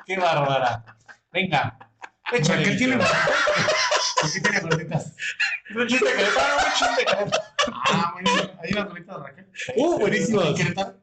Qué 0.07 0.17
bárbara. 0.17 0.85
Venga. 1.33 1.90
Échale, 2.32 2.59
Raquel 2.59 2.78
tiene 2.78 2.97
Víctor. 2.97 3.16
¿Por 4.20 4.32
qué 4.32 4.40
tiene 4.40 4.61
gorditas? 4.61 5.15
Un 5.74 5.86
chiste 5.86 6.07
que 6.07 6.23
le 6.23 6.28
paga, 6.28 6.57
un 6.57 6.73
chiste 6.73 7.05
que 7.05 7.40
Ah, 7.73 8.11
bueno, 8.12 8.31
hay 8.62 8.73
unas 8.73 8.89
gorditas 8.89 9.16
de 9.16 9.23
Raquel. 9.23 9.47
Uh, 9.77 9.98
buenísimas. 9.98 10.47
¿En 10.47 10.55
Querétaro? 10.55 10.98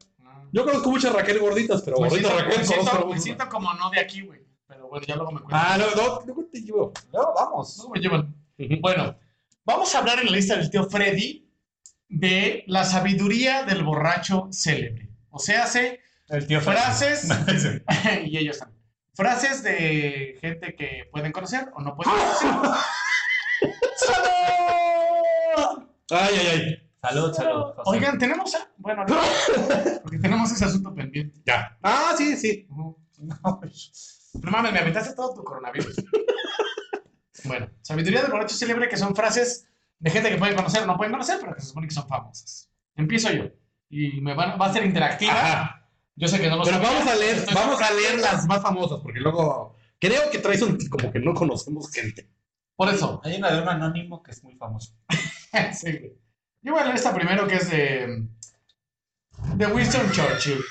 Yo 0.52 0.64
conozco 0.64 0.90
muchas 0.90 1.12
Raquel 1.12 1.38
gorditas, 1.38 1.82
pero 1.82 1.98
Me 2.00 2.08
gordita 2.08 2.28
siento, 2.28 2.44
Raquel 2.44 2.66
conozco 2.66 3.06
me 3.06 3.20
siento 3.20 3.48
como 3.48 3.74
no 3.74 3.90
de 3.90 4.00
aquí, 4.00 4.22
güey. 4.22 4.40
Pero 4.66 4.88
bueno, 4.88 5.06
ya 5.06 5.16
luego 5.16 5.32
me 5.32 5.40
cuento. 5.40 5.56
Ah, 5.56 5.76
no, 5.78 5.94
no, 5.94 6.22
luego 6.24 6.44
te 6.50 6.60
llevo. 6.60 6.92
No, 7.12 7.34
vamos. 7.34 7.76
Luego 7.76 7.92
me 7.94 8.00
llevan. 8.00 8.34
Bueno, 8.80 9.18
vamos 9.64 9.94
a 9.94 9.98
hablar 9.98 10.20
en 10.20 10.26
la 10.26 10.32
lista 10.32 10.56
del 10.56 10.70
tío 10.70 10.84
Freddy 10.88 11.48
de 12.08 12.64
la 12.66 12.84
sabiduría 12.84 13.64
del 13.64 13.84
borracho 13.84 14.48
célebre. 14.50 15.10
O 15.30 15.38
sea, 15.38 15.64
hace 15.64 16.00
frases, 16.60 17.28
y 18.24 18.38
ellos 18.38 18.58
también. 18.58 18.77
Frases 19.18 19.64
de 19.64 20.38
gente 20.40 20.76
que 20.76 21.08
pueden 21.10 21.32
conocer 21.32 21.68
o 21.74 21.80
no 21.82 21.96
pueden 21.96 22.12
conocer. 22.14 22.50
Ay, 26.10 26.34
ay, 26.38 26.46
ay. 26.46 26.90
Salud, 27.02 27.32
salud. 27.34 27.62
José. 27.74 27.90
Oigan, 27.90 28.16
tenemos. 28.16 28.54
a- 28.54 28.68
Bueno, 28.76 29.04
no, 29.06 29.16
porque 30.02 30.18
tenemos 30.18 30.52
ese 30.52 30.64
asunto 30.66 30.94
pendiente. 30.94 31.40
Ya. 31.44 31.76
Ah, 31.82 32.14
sí, 32.16 32.36
sí. 32.36 32.68
No 32.70 32.96
mames, 34.52 34.72
me 34.72 34.78
aventaste 34.78 35.16
todo 35.16 35.34
tu 35.34 35.42
coronavirus. 35.42 35.96
Bueno, 37.42 37.68
sabiduría 37.82 38.22
del 38.22 38.30
borracho 38.30 38.54
célebre, 38.54 38.88
que 38.88 38.96
son 38.96 39.16
frases 39.16 39.66
de 39.98 40.10
gente 40.12 40.30
que 40.30 40.36
pueden 40.38 40.54
conocer 40.54 40.84
o 40.84 40.86
no 40.86 40.96
pueden 40.96 41.10
conocer, 41.12 41.38
pero 41.40 41.56
que 41.56 41.60
se 41.60 41.68
supone 41.68 41.88
que 41.88 41.94
son 41.94 42.06
famosas. 42.06 42.70
Empiezo 42.94 43.32
yo. 43.32 43.46
Y 43.90 44.20
me 44.20 44.34
van, 44.34 44.60
va 44.60 44.66
a 44.66 44.72
ser 44.72 44.84
interactiva. 44.84 45.32
Ajá. 45.32 45.77
Yo 46.18 46.26
sé 46.26 46.40
que 46.40 46.50
no 46.50 46.56
lo 46.56 46.64
Pero 46.64 46.76
sabía, 46.76 46.90
vamos 46.90 47.08
a 47.08 47.14
leer, 47.14 47.36
estoy 47.36 47.54
vamos 47.54 47.80
a 47.80 47.92
leer 47.92 48.18
las 48.18 48.44
más 48.46 48.60
famosas, 48.60 48.98
porque 49.00 49.20
luego 49.20 49.76
creo 50.00 50.30
que 50.30 50.38
traes 50.38 50.62
un 50.62 50.76
como 50.88 51.12
que 51.12 51.20
no 51.20 51.32
conocemos 51.32 51.90
gente. 51.92 52.28
Por 52.74 52.88
eso. 52.88 53.20
Hay 53.24 53.36
una 53.36 53.52
de 53.52 53.62
un 53.62 53.68
anónimo 53.68 54.22
que 54.22 54.32
es 54.32 54.42
muy 54.42 54.54
famoso. 54.56 54.92
Sí. 55.72 56.12
Yo 56.60 56.72
voy 56.72 56.82
a 56.82 56.84
leer 56.84 56.96
esta 56.96 57.14
primero, 57.14 57.48
que 57.48 57.56
es 57.56 57.70
de. 57.70 58.28
de 59.54 59.66
Winston 59.66 60.10
Churchill. 60.12 60.62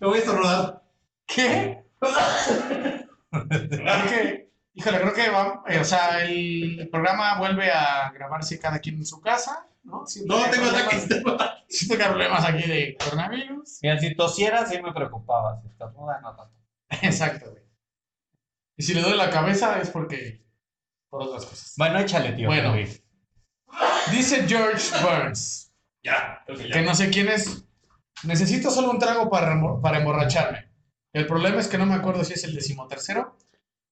Me 0.00 0.06
voy 0.06 0.16
a 0.16 0.20
estornudar. 0.20 0.82
¿Qué? 1.26 1.84
Creo 3.30 4.06
que, 4.08 4.50
híjole, 4.72 5.00
creo 5.00 5.12
que 5.12 5.28
va, 5.28 5.62
eh, 5.68 5.78
o 5.80 5.84
sea, 5.84 6.24
el 6.24 6.88
programa 6.90 7.38
vuelve 7.38 7.70
a 7.70 8.10
grabarse 8.12 8.58
cada 8.58 8.78
quien 8.78 8.96
en 8.96 9.04
su 9.04 9.20
casa, 9.20 9.66
¿no? 9.84 10.04
No 10.26 10.50
tengo 10.50 10.66
problemas- 10.66 11.04
ataques. 11.04 11.64
Siento 11.68 11.96
que 11.96 12.02
hay 12.04 12.08
problemas 12.08 12.44
aquí 12.44 12.68
de 12.68 12.96
coronavirus. 13.02 13.78
Mira, 13.82 13.98
si 13.98 14.14
tosiera 14.14 14.66
sí 14.66 14.80
me 14.82 14.92
preocupaba. 14.92 15.60
Si 15.62 15.68
estornuda, 15.68 16.20
no 16.20 16.34
tanto. 16.34 16.54
Exacto, 17.02 17.50
güey. 17.50 17.62
Y 18.76 18.82
si 18.82 18.94
le 18.94 19.02
doy 19.02 19.16
la 19.16 19.30
cabeza 19.30 19.80
es 19.80 19.90
porque. 19.90 20.44
por 21.08 21.22
otras 21.22 21.46
cosas. 21.46 21.74
Bueno, 21.76 21.98
échale, 21.98 22.32
tío. 22.32 22.48
Bueno. 22.48 22.72
Freddy. 22.72 23.00
Dice 24.12 24.46
George 24.46 24.90
Burns, 25.02 25.72
Ya, 26.02 26.42
creo 26.46 26.58
que 26.58 26.68
que 26.70 26.82
no 26.82 26.94
sé 26.94 27.10
quién 27.10 27.28
es. 27.28 27.64
Necesito 28.22 28.70
solo 28.70 28.90
un 28.90 28.98
trago 28.98 29.28
para, 29.28 29.60
para 29.82 29.98
emborracharme. 29.98 30.70
El 31.12 31.26
problema 31.26 31.60
es 31.60 31.68
que 31.68 31.78
no 31.78 31.86
me 31.86 31.94
acuerdo 31.94 32.24
si 32.24 32.34
es 32.34 32.44
el 32.44 32.54
decimotercero 32.54 33.36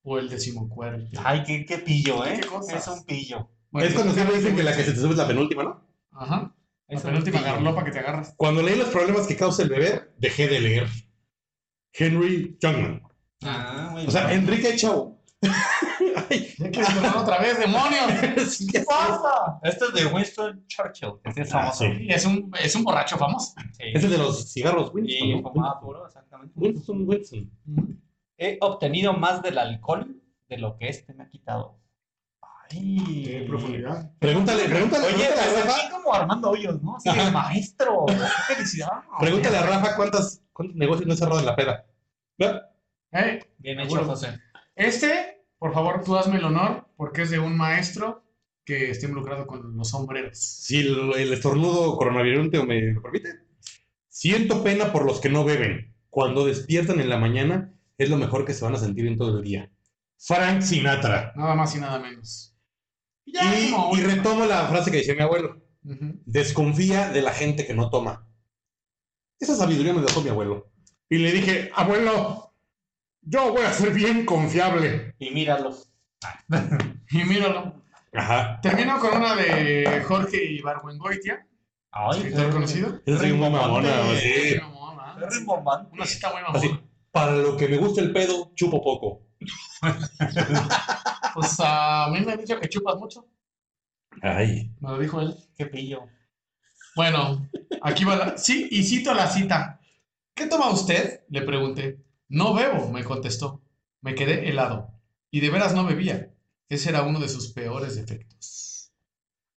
o 0.04 0.18
el 0.18 0.28
decimocuarto. 0.28 1.20
Ay, 1.24 1.42
qué, 1.44 1.64
qué 1.64 1.78
pillo, 1.78 2.24
¿eh? 2.24 2.40
Es 2.74 2.88
un 2.88 3.04
pillo. 3.04 3.50
Bueno, 3.72 3.88
Es 3.88 3.94
cuando 3.94 4.12
siempre 4.14 4.36
dicen 4.36 4.54
que 4.54 4.62
la 4.62 4.76
que 4.76 4.84
se 4.84 4.92
te 4.92 4.98
sube 5.00 5.10
es 5.12 5.16
la 5.16 5.26
penúltima, 5.26 5.64
¿no? 5.64 5.84
Ajá. 6.12 6.54
La 6.88 6.96
Es 6.98 7.04
un 7.04 7.10
penúltima 7.10 7.40
garlopa 7.40 7.84
que 7.84 7.90
te 7.90 7.98
agarras. 7.98 8.34
Cuando 8.36 8.62
leí 8.62 8.76
los 8.76 8.88
problemas 8.88 9.26
que 9.26 9.36
causa 9.36 9.62
el 9.62 9.70
beber, 9.70 10.14
dejé 10.18 10.46
de 10.46 10.60
leer. 10.60 10.86
Henry 11.94 12.56
Youngman. 12.60 13.02
Ah, 13.42 13.88
muy 13.92 14.06
O 14.06 14.10
sea, 14.10 14.26
bien. 14.26 14.40
Enrique 14.40 14.76
Chau. 14.76 15.18
Ay, 16.30 16.54
tomar 16.70 17.16
otra 17.16 17.40
vez, 17.40 17.58
demonios. 17.58 18.58
¿Qué 18.72 18.80
pasa? 18.80 19.58
Esto 19.62 19.86
es 19.88 19.94
de 19.94 20.06
Winston 20.06 20.64
Churchill, 20.68 21.14
que 21.24 21.32
sí 21.32 21.40
es 21.40 21.48
Ah, 21.54 21.72
famoso. 21.72 21.84
sí. 21.84 22.06
Es 22.08 22.24
un, 22.24 22.50
es 22.62 22.74
un 22.76 22.84
borracho 22.84 23.16
famoso. 23.18 23.54
Sí. 23.72 23.84
Es 23.92 24.04
el 24.04 24.10
de 24.10 24.18
los 24.18 24.52
cigarros, 24.52 24.92
Winston. 24.94 25.28
Y 25.28 25.42
puro, 25.80 26.06
exactamente. 26.06 26.52
Winston, 26.56 27.08
Winston. 27.08 27.50
He 28.36 28.58
obtenido 28.60 29.12
más 29.14 29.42
del 29.42 29.58
alcohol 29.58 30.20
de 30.48 30.58
lo 30.58 30.76
que 30.76 30.88
este 30.88 31.12
me 31.14 31.24
ha 31.24 31.28
quitado. 31.28 31.78
Qué 32.72 33.44
profundidad. 33.46 34.10
Pregúntale, 34.18 34.64
pregúntale, 34.64 35.06
Oye, 35.06 35.14
pregúntale, 35.16 35.60
a 35.60 35.64
Rafa, 35.64 35.90
como 35.90 36.14
Armando 36.14 36.50
Hoyos, 36.50 36.82
¿no? 36.82 36.96
Así 36.96 37.10
de 37.10 37.30
maestro. 37.30 38.06
Qué 38.06 38.54
felicidad. 38.54 38.88
pregúntale 39.20 39.58
a 39.58 39.62
Rafa 39.62 39.96
cuántas, 39.96 40.42
cuántos 40.52 40.76
negocios 40.76 41.06
no 41.06 41.14
he 41.14 41.16
cerrado 41.16 41.40
en 41.40 41.46
la 41.46 41.56
peda. 41.56 41.86
Eh, 43.12 43.40
Bien 43.58 43.80
hecho. 43.80 44.04
José. 44.04 44.38
Este, 44.74 45.44
por 45.58 45.74
favor, 45.74 46.02
tú 46.02 46.16
hazme 46.16 46.38
el 46.38 46.44
honor, 46.44 46.88
porque 46.96 47.22
es 47.22 47.30
de 47.30 47.38
un 47.38 47.56
maestro 47.56 48.24
que 48.64 48.90
está 48.90 49.06
involucrado 49.06 49.46
con 49.46 49.76
los 49.76 49.90
sombreros. 49.90 50.38
Si 50.38 50.80
el, 50.80 51.12
el 51.14 51.32
estornudo 51.32 51.96
coronavirus 51.96 52.50
me 52.66 52.92
lo 52.92 53.02
permite. 53.02 53.28
Siento 54.08 54.62
pena 54.62 54.92
por 54.92 55.04
los 55.04 55.20
que 55.20 55.28
no 55.28 55.44
beben. 55.44 55.94
Cuando 56.08 56.46
despiertan 56.46 57.00
en 57.00 57.08
la 57.08 57.18
mañana 57.18 57.72
es 57.98 58.08
lo 58.08 58.16
mejor 58.16 58.44
que 58.44 58.54
se 58.54 58.64
van 58.64 58.74
a 58.74 58.78
sentir 58.78 59.06
en 59.06 59.18
todo 59.18 59.38
el 59.38 59.44
día. 59.44 59.70
Frank 60.18 60.62
Sinatra. 60.62 61.32
Nada 61.34 61.54
más 61.54 61.74
y 61.74 61.80
nada 61.80 61.98
menos. 61.98 62.51
Y 63.24 63.32
ya, 63.32 63.58
Y, 63.58 63.70
como 63.70 63.88
y 63.96 64.00
última. 64.00 64.14
retomo 64.14 64.46
la 64.46 64.66
frase 64.68 64.90
que 64.90 64.98
decía 64.98 65.14
mi 65.14 65.22
abuelo. 65.22 65.60
Desconfía 65.82 67.10
de 67.10 67.22
la 67.22 67.32
gente 67.32 67.66
que 67.66 67.74
no 67.74 67.90
toma. 67.90 68.26
Esa 69.40 69.56
sabiduría 69.56 69.92
me 69.92 70.02
dejó 70.02 70.20
mi 70.22 70.28
abuelo. 70.30 70.70
Y 71.08 71.18
le 71.18 71.32
dije, 71.32 71.70
abuelo, 71.74 72.54
yo 73.22 73.52
voy 73.52 73.62
a 73.62 73.72
ser 73.72 73.92
bien 73.92 74.24
confiable. 74.24 75.14
Y 75.18 75.30
míralos. 75.30 75.90
Y 77.10 77.24
míralo. 77.24 77.82
Ajá. 78.14 78.58
Termino 78.62 78.98
con 78.98 79.16
una 79.18 79.34
de 79.34 80.02
Jorge 80.06 80.42
Ibargüengoitia, 80.54 81.46
Ay, 81.90 82.18
escritor 82.20 82.50
conocido. 82.52 83.00
Esa 83.04 83.26
es 83.26 83.34
muy 83.34 83.50
mamona, 83.50 83.90
sí. 84.18 84.54
Es 84.54 85.34
rimbombante. 85.36 85.90
Una 85.92 86.06
cita 86.06 86.30
muy 86.32 86.40
Así, 86.54 86.68
mamona. 86.68 86.88
para 87.10 87.32
lo 87.36 87.56
que 87.56 87.68
me 87.68 87.76
gusta 87.76 88.00
el 88.00 88.12
pedo, 88.12 88.50
chupo 88.54 88.82
poco. 88.82 89.26
Pues 91.34 91.56
a 91.58 92.08
mí 92.10 92.20
me 92.20 92.32
han 92.32 92.38
dicho 92.38 92.58
que 92.60 92.68
chupas 92.68 92.96
mucho. 92.96 93.26
Ay. 94.20 94.70
Me 94.80 94.90
lo 94.90 94.98
dijo 94.98 95.20
él. 95.20 95.34
Qué 95.56 95.66
pillo. 95.66 96.04
Bueno, 96.94 97.48
aquí 97.80 98.04
va 98.04 98.16
la... 98.16 98.38
Sí, 98.38 98.68
y 98.70 98.84
cito 98.84 99.14
la 99.14 99.26
cita. 99.26 99.80
¿Qué 100.34 100.46
toma 100.46 100.70
usted? 100.70 101.22
Le 101.28 101.42
pregunté. 101.42 101.98
No 102.28 102.54
bebo, 102.54 102.90
me 102.90 103.04
contestó. 103.04 103.62
Me 104.00 104.14
quedé 104.14 104.48
helado. 104.48 104.90
Y 105.30 105.40
de 105.40 105.50
veras 105.50 105.74
no 105.74 105.84
bebía. 105.84 106.30
Ese 106.68 106.90
era 106.90 107.02
uno 107.02 107.20
de 107.20 107.28
sus 107.28 107.48
peores 107.52 107.96
defectos. 107.96 108.92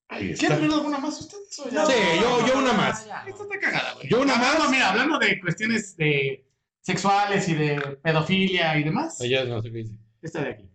¿Quieren 0.07 0.61
ver 0.61 0.72
alguna 0.72 0.97
más 0.99 1.19
ustedes? 1.19 1.60
o 1.60 1.69
ya? 1.69 1.85
Sí, 1.85 1.93
yo, 2.22 2.47
yo 2.47 2.60
una 2.60 2.73
más. 2.73 3.02
Esta 3.27 3.43
está 3.43 3.60
cagada, 3.60 3.93
güey. 3.93 4.10
Yo 4.10 4.22
una 4.22 4.35
Hablando, 4.35 4.60
más. 4.60 4.72
Mira, 4.72 4.89
hablando 4.91 5.19
de 5.19 5.39
cuestiones 5.41 5.97
de 5.97 6.45
sexuales 6.81 7.49
y 7.49 7.56
de 7.56 7.97
pedofilia 8.02 8.77
y 8.77 8.84
demás. 8.84 9.19
Allá 9.19 9.43
no 9.45 9.61
sé 9.61 9.72
qué 9.72 9.77
dice. 9.80 9.97
Esta 10.22 10.41
de 10.43 10.49
aquí. 10.52 10.69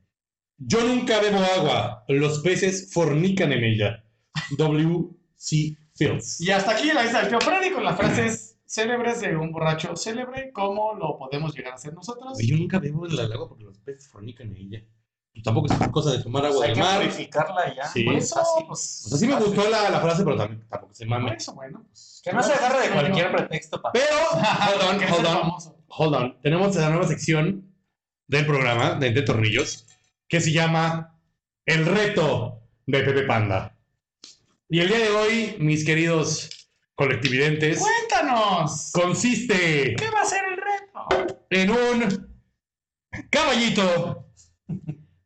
Yo 0.60 0.84
nunca 0.86 1.20
bebo 1.20 1.38
agua. 1.38 2.04
Los 2.08 2.40
peces 2.40 2.92
fornican 2.92 3.50
en 3.52 3.64
ella. 3.64 4.04
W.C. 4.58 5.76
Fields. 5.94 6.40
Y 6.40 6.50
hasta 6.50 6.72
aquí 6.72 6.92
la 6.92 7.02
lista 7.02 7.20
del 7.20 7.28
tío 7.30 7.40
Freddy 7.40 7.70
con 7.70 7.84
las 7.84 7.96
frases 7.96 8.58
célebres 8.66 9.20
de 9.20 9.36
un 9.36 9.50
borracho 9.52 9.96
célebre, 9.96 10.52
como 10.52 10.94
lo 10.94 11.18
podemos 11.18 11.54
llegar 11.54 11.72
a 11.72 11.76
hacer 11.76 11.92
nosotros. 11.94 12.38
Yo 12.40 12.56
nunca 12.56 12.78
bebo 12.78 13.06
en 13.06 13.12
el 13.12 13.32
agua 13.32 13.48
porque 13.48 13.64
los 13.64 13.78
peces 13.78 14.08
fornican 14.08 14.48
en 14.48 14.56
ella. 14.56 14.84
Y 15.32 15.42
tampoco 15.42 15.66
es 15.72 15.88
cosa 15.90 16.12
de 16.12 16.22
tomar 16.22 16.44
agua 16.44 16.58
Pues 16.58 16.68
hay 16.70 16.74
del 16.74 16.84
que 16.84 16.88
mar. 16.90 17.00
purificarla 17.02 17.74
ya. 17.76 17.86
Sí. 17.86 18.04
Por 18.04 18.14
Es 18.14 18.24
eso, 18.24 18.42
pues, 18.66 19.02
O 19.06 19.08
sea, 19.10 19.18
sí 19.18 19.26
me 19.28 19.36
gustó 19.36 19.70
la, 19.70 19.88
la 19.90 20.00
frase, 20.00 20.24
pero 20.24 20.36
también 20.36 20.66
tampoco 20.68 20.92
se 20.94 21.06
por 21.06 21.18
mame. 21.20 21.34
eso, 21.36 21.54
bueno. 21.54 21.84
Pues, 21.88 22.20
Que 22.24 22.32
no 22.32 22.42
se 22.42 22.52
agarre 22.52 22.88
de 22.88 22.90
cualquier 22.94 23.30
pretexto 23.32 23.80
para. 23.80 23.92
Pero, 23.92 24.16
hold 24.32 24.82
on, 24.90 24.98
Que 24.98 25.06
hold 25.12 25.26
on, 25.26 25.52
hold 25.88 26.14
on. 26.14 26.40
Tenemos 26.42 26.74
la 26.76 26.90
nueva 26.90 27.06
sección 27.06 27.72
del 28.26 28.44
programa 28.46 28.94
de 28.94 29.06
Entre 29.08 29.22
Tornillos 29.22 29.86
que 30.30 30.40
se 30.40 30.52
llama 30.52 31.18
El 31.66 31.84
Reto 31.84 32.62
de 32.86 33.02
Pepe 33.02 33.22
Panda. 33.24 33.76
Y 34.68 34.78
el 34.80 34.88
día 34.88 34.98
de 35.00 35.10
hoy, 35.10 35.56
mis 35.58 35.84
queridos 35.84 36.48
colectividentes, 36.94 37.80
Cuéntanos. 37.80 38.90
consiste 38.92 39.96
¿Qué 39.96 40.10
va 40.10 40.20
a 40.20 40.24
ser 40.24 40.42
el 40.44 40.56
reto? 40.56 41.36
en 41.50 41.70
un 41.70 42.30
caballito 43.28 44.28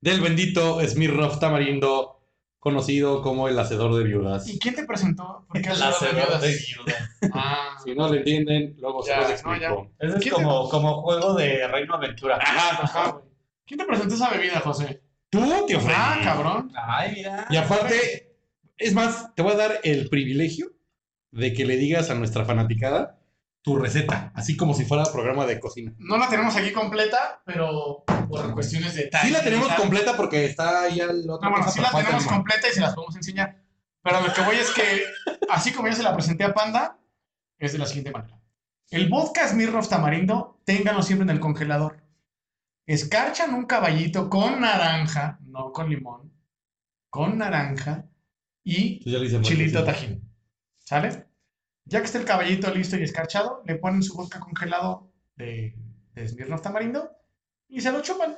del 0.01 0.21
bendito 0.23 0.81
Smirnoff 0.87 1.39
Tamarindo, 1.39 2.23
conocido 2.59 3.21
como 3.21 3.49
el 3.49 3.59
hacedor 3.59 3.95
de 3.97 4.05
viudas. 4.05 4.49
¿Y 4.49 4.59
quién 4.59 4.75
te 4.75 4.87
presentó? 4.87 5.45
¿Por 5.49 5.61
qué 5.61 5.69
El 5.69 5.83
hacedor 5.83 6.41
de 6.41 6.57
viudas? 6.57 7.07
Ah, 7.35 7.77
Si 7.85 7.95
no 7.95 8.09
lo 8.09 8.15
entienden, 8.15 8.75
luego 8.79 9.03
se 9.03 9.11
Ya, 9.11 9.19
los 9.21 9.29
no, 9.29 9.35
explico. 9.55 9.91
Ese 9.99 10.17
es 10.17 10.23
¿Quién 10.23 10.35
te- 10.37 10.43
como, 10.43 10.69
como 10.71 11.03
juego 11.03 11.35
de 11.35 11.69
Reino 11.69 11.95
Aventura. 11.95 12.37
Ajá, 12.41 12.83
ajá. 12.85 13.21
¿Quién 13.67 13.79
te 13.79 13.87
presentó 13.87 14.15
esa 14.15 14.31
bebida, 14.31 14.61
José? 14.61 15.03
Tú, 15.31 15.67
tío. 15.67 15.81
Ah, 15.89 16.21
cabrón. 16.23 16.73
Ay, 16.77 17.13
mira. 17.17 17.47
Y 17.51 17.57
aparte, 17.57 18.37
es 18.77 18.93
más, 18.95 19.35
te 19.35 19.43
voy 19.43 19.53
a 19.53 19.57
dar 19.57 19.81
el 19.83 20.09
privilegio 20.09 20.73
de 21.31 21.53
que 21.53 21.65
le 21.65 21.77
digas 21.77 22.11
a 22.11 22.15
nuestra 22.15 22.45
fanaticada 22.45 23.19
tu 23.63 23.77
receta, 23.77 24.31
así 24.35 24.59
como 24.59 24.75
si 24.75 24.85
fuera 24.85 25.05
programa 25.11 25.47
de 25.47 25.59
cocina. 25.59 25.95
No 25.97 26.19
la 26.19 26.29
tenemos 26.29 26.55
aquí 26.55 26.71
completa, 26.71 27.41
pero 27.47 28.05
por 28.29 28.53
cuestiones 28.53 28.95
de 28.95 29.09
Sí 29.23 29.31
la 29.31 29.43
tenemos 29.43 29.69
tal. 29.69 29.79
completa 29.79 30.15
porque 30.19 30.45
está 30.45 30.83
ahí 30.83 31.01
al 31.01 31.29
otro. 31.31 31.49
No, 31.49 31.57
bueno, 31.57 31.71
sí 31.71 31.81
la 31.81 31.91
tenemos 31.91 32.27
completa 32.27 32.69
y 32.69 32.73
se 32.73 32.81
las 32.83 32.95
podemos 32.95 33.17
enseñar. 33.17 33.57
Pero 34.03 34.21
lo 34.21 34.35
que 34.35 34.43
voy 34.43 34.57
es 34.57 34.71
que, 34.71 35.05
así 35.49 35.73
como 35.73 35.89
yo 35.89 35.95
se 35.95 36.03
la 36.03 36.13
presenté 36.15 36.45
a 36.45 36.53
Panda, 36.53 36.99
es 37.59 37.73
de 37.73 37.79
la 37.79 37.87
siguiente 37.87 38.11
manera. 38.11 38.39
El 38.91 39.09
vodka 39.09 39.49
Smirnoff 39.49 39.89
Tamarindo, 39.89 40.61
ténganlo 40.67 41.03
siempre 41.03 41.25
en 41.25 41.31
el 41.31 41.41
congelador. 41.41 42.04
Escarchan 42.87 43.55
un 43.55 43.65
caballito 43.65 44.29
con 44.29 44.61
naranja, 44.61 45.39
no 45.47 45.73
con 45.73 45.89
limón, 45.89 46.33
con 47.09 47.39
naranja 47.39 48.07
y 48.63 49.01
chilito 49.43 49.85
tajín. 49.85 50.31
¿Sale? 50.77 51.27
Ya 51.87 52.01
que 52.01 52.07
está 52.07 52.19
el 52.19 52.25
caballito 52.25 52.73
listo 52.75 52.97
y 52.97 53.03
escarchado, 53.03 53.63
le 53.67 53.77
ponen 53.77 54.03
su 54.03 54.15
vodka 54.15 54.41
congelado 54.41 55.11
de, 55.37 55.75
de 56.13 56.29
Smirnoff 56.29 56.63
Tamarindo 56.63 57.11
y 57.69 57.81
se 57.81 57.93
lo 57.93 58.03
chupan. 58.03 58.37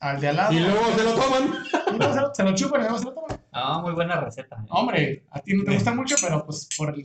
Al 0.00 0.20
de 0.20 0.28
al 0.28 0.36
lado. 0.36 0.52
Y 0.52 0.60
luego 0.60 0.96
se 0.96 1.04
lo 1.04 1.14
toman. 1.14 1.54
Y 1.92 1.96
luego 1.96 2.14
se 2.14 2.20
lo, 2.20 2.34
se 2.34 2.42
lo 2.44 2.54
chupan 2.54 2.80
y 2.80 2.84
luego 2.84 2.98
se 2.98 3.04
lo 3.06 3.14
toman. 3.14 3.40
Ah, 3.52 3.80
muy 3.82 3.92
buena 3.92 4.20
receta. 4.20 4.56
¿eh? 4.56 4.66
Hombre, 4.70 5.26
a 5.30 5.40
ti 5.40 5.54
no 5.54 5.64
te 5.64 5.74
gusta 5.74 5.92
mucho, 5.92 6.14
pero 6.22 6.44
pues 6.44 6.68
por 6.76 6.94
el... 6.94 7.04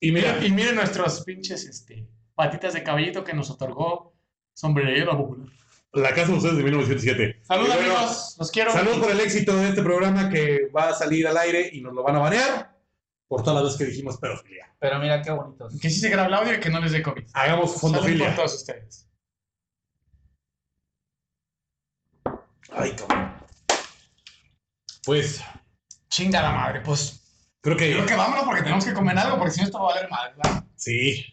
Y 0.00 0.12
mira, 0.12 0.34
Miren, 0.34 0.52
y 0.52 0.54
miren 0.54 0.74
nuestros 0.76 1.24
pinches 1.24 1.66
este, 1.66 2.08
patitas 2.36 2.74
de 2.74 2.84
caballito 2.84 3.24
que 3.24 3.34
nos 3.34 3.50
otorgó 3.50 4.14
Sombrerero 4.54 5.16
Popular. 5.16 5.48
La 5.92 6.10
casa 6.14 6.32
de 6.32 6.36
ustedes 6.38 6.56
de 6.56 6.62
1907. 6.64 7.40
Salud, 7.42 7.64
Y 7.64 7.68
bueno, 7.68 7.96
amigos. 7.96 8.36
Los 8.38 8.50
quiero. 8.50 8.72
Salud 8.72 9.00
por 9.00 9.10
el 9.10 9.20
éxito 9.20 9.56
de 9.56 9.68
este 9.70 9.82
programa 9.82 10.28
que 10.30 10.68
va 10.76 10.90
a 10.90 10.94
salir 10.94 11.26
al 11.26 11.36
aire 11.38 11.70
y 11.72 11.80
nos 11.80 11.94
lo 11.94 12.02
van 12.02 12.16
a 12.16 12.20
banear 12.20 12.76
por 13.26 13.42
todas 13.42 13.56
las 13.56 13.64
veces 13.64 13.78
que 13.78 13.84
dijimos 13.92 14.16
pedofilia. 14.18 14.74
Pero 14.78 14.98
mira 14.98 15.20
qué 15.22 15.30
bonitos. 15.30 15.78
Que 15.80 15.90
sí 15.90 16.00
se 16.00 16.08
graba 16.08 16.28
el 16.28 16.34
audio 16.34 16.54
y 16.54 16.60
que 16.60 16.70
no 16.70 16.80
les 16.80 16.92
dé 16.92 17.02
COVID. 17.02 17.24
Hagamos 17.34 17.70
Salud 17.70 17.80
por 17.80 17.80
fondofilia. 17.80 18.34
todos 18.36 18.54
ustedes. 18.54 19.08
Ay, 22.70 22.92
cabrón. 22.92 23.32
Pues, 25.04 25.42
Chinga 26.10 26.42
la 26.42 26.50
madre, 26.52 26.80
pues. 26.82 27.22
creo 27.62 27.76
que, 27.76 27.92
Creo 27.92 28.06
que 28.06 28.14
vámonos 28.14 28.44
porque 28.44 28.62
tenemos 28.62 28.84
que 28.84 28.92
comer 28.92 29.18
algo, 29.18 29.38
porque 29.38 29.52
si 29.52 29.60
no 29.60 29.66
esto 29.66 29.78
va 29.80 29.90
a 29.92 29.94
valer 29.94 30.10
mal, 30.10 30.34
¿verdad? 30.36 30.64
sí. 30.76 31.24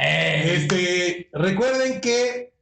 ¡Eh! 0.00 0.54
Este, 0.56 1.28
recuerden 1.32 2.00
que 2.00 2.54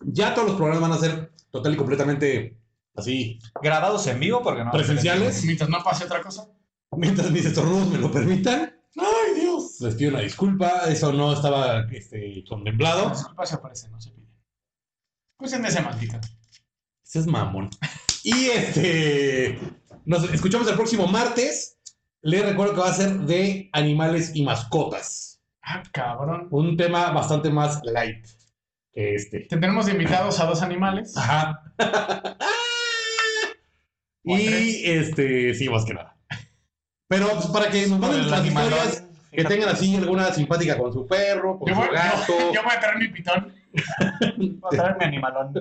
ya 0.00 0.34
todos 0.34 0.48
los 0.48 0.56
programas 0.56 0.82
van 0.82 0.92
a 0.92 0.98
ser 0.98 1.32
total 1.50 1.74
y 1.74 1.76
completamente 1.76 2.56
así, 2.94 3.38
Grabados 3.62 4.06
en 4.06 4.20
vivo 4.20 4.42
porque 4.42 4.64
no. 4.64 4.70
presenciales. 4.70 5.44
Mientras 5.44 5.68
no 5.68 5.82
pase 5.82 6.04
otra 6.04 6.22
cosa. 6.22 6.48
Mientras 6.92 7.30
mis 7.30 7.44
estornudos 7.44 7.88
me 7.88 7.98
lo 7.98 8.10
permitan. 8.10 8.74
¡Ay, 8.96 9.40
Dios! 9.40 9.80
Les 9.80 9.94
pido 9.94 10.10
una 10.10 10.20
disculpa, 10.20 10.84
eso 10.88 11.12
no 11.12 11.32
estaba 11.32 11.80
este, 11.92 12.42
contemplado. 12.48 13.10
Disculpa 13.10 13.44
si 13.44 13.54
aparece, 13.54 13.88
no 13.90 14.00
se 14.00 14.10
pide. 14.10 14.26
Cuídense 15.36 15.62
de 15.62 15.68
ese 15.68 15.82
maldito. 15.82 16.16
Ese 17.04 17.18
es 17.18 17.26
mamón. 17.26 17.70
Y 18.22 18.46
este. 18.46 19.58
Nos 20.04 20.32
escuchamos 20.32 20.68
el 20.68 20.76
próximo 20.76 21.06
martes. 21.06 21.78
Les 22.22 22.44
recuerdo 22.44 22.74
que 22.74 22.80
va 22.80 22.88
a 22.88 22.94
ser 22.94 23.18
de 23.20 23.68
animales 23.72 24.32
y 24.34 24.42
mascotas. 24.42 25.40
Ah, 25.62 25.82
cabrón. 25.92 26.48
Un 26.50 26.76
tema 26.76 27.10
bastante 27.10 27.50
más 27.50 27.80
light 27.84 28.26
este. 28.96 29.40
Tendremos 29.40 29.88
invitados 29.88 30.40
a 30.40 30.46
dos 30.46 30.62
animales. 30.62 31.16
Ajá. 31.16 31.62
Y 34.28 34.90
este, 34.90 35.54
sí, 35.54 35.68
más 35.68 35.84
que 35.84 35.94
nada. 35.94 36.16
Pero 37.06 37.28
pues, 37.30 37.46
para 37.46 37.70
que 37.70 37.86
nos 37.86 38.00
manden 38.00 38.28
las 38.28 38.44
historias, 38.44 39.04
que 39.30 39.44
tengan 39.44 39.68
así 39.68 39.94
alguna 39.94 40.32
simpática 40.32 40.76
con 40.76 40.92
su 40.92 41.06
perro, 41.06 41.58
con 41.60 41.68
Yo 41.68 41.74
su 41.76 41.80
voy, 41.80 41.90
gato. 41.94 42.24
yo, 42.28 42.52
yo 42.54 42.62
voy 42.64 42.72
a 42.74 42.80
traer 42.80 42.98
mi 42.98 43.08
pitón. 43.08 43.54
Voy 44.38 44.58
a 44.72 44.82
traer 44.82 44.96
mi 44.98 45.04
animalón. 45.04 45.52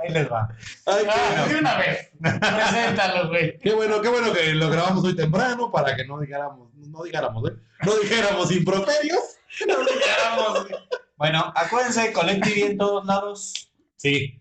Ahí 0.00 0.12
les 0.12 0.32
va. 0.32 0.48
Ay, 0.86 1.04
Ah, 1.08 1.28
bueno. 1.36 1.46
de 1.52 1.58
una 1.60 1.76
vez. 1.76 2.10
Preséntalo, 2.20 3.28
güey. 3.28 3.58
Qué 3.58 3.74
bueno, 3.74 4.00
qué 4.00 4.08
bueno 4.08 4.32
que 4.32 4.54
lo 4.54 4.70
grabamos 4.70 5.04
hoy 5.04 5.14
temprano 5.14 5.70
para 5.70 5.94
que 5.94 6.04
no 6.06 6.18
dijéramos, 6.18 6.72
no 6.74 7.02
dijéramos, 7.04 7.50
¿eh? 7.50 7.54
No 7.84 7.94
dijéramos 7.98 8.50
improperios. 8.50 9.20
No 9.68 9.74
llegamos, 9.84 10.68
güey. 10.68 10.80
Bueno, 11.18 11.52
acuérdense, 11.54 12.12
Collective 12.12 12.66
en 12.70 12.78
todos 12.78 13.04
lados. 13.04 13.52
Sí. 13.96 14.40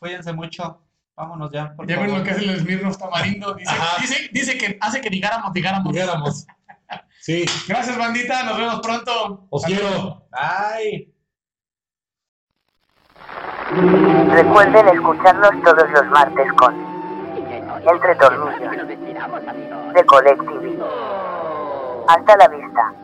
Cuídense 0.00 0.32
mucho. 0.32 0.82
Vámonos 1.14 1.50
ya. 1.52 1.74
por 1.76 1.86
Ya 1.86 1.96
ven 1.96 2.06
favor. 2.06 2.18
lo 2.18 2.24
que 2.24 2.30
hace 2.30 2.44
el 2.44 2.60
Smirnoff 2.60 2.98
Tamarindo. 2.98 3.54
Dice, 3.54 3.72
dice, 4.00 4.28
dice 4.32 4.58
que 4.58 4.78
hace 4.80 5.00
que 5.00 5.10
digáramos, 5.10 5.52
digáramos. 5.52 5.92
Dijéramos. 5.92 6.46
Sí, 7.20 7.44
Gracias, 7.68 7.96
bandita. 7.98 8.42
Nos 8.44 8.56
vemos 8.58 8.80
pronto. 8.80 9.46
os 9.50 9.62
quiero. 9.64 10.26
Ay. 10.32 11.12
Recuerden 14.30 14.88
escucharnos 14.88 15.50
todos 15.64 15.90
los 15.90 16.06
martes 16.06 16.52
con 16.54 16.74
Entre 17.86 18.14
Tornillos 18.16 18.88
de 19.94 20.06
Colectivi. 20.06 20.78
Hasta 22.08 22.36
la 22.36 22.48
vista. 22.48 22.94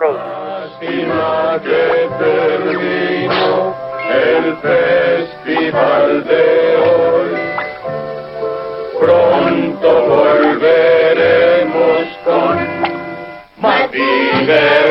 Lástima 0.00 1.58
que 1.60 2.08
terminó 2.20 3.74
el 4.08 4.56
festival 4.58 6.24
de 6.24 6.76
hoy. 6.76 7.34
Pronto 9.00 9.88
volveremos 10.06 11.26
con 12.24 12.54
más 13.60 13.90
diversiones. 13.90 14.88